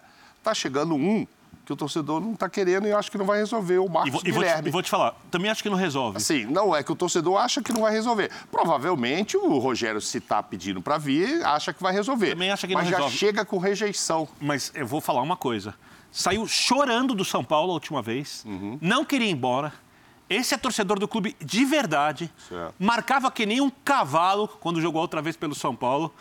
Tá 0.43 0.55
chegando 0.55 0.95
um 0.95 1.27
que 1.65 1.73
o 1.73 1.77
torcedor 1.77 2.21
não 2.21 2.35
tá 2.35 2.49
querendo 2.49 2.87
e 2.89 2.93
acho 2.93 3.11
que 3.11 3.17
não 3.19 3.25
vai 3.25 3.39
resolver. 3.39 3.79
O 3.79 3.89
Marcos 3.89 4.13
vou, 4.13 4.23
e 4.25 4.33
vou 4.33 4.43
te, 4.43 4.47
Guilherme. 4.47 4.69
e 4.69 4.73
vou 4.73 4.83
te 4.83 4.91
falar, 4.91 5.15
também 5.31 5.51
acho 5.51 5.63
que 5.63 5.71
não 5.71 5.77
resolve. 5.77 6.17
Assim, 6.17 6.45
não 6.47 6.75
é 6.75 6.83
que 6.83 6.91
o 6.91 6.97
torcedor 6.97 7.37
acha 7.39 7.63
que 7.63 7.73
não 7.73 7.83
vai 7.83 7.93
resolver. 7.93 8.31
Provavelmente 8.51 9.37
o 9.37 9.59
Rogério, 9.59 10.01
se 10.01 10.21
tá 10.21 10.43
pedindo 10.43 10.81
para 10.81 10.99
vir, 10.99 11.45
acha 11.45 11.73
que 11.73 11.83
vai 11.83 11.93
resolver. 11.93 12.31
Também 12.31 12.51
acha 12.51 12.67
que 12.67 12.75
Mas 12.75 12.89
já 12.89 12.97
resolve. 12.97 13.17
chega 13.17 13.45
com 13.45 13.59
rejeição. 13.59 14.27
Mas 14.41 14.73
eu 14.75 14.87
vou 14.87 15.01
falar 15.01 15.23
uma 15.23 15.37
coisa. 15.37 15.75
Saiu 16.11 16.47
chorando 16.47 17.15
do 17.15 17.25
São 17.25 17.43
Paulo 17.45 17.71
a 17.71 17.75
última 17.75 18.03
vez, 18.03 18.45
Uhum. 18.47 18.79
não 18.81 19.05
queria 19.05 19.29
ir 19.29 19.33
embora. 19.33 19.73
Esse 20.29 20.55
é 20.55 20.57
torcedor 20.57 20.99
do 20.99 21.07
clube 21.07 21.37
de 21.41 21.65
verdade. 21.65 22.31
Certo. 22.49 22.75
Marcava 22.79 23.31
que 23.31 23.45
nem 23.45 23.61
um 23.61 23.71
cavalo 23.85 24.49
quando 24.49 24.81
jogou 24.81 25.01
outra 25.03 25.21
vez 25.21 25.37
pelo 25.37 25.55
São 25.55 25.75
Paulo. 25.77 26.15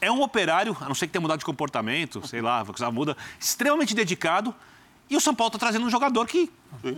É 0.00 0.10
um 0.10 0.22
operário, 0.22 0.76
a 0.80 0.86
não 0.86 0.94
ser 0.94 1.06
que 1.06 1.12
tenha 1.12 1.20
mudado 1.22 1.38
de 1.40 1.44
comportamento, 1.44 2.26
sei 2.28 2.40
lá, 2.42 2.64
que 2.72 2.78
já 2.78 2.90
muda, 2.90 3.16
extremamente 3.40 3.94
dedicado. 3.94 4.54
E 5.08 5.16
o 5.16 5.20
São 5.20 5.34
Paulo 5.34 5.48
está 5.48 5.58
trazendo 5.58 5.86
um 5.86 5.90
jogador 5.90 6.26
que 6.26 6.50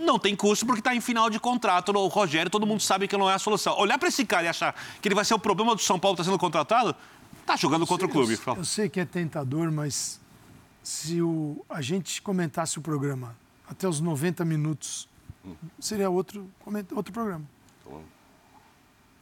não 0.03 0.17
tem 0.17 0.35
custo 0.35 0.65
porque 0.65 0.79
está 0.79 0.95
em 0.95 1.01
final 1.01 1.29
de 1.29 1.39
contrato. 1.39 1.91
O 1.91 2.07
Rogério, 2.07 2.49
todo 2.49 2.65
mundo 2.65 2.81
sabe 2.81 3.07
que 3.07 3.15
não 3.15 3.29
é 3.29 3.33
a 3.35 3.39
solução. 3.39 3.77
Olhar 3.77 3.97
para 3.97 4.09
esse 4.09 4.25
cara 4.25 4.45
e 4.45 4.47
achar 4.47 4.75
que 5.01 5.07
ele 5.07 5.15
vai 5.15 5.23
ser 5.23 5.33
o 5.33 5.39
problema 5.39 5.75
do 5.75 5.81
São 5.81 5.99
Paulo 5.99 6.15
estar 6.15 6.23
sendo 6.23 6.39
contratado, 6.39 6.95
tá 7.45 7.55
jogando 7.55 7.85
contra 7.85 8.07
o 8.07 8.09
clube. 8.09 8.37
Eu 8.57 8.65
sei 8.65 8.89
que 8.89 8.99
é 8.99 9.05
tentador, 9.05 9.71
mas 9.71 10.19
se 10.81 11.21
o, 11.21 11.63
a 11.69 11.81
gente 11.81 12.21
comentasse 12.21 12.79
o 12.79 12.81
programa 12.81 13.35
até 13.67 13.87
os 13.87 13.99
90 13.99 14.43
minutos, 14.43 15.07
seria 15.79 16.09
outro, 16.09 16.49
outro 16.95 17.13
programa. 17.13 17.45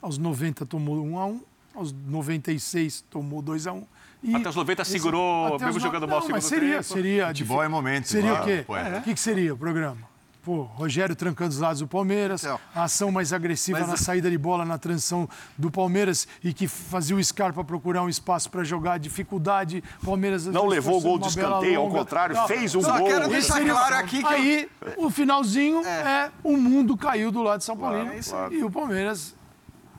Aos 0.01 0.18
90 0.18 0.65
tomou 0.65 1.03
1 1.03 1.19
a 1.19 1.26
1 1.26 1.41
aos 1.77 1.91
96 1.91 3.05
tomou 3.09 3.41
2 3.41 3.68
a 3.68 3.73
1 3.73 3.85
e 4.23 4.35
Até 4.35 4.49
os 4.49 4.56
90 4.56 4.84
segurou, 4.85 5.56
até 5.56 5.65
mesmo 5.65 5.77
os 5.77 5.84
jogando 5.84 6.07
mal 6.07 6.19
não, 6.19 6.23
o 6.23 6.27
segundo 6.27 6.41
seria, 6.41 6.72
tempo. 6.77 6.84
seria 6.84 7.27
Futebol 7.27 7.64
é 7.64 7.68
momento, 7.68 8.07
Seria 8.07 8.30
claro, 8.31 8.44
o 8.44 8.48
quê? 8.48 8.64
poeta. 8.65 8.98
O 8.98 9.02
que, 9.03 9.14
que 9.14 9.19
seria 9.19 9.53
o 9.53 9.57
programa? 9.57 9.98
Pô, 10.44 10.61
Rogério 10.61 11.14
trancando 11.14 11.49
os 11.49 11.60
lados 11.60 11.80
do 11.81 11.88
Palmeiras, 11.89 12.41
Então. 12.41 12.57
a 12.73 12.84
ação 12.85 13.11
mais 13.11 13.34
agressiva 13.34 13.80
Mas- 13.81 13.89
na 13.89 13.98
saída 13.98 14.30
de 14.31 14.38
bola, 14.38 14.64
na 14.64 14.77
transição 14.77 15.27
do 15.57 15.69
Palmeiras 15.69 16.26
e 16.41 16.53
que 16.53 16.69
fazia 16.69 17.18
o 17.18 17.22
Scarpa 17.22 17.65
procurar 17.65 18.02
um 18.02 18.07
espaço 18.07 18.49
para 18.49 18.64
jogar, 18.64 18.98
dificuldade, 18.98 19.84
Palmeiras... 20.06 20.45
Não 20.45 20.65
levou 20.65 20.99
o 20.99 21.02
gol 21.02 21.19
de 21.19 21.27
escanteio, 21.27 21.81
ao 21.81 21.89
contrário, 21.89 22.34
tal. 22.34 22.48
fez 22.48 22.73
um 22.76 22.81
Só 22.81 22.98
gol. 22.98 23.07
quero 23.10 23.27
deixar 23.27 23.56
seria- 23.56 23.73
claro 23.73 23.95
aqui 23.98 24.19
que 24.19 24.23
eu- 24.23 24.30
Aí, 24.30 24.69
o 24.95 25.10
finalzinho 25.10 25.85
é, 25.85 26.31
o 26.41 26.56
mundo 26.56 26.95
caiu 26.95 27.30
do 27.30 27.44
lado 27.44 27.60
de 27.60 27.65
São 27.65 27.76
Paulino 27.76 28.06
Claro, 28.06 28.23
claro. 28.23 28.53
e 28.53 28.64
o 28.64 28.72
Palmeiras 28.72 29.35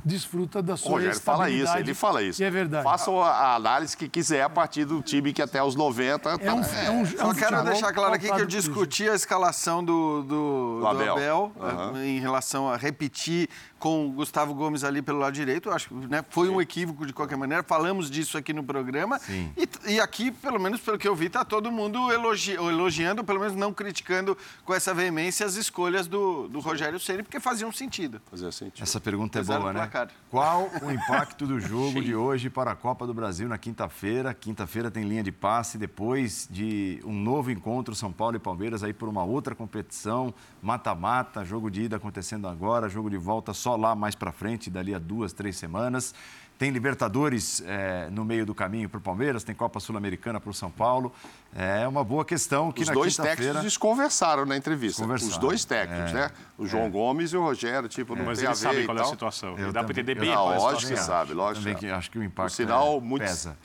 desfruta 0.09 0.61
da 0.63 0.77
sua 0.77 0.91
Rogério 0.93 1.21
fala 1.21 1.49
isso, 1.51 1.77
ele 1.77 1.95
fala 1.95 2.23
isso. 2.23 2.43
E 2.43 2.45
é 2.45 2.51
verdade. 2.51 2.83
Façam 2.83 3.23
a 3.23 3.29
a 3.39 3.55
análise 3.55 3.97
que 3.97 4.09
quiser 4.09 4.43
a 4.43 4.49
partir 4.51 4.85
do 4.85 5.01
time 5.03 5.33
que 5.33 5.41
até 5.41 5.63
os 5.63 5.77
90. 5.77 6.31
É 6.31 6.35
um, 6.35 6.39
tá- 6.39 6.47
é 6.83 6.91
um, 6.91 7.03
é 7.03 7.07
Só 7.07 7.29
um 7.29 7.35
quero 7.35 7.35
futebol 7.35 7.65
deixar 7.65 7.93
claro 7.93 8.15
aqui 8.15 8.27
que 8.33 8.41
eu 8.41 8.47
discuti 8.47 9.09
a 9.09 9.15
escalação 9.15 9.85
do, 9.85 10.23
do, 10.23 10.79
Do 10.81 10.87
Abel. 10.87 11.05
do 11.07 11.13
Abel, 11.13 11.53
eh, 11.97 12.07
em 12.07 12.19
relação 12.19 12.69
a 12.69 12.77
repetir 12.77 13.49
com 13.79 14.07
o 14.07 14.13
Gustavo 14.13 14.55
Gomes 14.55 14.85
ali 14.85 15.01
pelo 15.01 15.19
lado 15.19 15.33
direito. 15.33 15.69
Eu 15.69 15.75
Acho 15.75 15.89
que 15.89 15.95
né, 15.95 16.25
foi 16.31 16.49
um 16.49 16.61
equívoco 16.61 17.07
de 17.07 17.13
qualquer 17.13 17.37
maneira. 17.37 17.63
Falamos 17.63 18.11
disso 18.11 18.37
aqui 18.37 18.53
no 18.53 18.65
programa. 18.65 19.19
Sim. 19.19 19.53
E, 19.57 19.95
e 19.95 20.01
aqui, 20.01 20.31
pelo 20.31 20.59
menos 20.59 20.81
pelo 20.81 20.99
que 20.99 21.07
eu 21.07 21.15
vi, 21.15 21.27
está 21.27 21.45
todo 21.45 21.71
mundo 21.71 22.11
elogi, 22.13 22.57
ou 22.59 22.71
elogiando, 22.71 23.23
pelo 23.23 23.41
menos 23.41 23.55
não 23.55 23.73
criticando 23.73 24.37
com 24.65 24.75
essa 24.75 24.93
veemência 24.93 25.47
as 25.47 25.55
escolhas 25.55 26.07
do, 26.07 26.49
do 26.49 26.61
Rogério 26.61 26.99
Ceni, 26.99 27.23
porque 27.23 27.39
faziam 27.39 27.71
sentido. 27.71 28.21
Fazia 28.31 28.51
sentido. 28.51 28.83
Essa 28.83 29.01
pergunta 29.01 29.39
é 29.39 29.41
Apesar 29.41 29.61
boa, 29.61 29.73
né? 29.73 29.91
Qual 30.31 30.71
o 30.83 30.91
impacto 30.91 31.47
do 31.47 31.61
jogo 31.61 32.03
de 32.03 32.15
hoje 32.15 32.51
para 32.51 32.73
a 32.73 32.77
Copa 32.77 33.07
do 33.07 33.15
Brasil 33.15 33.49
na 33.49 33.59
quinta-feira? 33.59 34.35
Quinta-feira 34.35 34.91
tem 34.91 35.05
linha 35.05 35.23
de 35.23 35.31
passe 35.33 35.79
depois 35.79 36.49
de 36.51 37.01
um 37.05 37.13
novo 37.13 37.51
encontro 37.51 37.95
São 37.95 38.13
Paulo 38.13 38.37
e 38.37 38.39
Palmeiras 38.39 38.83
aí 38.83 38.93
por 38.93 39.09
uma 39.09 39.23
outra 39.23 39.55
competição, 39.55 40.35
mata-mata, 40.61 41.45
jogo 41.45 41.71
de 41.71 41.83
ida 41.83 41.97
acontecendo 41.97 42.49
agora, 42.49 42.89
jogo 42.89 43.09
de 43.09 43.17
volta 43.17 43.53
só 43.53 43.68
lá 43.77 43.95
mais 43.95 44.15
para 44.15 44.33
frente, 44.33 44.71
dali 44.71 44.95
a 44.95 44.99
duas, 44.99 45.33
três 45.33 45.57
semanas. 45.57 46.15
Tem 46.59 46.71
Libertadores 46.73 47.63
eh, 47.65 48.09
no 48.11 48.25
meio 48.25 48.45
do 48.45 48.53
caminho 48.53 48.89
para 48.89 48.99
o 48.99 49.01
Palmeiras, 49.01 49.45
tem 49.45 49.55
Copa 49.55 49.79
Sul-Americana 49.79 50.41
para 50.41 50.51
o 50.51 50.55
São 50.55 50.73
Paulo. 50.73 51.13
É 51.55 51.87
uma 51.87 52.03
boa 52.03 52.25
questão 52.25 52.73
que 52.73 52.83
Os 52.83 52.89
na 52.89 52.95
dois 52.95 53.17
técnicos 53.17 53.77
conversaram 53.77 54.45
na 54.45 54.57
entrevista. 54.57 55.01
Conversaram, 55.03 55.33
Os 55.33 55.39
dois 55.39 55.65
técnicos, 55.65 56.11
é. 56.11 56.15
né? 56.15 56.31
O 56.59 56.67
João 56.67 56.91
Gomes 56.91 57.33
e 57.33 57.37
o 57.37 57.43
Rogério, 57.43 57.89
tipo, 57.89 58.17
não 58.17 58.25
Mas 58.25 58.39
tem 58.39 58.49
a 58.49 58.51
eles 58.51 58.61
ver 58.61 58.67
sabem 58.71 58.87
qual 58.87 58.99
é 58.99 59.03
a 59.03 59.05
situação. 59.05 59.57
Eu 59.57 59.73
dá 59.73 59.85
para 59.85 59.93
entender 59.93 60.17
bem 60.17 60.31
Não, 60.31 60.35
qual 60.35 60.53
é 60.53 60.57
a 60.57 60.59
lógico 60.59 60.81
situação. 60.83 61.05
que 61.05 61.11
sabe, 61.13 61.33
lógico 61.33 61.65
Também 61.65 61.79
que 61.79 61.87
acho 61.91 62.11
que 62.11 62.19
o 62.19 62.25
impacto 62.25 62.51
Por 62.51 62.57
sinal, 62.57 62.97
é- 62.97 63.01
muito... 63.01 63.23
pesa. 63.23 63.57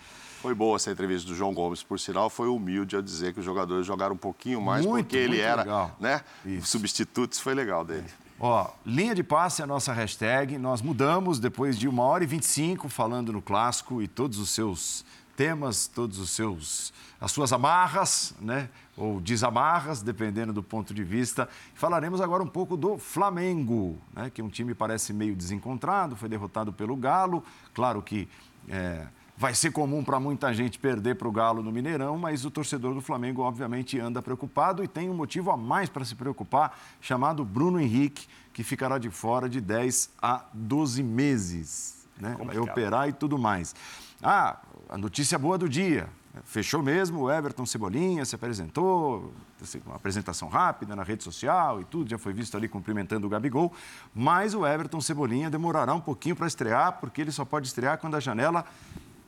Foi 0.43 0.53
boa 0.53 0.75
essa 0.75 0.91
entrevista 0.91 1.27
do 1.29 1.33
João 1.35 1.53
Gomes, 1.53 1.81
por 1.81 1.97
sinal, 1.99 2.29
foi 2.29 2.49
humilde 2.49 2.95
ao 2.97 3.01
dizer 3.01 3.33
que 3.33 3.39
os 3.39 3.45
jogadores 3.45 3.87
jogaram 3.87 4.13
um 4.13 4.17
pouquinho 4.17 4.61
mais 4.61 4.85
Muito, 4.85 5.05
porque 5.05 5.15
ele 5.17 5.39
era, 5.39 5.61
legal. 5.63 5.95
né? 6.01 6.21
Isso. 6.45 6.67
Substitutos 6.67 7.39
foi 7.39 7.55
legal 7.55 7.83
dele. 7.85 8.05
Ó, 8.45 8.69
linha 8.85 9.15
de 9.15 9.23
passe 9.23 9.61
é 9.61 9.63
a 9.63 9.65
nossa 9.65 9.93
hashtag. 9.93 10.57
Nós 10.57 10.81
mudamos 10.81 11.39
depois 11.39 11.79
de 11.79 11.87
uma 11.87 12.03
hora 12.03 12.25
e 12.25 12.27
25 12.27 12.89
falando 12.89 13.31
no 13.31 13.41
clássico 13.41 14.01
e 14.01 14.07
todos 14.07 14.37
os 14.37 14.49
seus 14.49 15.05
temas, 15.37 15.87
todos 15.87 16.19
os 16.19 16.29
seus 16.31 16.93
as 17.21 17.31
suas 17.31 17.53
amarras, 17.53 18.35
né? 18.41 18.69
Ou 18.97 19.21
desamarras, 19.21 20.01
dependendo 20.01 20.51
do 20.51 20.61
ponto 20.61 20.93
de 20.93 21.05
vista. 21.05 21.47
Falaremos 21.73 22.19
agora 22.19 22.43
um 22.43 22.47
pouco 22.47 22.75
do 22.75 22.97
Flamengo, 22.97 23.97
né? 24.13 24.29
Que 24.29 24.41
é 24.41 24.43
um 24.43 24.49
time 24.49 24.75
parece 24.75 25.13
meio 25.13 25.37
desencontrado, 25.37 26.17
foi 26.17 26.27
derrotado 26.27 26.73
pelo 26.73 26.97
Galo. 26.97 27.45
Claro 27.73 28.01
que 28.01 28.27
é, 28.67 29.07
vai 29.43 29.53
ser 29.53 29.73
comum 29.73 30.01
para 30.05 30.21
muita 30.21 30.53
gente 30.53 30.79
perder 30.79 31.15
para 31.15 31.27
o 31.27 31.31
Galo 31.31 31.61
no 31.61 31.69
Mineirão, 31.69 32.17
mas 32.17 32.45
o 32.45 32.49
torcedor 32.49 32.93
do 32.93 33.01
Flamengo, 33.01 33.41
obviamente, 33.41 33.99
anda 33.99 34.21
preocupado 34.21 34.81
e 34.81 34.87
tem 34.87 35.09
um 35.09 35.13
motivo 35.13 35.51
a 35.51 35.57
mais 35.57 35.89
para 35.89 36.05
se 36.05 36.15
preocupar, 36.15 36.79
chamado 37.01 37.43
Bruno 37.43 37.77
Henrique, 37.77 38.25
que 38.53 38.63
ficará 38.63 38.97
de 38.97 39.09
fora 39.09 39.49
de 39.49 39.59
10 39.59 40.11
a 40.21 40.45
12 40.53 41.03
meses. 41.03 42.07
Né? 42.17 42.37
Vai 42.41 42.57
operar 42.57 43.09
e 43.09 43.11
tudo 43.11 43.37
mais. 43.37 43.75
Ah, 44.21 44.59
a 44.87 44.97
notícia 44.97 45.37
boa 45.37 45.57
do 45.57 45.67
dia. 45.67 46.07
Fechou 46.45 46.81
mesmo, 46.81 47.23
o 47.23 47.31
Everton 47.31 47.65
Cebolinha 47.65 48.25
se 48.25 48.33
apresentou, 48.33 49.33
assim, 49.61 49.79
uma 49.85 49.97
apresentação 49.97 50.47
rápida 50.47 50.95
na 50.95 51.03
rede 51.03 51.23
social 51.23 51.79
e 51.79 51.83
tudo, 51.83 52.09
já 52.09 52.17
foi 52.17 52.33
visto 52.33 52.57
ali 52.57 52.67
cumprimentando 52.67 53.27
o 53.27 53.29
Gabigol, 53.29 53.71
mas 54.15 54.55
o 54.55 54.65
Everton 54.65 54.99
Cebolinha 54.99 55.47
demorará 55.47 55.93
um 55.93 56.01
pouquinho 56.01 56.35
para 56.35 56.47
estrear, 56.47 56.93
porque 56.93 57.21
ele 57.21 57.31
só 57.31 57.45
pode 57.45 57.67
estrear 57.67 57.99
quando 57.99 58.15
a 58.15 58.19
janela 58.19 58.65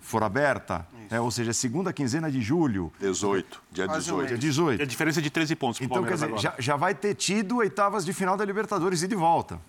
for 0.05 0.23
aberta, 0.23 0.87
né? 1.09 1.19
ou 1.19 1.31
seja, 1.31 1.51
segunda 1.51 1.91
quinzena 1.91 2.29
de 2.31 2.39
julho. 2.41 2.93
18, 2.99 3.61
dia 3.71 3.85
Quase 3.87 4.11
um 4.11 4.17
18. 4.17 4.27
Dia 4.27 4.37
mês. 4.37 4.39
18. 4.39 4.79
E 4.79 4.83
a 4.83 4.85
diferença 4.85 5.19
é 5.19 5.23
de 5.23 5.29
13 5.31 5.55
pontos 5.55 5.81
Então, 5.81 6.03
quer 6.03 6.13
dizer, 6.13 6.25
agora. 6.25 6.41
já, 6.41 6.53
já 6.59 6.75
vai 6.75 6.93
ter 6.93 7.15
tido 7.15 7.57
oitavas 7.57 8.05
de 8.05 8.13
final 8.13 8.37
da 8.37 8.45
Libertadores 8.45 9.01
e 9.01 9.07
de 9.07 9.15
volta. 9.15 9.59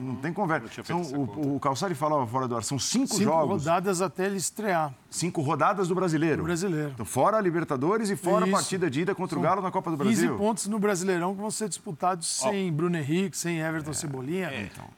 Não 0.00 0.16
tem 0.16 0.32
conversa. 0.32 0.82
São, 0.84 1.00
o, 1.02 1.56
o 1.56 1.60
Calçari 1.60 1.94
falava 1.94 2.26
fora 2.26 2.46
do 2.48 2.56
ar, 2.56 2.62
são 2.64 2.78
cinco, 2.78 3.08
Cinco 3.14 3.22
jogos, 3.24 3.64
rodadas 3.64 4.00
até 4.02 4.26
ele 4.26 4.36
estrear. 4.36 4.94
cinco 5.10 5.40
rodadas 5.42 5.88
do 5.88 5.94
brasileiro. 5.94 6.38
Do 6.38 6.44
brasileiro. 6.44 6.90
Então, 6.94 7.06
fora 7.06 7.36
a 7.36 7.40
Libertadores 7.40 8.10
e 8.10 8.16
fora 8.16 8.46
Isso. 8.46 8.54
a 8.54 8.58
partida 8.58 8.90
de 8.90 9.00
ida 9.02 9.14
contra 9.14 9.38
o 9.38 9.40
São 9.42 9.48
Galo 9.48 9.62
na 9.62 9.70
Copa 9.70 9.90
do 9.90 9.96
15 9.96 10.04
Brasil. 10.26 10.36
pontos 10.36 10.66
no 10.66 10.78
Brasileirão 10.78 11.34
que 11.34 11.40
vão 11.40 11.50
ser 11.50 11.68
disputados 11.68 12.26
sem 12.26 12.72
Bruno 12.72 12.96
Henrique, 12.96 13.36
sem 13.36 13.58
Everton 13.60 13.92
Cebolinha. 13.92 14.50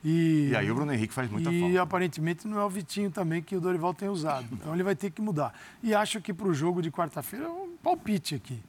E, 0.05 0.49
É, 0.49 0.51
E 0.53 0.57
aí 0.57 0.71
o 0.71 0.75
Bruno 0.75 0.93
Henrique 0.93 1.13
faz 1.15 1.31
muita 1.31 1.51
e 1.53 1.61
falta. 1.61 1.83
aparentemente 1.83 2.49
não 2.49 2.59
é 2.61 2.65
o 2.65 2.71
Vitinho 2.71 3.11
também 3.11 3.43
que 3.43 3.57
o 3.57 3.61
Dorival 3.61 3.93
tem 3.95 4.09
usado. 4.09 4.47
Então 4.53 4.73
ele 4.75 4.83
vai 4.83 4.95
ter 4.97 5.11
que 5.11 5.21
mudar. 5.23 5.53
E 5.83 5.95
acho 5.95 6.21
que 6.21 6.33
para 6.33 6.49
o 6.49 6.55
jogo 6.55 6.81
de 6.83 6.91
quarta-feira 6.91 7.47
é 7.47 7.49
um 7.49 7.77
palpite 7.83 8.35
aqui. 8.35 8.63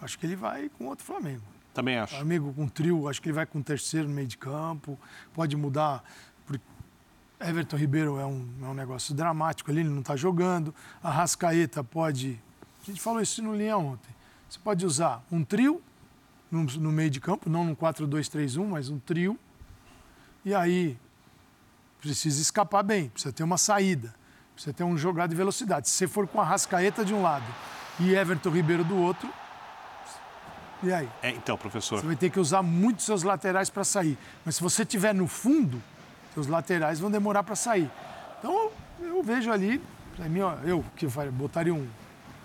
Acho 0.00 0.18
que 0.18 0.24
ele 0.26 0.36
vai 0.36 0.70
com 0.78 0.86
outro 0.86 1.04
Flamengo. 1.04 1.42
Também 1.72 1.98
acho. 1.98 2.14
Flamengo 2.16 2.52
com 2.52 2.66
trio, 2.68 3.08
acho 3.08 3.22
que 3.22 3.28
ele 3.28 3.34
vai 3.34 3.46
com 3.46 3.62
terceiro 3.62 4.08
no 4.08 4.14
meio 4.14 4.26
de 4.26 4.36
campo. 4.36 4.98
Pode 5.32 5.56
mudar. 5.56 6.02
Everton 7.40 7.76
Ribeiro 7.76 8.18
é 8.18 8.26
um, 8.26 8.46
é 8.62 8.66
um 8.66 8.74
negócio 8.74 9.14
dramático 9.14 9.70
ali, 9.70 9.80
ele 9.80 9.88
não 9.88 10.00
está 10.00 10.14
jogando. 10.14 10.74
A 11.02 11.10
Rascaeta 11.10 11.82
pode. 11.82 12.38
A 12.82 12.86
gente 12.86 13.00
falou 13.00 13.20
isso 13.20 13.42
no 13.42 13.56
linha 13.56 13.78
ontem. 13.78 14.14
Você 14.48 14.58
pode 14.58 14.84
usar 14.84 15.24
um 15.32 15.42
trio 15.42 15.80
no, 16.50 16.64
no 16.64 16.92
meio 16.92 17.08
de 17.08 17.20
campo, 17.20 17.48
não 17.48 17.64
num 17.64 17.74
4-2-3-1, 17.74 18.66
mas 18.66 18.90
um 18.90 18.98
trio. 18.98 19.38
E 20.44 20.54
aí 20.54 20.98
precisa 22.00 22.40
escapar 22.42 22.82
bem, 22.82 23.08
precisa 23.08 23.32
ter 23.32 23.42
uma 23.42 23.58
saída, 23.58 24.14
precisa 24.54 24.74
ter 24.74 24.84
um 24.84 24.96
jogado 24.98 25.30
de 25.30 25.36
velocidade. 25.36 25.88
Se 25.88 25.94
você 25.94 26.08
for 26.08 26.26
com 26.26 26.40
a 26.40 26.44
Rascaeta 26.44 27.04
de 27.04 27.14
um 27.14 27.22
lado 27.22 27.46
e 27.98 28.14
Everton 28.14 28.50
Ribeiro 28.50 28.84
do 28.84 28.96
outro, 28.96 29.32
E 30.82 30.92
aí? 30.92 31.08
É, 31.22 31.30
então, 31.30 31.56
professor. 31.56 32.00
Você 32.00 32.06
vai 32.06 32.16
ter 32.16 32.30
que 32.30 32.40
usar 32.40 32.62
muito 32.62 33.02
seus 33.02 33.22
laterais 33.22 33.68
para 33.68 33.84
sair. 33.84 34.16
Mas 34.44 34.56
se 34.56 34.62
você 34.62 34.84
tiver 34.84 35.14
no 35.14 35.26
fundo, 35.26 35.82
seus 36.34 36.46
laterais 36.46 37.00
vão 37.00 37.10
demorar 37.10 37.42
para 37.42 37.54
sair. 37.54 37.90
Então, 38.38 38.70
eu 39.00 39.22
vejo 39.22 39.50
ali, 39.52 39.82
para 40.16 40.28
mim, 40.28 40.40
ó, 40.40 40.54
eu 40.64 40.84
que 40.96 41.06
botaria 41.06 41.74
um, 41.74 41.86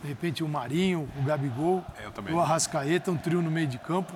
de 0.01 0.07
repente, 0.07 0.43
o 0.43 0.47
um 0.47 0.49
Marinho, 0.49 1.09
o 1.17 1.23
Gabigol, 1.23 1.83
É, 1.97 2.05
eu 2.05 2.35
o 2.35 2.39
Arrascaeta, 2.39 3.11
um 3.11 3.17
trio 3.17 3.41
no 3.41 3.49
meio 3.49 3.67
de 3.67 3.77
campo, 3.77 4.13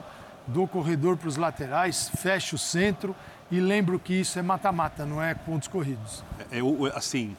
dou 0.48 0.68
corredor 0.68 1.16
para 1.16 1.28
os 1.28 1.38
laterais, 1.38 2.10
fecho 2.18 2.56
o 2.56 2.60
centro 2.60 3.16
e 3.52 3.60
lembro 3.60 4.00
que 4.00 4.14
isso 4.14 4.38
é 4.38 4.42
mata-mata, 4.42 5.06
não 5.06 5.22
é 5.22 5.34
pontos 5.34 5.68
corridos. 5.68 6.24
É, 6.52 6.60
Eu, 6.60 6.92
assim, 6.96 7.36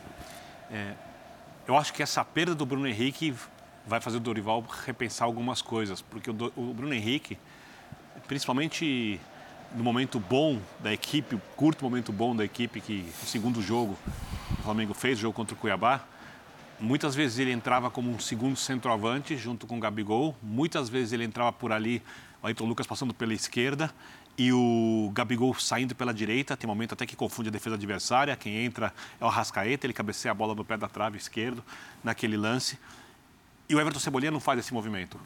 é, 0.71 0.95
eu 1.67 1.77
acho 1.77 1.93
que 1.93 2.03
essa 2.03 2.25
perda 2.25 2.55
do 2.55 2.65
Bruno 2.67 2.87
Henrique 2.87 3.35
vai 3.91 4.01
fazer 4.01 4.19
o 4.19 4.21
Dorival 4.21 4.65
repensar 4.87 5.25
algumas 5.25 5.61
coisas, 5.61 6.01
porque 6.01 6.31
o, 6.31 6.33
Do- 6.33 6.53
o 6.57 6.73
Bruno 6.73 6.95
Henrique, 6.95 7.37
principalmente 8.29 9.21
no 9.75 9.83
momento 9.83 10.21
bom 10.21 10.61
da 10.79 10.93
equipe, 10.93 11.35
o 11.35 11.41
curto 11.57 11.85
momento 11.85 12.13
bom 12.13 12.35
da 12.35 12.45
equipe, 12.45 12.81
que 12.81 13.05
o 13.21 13.27
segundo 13.27 13.61
jogo 13.61 13.99
o 14.59 14.63
Flamengo 14.63 14.95
fez, 14.95 15.19
o 15.19 15.23
jogo 15.23 15.35
contra 15.35 15.55
o 15.55 15.59
Cuiabá, 15.59 16.05
muitas 16.79 17.17
vezes 17.17 17.41
ele 17.41 17.51
entrava 17.51 17.91
como 17.91 18.11
um 18.13 18.19
segundo 18.21 18.57
centroavante 18.57 19.37
junto 19.37 19.67
com 19.67 19.77
o 19.77 19.81
Gabigol, 19.81 20.37
muitas 20.41 20.89
vezes 20.89 21.13
ele 21.13 21.25
entrava 21.25 21.53
por 21.53 21.73
ali, 21.73 22.01
o 22.41 22.47
Ayrton 22.47 22.67
Lucas 22.67 22.87
passando 22.87 23.13
pela 23.13 23.35
esquerda 23.35 23.91
e 24.39 24.53
o 24.53 25.11
Gabigol 25.13 25.53
saindo 25.55 25.97
pela 25.97 26.15
direita, 26.15 26.57
tem 26.57 26.69
momento 26.69 26.93
até 26.93 27.05
que 27.05 27.17
confunde 27.17 27.49
a 27.49 27.53
defesa 27.53 27.75
adversária, 27.75 28.37
quem 28.37 28.65
entra 28.65 28.95
é 29.21 29.25
o 29.25 29.27
Arrascaeta, 29.27 29.85
ele 29.85 29.93
cabeceia 29.93 30.31
a 30.31 30.35
bola 30.35 30.55
no 30.55 30.65
pé 30.65 30.77
da 30.77 30.89
trave 30.89 31.19
esquerdo 31.19 31.63
naquele 32.05 32.37
lance. 32.37 32.79
E 33.71 33.75
o 33.77 33.81
Everton 33.81 34.01
Cebolinha 34.01 34.33
não 34.33 34.41
faz 34.41 34.59
esse 34.59 34.75
movimento. 34.75 35.17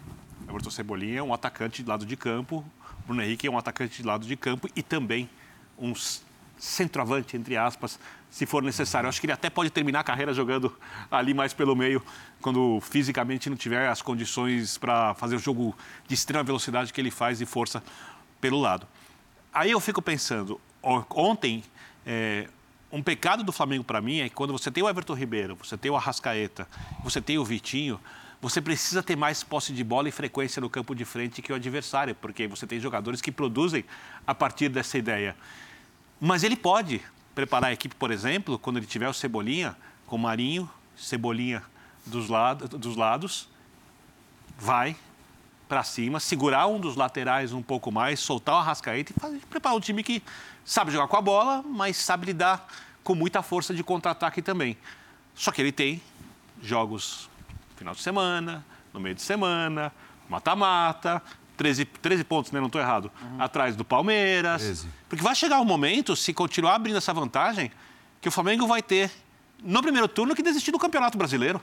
O 0.46 0.50
Everton 0.50 0.68
Cebolinha 0.68 1.20
é 1.20 1.22
um 1.22 1.32
atacante 1.32 1.82
de 1.82 1.88
lado 1.88 2.04
de 2.04 2.14
campo, 2.14 2.62
Bruno 3.06 3.22
Henrique 3.22 3.46
é 3.46 3.50
um 3.50 3.56
atacante 3.56 4.02
de 4.02 4.06
lado 4.06 4.26
de 4.26 4.36
campo 4.36 4.68
e 4.76 4.82
também 4.82 5.30
um 5.78 5.94
centroavante, 6.58 7.38
entre 7.38 7.56
aspas, 7.56 7.98
se 8.30 8.44
for 8.44 8.62
necessário. 8.62 9.06
Eu 9.06 9.08
acho 9.08 9.18
que 9.18 9.24
ele 9.24 9.32
até 9.32 9.48
pode 9.48 9.70
terminar 9.70 10.00
a 10.00 10.04
carreira 10.04 10.34
jogando 10.34 10.76
ali 11.10 11.32
mais 11.32 11.54
pelo 11.54 11.74
meio, 11.74 12.04
quando 12.42 12.82
fisicamente 12.82 13.48
não 13.48 13.56
tiver 13.56 13.88
as 13.88 14.02
condições 14.02 14.76
para 14.76 15.14
fazer 15.14 15.36
o 15.36 15.38
jogo 15.38 15.74
de 16.06 16.12
extrema 16.12 16.44
velocidade 16.44 16.92
que 16.92 17.00
ele 17.00 17.10
faz 17.10 17.40
e 17.40 17.46
força 17.46 17.82
pelo 18.42 18.60
lado. 18.60 18.86
Aí 19.54 19.70
eu 19.70 19.80
fico 19.80 20.02
pensando, 20.02 20.60
ontem, 20.82 21.64
é, 22.04 22.46
um 22.92 23.02
pecado 23.02 23.42
do 23.42 23.52
Flamengo 23.52 23.84
para 23.84 24.02
mim 24.02 24.18
é 24.18 24.28
que 24.28 24.34
quando 24.34 24.52
você 24.52 24.70
tem 24.70 24.84
o 24.84 24.88
Everton 24.88 25.14
Ribeiro, 25.14 25.56
você 25.56 25.78
tem 25.78 25.90
o 25.90 25.96
Arrascaeta, 25.96 26.68
você 27.02 27.22
tem 27.22 27.38
o 27.38 27.44
Vitinho, 27.44 27.98
você 28.44 28.60
precisa 28.60 29.02
ter 29.02 29.16
mais 29.16 29.42
posse 29.42 29.72
de 29.72 29.82
bola 29.82 30.06
e 30.06 30.12
frequência 30.12 30.60
no 30.60 30.68
campo 30.68 30.94
de 30.94 31.02
frente 31.02 31.40
que 31.40 31.50
o 31.50 31.56
adversário, 31.56 32.14
porque 32.14 32.46
você 32.46 32.66
tem 32.66 32.78
jogadores 32.78 33.22
que 33.22 33.32
produzem 33.32 33.86
a 34.26 34.34
partir 34.34 34.68
dessa 34.68 34.98
ideia. 34.98 35.34
Mas 36.20 36.44
ele 36.44 36.54
pode 36.54 37.00
preparar 37.34 37.70
a 37.70 37.72
equipe, 37.72 37.94
por 37.94 38.10
exemplo, 38.10 38.58
quando 38.58 38.76
ele 38.76 38.84
tiver 38.84 39.08
o 39.08 39.14
Cebolinha, 39.14 39.74
com 40.06 40.18
Marinho, 40.18 40.68
Cebolinha 40.94 41.62
dos, 42.04 42.28
lado, 42.28 42.68
dos 42.76 42.96
lados, 42.96 43.48
vai 44.58 44.94
para 45.66 45.82
cima, 45.82 46.20
segurar 46.20 46.66
um 46.66 46.78
dos 46.78 46.96
laterais 46.96 47.50
um 47.54 47.62
pouco 47.62 47.90
mais, 47.90 48.20
soltar 48.20 48.56
o 48.56 48.58
Arrascaeta 48.58 49.10
e 49.10 49.18
fazer, 49.18 49.40
preparar 49.48 49.74
um 49.74 49.80
time 49.80 50.02
que 50.02 50.22
sabe 50.66 50.90
jogar 50.90 51.08
com 51.08 51.16
a 51.16 51.22
bola, 51.22 51.64
mas 51.66 51.96
sabe 51.96 52.26
lidar 52.26 52.68
com 53.02 53.14
muita 53.14 53.42
força 53.42 53.72
de 53.72 53.82
contra-ataque 53.82 54.42
também. 54.42 54.76
Só 55.34 55.50
que 55.50 55.62
ele 55.62 55.72
tem 55.72 56.02
jogos 56.62 57.30
final 57.76 57.94
de 57.94 58.00
semana, 58.02 58.64
no 58.92 59.00
meio 59.00 59.14
de 59.14 59.22
semana, 59.22 59.92
mata-mata, 60.28 61.22
13, 61.56 61.84
13 61.84 62.24
pontos, 62.24 62.52
né? 62.52 62.60
Não 62.60 62.66
estou 62.66 62.80
errado. 62.80 63.10
Atrás 63.38 63.76
do 63.76 63.84
Palmeiras. 63.84 64.62
13. 64.62 64.88
Porque 65.08 65.22
vai 65.22 65.34
chegar 65.34 65.60
um 65.60 65.64
momento, 65.64 66.16
se 66.16 66.32
continuar 66.32 66.74
abrindo 66.74 66.96
essa 66.96 67.12
vantagem, 67.12 67.70
que 68.20 68.28
o 68.28 68.32
Flamengo 68.32 68.66
vai 68.66 68.82
ter, 68.82 69.10
no 69.62 69.80
primeiro 69.82 70.08
turno, 70.08 70.34
que 70.34 70.42
desistir 70.42 70.70
do 70.72 70.78
Campeonato 70.78 71.16
Brasileiro. 71.16 71.60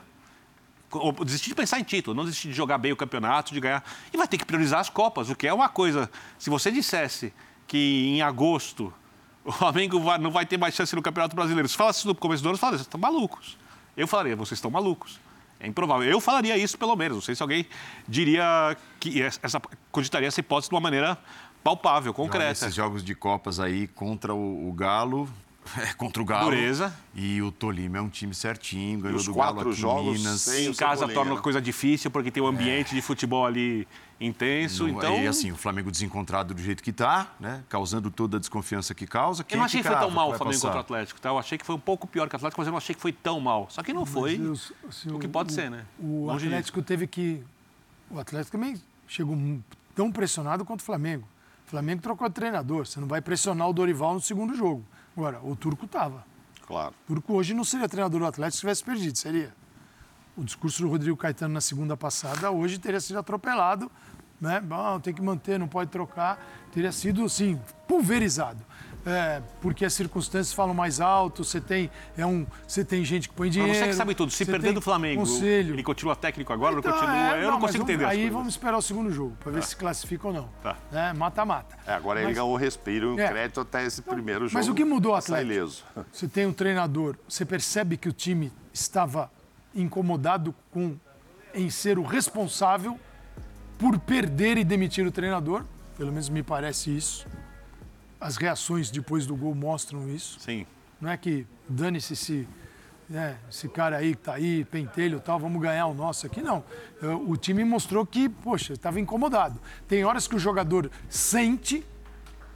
Ou 0.90 1.12
desistir 1.24 1.48
de 1.48 1.54
pensar 1.54 1.80
em 1.80 1.84
título, 1.84 2.14
não 2.14 2.24
desistir 2.24 2.48
de 2.48 2.54
jogar 2.54 2.76
bem 2.76 2.92
o 2.92 2.96
campeonato, 2.96 3.54
de 3.54 3.60
ganhar. 3.60 3.82
E 4.12 4.16
vai 4.16 4.28
ter 4.28 4.36
que 4.36 4.44
priorizar 4.44 4.80
as 4.80 4.90
Copas, 4.90 5.30
o 5.30 5.34
que 5.34 5.46
é 5.46 5.52
uma 5.54 5.68
coisa. 5.68 6.10
Se 6.38 6.50
você 6.50 6.70
dissesse 6.70 7.32
que 7.66 8.08
em 8.08 8.20
agosto 8.20 8.92
o 9.42 9.50
Flamengo 9.50 9.98
vai- 10.00 10.18
não 10.18 10.30
vai 10.30 10.44
ter 10.44 10.58
mais 10.58 10.74
chance 10.74 10.94
no 10.94 11.00
Campeonato 11.00 11.34
Brasileiro, 11.34 11.66
se 11.66 11.76
falasse 11.76 12.00
isso 12.00 12.08
no 12.08 12.14
começo 12.14 12.42
do 12.42 12.50
ano, 12.50 12.56
você 12.56 12.60
falaria, 12.60 12.76
vocês 12.78 12.86
estão 12.86 13.00
malucos. 13.00 13.56
Eu 13.96 14.06
falaria, 14.06 14.36
vocês 14.36 14.58
estão 14.58 14.70
malucos. 14.70 15.18
É 15.62 15.68
improvável. 15.68 16.10
Eu 16.10 16.20
falaria 16.20 16.58
isso, 16.58 16.76
pelo 16.76 16.96
menos. 16.96 17.18
Não 17.18 17.22
sei 17.22 17.36
se 17.36 17.42
alguém 17.42 17.64
diria 18.08 18.76
que 18.98 19.22
essa, 19.22 19.62
cogitaria 19.92 20.26
essa 20.26 20.40
hipótese 20.40 20.68
de 20.68 20.74
uma 20.74 20.80
maneira 20.80 21.16
palpável, 21.62 22.10
Olha, 22.10 22.16
concreta. 22.16 22.50
Esses 22.50 22.74
jogos 22.74 23.04
de 23.04 23.14
Copas 23.14 23.60
aí 23.60 23.86
contra 23.86 24.34
o, 24.34 24.68
o 24.68 24.72
Galo. 24.72 25.28
É, 25.78 25.92
contra 25.94 26.20
o 26.20 26.24
Galo. 26.24 26.50
Dureza. 26.50 26.92
E 27.14 27.40
o 27.40 27.52
Tolima 27.52 27.98
é 27.98 28.00
um 28.00 28.08
time 28.08 28.34
certinho, 28.34 28.98
ganhou 28.98 29.16
os 29.16 29.26
do 29.26 29.32
Galo 29.32 29.54
quatro 29.54 29.70
aqui 29.70 29.80
jogos 29.80 30.16
em 30.16 30.18
Minas. 30.18 30.40
sem 30.40 30.66
Em 30.66 30.74
casa 30.74 31.06
torna 31.06 31.34
a 31.34 31.38
coisa 31.38 31.62
difícil, 31.62 32.10
porque 32.10 32.32
tem 32.32 32.42
um 32.42 32.48
ambiente 32.48 32.92
de 32.96 33.00
futebol 33.00 33.46
ali 33.46 33.86
intenso. 34.24 34.84
Não- 34.86 34.90
então, 34.96 35.16
E 35.22 35.26
assim, 35.26 35.50
o 35.52 35.56
Flamengo 35.56 35.90
desencontrado 35.90 36.54
do 36.54 36.60
jeito 36.62 36.82
que 36.82 36.90
está, 36.90 37.32
né? 37.40 37.62
Causando 37.68 38.10
toda 38.10 38.36
a 38.36 38.40
desconfiança 38.40 38.94
que 38.94 39.06
causa. 39.06 39.42
Eu 39.42 39.46
Quem 39.46 39.56
não 39.58 39.64
é 39.64 39.66
achei 39.66 39.82
que 39.82 39.88
foi 39.88 39.96
tão 39.98 40.10
mal 40.10 40.26
o 40.26 40.30
vai 40.30 40.38
Flamengo 40.38 40.56
passar? 40.60 40.68
contra 40.68 40.78
o 40.78 40.82
Atlético, 40.82 41.20
tá? 41.20 41.28
Eu 41.30 41.38
achei 41.38 41.58
que 41.58 41.66
foi 41.66 41.74
um 41.76 41.80
pouco 41.80 42.06
pior 42.06 42.28
que 42.28 42.34
o 42.34 42.36
Atlético, 42.36 42.60
mas 42.60 42.66
eu 42.66 42.70
não 42.70 42.78
achei 42.78 42.94
que 42.94 43.00
foi 43.00 43.12
tão 43.12 43.40
mal. 43.40 43.66
Só 43.70 43.82
que 43.82 43.92
não 43.92 44.06
foi 44.06 44.38
Mas, 44.38 44.72
assim, 44.88 45.10
o 45.12 45.18
que 45.18 45.28
pode 45.28 45.52
ser, 45.52 45.70
né? 45.70 45.84
O 45.98 46.26
Longe 46.26 46.46
Atlético 46.46 46.82
teve 46.82 47.06
que. 47.06 47.42
O 48.10 48.18
Atlético 48.18 48.52
também 48.58 48.80
chegou 49.08 49.36
tão 49.94 50.10
pressionado 50.12 50.64
quanto 50.64 50.80
o 50.80 50.84
Flamengo. 50.84 51.26
O 51.66 51.70
Flamengo 51.70 52.02
trocou 52.02 52.28
de 52.28 52.34
treinador. 52.34 52.86
Você 52.86 53.00
não 53.00 53.08
vai 53.08 53.20
pressionar 53.20 53.68
o 53.68 53.72
Dorival 53.72 54.14
no 54.14 54.20
segundo 54.20 54.54
jogo. 54.54 54.84
Agora, 55.16 55.40
o 55.42 55.56
Turco 55.56 55.86
estava. 55.86 56.24
Claro. 56.66 56.94
O 57.04 57.06
Turco 57.14 57.34
hoje 57.34 57.54
não 57.54 57.64
seria 57.64 57.88
treinador 57.88 58.20
do 58.20 58.26
Atlético 58.26 58.54
se 58.56 58.60
tivesse 58.60 58.84
perdido, 58.84 59.16
seria. 59.18 59.54
O 60.36 60.42
discurso 60.44 60.82
do 60.82 60.88
Rodrigo 60.88 61.16
Caetano 61.16 61.52
na 61.54 61.60
segunda 61.60 61.96
passada 61.96 62.50
hoje 62.50 62.78
teria 62.78 63.00
sido 63.00 63.18
atropelado. 63.18 63.90
Né? 64.40 64.60
Bom, 64.60 64.98
tem 64.98 65.14
que 65.14 65.22
manter, 65.22 65.58
não 65.58 65.68
pode 65.68 65.90
trocar. 65.90 66.42
Teria 66.72 66.90
sido, 66.90 67.24
assim, 67.24 67.60
pulverizado. 67.86 68.58
É, 69.04 69.42
porque 69.60 69.84
as 69.84 69.92
circunstâncias 69.94 70.52
falam 70.54 70.72
mais 70.74 71.00
alto, 71.00 71.44
você 71.44 71.60
tem, 71.60 71.90
é 72.16 72.24
um, 72.24 72.46
você 72.66 72.84
tem 72.84 73.04
gente 73.04 73.28
que 73.28 73.34
põe 73.34 73.48
Mas 73.48 73.54
dinheiro. 73.54 73.76
você 73.76 73.88
que 73.88 73.94
sabe 73.94 74.14
tudo. 74.14 74.30
Se 74.30 74.44
perder 74.46 74.72
do 74.72 74.80
Flamengo, 74.80 75.20
Conselho. 75.22 75.74
ele 75.74 75.82
continua 75.82 76.14
técnico 76.14 76.52
agora, 76.52 76.76
Então, 76.78 76.90
não 76.92 76.98
continua? 77.00 77.36
é, 77.36 77.38
eu 77.44 77.50
não, 77.50 77.52
mas 77.58 77.60
consigo 77.62 77.78
vamos- 77.84 77.90
entender 77.90 78.04
as 78.04 78.10
Aí 78.12 78.16
coisas. 78.18 78.32
vamos 78.32 78.52
esperar 78.54 78.78
o 78.78 78.82
segundo 78.82 79.10
jogo, 79.10 79.36
para 79.40 79.50
ver 79.52 79.62
se 79.64 79.74
classifica 79.76 80.28
ou 80.28 80.32
não. 80.32 80.48
Tá. 80.62 80.76
Né? 80.92 81.12
Mata-mata. 81.14 81.76
É, 81.84 81.94
agora 81.94 82.20
ele 82.20 82.26
Mas- 82.28 82.36
ganhou 82.36 82.54
respiro 82.56 83.06
e 83.08 83.14
um 83.16 83.18
É. 83.20 83.28
crédito 83.28 83.60
até 83.60 83.84
esse 83.84 84.02
primeiro 84.02 84.46
jogo. 84.46 84.54
Mas 84.54 84.68
o 84.68 84.74
que 84.74 84.84
mudou 84.84 85.12
o 85.12 85.16
Atlético? 85.16 85.82
Você 86.12 86.28
tem 86.28 86.46
um 86.46 86.52
treinador, 86.52 87.16
você 87.28 87.44
percebe 87.44 87.96
que 87.96 88.08
o 88.08 88.12
time 88.12 88.52
estava 88.72 89.28
incomodado 89.74 90.54
com 90.70 90.96
em 91.54 91.68
ser 91.68 91.98
o 91.98 92.02
responsável 92.02 92.98
por 93.78 93.98
perder 93.98 94.56
e 94.56 94.64
demitir 94.64 95.06
o 95.06 95.10
treinador, 95.10 95.64
pelo 95.96 96.10
menos 96.10 96.28
me 96.28 96.42
parece 96.42 96.96
isso. 96.96 97.26
As 98.20 98.36
reações 98.36 98.90
depois 98.90 99.26
do 99.26 99.36
gol 99.36 99.54
mostram 99.54 100.08
isso. 100.08 100.38
Sim. 100.40 100.66
Não 101.00 101.10
é 101.10 101.16
que 101.16 101.46
dane-se 101.68 102.12
esse, 102.12 102.48
né, 103.08 103.36
esse 103.50 103.68
cara 103.68 103.96
aí 103.96 104.14
que 104.14 104.22
tá 104.22 104.34
aí, 104.34 104.64
pentelho 104.64 105.18
e 105.18 105.20
tal, 105.20 105.38
vamos 105.38 105.60
ganhar 105.60 105.86
o 105.86 105.94
nosso 105.94 106.26
aqui. 106.26 106.40
Não. 106.40 106.64
O 107.26 107.36
time 107.36 107.64
mostrou 107.64 108.06
que, 108.06 108.28
poxa, 108.28 108.74
estava 108.74 109.00
incomodado. 109.00 109.60
Tem 109.88 110.04
horas 110.04 110.28
que 110.28 110.36
o 110.36 110.38
jogador 110.38 110.90
sente 111.08 111.84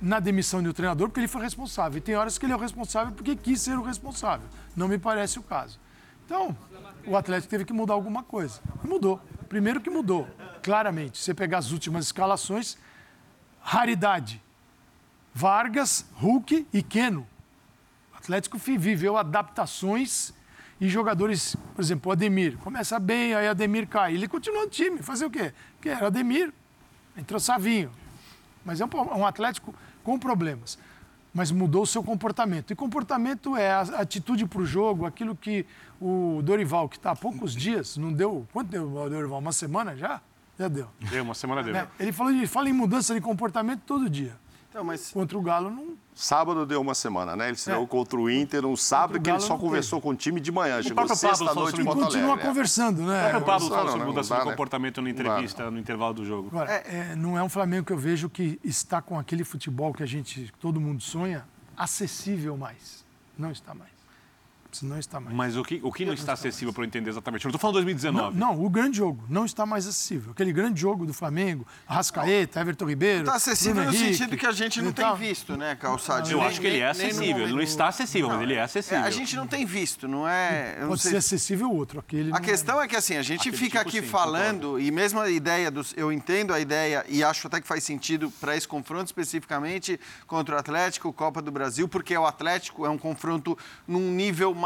na 0.01 0.21
demissão 0.21 0.63
do 0.63 0.73
treinador 0.73 1.09
porque 1.09 1.21
ele 1.21 1.29
foi 1.29 1.43
responsável. 1.43 1.99
E 1.99 2.01
tem 2.01 2.15
horas 2.15 2.39
que 2.39 2.47
ele 2.47 2.53
é 2.53 2.57
o 2.57 2.61
responsável 2.61 3.13
porque 3.13 3.35
quis 3.35 3.61
ser 3.61 3.77
o 3.77 3.83
responsável. 3.83 4.47
Não 4.77 4.87
me 4.87 4.99
parece 4.99 5.39
o 5.39 5.43
caso. 5.43 5.81
Então, 6.25 6.57
o 7.07 7.17
Atlético 7.17 7.51
teve 7.51 7.65
que 7.65 7.73
mudar 7.73 7.95
alguma 7.95 8.23
coisa. 8.23 8.61
Mudou. 8.85 9.21
Primeiro 9.49 9.81
que 9.81 9.89
mudou, 9.89 10.29
claramente. 10.63 11.19
Você 11.19 11.33
pegar 11.33 11.59
as 11.59 11.71
últimas 11.71 12.07
escalações, 12.07 12.77
raridade. 13.61 14.43
Vargas, 15.33 16.07
Hulk 16.15 16.67
e 16.73 16.83
Keno. 16.83 17.27
O 18.13 18.17
Atlético 18.17 18.59
viveu 18.59 19.17
adaptações 19.17 20.33
e 20.81 20.89
jogadores, 20.89 21.57
por 21.75 21.83
exemplo, 21.83 22.11
o 22.11 22.13
Ademir. 22.13 22.57
Começa 22.59 22.99
bem, 22.99 23.35
aí 23.35 23.47
Ademir 23.47 23.87
cai. 23.87 24.15
Ele 24.15 24.29
continua 24.29 24.65
no 24.65 24.71
time. 24.71 25.03
Fazer 25.03 25.27
o 25.27 25.31
quê? 25.31 25.53
Porque 25.75 25.89
era 25.89 26.07
Ademir, 26.07 26.53
entrou 27.17 27.39
Savinho. 27.39 27.91
Mas 28.65 28.81
é 28.81 28.85
um, 28.85 28.89
um 29.19 29.27
Atlético 29.27 29.75
com 30.03 30.19
problemas. 30.19 30.79
Mas 31.33 31.51
mudou 31.51 31.83
o 31.83 31.87
seu 31.87 32.03
comportamento. 32.03 32.73
E 32.73 32.77
comportamento 32.77 33.57
é 33.57 33.71
a 33.71 33.81
atitude 33.81 34.47
para 34.47 34.61
o 34.61 34.67
jogo, 34.67 35.05
aquilo 35.07 35.37
que 35.37 35.67
o 36.01 36.41
Dorival, 36.43 36.89
que 36.89 36.97
está 36.97 37.13
há 37.13 37.17
poucos 37.17 37.55
dias, 37.55 37.97
não 37.97 38.13
deu. 38.13 38.47
Quanto 38.53 38.69
deu 38.69 38.91
o 38.91 39.09
Dorival? 39.09 39.39
Uma 39.39 39.53
semana 39.53 39.97
já? 39.97 40.21
Já 40.59 40.69
deu. 40.69 40.89
Deu 41.11 41.23
uma 41.23 41.35
semana 41.35 41.63
dele. 41.63 41.79
Né? 41.79 41.89
Ele 42.01 42.13
falou 42.13 42.33
de, 42.33 42.47
fala 42.47 42.69
em 42.69 42.73
mudança 42.73 43.15
de 43.15 43.21
comportamento 43.21 43.83
todo 43.87 44.09
dia. 44.09 44.35
Não, 44.77 44.85
mas... 44.85 45.11
Contra 45.11 45.39
o 45.39 45.41
Galo 45.41 45.71
não. 45.71 45.95
Sábado 46.15 46.67
deu 46.67 46.83
uma 46.83 46.95
semana, 46.95 47.35
né? 47.35 47.49
Ele 47.49 47.57
se 47.57 47.71
É. 47.71 47.75
deu 47.75 47.87
contra 47.87 48.19
o 48.19 48.31
Inter 48.31 48.61
no 48.61 48.77
sábado, 48.77 49.17
o 49.17 49.23
que 49.23 49.31
ele 49.31 49.41
só 49.41 49.57
conversou 49.57 50.03
com 50.03 50.11
o 50.11 50.15
time 50.15 50.39
de 50.39 50.53
manhã. 50.53 50.83
Chegou 50.83 50.97
próprio 50.97 51.19
Pablo 51.19 51.37
sexta-noite 51.37 51.77
falou 51.77 51.81
em 51.81 51.85
Porto. 51.85 52.13
Continua 52.13 52.35
é. 52.35 52.39
conversando, 52.39 53.03
né? 53.03 53.37
O 53.37 53.43
Pablo 53.43 53.69
falou 53.69 53.93
sobre 53.93 54.07
mudança 54.07 54.35
dá, 54.35 54.41
de 54.41 54.47
né? 54.47 54.51
comportamento 54.53 55.01
na 55.01 55.09
Não 55.09 55.15
dá, 55.15 55.21
entrevista, 55.23 55.71
no 55.71 55.79
intervalo 55.79 56.13
do 56.13 56.27
jogo. 56.27 56.49
Agora, 56.49 56.71
é, 56.73 57.17
não 57.17 57.39
é 57.39 57.43
um 57.43 57.49
Flamengo 57.49 57.87
que 57.87 57.93
eu 57.93 57.99
vejo 57.99 58.29
que 58.29 58.61
está 58.63 59.01
com 59.01 59.19
aquele 59.19 59.45
futebol 59.45 59.95
que 59.95 60.03
a 60.03 60.07
gente, 60.07 60.53
todo 60.61 60.79
mundo 60.79 61.03
sonha, 61.03 61.47
acessível 61.75 62.55
mais. 62.57 63.05
Não 63.39 63.51
está 63.51 63.75
mais. 63.75 63.96
Não 64.83 64.99
está 64.99 65.21
mais. 65.21 65.35
Mas 65.35 65.57
o 65.57 65.63
que, 65.65 65.81
o 65.83 65.93
que 65.93 66.05
não 66.05 66.13
está 66.15 66.33
acessível 66.35 66.73
para 66.73 66.83
eu 66.83 66.87
entender 66.87 67.11
exatamente? 67.11 67.45
Eu 67.45 67.49
não 67.49 67.57
estou 67.57 67.61
falando 67.61 67.77
Não, 67.77 67.85
2019. 67.85 68.37
não, 68.39 68.65
o 68.65 68.69
grande 68.71 68.97
jogo 68.99 69.25
não 69.29 69.45
está 69.45 69.65
mais 69.67 69.87
acessível. 69.87 70.33
Aquele 70.33 70.53
grande 70.53 70.81
jogo 70.81 71.07
do 71.07 71.13
Flamengo, 71.15 71.67
Arrascaeta, 71.87 72.61
Everton 72.61 72.87
Ribeiro. 72.87 73.21
Está 73.25 73.35
acessível 73.37 73.75
Bruno 73.83 73.91
no 73.91 73.97
Henrique, 73.97 74.15
sentido 74.19 74.37
que 74.37 74.47
a 74.47 74.53
gente 74.53 74.83
não 74.83 74.93
tem 74.93 75.05
tal. 75.05 75.17
visto, 75.17 75.57
né, 75.57 75.75
Calçado? 75.77 76.31
Eu 76.31 76.39
Nem- 76.39 76.47
acho 76.47 76.61
que 76.61 76.67
ele 76.67 76.79
é 76.81 76.89
acessível. 76.89 77.43
Ele 77.45 77.53
não 77.53 77.61
está 77.63 77.89
acessível, 77.89 78.29
mas 78.29 78.43
ele 78.43 78.55
é 78.55 78.57
É, 78.57 78.63
acessível. 78.63 79.05
a 79.05 79.11
gente 79.11 79.37
não 79.37 79.47
tem 79.47 79.65
visto, 79.65 80.07
não 80.09 80.29
é? 80.29 80.75
eu 80.77 80.81
não 80.83 80.89
Pode 80.89 81.03
sei- 81.03 81.11
ser 81.13 81.17
acessível 81.19 81.69
o 81.71 81.77
outro. 81.77 82.01
Aquele 82.01 82.31
A 82.31 82.35
não 82.35 82.41
questão 82.41 82.81
é 82.81 82.89
que 82.89 82.97
assim, 82.97 83.17
a 83.17 83.23
gente 83.23 83.41
Aquele 83.41 83.57
fica 83.57 83.79
tipo, 83.79 83.89
aqui 83.91 84.01
sim, 84.03 84.07
falando, 84.11 84.79
e 84.81 84.91
mesmo 84.91 85.21
a 85.21 85.31
ideia 85.31 85.71
dos. 85.71 85.95
Eu 85.97 86.13
entendo 86.13 86.53
a 86.53 86.61
ideia 86.61 87.05
e 87.09 87.23
acho 87.23 87.47
até 87.47 87.61
que 87.61 87.67
faz 87.67 87.85
sentido 87.85 88.31
para 88.41 88.57
esse 88.57 88.67
confronto 88.67 89.07
especificamente 89.07 89.99
contra 90.27 90.57
o 90.57 90.59
Atlético, 90.59 91.13
Copa 91.13 91.41
do 91.43 91.51
Brasil, 91.51 91.89
porque 91.89 92.17
o 92.17 92.27
Atlético 92.27 92.85
é 92.87 92.91
um 92.91 92.99
confronto 92.99 93.57
num 93.87 94.11
nível 94.11 94.55
ma- 94.55 94.66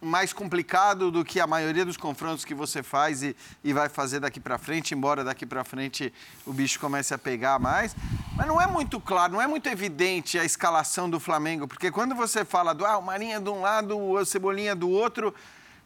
mais 0.00 0.32
complicado 0.32 1.10
do 1.10 1.24
que 1.24 1.40
a 1.40 1.46
maioria 1.46 1.84
dos 1.84 1.96
confrontos 1.96 2.44
que 2.44 2.54
você 2.54 2.82
faz 2.82 3.22
e, 3.22 3.36
e 3.62 3.72
vai 3.72 3.88
fazer 3.88 4.20
daqui 4.20 4.40
para 4.40 4.58
frente, 4.58 4.94
embora 4.94 5.24
daqui 5.24 5.44
para 5.44 5.64
frente 5.64 6.12
o 6.44 6.52
bicho 6.52 6.78
comece 6.78 7.12
a 7.12 7.18
pegar 7.18 7.58
mais. 7.58 7.94
Mas 8.36 8.46
não 8.46 8.60
é 8.60 8.66
muito 8.66 9.00
claro, 9.00 9.32
não 9.32 9.42
é 9.42 9.46
muito 9.46 9.68
evidente 9.68 10.38
a 10.38 10.44
escalação 10.44 11.08
do 11.08 11.18
Flamengo, 11.18 11.66
porque 11.66 11.90
quando 11.90 12.14
você 12.14 12.44
fala 12.44 12.74
do 12.74 12.84
ah, 12.84 12.98
o 12.98 13.02
Marinha 13.02 13.40
de 13.40 13.50
um 13.50 13.60
lado, 13.60 13.98
o 13.98 14.24
Cebolinha 14.24 14.74
do 14.74 14.88
outro, 14.88 15.34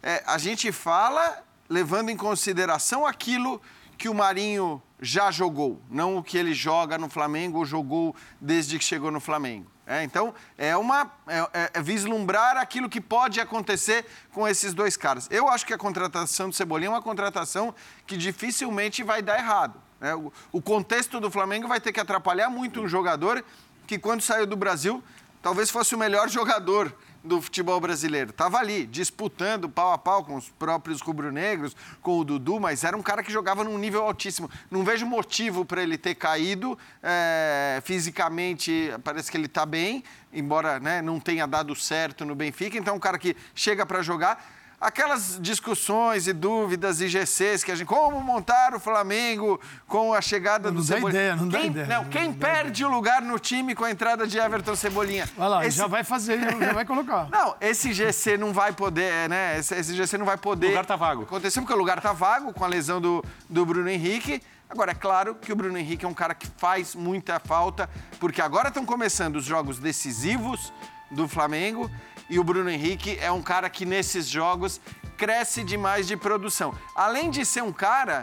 é, 0.03 0.23
a 0.27 0.39
gente 0.39 0.71
fala 0.73 1.43
levando 1.69 2.11
em 2.11 2.17
consideração 2.17 3.07
aquilo 3.07 3.61
que 3.97 4.09
o 4.09 4.15
Marinho 4.15 4.83
já 5.01 5.31
jogou, 5.31 5.81
não 5.91 6.17
o 6.17 6.23
que 6.23 6.37
ele 6.37 6.55
joga 6.55 6.99
no 6.99 7.09
Flamengo 7.09 7.59
ou 7.59 7.65
jogou 7.65 8.15
desde 8.41 8.79
que 8.79 8.85
chegou 8.85 9.11
no 9.11 9.21
Flamengo. 9.21 9.71
É, 9.91 10.05
então, 10.05 10.33
é, 10.57 10.77
uma, 10.77 11.11
é, 11.27 11.39
é- 11.53 11.71
é 11.75 11.83
vislumbrar 11.83 12.57
aquilo 12.57 12.89
que 12.89 13.01
pode 13.01 13.41
acontecer 13.41 14.07
com 14.33 14.47
esses 14.47 14.73
dois 14.73 14.97
caras. 14.97 15.27
Eu 15.33 15.49
acho 15.49 15.67
que 15.67 15.75
a 15.75 15.79
contratação 15.79 16.49
do 16.49 16.55
Cebolinha 16.55 16.87
é 16.87 16.91
uma 16.93 17.03
contratação 17.03 17.75
que 18.07 18.17
dificilmente 18.17 19.03
vai 19.03 19.21
dar 19.21 19.37
errado. 19.37 19.75
né? 20.01 20.15
O, 20.15 20.33
o 20.53 20.63
contexto 20.63 21.19
do 21.19 21.29
Flamengo 21.29 21.67
vai 21.67 21.81
ter 21.81 21.93
que 21.93 21.99
atrapalhar 21.99 22.49
muito 22.49 22.81
um 22.81 22.87
jogador 22.87 23.45
que, 23.85 23.99
quando 23.99 24.21
saiu 24.23 24.47
do 24.47 24.55
Brasil, 24.57 25.03
talvez 25.43 25.71
fosse 25.71 25.93
o 25.93 25.99
melhor 25.99 26.29
jogador 26.31 26.95
do 27.23 27.41
futebol 27.41 27.81
brasileiro. 27.81 28.31
Estava 28.31 28.59
ali, 28.59 28.87
disputando 28.87 29.69
pau 29.69 29.93
a 29.93 29.99
pau 29.99 30.25
com 30.25 30.37
os 30.37 30.49
próprios 30.49 31.01
rubro-negros, 31.01 31.77
com 32.03 32.19
o 32.19 32.25
Dudu, 32.25 32.59
mas 32.59 32.85
era 32.85 32.97
um 32.97 33.03
cara 33.03 33.23
que 33.23 33.33
jogava 33.33 33.63
num 33.65 33.79
nível 33.79 34.03
altíssimo. 34.03 34.51
Não 34.71 34.85
vejo 34.85 35.07
motivo 35.07 35.65
para 35.65 35.83
ele 35.83 35.99
ter 35.99 36.15
caído. 36.15 36.79
é, 37.03 37.81
fisicamente, 37.85 38.93
parece 39.05 39.31
que 39.31 39.37
ele 39.37 39.47
está 39.47 39.65
bem, 39.67 40.03
embora 40.33 40.79
né, 40.81 41.03
não 41.03 41.19
tenha 41.19 41.47
dado 41.47 41.75
certo 41.75 42.25
no 42.25 42.35
Benfica. 42.35 42.79
Então, 42.79 42.95
é 42.95 42.97
um 42.97 43.01
cara 43.01 43.19
que 43.19 43.37
chega 43.55 43.85
para 43.85 44.03
jogar. 44.03 44.60
Aquelas 44.81 45.39
discussões 45.43 46.27
e 46.27 46.33
dúvidas 46.33 47.03
e 47.03 47.09
GCs 47.09 47.63
que 47.63 47.71
a 47.71 47.75
gente. 47.75 47.87
Como 47.87 48.19
montar 48.23 48.75
o 48.75 48.81
Flamengo 48.81 49.61
com 49.87 50.15
a 50.15 50.23
chegada 50.23 50.71
Não 50.71 50.81
do 50.81 50.87
dá 50.87 50.95
Cebolinha? 50.95 51.11
ideia, 51.21 51.37
não 51.37 51.49
dá 51.49 51.59
quem, 51.59 51.67
ideia. 51.69 51.87
Não, 51.87 52.03
Não 52.05 52.11
quem 52.11 52.33
dá 52.33 52.47
perde 52.49 52.85
o 52.85 52.89
lugar 52.89 53.21
no 53.21 53.39
time 53.39 53.75
com 53.75 53.85
a 53.85 53.91
entrada 53.91 54.27
de 54.27 54.39
Everton 54.39 54.75
Cebolinha? 54.75 55.29
Vai 55.37 55.49
lá, 55.51 55.67
Esse- 55.67 55.77
já 55.77 55.87
vai 55.87 56.03
fazer, 56.03 56.41
já 56.59 56.73
vai 56.73 56.85
colocar. 56.87 57.29
não, 57.31 57.55
esse 57.61 57.93
GC 57.93 58.39
não 58.39 58.55
vai 58.55 58.73
poder, 58.73 59.29
né? 59.29 59.59
Esse, 59.59 59.75
esse 59.75 59.95
GC 59.95 60.17
não 60.17 60.25
vai 60.25 60.39
poder. 60.39 60.69
O 60.69 60.71
lugar 60.71 60.87
tá 60.87 60.97
vago. 60.97 61.25
Acontecer 61.25 61.61
porque 61.61 61.75
o 61.75 61.79
lugar 61.79 62.01
tá 62.01 62.15
vago 62.15 62.51
com 62.55 62.65
a 62.65 62.69
lesão 62.69 63.03
do, 63.03 63.23
do 63.51 63.67
Bruno 63.67 63.89
Henrique. 63.91 64.43
Agora, 64.69 64.93
é 64.93 64.95
claro 64.95 65.35
que 65.35 65.53
o 65.53 65.57
Bruno 65.57 65.77
Henrique 65.77 66.07
é 66.07 66.09
um 66.09 66.15
cara 66.15 66.33
que 66.35 66.47
faz 66.57 66.95
muita 66.95 67.39
falta, 67.39 67.91
porque 68.19 68.41
agora 68.41 68.69
estão 68.69 68.87
começando 68.87 69.37
os 69.37 69.45
jogos 69.45 69.79
decisivos 69.79 70.73
do 71.11 71.29
Flamengo 71.29 71.91
e 72.31 72.39
o 72.39 72.45
Bruno 72.45 72.71
Henrique 72.71 73.19
é 73.21 73.31
um 73.31 73.43
cara 73.43 73.69
que 73.69 73.85
nesses 73.85 74.29
jogos 74.29 74.81
cresce 75.19 75.65
demais 75.65 76.07
de 76.07 76.17
produção. 76.17 76.73
Além 76.95 77.29
de 77.29 77.45
ser 77.45 77.63
um 77.63 77.73
cara 77.73 78.23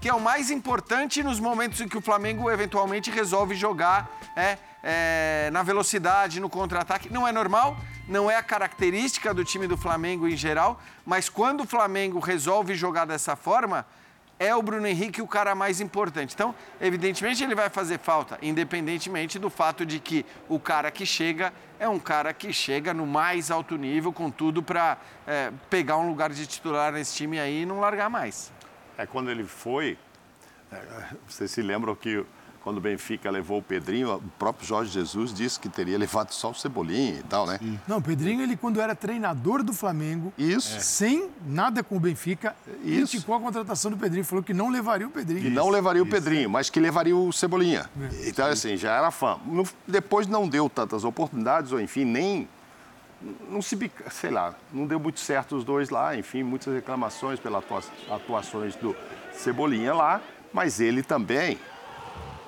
que 0.00 0.08
é 0.08 0.14
o 0.14 0.20
mais 0.20 0.48
importante 0.48 1.24
nos 1.24 1.40
momentos 1.40 1.80
em 1.80 1.88
que 1.88 1.98
o 1.98 2.00
Flamengo 2.00 2.48
eventualmente 2.48 3.10
resolve 3.10 3.56
jogar 3.56 4.08
é, 4.36 4.56
é, 4.82 5.50
na 5.52 5.64
velocidade, 5.64 6.38
no 6.38 6.48
contra-ataque. 6.48 7.12
Não 7.12 7.26
é 7.26 7.32
normal, 7.32 7.76
não 8.06 8.30
é 8.30 8.36
a 8.36 8.42
característica 8.42 9.34
do 9.34 9.44
time 9.44 9.66
do 9.66 9.76
Flamengo 9.76 10.28
em 10.28 10.36
geral, 10.36 10.80
mas 11.04 11.28
quando 11.28 11.62
o 11.62 11.66
Flamengo 11.66 12.20
resolve 12.20 12.76
jogar 12.76 13.06
dessa 13.06 13.34
forma, 13.34 13.84
é 14.38 14.54
o 14.54 14.62
Bruno 14.62 14.86
Henrique 14.86 15.20
o 15.20 15.26
cara 15.26 15.54
mais 15.54 15.80
importante. 15.80 16.34
Então, 16.34 16.54
evidentemente, 16.80 17.42
ele 17.42 17.54
vai 17.54 17.68
fazer 17.68 17.98
falta, 17.98 18.38
independentemente 18.40 19.38
do 19.38 19.50
fato 19.50 19.84
de 19.84 19.98
que 19.98 20.24
o 20.48 20.60
cara 20.60 20.90
que 20.90 21.04
chega 21.04 21.52
é 21.78 21.88
um 21.88 21.98
cara 21.98 22.32
que 22.32 22.52
chega 22.52 22.92
no 22.94 23.06
mais 23.06 23.50
alto 23.50 23.76
nível, 23.76 24.12
com 24.12 24.30
tudo 24.30 24.62
para 24.62 24.98
pegar 25.68 25.96
um 25.96 26.08
lugar 26.08 26.30
de 26.30 26.46
titular 26.46 26.92
nesse 26.92 27.16
time 27.16 27.38
aí 27.38 27.62
e 27.62 27.66
não 27.66 27.80
largar 27.80 28.08
mais. 28.08 28.52
É 28.96 29.06
quando 29.06 29.30
ele 29.30 29.44
foi, 29.44 29.96
é, 30.72 30.82
vocês 31.26 31.50
se 31.50 31.62
lembram 31.62 31.94
que 31.94 32.24
quando 32.68 32.76
o 32.76 32.80
Benfica 32.82 33.30
levou 33.30 33.60
o 33.60 33.62
Pedrinho, 33.62 34.16
o 34.16 34.22
próprio 34.38 34.66
Jorge 34.68 34.90
Jesus 34.92 35.32
disse 35.32 35.58
que 35.58 35.70
teria 35.70 35.96
levado 35.96 36.32
só 36.32 36.50
o 36.50 36.54
Cebolinha 36.54 37.20
e 37.20 37.22
tal, 37.22 37.46
né? 37.46 37.58
Não, 37.88 37.96
o 37.96 38.02
Pedrinho, 38.02 38.42
ele 38.42 38.58
quando 38.58 38.78
era 38.78 38.94
treinador 38.94 39.62
do 39.62 39.72
Flamengo, 39.72 40.34
Isso. 40.36 40.78
sem 40.80 41.30
nada 41.46 41.82
com 41.82 41.96
o 41.96 42.00
Benfica, 42.00 42.54
Isso. 42.84 43.12
criticou 43.12 43.34
a 43.34 43.40
contratação 43.40 43.90
do 43.90 43.96
Pedrinho, 43.96 44.22
falou 44.22 44.44
que 44.44 44.52
não 44.52 44.68
levaria 44.68 45.06
o 45.06 45.10
Pedrinho. 45.10 45.40
Que 45.40 45.48
não 45.48 45.70
levaria 45.70 46.02
o 46.02 46.06
Pedrinho, 46.06 46.50
mas 46.50 46.68
que 46.68 46.78
levaria 46.78 47.16
o 47.16 47.32
Cebolinha. 47.32 47.88
Então, 48.26 48.44
assim, 48.46 48.76
já 48.76 48.94
era 48.98 49.10
fã. 49.10 49.38
Depois 49.86 50.26
não 50.26 50.46
deu 50.46 50.68
tantas 50.68 51.04
oportunidades, 51.04 51.72
ou 51.72 51.80
enfim, 51.80 52.04
nem. 52.04 52.46
Não 53.50 53.62
se. 53.62 53.78
Sei 54.10 54.30
lá, 54.30 54.54
não 54.70 54.86
deu 54.86 55.00
muito 55.00 55.20
certo 55.20 55.56
os 55.56 55.64
dois 55.64 55.88
lá, 55.88 56.14
enfim, 56.14 56.42
muitas 56.42 56.74
reclamações 56.74 57.40
pelas 57.40 57.64
atua- 57.64 57.82
atuações 58.10 58.76
do 58.76 58.94
Cebolinha 59.32 59.94
lá, 59.94 60.20
mas 60.52 60.80
ele 60.80 61.02
também, 61.02 61.58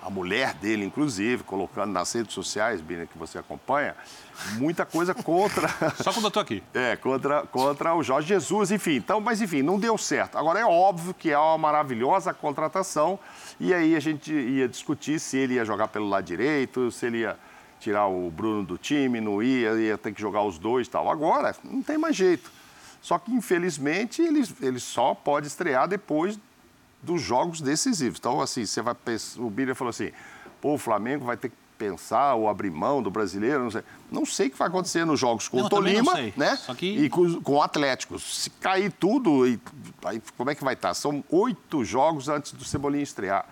a 0.03 0.09
mulher 0.09 0.55
dele, 0.55 0.85
inclusive, 0.85 1.43
colocando 1.43 1.93
nas 1.93 2.13
redes 2.13 2.33
sociais, 2.33 2.81
Bina, 2.81 3.07
que 3.07 3.19
você 3.19 3.39
acompanha, 3.39 3.95
muita 4.55 4.87
coisa 4.87 5.15
contra. 5.15 5.69
Só 6.03 6.13
quando 6.13 6.25
eu 6.27 6.31
tô 6.31 6.41
aqui. 6.41 6.63
É, 6.73 6.97
contra, 6.97 7.43
contra 7.47 7.95
o 7.95 8.03
Jorge 8.03 8.29
Jesus, 8.29 8.71
enfim. 8.71 8.97
Então, 8.97 9.21
mas 9.21 9.43
enfim, 9.43 9.63
não 9.63 9.79
deu 9.79 9.99
certo. 9.99 10.39
Agora 10.39 10.59
é 10.59 10.65
óbvio 10.65 11.13
que 11.13 11.31
é 11.31 11.39
uma 11.39 11.59
maravilhosa 11.59 12.33
contratação. 12.33 13.19
E 13.59 13.75
aí 13.75 13.95
a 13.95 14.01
gente 14.01 14.33
ia 14.33 14.67
discutir 14.67 15.21
se 15.21 15.37
ele 15.37 15.55
ia 15.55 15.65
jogar 15.65 15.89
pelo 15.89 16.09
lado 16.09 16.25
direito, 16.25 16.91
se 16.91 17.07
ele 17.07 17.19
ia 17.19 17.37
tirar 17.79 18.07
o 18.07 18.31
Bruno 18.31 18.65
do 18.65 18.79
time, 18.79 19.21
não 19.21 19.43
ia, 19.43 19.73
ia 19.73 19.99
ter 19.99 20.13
que 20.13 20.21
jogar 20.21 20.43
os 20.43 20.59
dois 20.59 20.87
e 20.87 20.91
tal. 20.91 21.11
Agora, 21.11 21.55
não 21.65 21.83
tem 21.83 21.99
mais 21.99 22.17
jeito. 22.17 22.51
Só 23.03 23.19
que, 23.19 23.33
infelizmente, 23.33 24.21
ele, 24.21 24.47
ele 24.61 24.79
só 24.79 25.15
pode 25.15 25.47
estrear 25.47 25.89
depois 25.89 26.39
dos 27.03 27.21
jogos 27.23 27.61
decisivos. 27.61 28.19
Então, 28.19 28.41
assim, 28.41 28.65
você 28.67 28.83
vai 28.83 28.95
pensar, 28.95 29.41
o 29.41 29.49
Bíblia 29.51 29.75
falou 29.75 29.91
assim, 29.91 30.11
pô, 30.61 30.75
o 30.75 30.79
Flamengo 30.79 31.25
vai 31.25 31.37
ter 31.37 31.49
que 31.51 31.57
pensar 31.79 32.35
ou 32.35 32.47
abrir 32.47 32.71
mão 32.71 33.03
do 33.03 33.11
brasileiro, 33.11 33.63
não 33.65 33.71
sei. 33.71 33.83
Não 34.11 34.27
sei 34.27 34.49
o 34.49 34.51
que 34.51 34.59
vai 34.59 34.69
acontecer 34.69 35.05
nos 35.07 35.19
jogos 35.19 35.49
com 35.49 35.57
Não, 35.57 35.65
o 35.65 35.69
Tolima, 35.71 36.13
né? 36.37 36.59
Que- 36.77 37.05
E 37.05 37.09
com, 37.09 37.41
com 37.41 37.53
o 37.55 37.63
Atlético. 37.63 38.19
Se 38.19 38.51
cair 38.51 38.93
tudo, 38.93 39.47
e- 39.49 39.59
aí 40.05 40.21
como 40.37 40.51
é 40.51 40.55
que 40.55 40.63
vai 40.63 40.75
estar? 40.75 40.93
São 40.93 41.25
oito 41.31 41.83
jogos 41.85 42.29
antes 42.29 42.53
do 42.53 42.65
Cebolinha 42.65 43.03
estrear. 43.03 43.47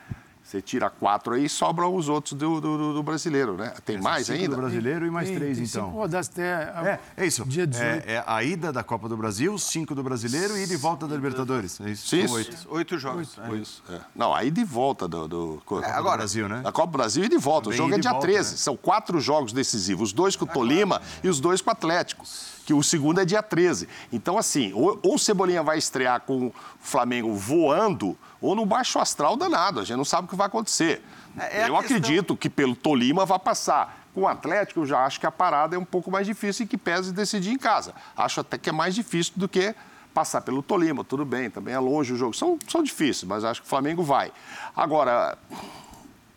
Você 0.49 0.63
tira 0.63 0.89
quatro 0.89 1.35
aí, 1.35 1.47
sobram 1.47 1.95
os 1.95 2.09
outros 2.09 2.33
do, 2.33 2.59
do- 2.59 2.79
do- 2.79 2.95
do 2.95 3.03
brasileiro, 3.03 3.55
né? 3.55 3.71
Tem 3.85 4.01
mais 4.01 4.29
cinco 4.29 4.39
ainda? 4.39 4.55
do 4.57 4.63
brasileiro 4.63 5.05
e 5.05 5.11
mais 5.11 5.29
Tem- 5.29 5.37
três, 5.37 5.59
tem 5.59 5.67
então. 5.67 5.85
Cinco 5.89 5.97
rodadas 5.99 6.27
até 6.33 6.43
É, 6.43 7.01
é 7.19 7.27
isso. 7.27 7.45
dia 7.45 7.67
18. 7.67 8.09
É, 8.09 8.15
é 8.15 8.25
a 8.27 8.43
ida 8.43 8.73
da 8.73 8.83
Copa 8.83 9.11
do 9.11 9.17
Brasil, 9.19 9.59
cinco 9.59 9.95
do 9.95 10.03
brasileiro 10.03 10.57
e 10.57 10.63
ide 10.63 10.73
e 10.73 10.77
volta 10.79 11.07
da 11.07 11.15
Libertadores. 11.15 11.79
É 11.83 11.91
isso? 11.91 12.07
São 12.09 12.19
Isso. 12.19 12.35
oito. 12.35 12.57
Oito 12.71 12.99
jogos. 12.99 13.37
né? 13.37 13.57
Isso, 13.59 13.83
é. 13.91 14.01
Não, 14.17 14.35
aí 14.35 14.51
de 14.51 14.65
volta 14.65 15.07
do, 15.07 15.29
do 15.29 15.63
Copa 15.67 15.85
É, 15.87 15.93
do 15.93 15.99
agora- 15.99 16.17
Brasil, 16.17 16.49
né? 16.49 16.63
Da 16.63 16.73
Copa 16.73 16.93
do 16.93 16.97
Brasil 16.97 17.25
e 17.25 17.29
de 17.29 17.37
volta. 17.37 17.69
O 17.69 17.73
Também 17.73 17.77
jogo 17.77 17.95
é 17.95 17.99
e 17.99 18.01
dia 18.01 18.11
volta, 18.13 18.27
13. 18.27 18.51
né? 18.53 18.57
São 18.57 18.75
quatro 18.75 19.21
jogos 19.21 19.53
decisivos. 19.53 20.09
Os 20.09 20.13
dois 20.15 20.35
com 20.35 20.47
o 20.47 20.49
Tolima 20.49 21.03
e 21.23 21.29
os 21.29 21.41
dois 21.41 21.61
com 21.61 21.69
o 21.69 21.73
Atlético. 21.75 22.25
Que 22.65 22.73
o 22.73 22.83
segundo 22.83 23.21
é 23.21 23.25
dia 23.27 23.43
13. 23.43 23.87
Então, 24.11 24.39
assim, 24.39 24.73
ou, 24.73 24.99
ou 25.03 25.17
o 25.17 25.19
Cebolinha 25.19 25.63
vai 25.63 25.77
estrear 25.77 26.23
com 26.23 26.47
o 26.47 26.55
Flamengo 26.81 27.35
voando, 27.35 28.17
ou 28.41 28.55
no 28.55 28.65
baixo 28.65 28.99
astral 28.99 29.37
danado. 29.37 29.81
A 29.81 29.85
gente 29.85 29.97
não 29.97 30.05
sabe 30.05 30.27
o 30.27 30.31
que 30.31 30.37
vai 30.37 30.47
acontecer. 30.47 31.03
É- 31.39 31.63
é 31.63 31.69
eu 31.69 31.77
acredito 31.77 32.37
que 32.37 32.49
pelo 32.49 32.75
Tolima 32.77 33.25
vai 33.25 33.39
passar. 33.39 34.07
Com 34.15 34.23
o 34.23 34.29
Atlético, 34.29 34.81
eu 34.81 34.87
já 34.87 35.05
acho 35.05 35.21
que 35.21 35.27
a 35.27 35.31
parada 35.31 35.77
é 35.77 35.79
um 35.79 35.85
pouco 35.85 36.11
mais 36.11 36.27
difícil 36.27 36.65
e 36.65 36.69
que 36.69 36.77
pesa 36.77 37.13
decidir 37.13 37.53
em 37.53 37.59
casa. 37.59 37.95
Acho 38.17 38.41
até 38.41 38.59
que 38.59 38.69
é 38.69 38.73
mais 38.73 38.95
difícil 38.95 39.35
do 39.37 39.49
que 39.49 39.75
passar 40.13 40.41
pelo 40.41 40.63
Tolima. 40.63 41.05
Tudo 41.05 41.25
bem, 41.25 41.49
também 41.51 41.75
é 41.75 41.79
longe 41.79 42.13
o 42.13 42.17
jogo. 42.17 42.35
São, 42.35 42.59
são 42.69 42.83
difíceis, 42.83 43.25
mas 43.25 43.45
acho 43.45 43.61
que 43.61 43.67
o 43.67 43.71
Flamengo 43.71 44.03
vai. 44.03 44.33
Agora, 44.75 45.39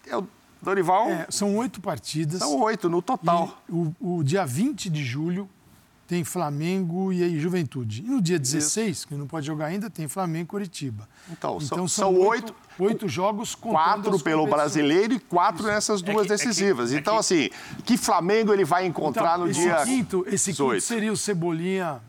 eu, 0.06 0.28
Dorival. 0.62 1.10
É, 1.10 1.26
são 1.30 1.56
oito 1.58 1.82
partidas. 1.82 2.40
São 2.40 2.60
oito 2.62 2.88
no 2.90 3.02
total. 3.02 3.58
O, 3.68 3.94
o, 4.00 4.24
dia 4.24 4.46
20 4.46 4.90
de 4.90 5.04
julho 5.04 5.50
tem 6.12 6.26
Flamengo 6.26 7.14
e 7.14 7.24
aí 7.24 7.40
Juventude. 7.40 8.04
E 8.06 8.10
no 8.10 8.22
dia 8.22 8.38
16, 8.38 8.98
Isso. 8.98 9.08
que 9.08 9.16
não 9.16 9.26
pode 9.26 9.48
jogar 9.48 9.68
ainda, 9.68 9.90
tem 9.90 10.10
Flamengo 10.10 10.44
e 10.44 10.48
Curitiba. 10.48 11.08
Então, 11.32 11.58
então 11.62 11.88
são, 11.88 12.12
são 12.12 12.20
oito, 12.20 12.54
oito 12.78 13.08
jogos 13.08 13.56
Quatro 13.56 14.20
pelo 14.20 14.46
brasileiro 14.46 15.14
e 15.14 15.20
quatro 15.22 15.62
Isso. 15.62 15.72
nessas 15.72 16.02
duas 16.02 16.26
é 16.26 16.28
que, 16.28 16.28
decisivas. 16.28 16.90
É 16.90 16.92
que, 16.92 16.98
é 16.98 17.00
então, 17.00 17.14
que... 17.14 17.20
assim, 17.22 17.50
que 17.86 17.96
Flamengo 17.96 18.52
ele 18.52 18.66
vai 18.66 18.86
encontrar 18.86 19.36
então, 19.36 19.48
no 19.48 19.54
dia. 19.54 19.86
Quinto, 19.86 20.26
esse 20.28 20.52
18. 20.52 20.74
quinto 20.74 20.86
seria 20.86 21.14
o 21.14 21.16
Cebolinha 21.16 22.02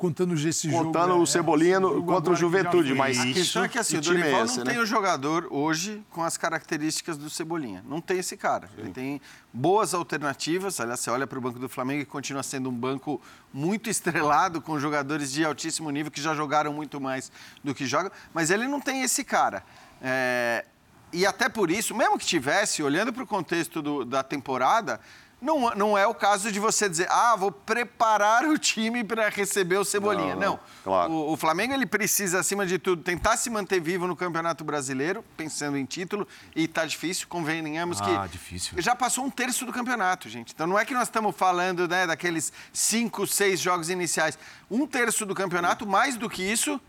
contando 0.00 0.32
esse 0.34 0.66
contando 0.66 0.82
jogo. 0.82 0.92
Contando 0.92 1.18
o 1.18 1.22
é, 1.22 1.26
Cebolinha 1.26 1.76
é, 1.76 1.78
no, 1.78 2.02
contra 2.02 2.32
o 2.32 2.36
Juventude, 2.36 2.94
mas 2.94 3.18
a 3.18 3.26
questão 3.26 3.64
é 3.64 3.68
que 3.68 3.78
assim, 3.78 3.98
o 3.98 4.00
Dorival 4.00 4.40
é 4.40 4.44
esse, 4.44 4.58
não 4.58 4.64
né? 4.64 4.72
tem 4.72 4.80
o 4.80 4.86
jogador 4.86 5.46
hoje 5.50 6.02
com 6.10 6.24
as 6.24 6.38
características 6.38 7.18
do 7.18 7.28
Cebolinha. 7.28 7.84
Não 7.86 8.00
tem 8.00 8.18
esse 8.18 8.34
cara. 8.34 8.66
Sim. 8.68 8.74
Ele 8.78 8.90
tem 8.90 9.20
boas 9.52 9.92
alternativas. 9.92 10.80
Aliás, 10.80 11.00
você 11.00 11.10
olha 11.10 11.26
para 11.26 11.38
o 11.38 11.42
banco 11.42 11.58
do 11.58 11.68
Flamengo 11.68 12.00
e 12.00 12.06
continua 12.06 12.42
sendo 12.42 12.70
um 12.70 12.72
banco 12.72 13.20
muito 13.52 13.90
estrelado 13.90 14.62
com 14.62 14.80
jogadores 14.80 15.30
de 15.30 15.44
altíssimo 15.44 15.90
nível 15.90 16.10
que 16.10 16.22
já 16.22 16.34
jogaram 16.34 16.72
muito 16.72 16.98
mais 16.98 17.30
do 17.62 17.74
que 17.74 17.84
jogam, 17.84 18.10
mas 18.32 18.50
ele 18.50 18.66
não 18.66 18.80
tem 18.80 19.02
esse 19.02 19.22
cara. 19.22 19.62
É, 20.00 20.64
e 21.12 21.26
até 21.26 21.48
por 21.48 21.70
isso, 21.70 21.94
mesmo 21.94 22.18
que 22.18 22.24
tivesse, 22.24 22.82
olhando 22.82 23.12
para 23.12 23.22
o 23.22 23.26
contexto 23.26 23.82
do, 23.82 24.04
da 24.04 24.22
temporada, 24.22 24.98
não, 25.40 25.70
não 25.70 25.98
é 25.98 26.06
o 26.06 26.14
caso 26.14 26.52
de 26.52 26.60
você 26.60 26.88
dizer, 26.88 27.08
ah, 27.10 27.34
vou 27.34 27.50
preparar 27.50 28.44
o 28.44 28.58
time 28.58 29.02
para 29.02 29.28
receber 29.28 29.78
o 29.78 29.84
Cebolinha. 29.84 30.34
Não. 30.34 30.52
não. 30.52 30.60
Claro. 30.84 31.12
O, 31.12 31.32
o, 31.32 31.36
Flamengo 31.36 31.72
ele 31.72 31.86
precisa, 31.86 32.40
acima 32.40 32.66
de 32.66 32.78
tudo, 32.78 33.02
tentar 33.02 33.36
se 33.36 33.48
manter 33.48 33.80
vivo 33.80 34.06
no 34.06 34.14
Campeonato 34.14 34.62
Brasileiro, 34.62 35.24
pensando 35.36 35.78
em 35.78 35.84
título, 35.84 36.28
e 36.54 36.68
tá 36.68 36.84
difícil, 36.84 37.26
convenhamos 37.28 38.00
ah, 38.00 38.04
que. 38.04 38.10
Ah, 38.10 38.26
difícil. 38.26 38.80
Já 38.80 38.94
passou 38.94 39.24
um 39.24 39.30
terço 39.30 39.64
do 39.64 39.72
campeonato, 39.72 40.28
gente. 40.28 40.52
Então 40.52 40.66
não 40.66 40.78
é 40.78 40.84
que 40.84 40.92
nós 40.92 41.04
estamos 41.04 41.34
falando 41.34 41.88
né, 41.88 42.06
daqueles 42.06 42.52
cinco, 42.72 43.26
seis 43.26 43.60
jogos 43.60 43.88
iniciais. 43.88 44.38
Um 44.70 44.86
terço 44.86 45.24
do 45.24 45.34
campeonato, 45.34 45.86
mais 45.86 46.16
do 46.16 46.28
que 46.28 46.42
isso, 46.42 46.80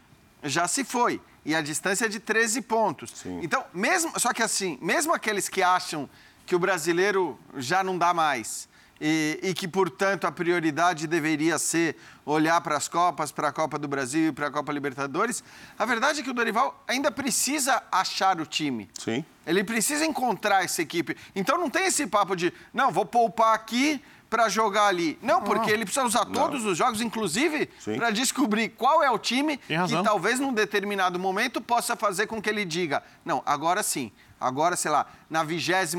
já 0.44 0.68
se 0.68 0.84
foi. 0.84 1.22
E 1.44 1.56
a 1.56 1.62
distância 1.62 2.06
é 2.06 2.08
de 2.10 2.20
13 2.20 2.62
pontos. 2.62 3.12
Sim. 3.16 3.40
Então, 3.42 3.64
mesmo. 3.74 4.12
Só 4.20 4.32
que 4.34 4.44
assim, 4.44 4.78
mesmo 4.82 5.14
aqueles 5.14 5.50
que 5.50 5.64
acham 5.64 6.10
que 6.52 6.56
o 6.56 6.60
brasileiro 6.60 7.40
já 7.56 7.82
não 7.82 7.98
dá 7.98 8.14
mais. 8.14 8.68
E, 9.00 9.40
e, 9.42 9.54
que, 9.54 9.70
portanto, 9.70 10.28
a 10.28 10.32
prioridade 10.34 11.08
deveria 11.08 11.58
ser 11.58 11.96
olhar 12.26 12.60
para 12.60 12.76
as 12.76 12.90
Copas, 12.90 13.32
para 13.32 13.48
a 13.48 13.54
Copa 13.54 13.80
do 13.80 13.88
Brasil 13.88 14.28
e 14.28 14.32
para 14.34 14.48
a 14.48 14.52
Copa 14.52 14.70
Libertadores. 14.74 15.42
A 15.80 15.86
verdade 15.86 16.20
é 16.20 16.24
que 16.24 16.30
o 16.30 16.34
Dorival 16.34 16.84
ainda 16.86 17.10
precisa 17.10 17.82
achar 17.90 18.42
o 18.42 18.46
time. 18.46 18.90
Sim. 19.00 19.24
Ele 19.48 19.64
precisa 19.64 20.06
encontrar 20.06 20.66
essa 20.66 20.82
equipe. 20.82 21.16
Então 21.34 21.58
não 21.58 21.70
tem 21.70 21.86
esse 21.86 22.06
papo 22.06 22.36
de, 22.36 22.52
não, 22.74 22.92
vou 22.92 23.06
poupar 23.06 23.56
aqui 23.56 24.04
para 24.30 24.50
jogar 24.50 24.88
ali. 24.88 25.18
Não, 25.22 25.42
porque 25.42 25.72
ele 25.72 25.86
precisa 25.86 26.06
usar 26.06 26.26
todos 26.26 26.66
os 26.66 26.78
jogos, 26.78 27.00
inclusive, 27.00 27.70
para 27.96 28.12
descobrir 28.12 28.70
qual 28.70 29.02
é 29.02 29.10
o 29.10 29.18
time 29.18 29.56
que 29.58 30.04
talvez 30.04 30.38
num 30.38 30.54
determinado 30.54 31.18
momento 31.18 31.62
possa 31.62 31.96
fazer 31.96 32.28
com 32.28 32.42
que 32.42 32.50
ele 32.50 32.66
diga, 32.66 33.02
não, 33.24 33.42
agora 33.46 33.82
sim, 33.82 34.12
agora, 34.42 34.76
sei 34.76 34.92
lá, 34.92 35.06
na 35.30 35.44
26 35.44 35.94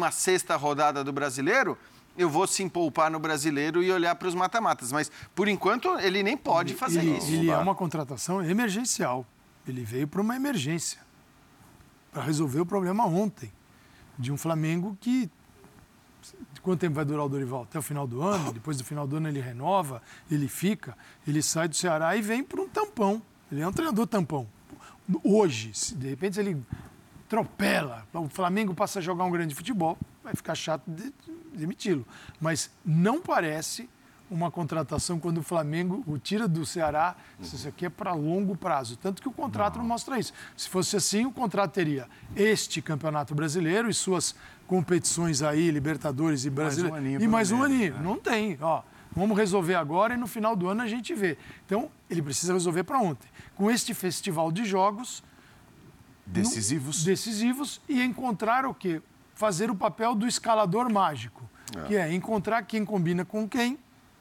rodada 0.58 1.04
do 1.04 1.12
brasileiro, 1.12 1.78
eu 2.16 2.28
vou 2.28 2.46
sim 2.46 2.68
poupar 2.68 3.10
no 3.10 3.18
brasileiro 3.18 3.82
e 3.82 3.90
olhar 3.90 4.14
para 4.14 4.28
os 4.28 4.34
mata-matas. 4.34 4.92
Mas, 4.92 5.10
por 5.34 5.48
enquanto, 5.48 5.88
ele 6.00 6.22
nem 6.22 6.36
pode 6.36 6.74
fazer 6.74 7.00
ele, 7.00 7.16
isso. 7.16 7.30
Ele 7.30 7.50
é 7.50 7.56
uma 7.56 7.74
contratação 7.74 8.44
emergencial. 8.44 9.24
Ele 9.66 9.84
veio 9.84 10.08
para 10.08 10.20
uma 10.20 10.36
emergência 10.36 11.00
para 12.12 12.22
resolver 12.22 12.60
o 12.60 12.66
problema 12.66 13.06
ontem 13.06 13.50
de 14.18 14.30
um 14.32 14.36
Flamengo 14.36 14.96
que. 15.00 15.30
Quanto 16.62 16.78
tempo 16.78 16.94
vai 16.94 17.04
durar 17.04 17.24
o 17.24 17.28
Dorival? 17.28 17.62
Até 17.62 17.78
o 17.78 17.82
final 17.82 18.06
do 18.06 18.22
ano? 18.22 18.52
Depois 18.54 18.76
do 18.76 18.84
final 18.84 19.06
do 19.06 19.16
ano 19.16 19.28
ele 19.28 19.40
renova, 19.40 20.00
ele 20.30 20.46
fica, 20.46 20.96
ele 21.26 21.42
sai 21.42 21.66
do 21.66 21.74
Ceará 21.74 22.16
e 22.16 22.22
vem 22.22 22.44
para 22.44 22.60
um 22.60 22.68
tampão. 22.68 23.20
Ele 23.50 23.62
é 23.62 23.66
um 23.66 23.72
treinador 23.72 24.06
tampão. 24.06 24.46
Hoje, 25.24 25.72
se 25.74 25.94
de 25.96 26.08
repente 26.08 26.38
ele 26.38 26.62
atropela, 27.32 28.06
o 28.12 28.28
Flamengo 28.28 28.74
passa 28.74 28.98
a 28.98 29.02
jogar 29.02 29.24
um 29.24 29.30
grande 29.30 29.54
futebol, 29.54 29.96
vai 30.22 30.34
ficar 30.34 30.54
chato 30.54 30.82
de 30.86 31.12
demiti-lo. 31.54 32.06
Mas 32.38 32.70
não 32.84 33.22
parece 33.22 33.88
uma 34.30 34.50
contratação 34.50 35.18
quando 35.18 35.38
o 35.38 35.42
Flamengo 35.42 36.02
o 36.06 36.18
tira 36.18 36.46
do 36.46 36.64
Ceará, 36.64 37.16
isso 37.40 37.66
aqui 37.66 37.86
é 37.86 37.90
para 37.90 38.12
longo 38.12 38.56
prazo. 38.56 38.96
Tanto 38.96 39.20
que 39.20 39.28
o 39.28 39.32
contrato 39.32 39.76
não. 39.76 39.82
não. 39.82 39.88
mostra 39.88 40.18
isso. 40.18 40.32
Se 40.56 40.68
fosse 40.68 40.96
assim, 40.96 41.24
o 41.24 41.32
contrato 41.32 41.72
teria 41.72 42.06
este 42.36 42.80
Campeonato 42.82 43.34
Brasileiro 43.34 43.88
e 43.88 43.94
suas 43.94 44.34
competições 44.66 45.42
aí, 45.42 45.70
Libertadores 45.70 46.44
e 46.44 46.50
Brasileiro. 46.50 46.94
Mais 46.94 47.16
um 47.16 47.24
e 47.24 47.28
mais 47.28 47.50
um 47.50 47.62
aninho. 47.62 47.94
Né? 47.94 48.00
Não 48.02 48.18
tem. 48.18 48.58
Ó, 48.60 48.82
vamos 49.14 49.36
resolver 49.36 49.74
agora 49.74 50.14
e 50.14 50.16
no 50.16 50.26
final 50.26 50.56
do 50.56 50.68
ano 50.68 50.82
a 50.82 50.86
gente 50.86 51.14
vê. 51.14 51.36
Então, 51.66 51.90
ele 52.08 52.22
precisa 52.22 52.52
resolver 52.54 52.84
para 52.84 52.98
ontem. 52.98 53.28
Com 53.54 53.70
este 53.70 53.92
festival 53.92 54.50
de 54.50 54.64
jogos, 54.64 55.22
Decisivos. 56.32 57.00
No, 57.00 57.04
decisivos 57.04 57.80
e 57.88 58.02
encontrar 58.02 58.64
o 58.66 58.74
quê? 58.74 59.02
Fazer 59.34 59.70
o 59.70 59.74
papel 59.74 60.14
do 60.14 60.26
escalador 60.26 60.90
mágico, 60.90 61.48
é. 61.76 61.86
que 61.86 61.96
é 61.96 62.12
encontrar 62.12 62.62
quem 62.62 62.84
combina 62.84 63.24
com 63.24 63.48
quem 63.48 63.78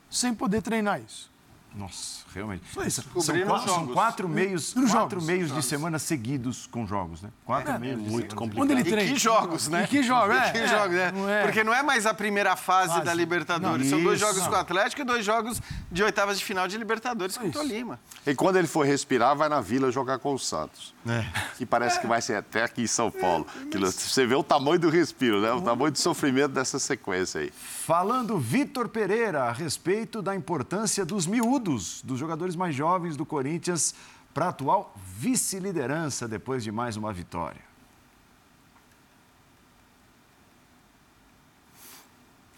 sem 0.09 0.33
poder 0.33 0.61
treinar 0.61 1.01
isso. 1.01 1.30
Nossa, 1.73 2.26
realmente. 2.34 2.64
São, 2.89 3.03
quatro, 3.45 3.72
são 3.72 3.88
quatro 3.88 4.27
meios, 4.27 4.73
quatro 4.73 4.88
jogos. 4.89 5.26
meios 5.26 5.48
jogos. 5.48 5.64
de 5.64 5.69
semana 5.69 5.99
seguidos 5.99 6.68
com 6.68 6.85
jogos, 6.85 7.22
né? 7.22 7.30
Quatro 7.45 7.72
é, 7.72 7.80
meios. 7.80 8.02
Muito 8.02 8.35
complicado. 8.35 8.64
Onde 8.64 8.73
ele 8.73 8.84
treina. 8.84 9.10
E 9.10 9.14
que 9.14 9.19
jogos, 9.19 9.68
né? 9.69 9.84
E 9.85 9.88
que 9.88 10.03
jogos, 10.03 10.35
é. 10.35 10.52
Que 10.52 10.68
jogos, 10.68 10.95
né? 10.95 11.11
Não 11.11 11.30
é. 11.30 11.43
Porque 11.43 11.64
não 11.64 11.73
é 11.73 11.81
mais 11.81 12.06
a 12.06 12.14
primeira 12.14 12.57
fase, 12.57 12.93
fase. 12.93 13.06
da 13.06 13.14
Libertadores. 13.14 13.89
Não, 13.89 13.98
São 13.98 14.03
dois 14.03 14.19
jogos 14.19 14.39
não. 14.39 14.49
com 14.49 14.56
o 14.56 14.57
Atlético 14.57 15.02
e 15.02 15.06
dois 15.06 15.23
jogos 15.23 15.61
de 15.89 16.03
oitavas 16.03 16.38
de 16.38 16.43
final 16.43 16.68
de 16.68 16.77
Libertadores 16.77 17.38
com 17.38 17.48
o 17.48 17.52
Tolima. 17.52 17.99
E 18.27 18.35
quando 18.35 18.57
ele 18.57 18.68
for 18.68 18.85
respirar, 18.85 19.35
vai 19.35 19.48
na 19.48 19.61
Vila 19.61 19.89
jogar 19.91 20.19
com 20.19 20.34
o 20.34 20.39
Santos. 20.39 20.93
É. 21.07 21.26
Que 21.57 21.65
parece 21.65 22.02
que 22.02 22.07
vai 22.07 22.22
ser 22.22 22.35
até 22.35 22.64
aqui 22.64 22.81
em 22.81 22.88
São 22.88 23.10
Paulo. 23.10 23.48
É, 23.73 23.77
mas... 23.77 23.95
Você 23.95 24.26
vê 24.26 24.35
o 24.35 24.43
tamanho 24.43 24.80
do 24.80 24.89
respiro, 24.89 25.41
né? 25.41 25.52
O 25.53 25.61
tamanho 25.61 25.91
do 25.91 25.98
sofrimento 25.98 26.49
dessa 26.49 26.77
sequência 26.80 27.41
aí. 27.41 27.52
Falando 27.52 28.38
Vitor 28.38 28.89
Pereira 28.89 29.43
a 29.43 29.52
respeito 29.52 30.22
da 30.22 30.35
importância 30.35 31.06
dos 31.06 31.26
miúdos, 31.26 31.60
dos 31.61 32.19
jogadores 32.19 32.55
mais 32.55 32.75
jovens 32.75 33.15
do 33.15 33.25
Corinthians 33.25 33.93
para 34.33 34.45
a 34.45 34.49
atual 34.49 34.93
vice-liderança 35.17 36.27
depois 36.27 36.63
de 36.63 36.71
mais 36.71 36.97
uma 36.97 37.13
vitória. 37.13 37.71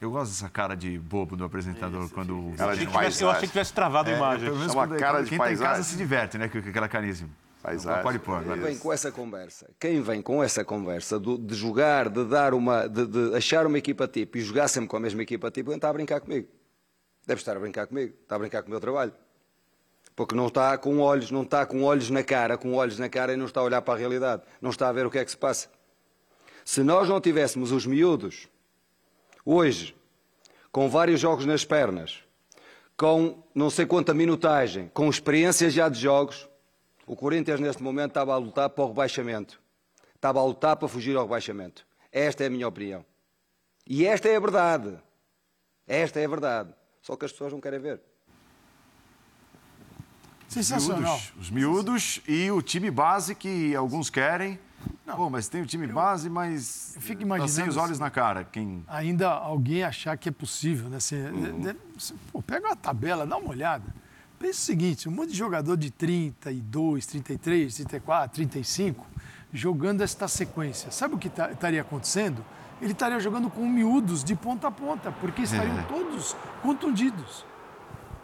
Eu 0.04 0.12
gosto 0.12 0.32
dessa 0.32 0.50
cara 0.50 0.76
de 0.76 1.00
bobo 1.00 1.38
do 1.38 1.46
apresentador 1.46 2.04
Isso, 2.04 2.14
quando... 2.14 2.54
Cara 2.58 2.76
de 2.76 3.24
eu 3.24 3.30
achei 3.30 3.44
que 3.44 3.54
tivesse 3.54 3.72
travado 3.72 4.10
a 4.10 4.14
é, 4.14 4.18
imagem. 4.18 4.50
É, 4.50 4.52
uma 4.52 4.88
cara 4.88 5.24
de 5.24 5.30
quem 5.30 5.38
paisagem. 5.38 5.38
Quem 5.38 5.38
tá 5.38 5.54
em 5.54 5.58
casa 5.58 5.84
se 5.84 5.96
diverte, 5.96 6.38
né, 6.38 6.50
com 6.50 6.58
aquela 6.58 6.90
caríssima. 6.90 7.30
Paisagem. 7.62 8.04
Pode 8.04 8.20
pôr. 8.20 8.44
Quem 8.44 8.60
vem 8.60 8.78
com 8.78 8.92
essa 8.92 9.10
conversa, 9.10 9.70
quem 9.80 10.02
vem 10.02 10.22
com 10.22 10.44
essa 10.44 10.66
conversa 10.66 11.18
de, 11.18 11.38
de 11.38 11.56
jogar, 11.56 12.10
de 12.10 12.26
dar 12.26 12.54
uma, 12.54 12.86
de, 12.86 13.08
de, 13.08 13.34
achar 13.34 13.66
uma 13.66 13.78
equipa 13.78 14.06
tipo 14.06 14.38
e 14.38 14.42
jogar 14.42 14.68
sempre 14.68 14.90
com 14.90 14.98
a 14.98 15.00
mesma 15.00 15.22
equipa 15.24 15.50
tipo, 15.50 15.72
está 15.72 15.90
a 15.90 15.94
brincar 15.94 16.20
comigo. 16.20 16.50
Deve 17.26 17.40
estar 17.40 17.56
a 17.56 17.60
brincar 17.60 17.88
comigo, 17.88 18.14
está 18.22 18.36
a 18.36 18.40
brincar 18.40 18.62
com 18.62 18.68
o 18.68 18.72
meu 18.72 18.80
trabalho. 18.80 19.14
Porque 20.16 20.36
não 20.36 20.48
está 20.48 20.78
com 20.78 21.00
olhos, 21.00 21.32
não 21.32 21.44
está 21.44 21.66
com 21.66 21.84
olhos 21.84 22.10
na 22.10 22.24
cara, 22.24 22.58
com 22.58 22.74
olhos 22.74 23.00
na 23.00 23.10
cara 23.10 23.34
e 23.34 23.38
não 23.38 23.46
está 23.46 23.62
a 23.62 23.64
olhar 23.64 23.82
para 23.82 23.96
a 23.96 23.98
realidade, 23.98 24.44
não 24.62 24.70
está 24.70 24.90
a 24.90 24.92
ver 24.92 25.06
o 25.06 25.12
que 25.12 25.18
é 25.18 25.26
que 25.26 25.32
se 25.32 25.38
passa. 25.38 25.70
Se 26.64 26.84
nós 26.84 27.10
não 27.10 27.20
tivéssemos 27.20 27.72
os 27.72 27.86
miúdos, 27.86 28.48
hoje, 29.46 29.96
com 30.72 30.90
vários 30.90 31.20
jogos 31.20 31.46
nas 31.46 31.66
pernas, 31.66 32.20
com 32.96 33.44
não 33.56 33.70
sei 33.70 33.86
quanta 33.86 34.14
minutagem, 34.14 34.90
com 34.94 35.10
experiência 35.10 35.70
já 35.70 35.90
de 35.90 36.00
jogos, 36.00 36.48
o 37.06 37.16
Corinthians, 37.16 37.60
neste 37.60 37.84
momento, 37.84 38.12
estava 38.12 38.34
a 38.34 38.38
lutar 38.38 38.70
para 38.70 38.84
o 38.84 38.88
rebaixamento. 38.88 39.62
Estava 40.16 40.40
a 40.40 40.46
lutar 40.46 40.78
para 40.78 40.88
fugir 40.88 41.18
ao 41.18 41.24
rebaixamento. 41.24 41.86
Esta 42.12 42.44
é 42.44 42.48
a 42.48 42.50
minha 42.50 42.68
opinião. 42.68 43.06
E 43.86 44.06
esta 44.06 44.30
é 44.30 44.38
a 44.38 44.40
verdade. 44.40 44.98
Esta 45.86 46.22
é 46.22 46.26
a 46.26 46.30
verdade. 46.30 46.74
Só 47.04 47.16
que 47.16 47.26
as 47.26 47.32
pessoas 47.32 47.52
não 47.54 47.62
querem 47.62 47.80
ver. 47.80 48.02
Sensacional. 50.48 51.18
Miúdos, 51.18 51.34
os 51.40 51.50
miúdos 51.52 52.22
e 52.28 52.50
o 52.50 52.62
time 52.62 52.90
base 52.90 53.36
que 53.36 53.76
alguns 53.76 54.10
querem. 54.10 54.58
Não. 55.06 55.16
Pô, 55.16 55.30
mas 55.30 55.48
tem 55.48 55.62
o 55.62 55.66
time 55.66 55.86
base, 55.88 56.30
mas. 56.30 56.96
Eu 56.96 57.02
fico 57.02 57.22
imaginando. 57.22 57.52
Tá 57.52 57.62
sem 57.62 57.70
os 57.70 57.78
olhos 57.78 58.00
na 58.00 58.10
cara. 58.10 58.46
Quem... 58.46 58.84
Ainda 58.88 59.30
alguém 59.30 59.84
achar 59.84 60.18
que 60.18 60.30
é 60.30 60.32
possível, 60.32 60.90
né? 60.90 61.00
Você, 61.00 61.16
uhum. 61.16 61.76
pô, 62.32 62.42
pega 62.42 62.68
uma 62.68 62.76
tabela, 62.76 63.26
dá 63.26 63.38
uma 63.38 63.50
olhada. 63.50 63.94
Pensa 64.40 64.60
o 64.60 64.64
seguinte: 64.64 65.10
um 65.10 65.12
monte 65.12 65.32
de 65.32 65.38
jogador 65.38 65.76
de 65.76 65.92
32, 65.92 67.06
33, 67.06 67.76
34, 67.76 68.36
35 68.36 69.06
jogando 69.54 70.02
esta 70.02 70.28
sequência. 70.28 70.90
Sabe 70.90 71.16
o 71.16 71.18
que 71.18 71.30
tá, 71.30 71.52
estaria 71.52 71.82
acontecendo? 71.82 72.44
Ele 72.84 72.92
estaria 72.92 73.18
jogando 73.18 73.50
com 73.50 73.66
miúdos 73.66 74.26
de 74.26 74.36
ponta 74.36 74.68
a 74.68 74.72
ponta, 74.72 75.10
porque 75.14 75.44
estariam 75.44 75.80
é. 75.80 75.84
todos 75.84 76.36
contundidos. 76.62 77.46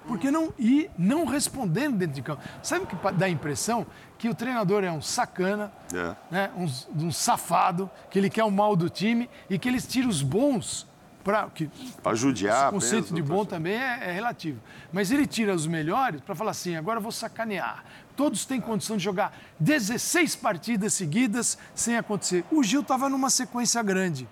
Porque 0.05 0.29
não 0.29 0.53
e 0.59 0.89
não 0.97 1.23
respondendo 1.25 1.95
dentro 1.95 2.15
de 2.15 2.21
campo. 2.21 2.41
Sabe 2.61 2.83
o 2.83 2.87
que 2.87 2.95
dá 3.13 3.27
a 3.27 3.29
impressão? 3.29 3.87
Que 4.17 4.27
o 4.27 4.35
treinador 4.35 4.83
é 4.83 4.91
um 4.91 5.01
sacana, 5.01 5.71
É. 5.93 6.13
né? 6.29 6.51
um, 6.57 7.05
um 7.05 7.11
safado, 7.11 7.89
que 8.09 8.19
ele 8.19 8.29
quer 8.29 8.43
o 8.43 8.51
mal 8.51 8.75
do 8.75 8.89
time 8.89 9.29
e 9.49 9.57
que 9.57 9.69
eles 9.69 9.87
tiram 9.87 10.09
os 10.09 10.21
bons 10.21 10.85
para 11.23 11.47
que 11.49 11.69
Pra 12.03 12.13
judiar, 12.15 12.63
esse 12.63 12.71
conceito 12.71 13.03
pensa, 13.03 13.15
de 13.15 13.21
bom 13.21 13.45
também 13.45 13.75
é, 13.75 14.09
é 14.09 14.11
relativo. 14.11 14.59
Mas 14.91 15.09
ele 15.09 15.25
tira 15.25 15.53
os 15.53 15.67
melhores 15.67 16.19
para 16.19 16.35
falar 16.35 16.51
assim: 16.51 16.75
agora 16.75 16.97
eu 16.97 17.03
vou 17.03 17.11
sacanear. 17.13 17.85
Todos 18.15 18.45
têm 18.45 18.59
condição 18.59 18.97
de 18.97 19.03
jogar 19.03 19.37
16 19.57 20.35
partidas 20.35 20.93
seguidas 20.93 21.57
sem 21.73 21.95
acontecer. 21.95 22.43
O 22.51 22.61
Gil 22.61 22.81
estava 22.81 23.07
numa 23.07 23.29
sequência 23.29 23.81
grande. 23.83 24.27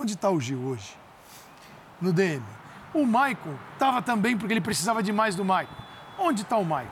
Onde 0.00 0.14
está 0.14 0.30
o 0.30 0.40
Gil 0.40 0.58
hoje? 0.64 0.96
No 2.00 2.10
DM. 2.10 2.42
O 2.94 3.04
Maicon 3.04 3.54
estava 3.74 4.00
também 4.00 4.34
porque 4.34 4.54
ele 4.54 4.60
precisava 4.62 5.02
de 5.02 5.12
mais 5.12 5.34
do 5.36 5.44
Maicon. 5.44 5.74
Onde 6.18 6.40
está 6.40 6.56
o 6.56 6.64
Maicon? 6.64 6.90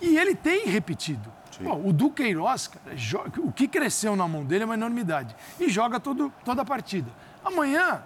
E 0.00 0.16
ele 0.16 0.34
tem 0.34 0.66
repetido. 0.66 1.30
Pô, 1.62 1.74
o 1.74 1.92
Duqueiroz, 1.92 2.68
cara, 2.68 2.96
o 3.38 3.52
que 3.52 3.68
cresceu 3.68 4.16
na 4.16 4.26
mão 4.26 4.46
dele 4.46 4.62
é 4.62 4.64
uma 4.64 4.74
enormidade. 4.74 5.36
E 5.60 5.68
joga 5.68 6.00
todo, 6.00 6.32
toda 6.42 6.62
a 6.62 6.64
partida. 6.64 7.10
Amanhã, 7.44 8.02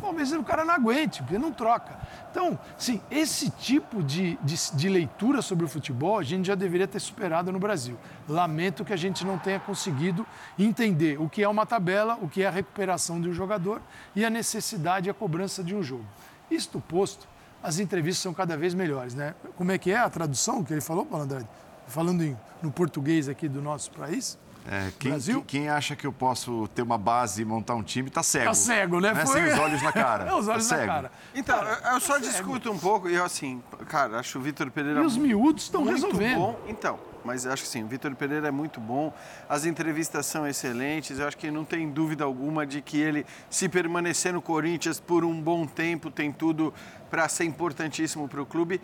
talvez 0.00 0.32
o 0.32 0.42
cara 0.42 0.64
não 0.64 0.74
aguente, 0.74 1.22
porque 1.22 1.38
não 1.38 1.52
troca. 1.52 1.98
Então, 2.30 2.58
sim, 2.76 3.00
esse 3.10 3.50
tipo 3.50 4.02
de, 4.02 4.36
de, 4.42 4.56
de 4.74 4.88
leitura 4.88 5.40
sobre 5.42 5.64
o 5.64 5.68
futebol 5.68 6.18
a 6.18 6.22
gente 6.22 6.46
já 6.46 6.54
deveria 6.54 6.86
ter 6.88 7.00
superado 7.00 7.50
no 7.52 7.58
Brasil. 7.58 7.96
Lamento 8.28 8.84
que 8.84 8.92
a 8.92 8.96
gente 8.96 9.24
não 9.24 9.38
tenha 9.38 9.60
conseguido 9.60 10.26
entender 10.58 11.20
o 11.20 11.28
que 11.28 11.42
é 11.42 11.48
uma 11.48 11.64
tabela, 11.64 12.18
o 12.20 12.28
que 12.28 12.42
é 12.42 12.46
a 12.46 12.50
recuperação 12.50 13.20
de 13.20 13.28
um 13.28 13.32
jogador 13.32 13.80
e 14.16 14.24
a 14.24 14.30
necessidade 14.30 15.08
e 15.08 15.10
a 15.10 15.14
cobrança 15.14 15.62
de 15.62 15.74
um 15.74 15.82
jogo. 15.82 16.04
Isto 16.50 16.80
posto, 16.80 17.26
as 17.62 17.78
entrevistas 17.78 18.22
são 18.22 18.34
cada 18.34 18.56
vez 18.56 18.74
melhores, 18.74 19.14
né? 19.14 19.34
Como 19.56 19.72
é 19.72 19.78
que 19.78 19.90
é 19.90 19.96
a 19.98 20.10
tradução 20.10 20.62
que 20.62 20.72
ele 20.72 20.80
falou, 20.80 21.06
Paulo 21.06 21.24
Andrade? 21.24 21.48
Falando 21.86 22.22
em- 22.22 22.36
no 22.62 22.70
português 22.70 23.28
aqui 23.28 23.48
do 23.48 23.60
nosso 23.62 23.90
país? 23.92 24.38
É, 24.66 24.90
quem, 24.98 25.10
Brasil? 25.10 25.44
quem- 25.46 25.60
quem 25.62 25.68
acha 25.68 25.94
que 25.94 26.06
eu 26.06 26.12
posso 26.12 26.66
ter 26.68 26.80
uma 26.82 26.96
base 26.96 27.42
e 27.42 27.44
montar 27.44 27.74
um 27.74 27.82
time 27.82 28.08
tá 28.08 28.22
cego. 28.22 28.46
Tá 28.46 28.54
cego, 28.54 28.98
né? 29.00 29.14
Foi- 29.14 29.26
Sem 29.42 29.52
os 29.52 29.58
olhos 29.58 29.82
na 29.82 29.92
cara. 29.92 30.24
É, 30.30 30.34
os 30.34 30.48
olhos 30.48 30.66
tá 30.66 30.74
na 30.76 30.80
cego. 30.80 30.92
cara. 30.92 31.12
Então, 31.34 31.62
eu- 31.62 31.92
eu 31.92 32.00
só 32.00 32.18
discuto 32.18 32.70
um 32.72 32.78
pouco, 32.78 33.08
e 33.08 33.14
eu 33.14 33.24
assim, 33.24 33.62
cara, 33.88 34.18
acho 34.18 34.38
o 34.38 34.42
Vitor 34.42 34.70
Pereira. 34.70 35.02
E 35.02 35.04
os 35.04 35.16
miúdos 35.16 35.64
estão 35.64 35.82
muito 35.82 35.94
resolvendo. 35.94 36.36
Bom. 36.38 36.60
Então, 36.66 36.98
mas 37.24 37.46
acho 37.46 37.62
que 37.62 37.68
sim, 37.68 37.82
o 37.82 37.86
Vitor 37.86 38.14
Pereira 38.14 38.48
é 38.48 38.50
muito 38.50 38.80
bom, 38.80 39.12
as 39.48 39.64
entrevistas 39.66 40.24
são 40.26 40.46
excelentes, 40.46 41.18
eu 41.18 41.26
acho 41.28 41.36
que 41.36 41.50
não 41.50 41.64
tem 41.64 41.90
dúvida 41.90 42.24
alguma 42.24 42.66
de 42.66 42.80
que 42.80 42.98
ele, 42.98 43.26
se 43.50 43.68
permanecer 43.68 44.32
no 44.32 44.40
Corinthians 44.42 44.98
por 45.00 45.24
um 45.24 45.40
bom 45.40 45.66
tempo, 45.66 46.10
tem 46.10 46.30
tudo 46.32 46.72
para 47.10 47.28
ser 47.28 47.44
importantíssimo 47.44 48.28
para 48.28 48.40
o 48.40 48.46
clube. 48.46 48.80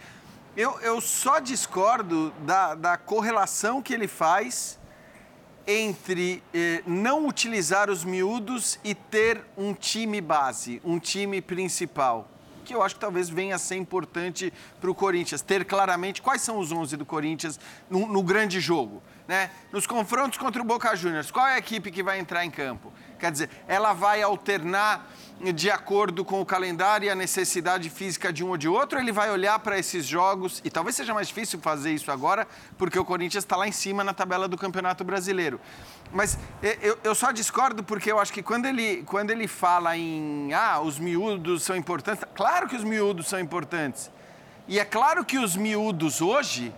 Eu, 0.56 0.78
eu 0.80 1.00
só 1.00 1.38
discordo 1.38 2.32
da, 2.44 2.74
da 2.74 2.96
correlação 2.96 3.80
que 3.80 3.94
ele 3.94 4.08
faz 4.08 4.79
entre 5.66 6.42
eh, 6.52 6.82
não 6.86 7.26
utilizar 7.26 7.90
os 7.90 8.04
miúdos 8.04 8.78
e 8.82 8.94
ter 8.94 9.42
um 9.56 9.72
time 9.74 10.20
base, 10.20 10.80
um 10.84 10.98
time 10.98 11.40
principal. 11.40 12.28
Que 12.64 12.74
eu 12.74 12.82
acho 12.82 12.94
que 12.94 13.00
talvez 13.00 13.28
venha 13.28 13.56
a 13.56 13.58
ser 13.58 13.76
importante 13.76 14.52
para 14.80 14.90
o 14.90 14.94
Corinthians, 14.94 15.42
ter 15.42 15.64
claramente 15.64 16.22
quais 16.22 16.42
são 16.42 16.58
os 16.58 16.70
11 16.70 16.96
do 16.96 17.04
Corinthians 17.04 17.58
no, 17.88 18.06
no 18.06 18.22
grande 18.22 18.60
jogo. 18.60 19.02
Né? 19.26 19.50
Nos 19.72 19.86
confrontos 19.86 20.38
contra 20.38 20.60
o 20.60 20.64
Boca 20.64 20.94
Juniors, 20.96 21.30
qual 21.30 21.46
é 21.46 21.54
a 21.54 21.58
equipe 21.58 21.90
que 21.90 22.02
vai 22.02 22.18
entrar 22.18 22.44
em 22.44 22.50
campo? 22.50 22.92
Quer 23.20 23.30
dizer, 23.30 23.50
ela 23.68 23.92
vai 23.92 24.22
alternar 24.22 25.06
de 25.54 25.70
acordo 25.70 26.22
com 26.22 26.40
o 26.40 26.44
calendário 26.44 27.06
e 27.06 27.10
a 27.10 27.14
necessidade 27.14 27.88
física 27.88 28.30
de 28.30 28.44
um 28.44 28.50
ou 28.50 28.56
de 28.58 28.68
outro, 28.68 28.98
ele 28.98 29.10
vai 29.10 29.30
olhar 29.30 29.58
para 29.58 29.78
esses 29.78 30.04
jogos, 30.04 30.60
e 30.62 30.70
talvez 30.70 30.94
seja 30.94 31.14
mais 31.14 31.28
difícil 31.28 31.58
fazer 31.60 31.92
isso 31.92 32.12
agora, 32.12 32.46
porque 32.76 32.98
o 32.98 33.04
Corinthians 33.04 33.44
está 33.44 33.56
lá 33.56 33.66
em 33.66 33.72
cima 33.72 34.04
na 34.04 34.12
tabela 34.12 34.46
do 34.46 34.58
Campeonato 34.58 35.02
Brasileiro. 35.02 35.58
Mas 36.12 36.36
eu, 36.82 36.98
eu 37.02 37.14
só 37.14 37.30
discordo 37.32 37.82
porque 37.82 38.12
eu 38.12 38.18
acho 38.18 38.32
que 38.32 38.42
quando 38.42 38.66
ele, 38.66 39.02
quando 39.04 39.30
ele 39.30 39.48
fala 39.48 39.96
em 39.96 40.52
ah, 40.52 40.80
os 40.80 40.98
miúdos 40.98 41.62
são 41.62 41.74
importantes, 41.74 42.22
claro 42.34 42.68
que 42.68 42.76
os 42.76 42.84
miúdos 42.84 43.26
são 43.26 43.40
importantes. 43.40 44.10
E 44.68 44.78
é 44.78 44.84
claro 44.84 45.24
que 45.24 45.38
os 45.38 45.56
miúdos 45.56 46.20
hoje, 46.20 46.72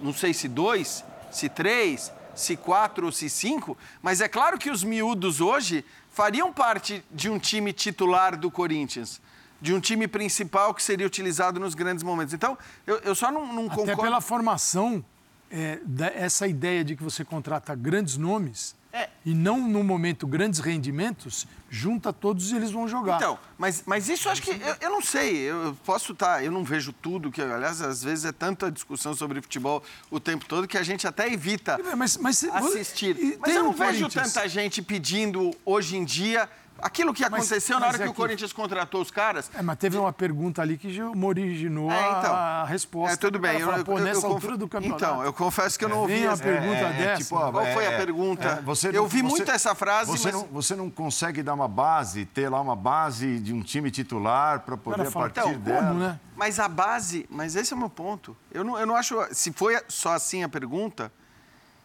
não 0.00 0.12
sei 0.12 0.34
se 0.34 0.48
dois, 0.48 1.04
se 1.30 1.48
três, 1.48 2.12
se 2.36 2.56
quatro 2.56 3.06
ou 3.06 3.12
se 3.12 3.28
cinco, 3.28 3.76
mas 4.02 4.20
é 4.20 4.28
claro 4.28 4.58
que 4.58 4.70
os 4.70 4.84
miúdos 4.84 5.40
hoje 5.40 5.84
fariam 6.12 6.52
parte 6.52 7.02
de 7.10 7.28
um 7.30 7.38
time 7.38 7.72
titular 7.72 8.36
do 8.36 8.50
Corinthians, 8.50 9.20
de 9.60 9.72
um 9.74 9.80
time 9.80 10.06
principal 10.06 10.72
que 10.74 10.82
seria 10.82 11.06
utilizado 11.06 11.58
nos 11.58 11.74
grandes 11.74 12.04
momentos. 12.04 12.34
Então, 12.34 12.56
eu, 12.86 12.98
eu 12.98 13.14
só 13.14 13.32
não, 13.32 13.52
não 13.52 13.66
Até 13.66 13.74
concordo. 13.74 14.02
pela 14.02 14.20
formação, 14.20 15.04
é, 15.50 15.80
da- 15.82 16.12
essa 16.14 16.46
ideia 16.46 16.84
de 16.84 16.94
que 16.94 17.02
você 17.02 17.24
contrata 17.24 17.74
grandes 17.74 18.16
nomes 18.18 18.75
É. 18.96 19.10
e 19.26 19.34
não, 19.34 19.68
no 19.68 19.84
momento, 19.84 20.26
grandes 20.26 20.58
rendimentos, 20.58 21.46
junta 21.68 22.14
todos 22.14 22.50
e 22.50 22.56
eles 22.56 22.70
vão 22.70 22.88
jogar. 22.88 23.16
Então, 23.16 23.38
mas, 23.58 23.82
mas 23.84 24.08
isso 24.08 24.26
eu 24.26 24.32
acho 24.32 24.40
que. 24.40 24.50
Eu, 24.50 24.76
eu 24.80 24.90
não 24.90 25.02
sei, 25.02 25.36
eu 25.36 25.76
posso 25.84 26.12
estar. 26.12 26.42
eu 26.42 26.50
não 26.50 26.64
vejo 26.64 26.94
tudo, 26.94 27.30
que, 27.30 27.42
aliás, 27.42 27.82
às 27.82 28.02
vezes 28.02 28.24
é 28.24 28.32
tanta 28.32 28.72
discussão 28.72 29.14
sobre 29.14 29.42
futebol 29.42 29.82
o 30.10 30.18
tempo 30.18 30.46
todo 30.46 30.66
que 30.66 30.78
a 30.78 30.82
gente 30.82 31.06
até 31.06 31.30
evita 31.30 31.78
Mas, 31.94 32.16
mas, 32.16 32.42
assistir. 32.44 33.38
Mas 33.38 33.54
eu 33.54 33.64
não 33.64 33.72
vejo 33.72 34.08
tanta 34.08 34.48
gente 34.48 34.80
pedindo 34.80 35.50
hoje 35.62 35.96
em 35.96 36.04
dia 36.04 36.48
aquilo 36.80 37.12
que 37.14 37.22
Mas- 37.28 37.32
aconteceu 37.34 37.74
na 37.80 37.86
mas 37.86 37.94
hora 37.94 38.02
é 38.02 38.06
que 38.06 38.10
o 38.10 38.12
que- 38.14 38.20
Corinthians 38.20 38.52
contratou 38.52 39.00
os 39.00 39.10
caras. 39.10 39.50
É, 39.54 39.62
mas 39.62 39.76
teve 39.78 39.96
uma 39.96 40.12
pergunta 40.12 40.62
ali 40.62 40.76
que 40.78 40.90
originou 41.22 41.90
É, 41.90 42.00
então. 42.18 42.34
a, 42.34 42.62
a 42.62 42.64
resposta. 42.64 43.14
É, 43.14 43.16
tudo 43.16 43.38
O 43.38 43.40
cara 43.40 43.52
bem. 43.52 43.62
Eu, 43.62 43.66
fala, 43.68 43.78
eu- 43.80 43.84
Pô, 43.84 43.98
eu- 43.98 44.04
nessa 44.04 44.18
eu 44.18 44.22
conf- 44.22 44.34
altura 44.34 44.56
do 44.56 44.68
campeonato. 44.68 45.04
Então, 45.04 45.22
eu 45.24 45.32
confesso 45.32 45.78
que 45.78 45.84
eu 45.84 45.88
não 45.88 45.98
ouvi. 45.98 46.24
Essa- 46.26 46.42
pergunta 46.42 46.74
É, 46.76 46.82
é, 46.82 46.92
dessa. 46.92 47.22
tipo, 47.22 47.36
Qual 47.38 47.66
foi 47.66 47.86
a 47.86 47.92
é, 47.92 47.96
pergunta? 47.96 48.48
é, 48.48 48.62
você 48.62 48.88
eu 48.88 49.06
vi 49.06 49.22
você- 49.22 49.28
muito 49.28 49.50
essa 49.50 49.74
frase, 49.74 50.10
Você, 50.10 50.30
mas. 50.30 50.34
não, 50.34 50.44
você 50.48 50.74
não 50.76 50.90
consegue 50.90 51.42
dar 51.42 51.54
uma 51.54 51.68
base, 51.68 52.24
ter 52.26 52.48
lá 52.48 52.60
uma 52.60 52.76
base 52.76 53.38
de 53.40 53.52
um 53.52 53.62
time 53.62 53.90
titular 53.90 54.60
para 54.60 54.76
poder, 54.76 55.02
a 55.06 55.10
fala, 55.10 55.30
partir 55.30 55.48
então, 55.50 55.60
dela... 55.60 55.86
como, 55.88 56.00
né? 56.00 56.20
Mas 56.36 56.58
a 56.60 56.68
base, 56.68 57.26
mas 57.30 57.56
esse 57.56 57.72
é 57.72 57.76
o 57.76 57.78
meu 57.78 57.88
ponto. 57.90 58.36
Eu 58.52 58.62
não, 58.64 58.78
eu 58.78 58.86
não 58.86 58.94
acho, 58.96 59.16
se 59.32 59.52
foi 59.52 59.78
só 59.88 60.12
assim 60.12 60.42
a 60.42 60.48
pergunta, 60.48 61.10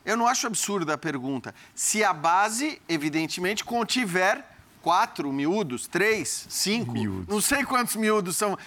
eu 0.05 0.17
não 0.17 0.27
acho 0.27 0.47
absurda 0.47 0.93
a 0.95 0.97
pergunta. 0.97 1.53
Se 1.75 2.03
a 2.03 2.11
base, 2.11 2.81
evidentemente, 2.89 3.63
contiver 3.63 4.43
quatro 4.81 5.31
miúdos, 5.31 5.87
três, 5.87 6.45
cinco, 6.49 6.93
não 7.27 7.39
sei 7.39 7.63
quantos 7.63 7.95
miúdos 7.95 8.35
são, 8.35 8.57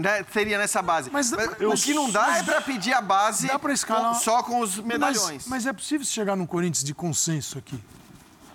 né, 0.00 0.24
seria 0.32 0.58
nessa 0.58 0.82
base. 0.82 1.10
Mas, 1.10 1.32
o 1.32 1.74
que 1.82 1.94
não 1.94 2.10
dá 2.10 2.38
é 2.38 2.42
para 2.42 2.60
pedir 2.60 2.92
a 2.92 3.00
base 3.00 3.46
Dá 3.46 3.58
pra 3.58 3.72
escalar- 3.72 4.14
com- 4.14 4.20
só 4.20 4.42
com 4.42 4.60
os 4.60 4.78
medalhões. 4.78 5.46
Mas, 5.46 5.46
mas 5.46 5.66
é 5.66 5.72
possível 5.72 6.04
chegar 6.06 6.36
num 6.36 6.46
Corinthians 6.46 6.82
de 6.84 6.94
consenso 6.94 7.58
aqui. 7.58 7.78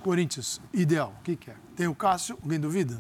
Corinthians, 0.04 0.62
ideal. 0.74 1.14
O 1.20 1.24
que, 1.24 1.36
que 1.36 1.50
é? 1.50 1.56
Tem 1.76 1.88
o 1.88 1.96
Cássio, 1.96 2.38
alguém 2.42 2.60
duvida? 2.60 2.98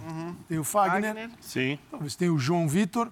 Tem 0.47 0.57
o 0.57 0.63
Fagner, 0.63 1.13
Fagner. 1.13 1.29
Sim, 1.39 1.77
talvez 1.91 2.15
tem 2.15 2.29
o 2.29 2.37
João 2.37 2.67
Vitor, 2.67 3.09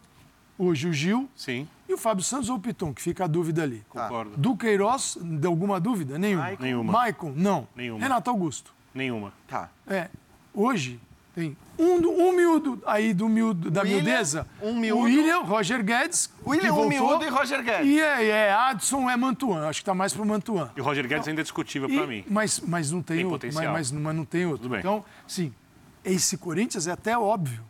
hoje 0.57 0.87
o 0.89 0.93
Gil 0.93 1.29
sim, 1.35 1.67
e 1.87 1.93
o 1.93 1.97
Fábio 1.97 2.23
Santos 2.23 2.49
ou 2.49 2.55
o 2.57 2.59
Piton, 2.59 2.93
que 2.93 3.01
fica 3.01 3.25
a 3.25 3.27
dúvida 3.27 3.61
ali. 3.63 3.83
concordo. 3.87 4.35
Do 4.35 4.57
Queiroz, 4.57 5.17
de 5.21 5.45
alguma 5.47 5.79
dúvida? 5.79 6.17
Nenhuma. 6.17 6.43
Maicon. 6.43 6.63
Nenhuma. 6.63 6.91
Maicon, 6.91 7.33
não. 7.35 7.67
Nenhuma. 7.75 7.99
Renato 8.01 8.29
Augusto. 8.29 8.73
Nenhuma. 8.93 9.31
Tá. 9.47 9.69
É, 9.87 10.09
hoje 10.53 10.99
tem 11.33 11.57
um, 11.79 11.95
um 11.95 12.31
miúdo 12.33 12.81
aí 12.85 13.13
do 13.13 13.27
miúdo, 13.27 13.71
da 13.71 13.81
William, 13.81 13.97
miudeza. 13.97 14.47
um 14.61 14.75
miúdo. 14.75 15.01
O 15.01 15.03
William, 15.05 15.39
Roger 15.39 15.83
Guedes. 15.83 16.29
William, 16.45 16.65
que 16.65 16.71
um 16.71 16.75
voltou, 16.75 16.89
miúdo 16.89 17.25
e 17.25 17.29
Roger 17.29 17.63
Guedes. 17.63 17.87
E 17.87 17.99
é, 17.99 18.27
é 18.27 18.53
Adson, 18.53 19.09
é 19.09 19.17
Mantuan. 19.17 19.67
Acho 19.67 19.79
que 19.79 19.85
tá 19.85 19.95
mais 19.95 20.13
pro 20.13 20.23
Mantuan. 20.25 20.71
E 20.77 20.81
o 20.81 20.83
Roger 20.83 21.07
Guedes 21.07 21.27
ainda 21.27 21.41
é 21.41 21.43
discutível 21.43 21.89
para 21.89 22.05
mim. 22.05 22.23
Mas, 22.29 22.59
mas 22.59 22.91
não 22.91 23.01
tem, 23.01 23.17
Tem 23.17 23.25
outro. 23.25 23.47
Mas, 23.47 23.55
potencial. 23.55 23.73
mas, 23.73 23.91
mas 23.91 24.15
não 24.15 24.25
tem 24.25 24.45
outro. 24.45 24.59
Tudo 24.63 24.71
bem. 24.71 24.79
Então, 24.79 25.03
sim, 25.27 25.51
esse 26.05 26.37
Corinthians 26.37 26.85
é 26.85 26.91
até 26.91 27.17
óbvio. 27.17 27.63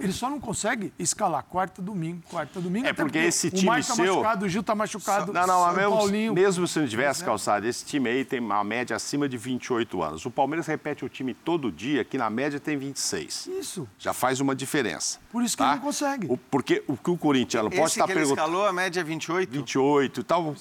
Ele 0.00 0.12
só 0.12 0.30
não 0.30 0.40
consegue 0.40 0.92
escalar 0.98 1.42
quarta, 1.44 1.82
domingo, 1.82 2.22
quarta, 2.30 2.60
domingo. 2.60 2.86
É 2.86 2.90
até 2.90 3.02
porque 3.02 3.18
esse 3.18 3.48
o 3.48 3.50
time 3.50 3.66
Maicon 3.66 3.88
tá 3.88 3.94
seu- 3.94 4.06
machucado, 4.14 4.46
o 4.46 4.48
Gil 4.48 4.62
tá 4.62 4.74
machucado. 4.74 5.32
Não, 5.32 5.46
não, 5.46 5.64
São 5.64 5.74
mesmo, 5.74 5.96
Paulinho. 5.96 6.32
mesmo 6.34 6.66
se 6.66 6.78
não 6.80 6.88
tivesse 6.88 7.22
calçado, 7.24 7.66
esse 7.66 7.84
time 7.84 8.08
aí 8.08 8.24
tem 8.24 8.40
uma 8.40 8.64
média 8.64 8.96
acima 8.96 9.28
de 9.28 9.36
28 9.36 10.02
anos. 10.02 10.24
O 10.24 10.30
Palmeiras 10.30 10.66
repete 10.66 11.04
o 11.04 11.08
time 11.08 11.34
todo 11.34 11.70
dia, 11.70 12.02
que 12.04 12.16
na 12.16 12.30
média 12.30 12.58
tem 12.58 12.76
26. 12.78 13.46
Isso. 13.46 13.86
Já 13.98 14.12
faz 14.12 14.40
uma 14.40 14.54
diferença. 14.54 15.18
Por 15.30 15.42
isso 15.42 15.56
que 15.56 15.62
tá? 15.62 15.68
ele 15.70 15.76
não 15.76 15.82
consegue. 15.86 16.26
O- 16.30 16.36
porque 16.36 16.82
o 16.88 16.96
que 16.96 17.10
o 17.10 17.16
Corinthians 17.18 17.62
pode 17.64 17.74
Esse 17.76 17.84
estar 17.86 18.06
que 18.06 18.12
ele 18.12 18.20
perguntando. 18.20 18.46
escalou, 18.48 18.66
a 18.66 18.72
média 18.72 19.00
é 19.00 19.04
28? 19.04 19.50
28 19.52 20.20
e 20.20 20.24
tal. 20.24 20.54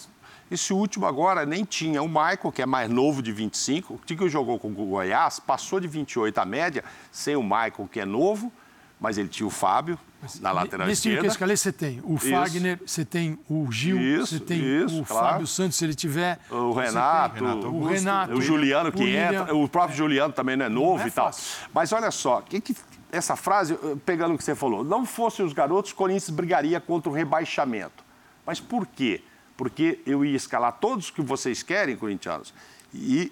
Esse 0.52 0.74
último 0.74 1.06
agora 1.06 1.46
nem 1.46 1.64
tinha. 1.64 2.02
O 2.02 2.08
Michael, 2.08 2.52
que 2.52 2.62
é 2.62 2.66
mais 2.66 2.90
novo 2.90 3.22
de 3.22 3.32
25, 3.32 3.94
o 3.94 3.98
que 4.00 4.28
jogou 4.30 4.58
com 4.58 4.68
o 4.70 4.72
Goiás, 4.72 5.40
passou 5.40 5.80
de 5.80 5.88
28 5.88 6.40
a 6.40 6.46
média, 6.46 6.84
sem 7.12 7.36
o 7.36 7.44
Michael, 7.44 7.88
que 7.92 8.00
é 8.00 8.06
novo, 8.06 8.52
mas 9.00 9.18
ele 9.18 9.28
tinha 9.30 9.48
o 9.48 9.50
Fábio 9.50 9.98
na 10.42 10.52
lateral 10.52 10.86
Nesse 10.88 11.04
time 11.04 11.16
que 11.16 11.26
eu 11.26 11.30
esquerda. 11.30 11.34
escalei, 11.34 11.56
você 11.58 11.72
tem 11.72 12.02
o 12.04 12.16
Isso. 12.16 12.30
Fagner, 12.30 12.80
você 12.86 13.06
tem 13.06 13.40
o 13.50 13.72
Gil, 13.72 13.98
Isso, 14.00 14.28
você 14.38 14.40
tem 14.40 14.60
isso, 14.84 15.02
o 15.02 15.06
claro. 15.06 15.28
Fábio 15.28 15.48
Santos, 15.48 15.78
se 15.78 15.86
ele 15.86 15.94
tiver. 15.96 16.38
O 16.50 16.74
Renato, 16.74 17.36
tem 17.36 17.48
o 17.48 17.86
Renato, 17.86 18.34
o 18.34 18.42
Juliano 18.42 18.92
que 18.92 18.98
o 19.02 19.06
William. 19.06 19.42
entra, 19.42 19.56
o 19.56 19.70
próprio 19.70 19.96
Juliano 19.98 20.34
também 20.34 20.58
não 20.58 20.66
é 20.66 20.70
novo 20.70 20.98
Não 20.98 21.06
é 21.06 21.08
e 21.08 21.12
tal. 21.12 21.28
fácil. 21.28 21.68
Mas 21.74 21.94
olha 21.94 22.12
só, 22.12 22.42
que 22.42 22.60
que 22.60 22.76
essa 23.12 23.36
frase, 23.36 23.74
eh, 23.74 23.96
pegando 24.06 24.36
o 24.36 24.38
que 24.38 24.44
você 24.44 24.54
falou, 24.54 24.84
não 24.84 25.06
fossem 25.06 25.44
os 25.46 25.54
garotos, 25.54 25.92
o 25.92 25.96
Corinthians 25.96 26.30
brigaria 26.30 26.80
contra 26.82 27.10
o 27.10 27.14
rebaixamento. 27.14 28.04
Mas 28.46 28.60
por 28.60 28.86
quê? 28.86 29.24
Porque 29.58 30.00
eu 30.06 30.24
ia 30.26 30.36
escalar 30.36 30.74
todos 30.74 31.10
que 31.10 31.22
vocês 31.22 31.64
querem, 31.64 31.96
corintianos, 31.96 32.54
e 32.94 33.32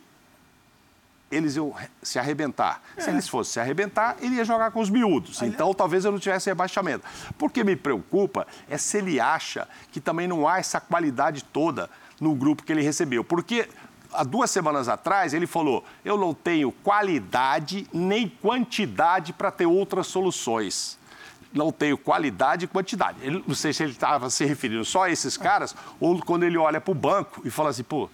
eles 1.31 1.55
iam 1.55 1.73
se 2.01 2.17
arrebentar. 2.17 2.81
É. 2.95 3.01
Se 3.01 3.09
eles 3.09 3.27
fossem 3.27 3.53
se 3.53 3.59
arrebentar, 3.59 4.15
ele 4.21 4.35
ia 4.35 4.45
jogar 4.45 4.71
com 4.71 4.79
os 4.79 4.89
miúdos. 4.89 5.41
Então, 5.41 5.73
talvez 5.73 6.05
eu 6.05 6.11
não 6.11 6.19
tivesse 6.19 6.49
rebaixamento. 6.49 7.05
O 7.39 7.49
que 7.49 7.63
me 7.63 7.75
preocupa 7.75 8.47
é 8.69 8.77
se 8.77 8.97
ele 8.97 9.19
acha 9.19 9.67
que 9.91 9.99
também 9.99 10.27
não 10.27 10.47
há 10.47 10.59
essa 10.59 10.79
qualidade 10.79 11.43
toda 11.43 11.89
no 12.19 12.33
grupo 12.33 12.63
que 12.63 12.71
ele 12.71 12.81
recebeu. 12.81 13.23
Porque 13.23 13.67
há 14.13 14.23
duas 14.23 14.49
semanas 14.49 14.87
atrás 14.87 15.33
ele 15.33 15.47
falou: 15.47 15.83
eu 16.03 16.17
não 16.17 16.33
tenho 16.33 16.71
qualidade 16.71 17.87
nem 17.93 18.27
quantidade 18.27 19.33
para 19.33 19.51
ter 19.51 19.65
outras 19.65 20.07
soluções. 20.07 20.97
Não 21.53 21.71
tenho 21.71 21.97
qualidade 21.97 22.65
e 22.65 22.67
quantidade. 22.67 23.17
Ele, 23.21 23.43
não 23.47 23.55
sei 23.55 23.73
se 23.73 23.81
ele 23.81 23.93
estava 23.93 24.29
se 24.29 24.45
referindo 24.45 24.83
só 24.83 25.03
a 25.03 25.09
esses 25.09 25.37
caras, 25.37 25.75
ou 25.99 26.19
quando 26.21 26.43
ele 26.43 26.57
olha 26.57 26.79
para 26.79 26.91
o 26.91 26.95
banco 26.95 27.41
e 27.45 27.49
fala 27.49 27.69
assim, 27.69 27.83
pô, 27.83 28.09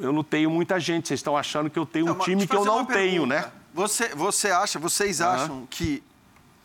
eu 0.00 0.12
não 0.12 0.24
tenho 0.24 0.50
muita 0.50 0.80
gente, 0.80 1.08
vocês 1.08 1.20
estão 1.20 1.36
achando 1.36 1.70
que 1.70 1.78
eu 1.78 1.86
tenho 1.86 2.12
um 2.12 2.18
time 2.18 2.46
que 2.46 2.56
eu 2.56 2.64
não 2.64 2.84
tenho, 2.84 3.26
né? 3.26 3.50
Você, 3.72 4.08
você 4.14 4.50
acha, 4.50 4.78
vocês 4.78 5.20
acham 5.20 5.60
uhum. 5.60 5.66
que 5.66 6.02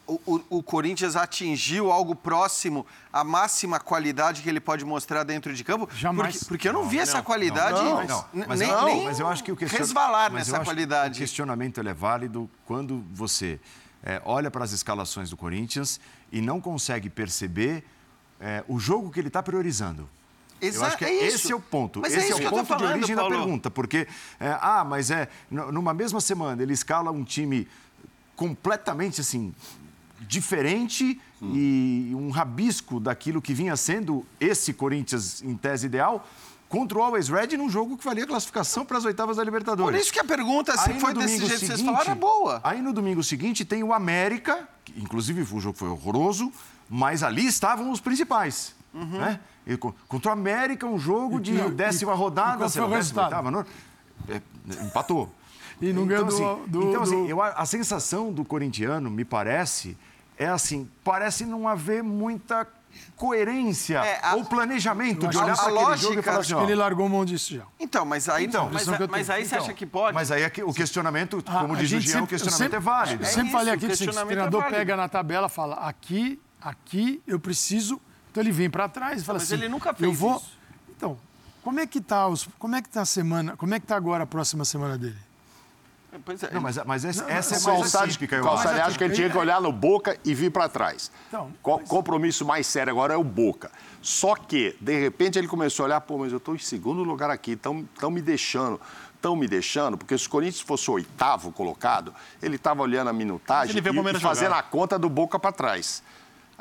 o, 0.07 0.19
o, 0.25 0.57
o, 0.57 0.63
Corinthians 0.63 1.15
atingiu 1.15 1.91
algo 1.91 2.15
próximo 2.15 2.85
à 3.11 3.23
máxima 3.23 3.79
qualidade 3.79 4.41
que 4.41 4.49
ele 4.49 4.59
pode 4.59 4.85
mostrar 4.85 5.23
dentro 5.23 5.53
de 5.53 5.63
campo? 5.63 5.89
Jamais. 5.95 6.35
Porque, 6.37 6.47
porque 6.47 6.69
eu 6.69 6.73
não, 6.73 6.83
não 6.83 6.89
vi 6.89 6.99
essa 6.99 7.21
qualidade 7.21 7.81
não, 7.81 8.25
nem, 8.33 9.05
mas 9.05 9.19
eu 9.19 9.27
acho 9.27 9.43
que 9.43 9.51
o 9.51 9.55
question... 9.55 9.79
resvalar 9.79 10.31
nessa 10.31 10.59
qualidade. 10.59 11.15
o 11.15 11.17
questionamento 11.17 11.79
é 11.81 11.93
válido 11.93 12.49
quando 12.65 13.03
você 13.11 13.59
é, 14.03 14.21
olha 14.23 14.51
para 14.51 14.63
as 14.63 14.71
escalações 14.71 15.31
do 15.31 15.37
Corinthians 15.37 15.99
e 16.31 16.39
não 16.39 16.61
consegue 16.61 17.09
perceber 17.09 17.83
é, 18.39 18.63
o 18.67 18.79
jogo 18.79 19.11
que 19.11 19.19
ele 19.19 19.29
está 19.29 19.41
priorizando. 19.41 20.07
Exa 20.61 20.79
eu 20.79 20.85
acho 20.85 20.97
que 20.97 21.05
é 21.05 21.27
esse 21.27 21.51
é 21.51 21.55
o 21.55 21.59
ponto. 21.59 22.01
Mas 22.01 22.13
esse 22.13 22.31
é, 22.31 22.43
é 22.43 22.47
o 22.47 22.49
ponto 22.49 22.65
falando, 22.65 22.87
de 22.87 22.93
origem 22.99 23.15
Paulo. 23.15 23.31
da 23.31 23.37
pergunta. 23.37 23.71
Porque, 23.71 24.07
é, 24.39 24.57
ah, 24.61 24.85
mas 24.87 25.11
é. 25.11 25.27
Numa 25.49 25.93
mesma 25.93 26.21
semana, 26.21 26.61
ele 26.61 26.73
escala 26.73 27.11
um 27.11 27.23
time 27.23 27.67
completamente 28.35 29.21
assim. 29.21 29.53
Diferente 30.27 31.19
hum. 31.41 31.51
e 31.53 32.11
um 32.15 32.29
rabisco 32.29 32.99
daquilo 32.99 33.41
que 33.41 33.53
vinha 33.53 33.75
sendo 33.75 34.25
esse 34.39 34.73
Corinthians 34.73 35.43
em 35.43 35.55
tese 35.55 35.85
ideal, 35.85 36.25
contra 36.67 36.97
o 36.97 37.01
Always 37.01 37.29
Red 37.29 37.57
num 37.57 37.69
jogo 37.69 37.97
que 37.97 38.03
valia 38.03 38.25
classificação 38.25 38.85
para 38.85 38.97
as 38.97 39.05
oitavas 39.05 39.37
da 39.37 39.43
Libertadores. 39.43 39.91
Por 39.91 40.01
isso 40.01 40.11
que 40.11 40.19
a 40.19 40.23
pergunta, 40.23 40.75
se 40.77 40.91
aí, 40.91 40.99
foi 40.99 41.13
desse 41.13 41.37
jeito 41.37 41.43
seguinte, 41.45 41.59
que 41.59 41.65
vocês 41.67 41.81
falaram, 41.81 42.11
é 42.11 42.15
boa. 42.15 42.61
Aí 42.63 42.81
no 42.81 42.91
domingo 42.91 43.23
seguinte 43.23 43.63
tem 43.63 43.83
o 43.83 43.93
América, 43.93 44.67
que, 44.83 44.93
inclusive 44.99 45.41
o 45.41 45.59
jogo 45.59 45.77
foi 45.77 45.89
horroroso, 45.89 46.51
mas 46.89 47.23
ali 47.23 47.45
estavam 47.45 47.91
os 47.91 47.99
principais. 47.99 48.73
Uhum. 48.95 49.19
Né? 49.19 49.39
E, 49.67 49.75
contra 49.77 50.29
o 50.29 50.31
América, 50.31 50.87
um 50.87 50.97
jogo 50.97 51.39
de 51.39 51.53
e, 51.53 51.69
décima 51.69 52.13
e, 52.13 52.15
rodada. 52.15 52.65
E 52.65 52.71
qual 52.71 52.89
o 52.89 52.93
resultado? 52.93 53.51
Não, 53.51 53.65
é, 54.29 54.41
empatou. 54.85 55.29
E 55.81 55.91
não 55.91 56.05
ganhou 56.05 56.25
então, 56.25 56.37
assim, 56.37 56.71
do, 56.71 56.79
do, 56.79 56.89
Então, 56.89 57.03
assim, 57.03 57.23
do... 57.23 57.29
eu, 57.29 57.41
a 57.41 57.65
sensação 57.65 58.31
do 58.31 58.45
corintiano, 58.45 59.09
me 59.09 59.25
parece, 59.25 59.97
é 60.37 60.47
assim, 60.47 60.89
parece 61.03 61.45
não 61.45 61.67
haver 61.67 62.01
muita 62.01 62.65
coerência 63.17 63.97
é, 63.97 64.19
a... 64.23 64.35
ou 64.35 64.45
planejamento 64.45 65.27
de 65.27 65.37
olhar 65.37 65.53
para 65.55 65.65
aquele 65.65 65.83
lógica, 65.83 66.07
jogo 66.07 66.19
e 66.19 66.23
falar 66.23 66.39
assim, 66.39 66.53
ó, 66.53 66.63
ele 66.63 66.75
largou 66.75 67.09
mão 67.09 67.25
disso 67.25 67.55
já. 67.55 67.63
Então, 67.77 68.05
mas 68.05 68.29
aí, 68.29 68.45
então, 68.45 68.69
mas, 68.71 68.87
mas, 68.87 68.99
mas 69.09 69.29
aí 69.29 69.45
você 69.45 69.55
então, 69.55 69.65
acha 69.65 69.73
que 69.73 69.85
pode? 69.85 70.15
Mas 70.15 70.31
aí 70.31 70.43
o 70.65 70.73
questionamento, 70.73 71.43
ah, 71.45 71.59
como 71.59 71.75
diz 71.75 71.91
o 71.91 71.99
Jean, 71.99 72.23
o 72.23 72.27
questionamento 72.27 72.57
sempre, 72.57 72.77
é 72.77 72.79
válido. 72.79 73.23
Eu 73.23 73.27
sempre 73.27 73.49
é 73.49 73.51
falei 73.51 73.73
aqui 73.73 73.87
que 73.87 74.09
o 74.09 74.13
treinador 74.13 74.63
é 74.63 74.69
pega 74.69 74.95
na 74.95 75.09
tabela 75.09 75.49
fala, 75.49 75.75
aqui, 75.75 76.39
aqui 76.61 77.21
eu 77.27 77.37
preciso 77.37 77.99
então 78.35 78.43
ele 78.43 78.51
vem 78.51 78.69
para 78.69 78.89
trás 78.89 79.21
e 79.21 79.23
fala 79.23 79.39
mas 79.39 79.43
assim. 79.43 79.53
Mas 79.53 79.63
ele 79.63 79.71
nunca 79.71 79.93
fez 79.93 80.11
eu 80.11 80.13
vou... 80.13 80.35
isso. 80.35 80.51
Então, 80.89 81.17
como 81.63 81.79
é 81.79 81.87
que 81.87 82.01
tá 82.01 82.27
os... 82.27 82.49
como 82.59 82.75
é 82.75 82.81
que 82.81 82.89
tá 82.89 83.01
a 83.01 83.05
semana? 83.05 83.55
Como 83.55 83.73
é 83.73 83.79
que 83.79 83.87
tá 83.87 83.95
agora 83.95 84.25
a 84.25 84.27
próxima 84.27 84.65
semana 84.65 84.97
dele? 84.97 85.15
É, 86.11 86.53
não, 86.53 86.61
mas, 86.61 86.77
mas 86.85 87.05
essa, 87.05 87.23
não, 87.23 87.29
essa 87.29 87.69
é 87.69 87.77
mais 87.77 88.13
típica. 88.13 88.39
O 88.41 88.43
Calçade 88.43 88.81
acha 88.81 88.97
que 88.97 89.03
ele 89.05 89.13
tinha 89.13 89.29
que 89.29 89.37
olhar 89.37 89.61
no 89.61 89.71
Boca 89.71 90.17
e 90.23 90.33
vir 90.33 90.49
para 90.49 90.67
trás. 90.67 91.11
Então, 91.29 91.51
o 91.63 91.77
mas... 91.77 91.87
compromisso 91.87 92.45
mais 92.45 92.67
sério 92.67 92.91
agora 92.91 93.13
é 93.13 93.17
o 93.17 93.23
Boca. 93.23 93.71
Só 94.01 94.35
que, 94.35 94.75
de 94.81 94.99
repente, 94.99 95.37
ele 95.37 95.47
começou 95.47 95.83
a 95.83 95.87
olhar, 95.87 96.01
pô, 96.01 96.17
mas 96.17 96.31
eu 96.31 96.37
estou 96.37 96.55
em 96.55 96.59
segundo 96.59 97.03
lugar 97.03 97.29
aqui, 97.29 97.51
estão 97.51 98.11
me 98.11 98.21
deixando 98.21 98.81
estão 99.15 99.35
me 99.35 99.47
deixando, 99.47 99.97
porque 99.97 100.15
se 100.15 100.27
o 100.27 100.29
Corinthians 100.29 100.61
fosse 100.61 100.87
o 100.91 100.93
oitavo 100.93 101.51
colocado, 101.51 102.13
ele 102.43 102.57
estava 102.57 102.83
olhando 102.83 103.09
a 103.09 103.13
minutagem 103.13 103.75
e, 103.75 103.79
e 103.79 104.19
fazendo 104.19 104.53
a 104.53 104.61
conta 104.61 104.99
do 104.99 105.09
boca 105.09 105.39
para 105.39 105.51
trás. 105.51 106.03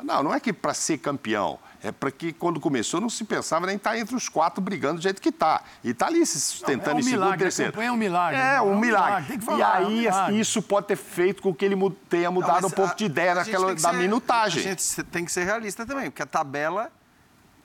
Não, 0.03 0.23
não 0.23 0.33
é 0.33 0.39
que 0.39 0.51
para 0.51 0.73
ser 0.73 0.97
campeão. 0.97 1.59
É 1.83 1.91
para 1.91 2.11
que 2.11 2.33
quando 2.33 2.59
começou 2.59 2.99
não 2.99 3.09
se 3.09 3.23
pensava 3.23 3.65
nem 3.65 3.75
estar 3.75 3.91
tá 3.91 3.99
entre 3.99 4.15
os 4.15 4.29
quatro 4.29 4.61
brigando 4.61 4.95
do 4.95 5.01
jeito 5.03 5.21
que 5.21 5.29
está. 5.29 5.61
E 5.83 5.91
está 5.91 6.07
ali 6.07 6.25
se 6.25 6.39
sustentando 6.39 6.85
não, 6.85 6.91
é 6.91 6.95
um 6.95 6.99
em 6.99 7.03
segundo 7.03 7.21
milagre, 7.21 7.39
terceiro. 7.39 7.81
É 7.81 7.91
um 7.91 7.97
milagre. 7.97 8.39
É, 8.39 8.61
um, 8.61 8.71
é 8.71 8.75
um 8.75 8.79
milagre. 8.79 9.21
milagre. 9.23 9.45
Falar, 9.45 9.81
e 9.81 9.85
aí 9.85 10.07
é 10.07 10.13
um 10.13 10.31
isso 10.31 10.61
pode 10.61 10.87
ter 10.87 10.95
feito 10.95 11.41
com 11.41 11.53
que 11.53 11.65
ele 11.65 11.75
tenha 12.09 12.31
mudado 12.31 12.61
não, 12.61 12.69
um 12.69 12.71
pouco 12.71 12.91
a, 12.91 12.95
de 12.95 13.05
ideia 13.05 13.35
naquela, 13.35 13.73
da 13.73 13.79
ser, 13.79 13.93
minutagem. 13.93 14.59
A 14.61 14.69
gente 14.69 15.03
tem 15.05 15.25
que 15.25 15.31
ser 15.31 15.43
realista 15.43 15.85
também, 15.85 16.09
porque 16.09 16.23
a 16.23 16.27
tabela 16.27 16.91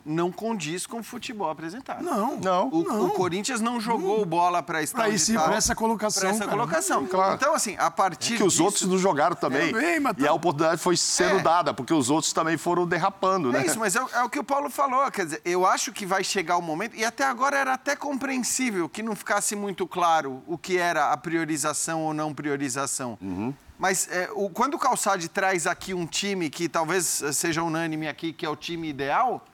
não 0.05 0.33
condiz 0.33 0.87
com 0.87 1.01
o 1.01 1.03
futebol 1.03 1.51
apresentado. 1.51 2.03
Não, 2.03 2.37
não. 2.37 2.69
O, 2.69 2.83
não. 2.83 3.07
o 3.07 3.11
Corinthians 3.11 3.61
não 3.61 3.81
jogou 3.81 4.25
bola 4.25 4.63
para 4.63 4.83
estar 4.83 5.03
para 5.03 5.11
esse, 5.11 5.35
para 5.35 5.55
essa 5.55 5.75
colocação. 5.75 6.21
Para 6.21 6.31
essa 6.31 6.45
cara. 6.45 6.51
colocação. 6.51 7.07
Claro. 7.07 7.35
Então, 7.35 7.55
assim, 7.55 7.77
a 7.79 7.91
partir 7.91 8.35
é 8.35 8.37
que 8.39 8.43
os 8.43 8.55
disso... 8.55 8.65
outros 8.65 8.83
não 8.89 8.99
jogaram 8.99 9.37
também. 9.37 9.71
É, 9.71 9.73
bem, 9.73 10.03
tá... 10.03 10.15
E 10.19 10.27
a 10.27 10.33
oportunidade 10.33 10.81
foi 10.81 10.97
sendo 10.97 11.41
é. 11.41 11.43
dada, 11.43 11.75
porque 11.75 11.93
os 11.93 12.11
outros 12.11 12.33
também 12.33 12.57
foram 12.57 12.87
derrapando, 12.87 13.53
né? 13.53 13.63
É 13.63 13.67
isso, 13.67 13.79
mas 13.79 13.97
é, 13.97 14.01
é, 14.13 14.23
o 14.23 14.29
que 14.29 14.39
o 14.39 14.45
Paulo 14.45 14.71
falou. 14.71 15.11
Quer 15.11 15.25
dizer, 15.25 15.43
eu 15.45 15.67
acho 15.67 15.93
que 15.93 16.07
vai 16.07 16.25
chegar 16.25 16.57
o 16.57 16.63
momento, 16.63 16.97
e 16.97 17.05
até 17.05 17.25
agora 17.25 17.57
era 17.57 17.75
até 17.75 17.95
compreensível 17.95 18.89
que 18.89 19.03
não 19.03 19.15
ficasse 19.15 19.55
muito 19.55 19.87
claro 19.87 20.43
o 20.47 20.57
que 20.57 20.79
era 20.79 21.13
a 21.13 21.17
priorização 21.17 22.03
ou 22.03 22.15
não 22.15 22.35
priorização. 22.35 23.19
Uhum. 23.21 23.55
Mas 23.79 24.09
é, 24.11 24.29
o, 24.35 24.51
quando 24.51 24.75
o 24.75 24.79
Calçade 24.79 25.29
traz 25.29 25.67
aqui 25.67 25.95
um 25.95 26.07
time 26.07 26.51
que 26.51 26.69
talvez 26.69 27.23
seja 27.33 27.63
unânime 27.63 28.09
aqui, 28.09 28.33
que 28.33 28.45
é 28.45 28.49
o 28.49 28.57
time 28.57 28.89
ideal 28.89 29.45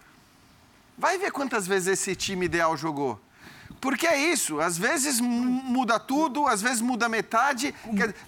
Vai 0.98 1.18
ver 1.18 1.31
quantas 1.31 1.66
vezes 1.66 1.89
esse 1.89 2.14
time 2.14 2.47
ideal 2.47 2.77
jogou. 2.77 3.20
Porque 3.81 4.06
é 4.06 4.32
isso, 4.32 4.60
às 4.60 4.78
vezes 4.78 5.20
muda 5.20 5.98
tudo, 5.98 6.47
às 6.47 6.62
vezes 6.62 6.81
muda 6.81 7.09
metade. 7.09 7.74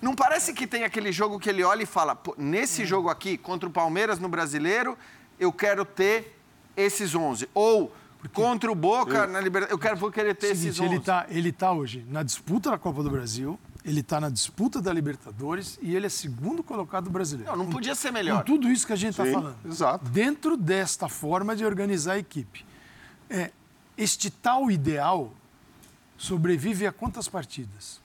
Não 0.01 0.15
parece 0.15 0.53
que 0.53 0.67
tem 0.67 0.85
aquele 0.85 1.11
jogo 1.11 1.39
que 1.39 1.49
ele 1.49 1.65
olha 1.65 1.83
e 1.83 1.87
fala: 1.87 2.21
nesse 2.37 2.85
jogo 2.85 3.09
aqui, 3.09 3.39
contra 3.39 3.69
o 3.69 3.73
Palmeiras 3.73 4.19
no 4.19 4.29
brasileiro, 4.29 4.97
eu 5.41 5.53
quero 5.53 5.85
ter 5.85 6.39
esses 6.77 7.15
11. 7.15 7.49
Ou 7.55 7.93
contra 8.33 8.71
o 8.71 8.75
Boca 8.75 9.19
eu, 9.19 9.29
na 9.29 9.41
Libertadores, 9.41 9.71
eu 9.71 9.79
quero, 9.79 9.97
vou 9.97 10.11
querer 10.11 10.35
ter 10.35 10.49
seguinte, 10.49 10.69
esses 10.69 10.81
11. 10.81 10.91
Ele 10.91 10.99
está 10.99 11.27
ele 11.29 11.53
tá 11.53 11.73
hoje 11.73 12.05
na 12.09 12.23
disputa 12.23 12.71
da 12.71 12.79
Copa 12.79 13.03
do 13.03 13.11
Brasil, 13.11 13.59
ele 13.89 14.01
está 14.01 14.21
na 14.21 14.29
disputa 14.29 14.83
da 14.83 14.93
Libertadores 14.93 15.79
e 15.81 15.97
ele 15.97 16.05
é 16.05 16.09
segundo 16.11 16.63
colocado 16.63 17.09
brasileiro. 17.09 17.51
Não, 17.51 17.65
não 17.65 17.71
podia 17.71 17.95
ser 17.95 18.13
melhor. 18.13 18.41
Com 18.41 18.45
tudo 18.45 18.71
isso 18.71 18.87
que 18.87 18.93
a 18.93 18.97
gente 18.97 19.13
está 19.13 19.25
falando. 19.25 19.57
Exato. 19.65 20.05
Dentro 20.11 20.59
desta 20.59 21.09
forma 21.09 21.57
de 21.57 21.65
organizar 21.65 22.13
a 22.13 22.19
equipe. 22.19 22.67
É, 23.31 23.51
este 23.97 24.31
tal 24.31 24.71
ideal 24.71 25.33
sobrevive 26.19 26.87
a 26.87 26.93
quantas 26.93 27.29
partidas? 27.29 27.99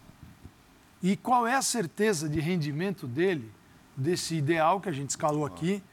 E 1.02 1.18
qual 1.18 1.46
é 1.46 1.56
a 1.56 1.62
certeza 1.62 2.30
de 2.30 2.40
rendimento 2.40 3.06
dele, 3.06 3.52
desse 3.98 4.36
ideal 4.36 4.80
que 4.80 4.88
a 4.88 4.94
gente 4.94 5.10
escalou 5.10 5.46
aqui? 5.46 5.84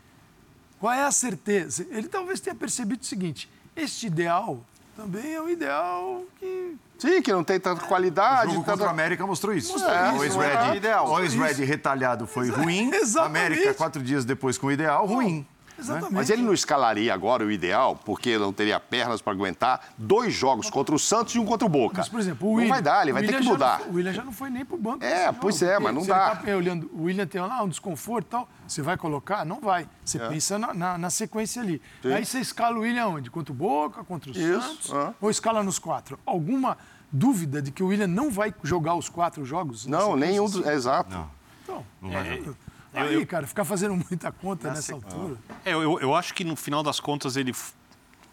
Qual 0.78 0.92
é 0.92 1.02
a 1.02 1.10
certeza? 1.10 1.84
Ele 1.90 2.06
talvez 2.06 2.38
tenha 2.38 2.54
percebido 2.54 3.02
o 3.02 3.04
seguinte: 3.04 3.50
este 3.74 4.06
ideal 4.06 4.64
também 5.00 5.34
é 5.34 5.40
um 5.40 5.48
ideal 5.48 6.22
que. 6.38 6.76
Sim, 6.98 7.22
que 7.22 7.32
não 7.32 7.42
tem 7.42 7.58
tanta 7.58 7.86
qualidade. 7.86 8.48
O 8.48 8.50
jogo 8.50 8.64
tanta... 8.64 8.72
contra 8.72 8.88
a 8.88 8.90
América 8.90 9.26
mostrou 9.26 9.54
isso. 9.54 9.72
Mostrou 9.72 9.94
é, 9.94 10.12
o 10.12 11.20
ex-Red 11.20 11.54
red 11.54 11.64
retalhado 11.64 12.26
foi 12.26 12.50
ruim. 12.50 12.90
Exatamente. 12.94 13.46
América, 13.46 13.74
quatro 13.74 14.02
dias 14.02 14.26
depois 14.26 14.58
com 14.58 14.66
o 14.66 14.72
ideal, 14.72 15.06
ruim. 15.06 15.46
Exatamente. 15.80 16.14
Mas 16.14 16.30
ele 16.30 16.42
não 16.42 16.52
escalaria 16.52 17.12
agora 17.12 17.44
o 17.44 17.50
ideal, 17.50 17.96
porque 18.04 18.38
não 18.38 18.52
teria 18.52 18.78
pernas 18.78 19.20
para 19.20 19.32
aguentar 19.32 19.88
dois 19.96 20.32
jogos 20.32 20.70
contra 20.70 20.94
o 20.94 20.98
Santos 20.98 21.34
e 21.34 21.38
um 21.38 21.44
contra 21.44 21.66
o 21.66 21.68
Boca. 21.68 21.98
Mas, 21.98 22.08
por 22.08 22.20
exemplo, 22.20 22.48
o 22.48 22.52
William, 22.52 22.68
não 22.68 22.74
vai 22.74 22.82
dar, 22.82 23.02
ele 23.02 23.12
vai 23.12 23.22
ter 23.24 23.38
que 23.38 23.44
mudar. 23.44 23.80
Não, 23.80 23.88
o 23.88 23.94
William 23.94 24.12
já 24.12 24.24
não 24.24 24.32
foi 24.32 24.50
nem 24.50 24.64
para 24.64 24.76
o 24.76 24.78
banco. 24.78 25.04
É, 25.04 25.32
pois 25.32 25.62
é, 25.62 25.78
mas 25.78 25.94
não 25.94 26.04
dá. 26.04 26.36
Tá 26.36 26.56
olhando, 26.56 26.90
o 26.92 27.04
William 27.04 27.26
tem 27.26 27.40
lá 27.40 27.62
um 27.62 27.68
desconforto 27.68 28.26
e 28.26 28.30
tal. 28.30 28.48
Você 28.66 28.82
vai 28.82 28.96
colocar? 28.96 29.44
Não 29.44 29.60
vai. 29.60 29.88
Você 30.04 30.18
é. 30.18 30.28
pensa 30.28 30.58
na, 30.58 30.72
na, 30.72 30.98
na, 30.98 31.10
sequência 31.10 31.60
ali. 31.60 31.82
Sim. 32.02 32.12
Aí 32.12 32.24
você 32.24 32.38
escala 32.38 32.76
o 32.76 32.80
William 32.80 33.06
onde? 33.08 33.30
Contra 33.30 33.52
o 33.52 33.56
Boca, 33.56 34.04
contra 34.04 34.30
o 34.30 34.32
Isso. 34.32 34.60
Santos? 34.60 34.92
Ah. 34.92 35.14
Ou 35.20 35.30
escala 35.30 35.62
nos 35.62 35.78
quatro? 35.78 36.18
Alguma 36.24 36.76
dúvida 37.10 37.60
de 37.60 37.70
que 37.70 37.82
o 37.82 37.88
William 37.88 38.06
não 38.06 38.30
vai 38.30 38.54
jogar 38.62 38.94
os 38.94 39.08
quatro 39.08 39.44
jogos? 39.44 39.86
Não, 39.86 40.16
nenhum 40.16 40.48
dos. 40.48 40.64
É, 40.64 40.74
exato. 40.74 41.10
Não. 41.10 41.30
Então, 41.62 41.84
não 42.00 42.10
vai. 42.10 42.28
É, 42.28 42.42
Aí, 42.92 43.14
eu, 43.14 43.26
cara, 43.26 43.46
ficar 43.46 43.64
fazendo 43.64 43.94
muita 43.94 44.32
conta 44.32 44.70
nessa 44.72 44.94
altura. 44.94 45.36
É, 45.64 45.72
eu, 45.72 46.00
eu 46.00 46.14
acho 46.14 46.34
que 46.34 46.42
no 46.42 46.56
final 46.56 46.82
das 46.82 46.98
contas 46.98 47.36
ele 47.36 47.54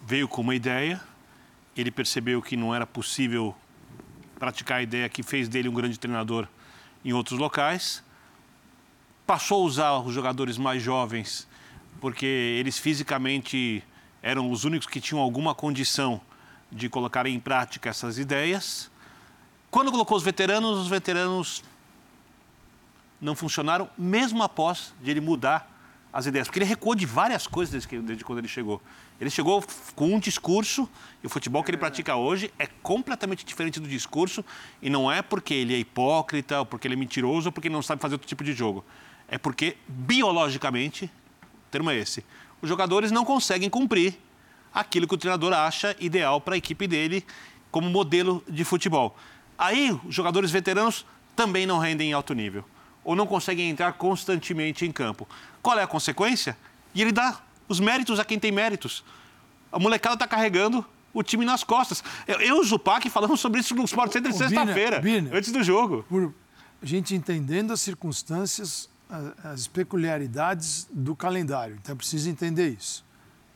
veio 0.01 0.27
com 0.27 0.41
uma 0.41 0.55
ideia, 0.55 1.01
ele 1.75 1.91
percebeu 1.91 2.41
que 2.41 2.57
não 2.57 2.73
era 2.73 2.85
possível 2.85 3.55
praticar 4.39 4.79
a 4.79 4.81
ideia 4.81 5.07
que 5.09 5.21
fez 5.21 5.47
dele 5.47 5.69
um 5.69 5.73
grande 5.73 5.99
treinador 5.99 6.47
em 7.03 7.13
outros 7.13 7.39
locais, 7.39 8.03
passou 9.25 9.63
a 9.63 9.65
usar 9.65 9.99
os 9.99 10.13
jogadores 10.13 10.57
mais 10.57 10.81
jovens, 10.81 11.47
porque 11.99 12.25
eles 12.25 12.77
fisicamente 12.77 13.83
eram 14.21 14.51
os 14.51 14.63
únicos 14.63 14.87
que 14.87 14.99
tinham 14.99 15.21
alguma 15.21 15.53
condição 15.53 16.19
de 16.71 16.89
colocar 16.89 17.25
em 17.27 17.39
prática 17.39 17.89
essas 17.89 18.17
ideias. 18.17 18.89
Quando 19.69 19.91
colocou 19.91 20.17
os 20.17 20.23
veteranos, 20.23 20.79
os 20.79 20.87
veteranos 20.87 21.63
não 23.19 23.35
funcionaram, 23.35 23.89
mesmo 23.97 24.43
após 24.43 24.93
ele 25.03 25.21
mudar 25.21 25.77
as 26.13 26.25
ideias. 26.25 26.47
Porque 26.47 26.59
ele 26.59 26.65
recuou 26.65 26.95
de 26.95 27.05
várias 27.05 27.47
coisas 27.47 27.71
desde, 27.71 27.87
que, 27.87 27.99
desde 27.99 28.23
quando 28.23 28.39
ele 28.39 28.47
chegou. 28.47 28.81
Ele 29.19 29.29
chegou 29.29 29.63
com 29.95 30.13
um 30.13 30.19
discurso, 30.19 30.87
e 31.23 31.27
o 31.27 31.29
futebol 31.29 31.63
que 31.63 31.71
ele 31.71 31.77
pratica 31.77 32.15
hoje 32.15 32.53
é 32.59 32.67
completamente 32.67 33.43
diferente 33.43 33.79
do 33.79 33.87
discurso, 33.87 34.45
e 34.81 34.89
não 34.89 35.11
é 35.11 35.21
porque 35.21 35.53
ele 35.53 35.73
é 35.73 35.77
hipócrita, 35.77 36.59
ou 36.59 36.65
porque 36.65 36.87
ele 36.87 36.93
é 36.93 36.97
mentiroso, 36.97 37.49
ou 37.49 37.51
porque 37.51 37.69
não 37.69 37.81
sabe 37.81 38.01
fazer 38.01 38.15
outro 38.15 38.27
tipo 38.27 38.43
de 38.43 38.53
jogo. 38.53 38.85
É 39.27 39.37
porque, 39.37 39.77
biologicamente, 39.87 41.05
o 41.05 41.71
termo 41.71 41.89
é 41.89 41.97
esse, 41.97 42.23
os 42.61 42.69
jogadores 42.69 43.11
não 43.11 43.25
conseguem 43.25 43.69
cumprir 43.69 44.17
aquilo 44.73 45.07
que 45.07 45.15
o 45.15 45.17
treinador 45.17 45.53
acha 45.53 45.95
ideal 45.99 46.39
para 46.39 46.53
a 46.55 46.57
equipe 46.57 46.87
dele 46.87 47.25
como 47.71 47.89
modelo 47.89 48.43
de 48.47 48.63
futebol. 48.63 49.17
Aí, 49.57 49.91
os 50.05 50.13
jogadores 50.13 50.51
veteranos 50.51 51.05
também 51.35 51.65
não 51.65 51.79
rendem 51.79 52.09
em 52.09 52.13
alto 52.13 52.33
nível 52.33 52.63
ou 53.07 53.15
não 53.15 53.25
conseguem 53.25 53.69
entrar 53.69 53.93
constantemente 53.93 54.85
em 54.85 54.91
campo. 54.91 55.25
Qual 55.61 55.79
é 55.79 55.83
a 55.83 55.87
consequência? 55.87 56.57
E 56.93 57.01
ele 57.01 57.13
dá 57.13 57.39
os 57.65 57.79
méritos 57.79 58.19
a 58.19 58.25
quem 58.25 58.37
tem 58.37 58.51
méritos. 58.51 59.01
A 59.71 59.79
molecada 59.79 60.15
está 60.15 60.27
carregando 60.27 60.85
o 61.13 61.23
time 61.23 61.45
nas 61.45 61.63
costas. 61.63 62.03
Eu, 62.27 62.41
eu 62.41 62.57
e 62.57 62.59
o 62.59 62.63
Zupac 62.65 63.09
falamos 63.09 63.39
sobre 63.39 63.61
isso 63.61 63.73
no 63.73 63.85
Sport 63.85 64.11
Center 64.11 64.33
sexta-feira, 64.33 65.01
antes 65.31 65.53
do 65.53 65.63
jogo. 65.63 66.03
Por 66.09 66.33
a 66.81 66.85
gente 66.85 67.15
entendendo 67.15 67.71
as 67.71 67.79
circunstâncias, 67.79 68.89
as 69.41 69.67
peculiaridades 69.67 70.85
do 70.91 71.15
calendário. 71.15 71.79
Então, 71.81 71.93
é 71.93 71.95
preciso 71.95 72.29
entender 72.29 72.67
isso. 72.67 73.05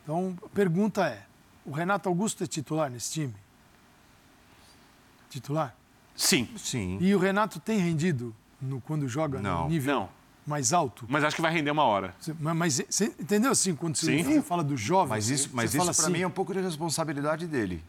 Então, 0.01 0.33
a 0.45 0.47
pergunta 0.47 1.05
é, 1.05 1.23
o 1.65 1.71
Renato 1.71 2.07
Augusto 2.07 2.41
é 2.41 2.47
titular 2.47 2.89
nesse 2.89 3.11
time? 3.11 3.35
Titular? 5.29 5.75
Sim. 6.15 6.47
Sim. 6.55 6.97
E 7.01 7.13
o 7.13 7.19
Renato 7.19 7.59
tem 7.59 7.79
rendido 7.79 8.33
no, 8.61 8.79
quando 8.81 9.07
joga 9.07 9.39
não. 9.39 9.63
no 9.63 9.69
nível 9.69 9.95
não. 9.95 10.09
mais 10.45 10.73
alto? 10.73 11.05
Mas 11.09 11.23
acho 11.23 11.35
que 11.35 11.41
vai 11.41 11.51
render 11.51 11.71
uma 11.71 11.83
hora. 11.83 12.13
Mas, 12.39 12.55
mas 12.55 12.81
você 12.89 13.05
entendeu 13.19 13.51
assim, 13.51 13.75
quando 13.75 13.95
você 13.95 14.23
Sim. 14.23 14.41
fala 14.41 14.63
do 14.63 14.77
jovem? 14.77 15.09
Mas 15.09 15.29
isso, 15.29 15.49
mas 15.53 15.73
isso 15.73 15.83
para 15.83 15.91
assim, 15.91 16.11
mim 16.11 16.21
é 16.21 16.27
um 16.27 16.31
pouco 16.31 16.53
de 16.53 16.61
responsabilidade 16.61 17.47
dele. 17.47 17.83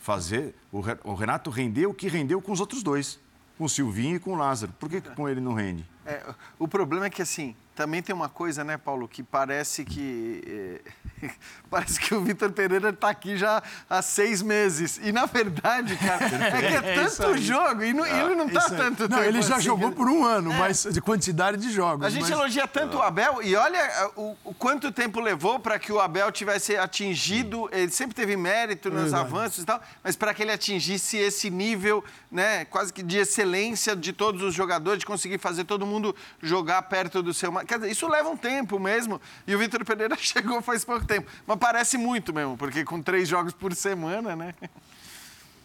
Fazer 0.00 0.54
o 0.72 1.14
Renato 1.14 1.48
render 1.48 1.86
o 1.86 1.94
que 1.94 2.08
rendeu 2.08 2.42
com 2.42 2.52
os 2.52 2.60
outros 2.60 2.82
dois. 2.82 3.20
Com 3.56 3.64
o 3.64 3.68
Silvinho 3.68 4.16
e 4.16 4.18
com 4.18 4.32
o 4.32 4.36
Lázaro. 4.36 4.72
Por 4.72 4.88
que, 4.88 5.00
que 5.00 5.10
com 5.10 5.28
ele 5.28 5.40
não 5.40 5.54
rende? 5.54 5.84
É, 6.04 6.22
o 6.58 6.66
problema 6.66 7.06
é 7.06 7.10
que, 7.10 7.22
assim, 7.22 7.54
também 7.74 8.02
tem 8.02 8.14
uma 8.14 8.28
coisa, 8.28 8.62
né, 8.62 8.76
Paulo, 8.76 9.08
que 9.08 9.22
parece 9.22 9.84
que. 9.84 10.80
É, 11.22 11.30
parece 11.70 11.98
que 11.98 12.14
o 12.14 12.20
Vitor 12.20 12.50
Pereira 12.52 12.90
está 12.90 13.08
aqui 13.08 13.36
já 13.36 13.62
há 13.88 14.02
seis 14.02 14.42
meses. 14.42 15.00
E, 15.02 15.10
na 15.10 15.24
verdade, 15.24 15.96
cara, 15.96 16.24
é 16.26 16.60
que 16.60 16.66
é, 16.66 16.94
é 16.94 17.08
tanto 17.08 17.38
jogo 17.38 17.82
e 17.82 17.92
não, 17.92 18.04
ele 18.04 18.34
não 18.34 18.46
está 18.46 18.68
tanto 18.68 19.08
Não, 19.08 19.22
ele 19.22 19.40
já 19.40 19.56
assim, 19.56 19.64
jogou 19.64 19.88
ele... 19.88 19.96
por 19.96 20.08
um 20.08 20.24
ano, 20.24 20.52
é. 20.52 20.58
mas 20.58 20.86
de 20.90 21.00
quantidade 21.00 21.56
de 21.56 21.70
jogos. 21.70 22.06
A 22.06 22.10
gente 22.10 22.22
mas... 22.22 22.30
elogia 22.30 22.68
tanto 22.68 22.98
o 22.98 23.02
Abel 23.02 23.42
e 23.42 23.56
olha 23.56 23.78
é, 23.78 24.10
o, 24.16 24.36
o 24.44 24.54
quanto 24.54 24.92
tempo 24.92 25.20
levou 25.20 25.58
para 25.58 25.78
que 25.78 25.92
o 25.92 26.00
Abel 26.00 26.30
tivesse 26.30 26.76
atingido. 26.76 27.70
Ele 27.72 27.90
sempre 27.90 28.14
teve 28.14 28.36
mérito 28.36 28.90
nos 28.90 29.14
avanços 29.14 29.62
e 29.62 29.66
tal, 29.66 29.80
mas 30.04 30.14
para 30.14 30.34
que 30.34 30.42
ele 30.42 30.52
atingisse 30.52 31.16
esse 31.16 31.48
nível, 31.48 32.04
né, 32.30 32.64
quase 32.66 32.92
que 32.92 33.02
de 33.02 33.16
excelência 33.18 33.96
de 33.96 34.12
todos 34.12 34.42
os 34.42 34.54
jogadores, 34.54 34.98
de 34.98 35.06
conseguir 35.06 35.38
fazer 35.38 35.64
todo 35.64 35.86
mundo 35.86 35.91
jogar 36.40 36.82
perto 36.82 37.22
do 37.22 37.34
seu. 37.34 37.52
Quer 37.64 37.78
dizer, 37.78 37.90
isso 37.90 38.08
leva 38.08 38.28
um 38.28 38.36
tempo 38.36 38.78
mesmo. 38.78 39.20
E 39.46 39.54
o 39.54 39.58
Vitor 39.58 39.84
Pereira 39.84 40.16
chegou 40.20 40.62
faz 40.62 40.84
pouco 40.84 41.04
tempo. 41.06 41.30
Mas 41.46 41.58
parece 41.58 41.98
muito 41.98 42.32
mesmo, 42.32 42.56
porque 42.56 42.84
com 42.84 43.02
três 43.02 43.28
jogos 43.28 43.52
por 43.52 43.74
semana, 43.74 44.36
né? 44.36 44.54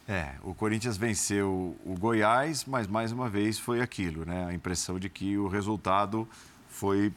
É, 0.07 0.31
o 0.41 0.53
Corinthians 0.53 0.95
venceu 0.95 1.77
o 1.85 1.95
Goiás, 1.99 2.63
mas 2.65 2.87
mais 2.87 3.11
uma 3.11 3.29
vez 3.29 3.59
foi 3.59 3.81
aquilo, 3.81 4.25
né? 4.25 4.45
A 4.45 4.53
impressão 4.53 4.97
de 4.97 5.09
que 5.09 5.37
o 5.37 5.47
resultado 5.47 6.27
foi 6.69 7.13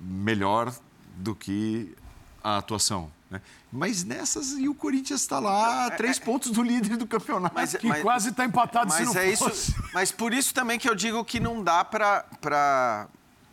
melhor 0.00 0.74
do 1.16 1.34
que 1.34 1.94
a 2.42 2.56
atuação. 2.56 3.10
Né? 3.30 3.40
Mas 3.70 4.02
nessas, 4.02 4.52
e 4.52 4.68
o 4.68 4.74
Corinthians 4.74 5.20
está 5.20 5.38
lá, 5.38 5.86
é, 5.86 5.90
três 5.90 6.18
é, 6.18 6.20
pontos 6.20 6.50
do 6.50 6.62
líder 6.62 6.96
do 6.96 7.06
campeonato. 7.06 7.54
Mas, 7.54 7.76
que 7.76 7.86
mas, 7.86 8.02
quase 8.02 8.30
está 8.30 8.44
empatado 8.44 8.88
mas 8.88 9.08
se 9.08 9.14
não 9.14 9.22
é 9.22 9.36
fosse. 9.36 9.70
Isso, 9.70 9.84
mas 9.94 10.10
por 10.10 10.34
isso 10.34 10.52
também 10.52 10.78
que 10.78 10.88
eu 10.88 10.94
digo 10.94 11.24
que 11.24 11.38
não 11.38 11.62
dá 11.62 11.84
para 11.84 13.08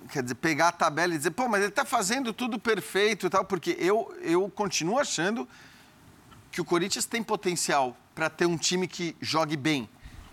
quer 0.09 0.23
dizer, 0.23 0.35
pegar 0.35 0.69
a 0.69 0.71
tabela 0.71 1.13
e 1.13 1.17
dizer, 1.17 1.31
pô, 1.31 1.47
mas 1.47 1.61
ele 1.61 1.69
está 1.69 1.85
fazendo 1.85 2.33
tudo 2.33 2.57
perfeito 2.57 3.27
e 3.27 3.29
tal, 3.29 3.45
porque 3.45 3.75
eu, 3.79 4.13
eu 4.21 4.49
continuo 4.49 4.97
achando 4.97 5.47
que 6.51 6.59
o 6.59 6.65
Corinthians 6.65 7.05
tem 7.05 7.21
potencial 7.21 7.95
para 8.15 8.29
ter 8.29 8.45
um 8.45 8.57
time 8.57 8.87
que 8.87 9.15
jogue 9.21 9.55
bem 9.55 9.87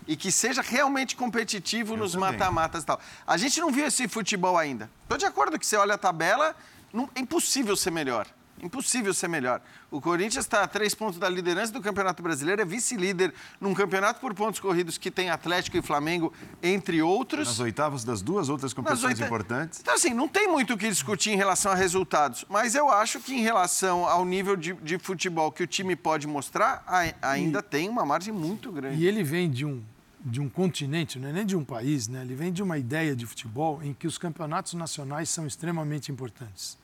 e 0.07 0.15
que 0.15 0.31
seja 0.31 0.61
realmente 0.61 1.15
competitivo 1.15 1.93
eu 1.93 1.97
nos 1.97 2.15
mata-matas 2.15 2.83
e 2.83 2.85
tal. 2.85 2.99
A 3.27 3.37
gente 3.37 3.59
não 3.59 3.71
viu 3.71 3.85
esse 3.85 4.07
futebol 4.07 4.57
ainda. 4.57 4.89
Estou 5.03 5.17
de 5.17 5.25
acordo 5.25 5.59
que 5.59 5.65
você 5.65 5.75
olha 5.75 5.95
a 5.95 5.97
tabela, 5.97 6.55
não, 6.91 7.09
é 7.13 7.19
impossível 7.19 7.75
ser 7.75 7.91
melhor. 7.91 8.27
Impossível 8.61 9.13
ser 9.13 9.27
melhor. 9.27 9.61
O 9.91 9.99
Corinthians 9.99 10.45
está 10.45 10.63
a 10.63 10.67
três 10.67 10.95
pontos 10.95 11.19
da 11.19 11.27
liderança 11.27 11.73
do 11.73 11.81
Campeonato 11.81 12.23
Brasileiro, 12.23 12.61
é 12.61 12.65
vice-líder 12.65 13.33
num 13.59 13.73
campeonato 13.73 14.21
por 14.21 14.33
pontos 14.33 14.59
corridos 14.59 14.97
que 14.97 15.11
tem 15.11 15.29
Atlético 15.29 15.77
e 15.77 15.81
Flamengo, 15.81 16.33
entre 16.63 17.01
outros. 17.01 17.47
Nas 17.47 17.59
oitavas 17.59 18.03
das 18.03 18.21
duas 18.21 18.47
outras 18.47 18.73
competições 18.73 19.19
importantes. 19.19 19.79
Então, 19.81 19.93
assim, 19.93 20.13
não 20.13 20.27
tem 20.27 20.47
muito 20.47 20.73
o 20.73 20.77
que 20.77 20.87
discutir 20.87 21.31
em 21.31 21.35
relação 21.35 21.71
a 21.71 21.75
resultados, 21.75 22.45
mas 22.49 22.75
eu 22.75 22.89
acho 22.89 23.19
que 23.19 23.33
em 23.33 23.41
relação 23.41 24.05
ao 24.05 24.23
nível 24.23 24.55
de, 24.55 24.73
de 24.73 24.97
futebol 24.97 25.51
que 25.51 25.63
o 25.63 25.67
time 25.67 25.95
pode 25.95 26.25
mostrar, 26.25 26.83
ainda 27.21 27.59
e, 27.59 27.61
tem 27.61 27.89
uma 27.89 28.05
margem 28.05 28.33
muito 28.33 28.71
grande. 28.71 29.01
E 29.01 29.05
ele 29.05 29.21
vem 29.21 29.51
de 29.51 29.65
um, 29.65 29.83
de 30.21 30.39
um 30.39 30.47
continente, 30.47 31.19
não 31.19 31.27
é 31.27 31.33
nem 31.33 31.45
de 31.45 31.57
um 31.57 31.63
país, 31.63 32.07
né? 32.07 32.21
ele 32.21 32.35
vem 32.35 32.53
de 32.53 32.63
uma 32.63 32.77
ideia 32.77 33.15
de 33.15 33.25
futebol 33.25 33.83
em 33.83 33.93
que 33.93 34.07
os 34.07 34.17
campeonatos 34.17 34.73
nacionais 34.73 35.29
são 35.29 35.45
extremamente 35.45 36.11
importantes. 36.11 36.77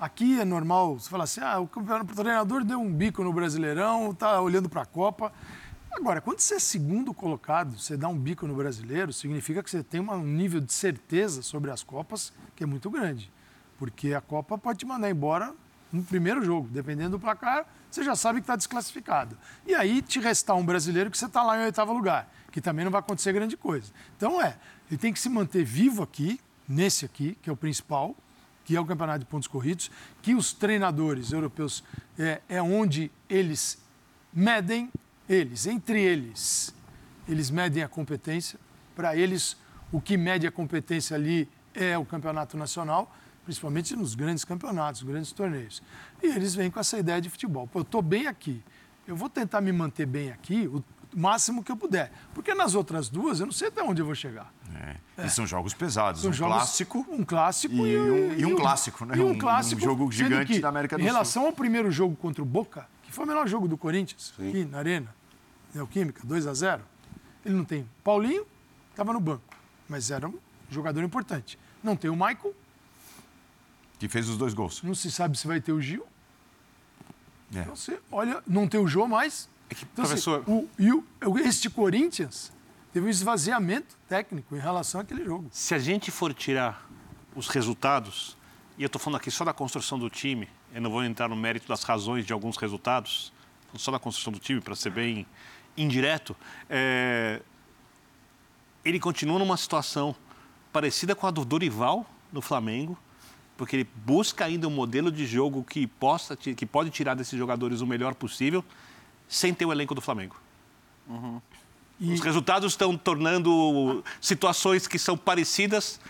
Aqui 0.00 0.40
é 0.40 0.46
normal, 0.46 0.98
você 0.98 1.10
fala 1.10 1.24
assim, 1.24 1.42
ah, 1.42 1.60
o 1.60 1.68
treinador 2.16 2.64
deu 2.64 2.80
um 2.80 2.90
bico 2.90 3.22
no 3.22 3.34
Brasileirão, 3.34 4.12
está 4.12 4.40
olhando 4.40 4.66
para 4.66 4.80
a 4.80 4.86
Copa. 4.86 5.30
Agora, 5.92 6.22
quando 6.22 6.40
você 6.40 6.54
é 6.54 6.58
segundo 6.58 7.12
colocado, 7.12 7.78
você 7.78 7.98
dá 7.98 8.08
um 8.08 8.18
bico 8.18 8.46
no 8.46 8.54
brasileiro, 8.54 9.12
significa 9.12 9.62
que 9.62 9.68
você 9.68 9.82
tem 9.82 10.00
um 10.00 10.24
nível 10.24 10.58
de 10.58 10.72
certeza 10.72 11.42
sobre 11.42 11.70
as 11.70 11.82
Copas 11.82 12.32
que 12.56 12.64
é 12.64 12.66
muito 12.66 12.88
grande. 12.88 13.30
Porque 13.76 14.14
a 14.14 14.22
Copa 14.22 14.56
pode 14.56 14.78
te 14.78 14.86
mandar 14.86 15.10
embora 15.10 15.52
no 15.92 16.02
primeiro 16.02 16.42
jogo. 16.42 16.66
Dependendo 16.70 17.18
do 17.18 17.20
placar, 17.20 17.66
você 17.90 18.02
já 18.02 18.16
sabe 18.16 18.38
que 18.40 18.44
está 18.44 18.56
desclassificado. 18.56 19.36
E 19.66 19.74
aí 19.74 20.00
te 20.00 20.18
restar 20.18 20.56
um 20.56 20.64
brasileiro 20.64 21.10
que 21.10 21.18
você 21.18 21.26
está 21.26 21.42
lá 21.42 21.58
em 21.58 21.64
oitavo 21.64 21.92
lugar, 21.92 22.32
que 22.50 22.62
também 22.62 22.86
não 22.86 22.92
vai 22.92 23.00
acontecer 23.00 23.34
grande 23.34 23.54
coisa. 23.54 23.92
Então 24.16 24.40
é, 24.40 24.56
ele 24.90 24.96
tem 24.96 25.12
que 25.12 25.20
se 25.20 25.28
manter 25.28 25.62
vivo 25.62 26.02
aqui, 26.02 26.40
nesse 26.66 27.04
aqui, 27.04 27.36
que 27.42 27.50
é 27.50 27.52
o 27.52 27.56
principal, 27.56 28.16
que 28.70 28.76
é 28.76 28.80
o 28.80 28.86
campeonato 28.86 29.18
de 29.18 29.24
pontos 29.24 29.48
corridos, 29.48 29.90
que 30.22 30.32
os 30.32 30.52
treinadores 30.52 31.32
europeus 31.32 31.82
é, 32.16 32.40
é 32.48 32.62
onde 32.62 33.10
eles 33.28 33.82
medem 34.32 34.88
eles, 35.28 35.66
entre 35.66 36.00
eles, 36.00 36.72
eles 37.26 37.50
medem 37.50 37.82
a 37.82 37.88
competência. 37.88 38.60
Para 38.94 39.16
eles, 39.16 39.56
o 39.90 40.00
que 40.00 40.16
mede 40.16 40.46
a 40.46 40.52
competência 40.52 41.16
ali 41.16 41.48
é 41.74 41.98
o 41.98 42.04
campeonato 42.04 42.56
nacional, 42.56 43.12
principalmente 43.44 43.96
nos 43.96 44.14
grandes 44.14 44.44
campeonatos, 44.44 45.02
grandes 45.02 45.32
torneios. 45.32 45.82
E 46.22 46.28
eles 46.28 46.54
vêm 46.54 46.70
com 46.70 46.78
essa 46.78 46.96
ideia 46.96 47.20
de 47.20 47.28
futebol. 47.28 47.66
Pô, 47.66 47.80
eu 47.80 47.82
estou 47.82 48.00
bem 48.00 48.28
aqui, 48.28 48.62
eu 49.04 49.16
vou 49.16 49.28
tentar 49.28 49.60
me 49.60 49.72
manter 49.72 50.06
bem 50.06 50.30
aqui 50.30 50.68
o 50.68 50.84
máximo 51.12 51.64
que 51.64 51.72
eu 51.72 51.76
puder. 51.76 52.12
Porque 52.32 52.54
nas 52.54 52.76
outras 52.76 53.08
duas, 53.08 53.40
eu 53.40 53.46
não 53.46 53.52
sei 53.52 53.66
até 53.66 53.82
onde 53.82 54.00
eu 54.00 54.06
vou 54.06 54.14
chegar. 54.14 54.54
É. 54.74 55.26
E 55.26 55.30
são 55.30 55.46
jogos 55.46 55.74
pesados. 55.74 56.22
São 56.22 56.30
um 56.30 56.32
jogos, 56.32 56.56
clássico. 56.56 57.06
Um 57.10 57.24
clássico 57.24 57.74
e, 57.74 57.92
e, 57.92 57.98
um, 57.98 58.32
e 58.34 58.46
um, 58.46 58.56
clássico, 58.56 59.04
né? 59.04 59.16
E 59.16 59.20
um, 59.20 59.36
clássico. 59.36 59.80
Um 59.80 59.84
jogo 59.84 60.12
gigante 60.12 60.54
que, 60.54 60.60
da 60.60 60.68
América 60.68 60.96
do 60.96 61.00
Sul. 61.00 61.08
Em 61.08 61.12
relação 61.12 61.46
ao 61.46 61.52
primeiro 61.52 61.90
jogo 61.90 62.16
contra 62.16 62.42
o 62.42 62.46
Boca, 62.46 62.88
que 63.02 63.12
foi 63.12 63.24
o 63.24 63.28
melhor 63.28 63.46
jogo 63.46 63.68
do 63.68 63.76
Corinthians, 63.76 64.32
Sim. 64.36 64.48
aqui 64.48 64.64
na 64.64 64.78
Arena, 64.78 65.14
Neoquímica, 65.74 66.22
2 66.24 66.46
a 66.46 66.54
0 66.54 66.82
ele 67.44 67.54
não 67.54 67.64
tem. 67.64 67.88
Paulinho 68.04 68.46
estava 68.90 69.12
no 69.12 69.20
banco, 69.20 69.42
mas 69.88 70.10
era 70.10 70.28
um 70.28 70.38
jogador 70.70 71.02
importante. 71.02 71.58
Não 71.82 71.96
tem 71.96 72.10
o 72.10 72.14
Michael. 72.14 72.54
Que 73.98 74.08
fez 74.08 74.28
os 74.28 74.36
dois 74.36 74.54
gols. 74.54 74.82
Não 74.82 74.94
se 74.94 75.10
sabe 75.10 75.38
se 75.38 75.46
vai 75.46 75.60
ter 75.60 75.72
o 75.72 75.80
Gil. 75.80 76.06
É. 77.54 77.60
Então 77.60 77.76
você 77.76 77.98
olha, 78.10 78.42
não 78.46 78.68
tem 78.68 78.80
o 78.80 78.86
Jô 78.86 79.06
mais. 79.06 79.48
É 79.68 79.74
que, 79.74 79.84
então, 79.84 80.04
professor... 80.04 80.42
Assim, 80.42 80.52
o, 80.52 80.68
e 80.78 80.92
o, 80.92 81.04
este 81.38 81.70
Corinthians 81.70 82.52
teve 82.92 83.06
um 83.06 83.08
esvaziamento 83.08 83.96
técnico 84.08 84.56
em 84.56 84.58
relação 84.58 85.00
àquele 85.00 85.24
jogo. 85.24 85.48
Se 85.52 85.74
a 85.74 85.78
gente 85.78 86.10
for 86.10 86.34
tirar 86.34 86.88
os 87.34 87.48
resultados, 87.48 88.36
e 88.76 88.82
eu 88.82 88.86
estou 88.86 89.00
falando 89.00 89.20
aqui 89.20 89.30
só 89.30 89.44
da 89.44 89.52
construção 89.52 89.98
do 89.98 90.10
time, 90.10 90.48
eu 90.74 90.80
não 90.80 90.90
vou 90.90 91.04
entrar 91.04 91.28
no 91.28 91.36
mérito 91.36 91.68
das 91.68 91.82
razões 91.82 92.26
de 92.26 92.32
alguns 92.32 92.56
resultados, 92.56 93.32
só 93.74 93.90
da 93.90 93.98
construção 93.98 94.32
do 94.32 94.38
time, 94.38 94.60
para 94.60 94.74
ser 94.74 94.90
bem 94.90 95.26
indireto, 95.76 96.36
é... 96.68 97.40
ele 98.84 98.98
continua 98.98 99.38
numa 99.38 99.56
situação 99.56 100.14
parecida 100.72 101.14
com 101.14 101.26
a 101.26 101.30
do 101.30 101.44
Dorival 101.44 102.04
no 102.32 102.40
Flamengo, 102.40 102.98
porque 103.56 103.76
ele 103.76 103.88
busca 104.06 104.44
ainda 104.44 104.66
um 104.66 104.70
modelo 104.70 105.12
de 105.12 105.26
jogo 105.26 105.62
que, 105.62 105.86
possa, 105.86 106.36
que 106.36 106.66
pode 106.66 106.90
tirar 106.90 107.14
desses 107.14 107.38
jogadores 107.38 107.80
o 107.80 107.86
melhor 107.86 108.14
possível, 108.14 108.64
sem 109.28 109.52
ter 109.52 109.66
o 109.66 109.72
elenco 109.72 109.94
do 109.94 110.00
Flamengo. 110.00 110.36
Uhum. 111.06 111.40
E... 112.00 112.12
Os 112.14 112.20
resultados 112.20 112.72
estão 112.72 112.96
tornando 112.96 114.02
situações 114.20 114.86
que 114.86 114.98
são 114.98 115.16
parecidas 115.16 116.00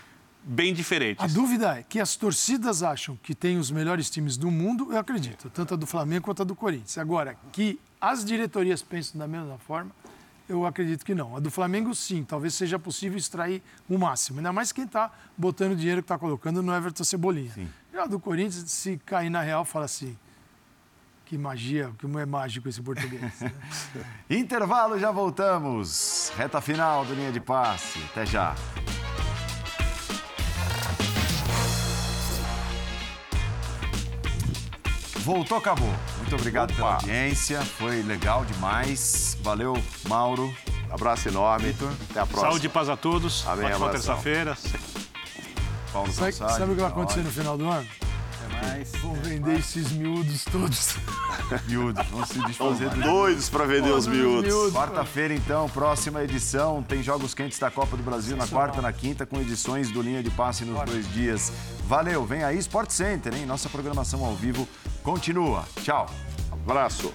bem 0.43 0.73
diferentes. 0.73 1.23
A 1.23 1.27
dúvida 1.27 1.79
é 1.79 1.83
que 1.83 1.99
as 1.99 2.15
torcidas 2.15 2.81
acham 2.81 3.17
que 3.21 3.35
tem 3.35 3.57
os 3.57 3.69
melhores 3.69 4.09
times 4.09 4.37
do 4.37 4.49
mundo, 4.49 4.87
eu 4.91 4.97
acredito, 4.97 5.49
tanto 5.49 5.73
a 5.73 5.77
do 5.77 5.85
Flamengo 5.85 6.25
quanto 6.25 6.41
a 6.41 6.45
do 6.45 6.55
Corinthians. 6.55 6.97
Agora, 6.97 7.35
que 7.51 7.79
as 7.99 8.25
diretorias 8.25 8.81
pensam 8.81 9.19
da 9.19 9.27
mesma 9.27 9.57
forma, 9.59 9.91
eu 10.49 10.65
acredito 10.65 11.05
que 11.05 11.13
não. 11.13 11.35
A 11.35 11.39
do 11.39 11.51
Flamengo, 11.51 11.93
sim, 11.93 12.23
talvez 12.23 12.53
seja 12.55 12.79
possível 12.79 13.17
extrair 13.17 13.61
o 13.87 13.97
máximo. 13.97 14.39
Ainda 14.39 14.51
mais 14.51 14.71
quem 14.71 14.85
está 14.85 15.11
botando 15.37 15.73
o 15.73 15.75
dinheiro 15.75 16.01
que 16.01 16.05
está 16.05 16.17
colocando 16.17 16.61
no 16.63 16.73
Everton 16.73 17.03
Cebolinha. 17.03 17.51
Sim. 17.51 17.69
Já 17.93 18.03
a 18.03 18.07
do 18.07 18.19
Corinthians, 18.19 18.69
se 18.71 18.97
cair 19.05 19.29
na 19.29 19.41
real, 19.41 19.63
fala 19.63 19.85
assim. 19.85 20.17
Que 21.31 21.37
magia, 21.37 21.93
como 22.01 22.19
é 22.19 22.25
mágico 22.25 22.67
esse 22.67 22.81
português. 22.81 23.39
Né? 23.39 23.53
Intervalo, 24.29 24.99
já 24.99 25.11
voltamos. 25.11 26.29
Reta 26.35 26.59
final 26.59 27.05
do 27.05 27.13
linha 27.13 27.31
de 27.31 27.39
passe. 27.39 28.03
Até 28.11 28.25
já. 28.25 28.53
Voltou, 35.19 35.57
acabou. 35.57 35.87
Muito 36.17 36.35
obrigado 36.35 36.71
Opa. 36.71 36.75
pela 36.75 36.93
audiência. 36.95 37.61
Foi 37.61 38.03
legal 38.03 38.43
demais. 38.43 39.37
Valeu, 39.41 39.81
Mauro. 40.09 40.53
Abraço 40.89 41.29
enorme. 41.29 41.67
Victor. 41.67 41.93
Até 42.09 42.19
a 42.19 42.25
próxima. 42.25 42.51
Saúde 42.51 42.65
e 42.65 42.69
paz 42.69 42.89
a 42.89 42.97
todos. 42.97 43.47
Amém, 43.47 43.71
Ótima 43.71 43.89
terça-feira. 43.91 44.57
Paulo 45.93 46.11
sabe, 46.11 46.33
sabe 46.33 46.73
o 46.73 46.75
que 46.75 46.81
vai 46.81 46.91
acontecer 46.91 47.21
no 47.21 47.31
final 47.31 47.57
do 47.57 47.69
ano? 47.69 47.87
Mais. 48.61 48.91
Vão 49.01 49.13
vender 49.15 49.59
esses 49.59 49.91
miúdos 49.91 50.45
todos. 50.45 50.95
miúdos, 51.67 52.05
vão 52.07 52.25
se 52.25 52.39
desfazer 52.45 52.89
dos 52.89 53.03
doidos 53.03 53.49
para 53.49 53.65
vender 53.65 53.91
os 53.91 54.07
miúdos. 54.07 54.53
miúdos 54.53 54.73
Quarta-feira, 54.73 55.33
então, 55.33 55.69
próxima 55.69 56.23
edição. 56.23 56.83
Tem 56.83 57.01
jogos 57.03 57.33
quentes 57.33 57.59
da 57.59 57.69
Copa 57.71 57.97
do 57.97 58.03
Brasil 58.03 58.37
na 58.37 58.47
quarta 58.47 58.79
e 58.79 58.81
na 58.81 58.93
quinta, 58.93 59.25
com 59.25 59.39
edições 59.39 59.91
do 59.91 60.01
Linha 60.01 60.23
de 60.23 60.29
Passe 60.31 60.63
nos 60.65 60.75
Bora. 60.75 60.91
dois 60.91 61.11
dias. 61.13 61.51
Valeu, 61.87 62.25
vem 62.25 62.43
aí 62.43 62.57
Sport 62.57 62.89
Center, 62.91 63.33
hein? 63.33 63.45
Nossa 63.45 63.69
programação 63.69 64.23
ao 64.23 64.35
vivo 64.35 64.67
continua. 65.03 65.65
Tchau. 65.83 66.09
Abraço. 66.51 67.13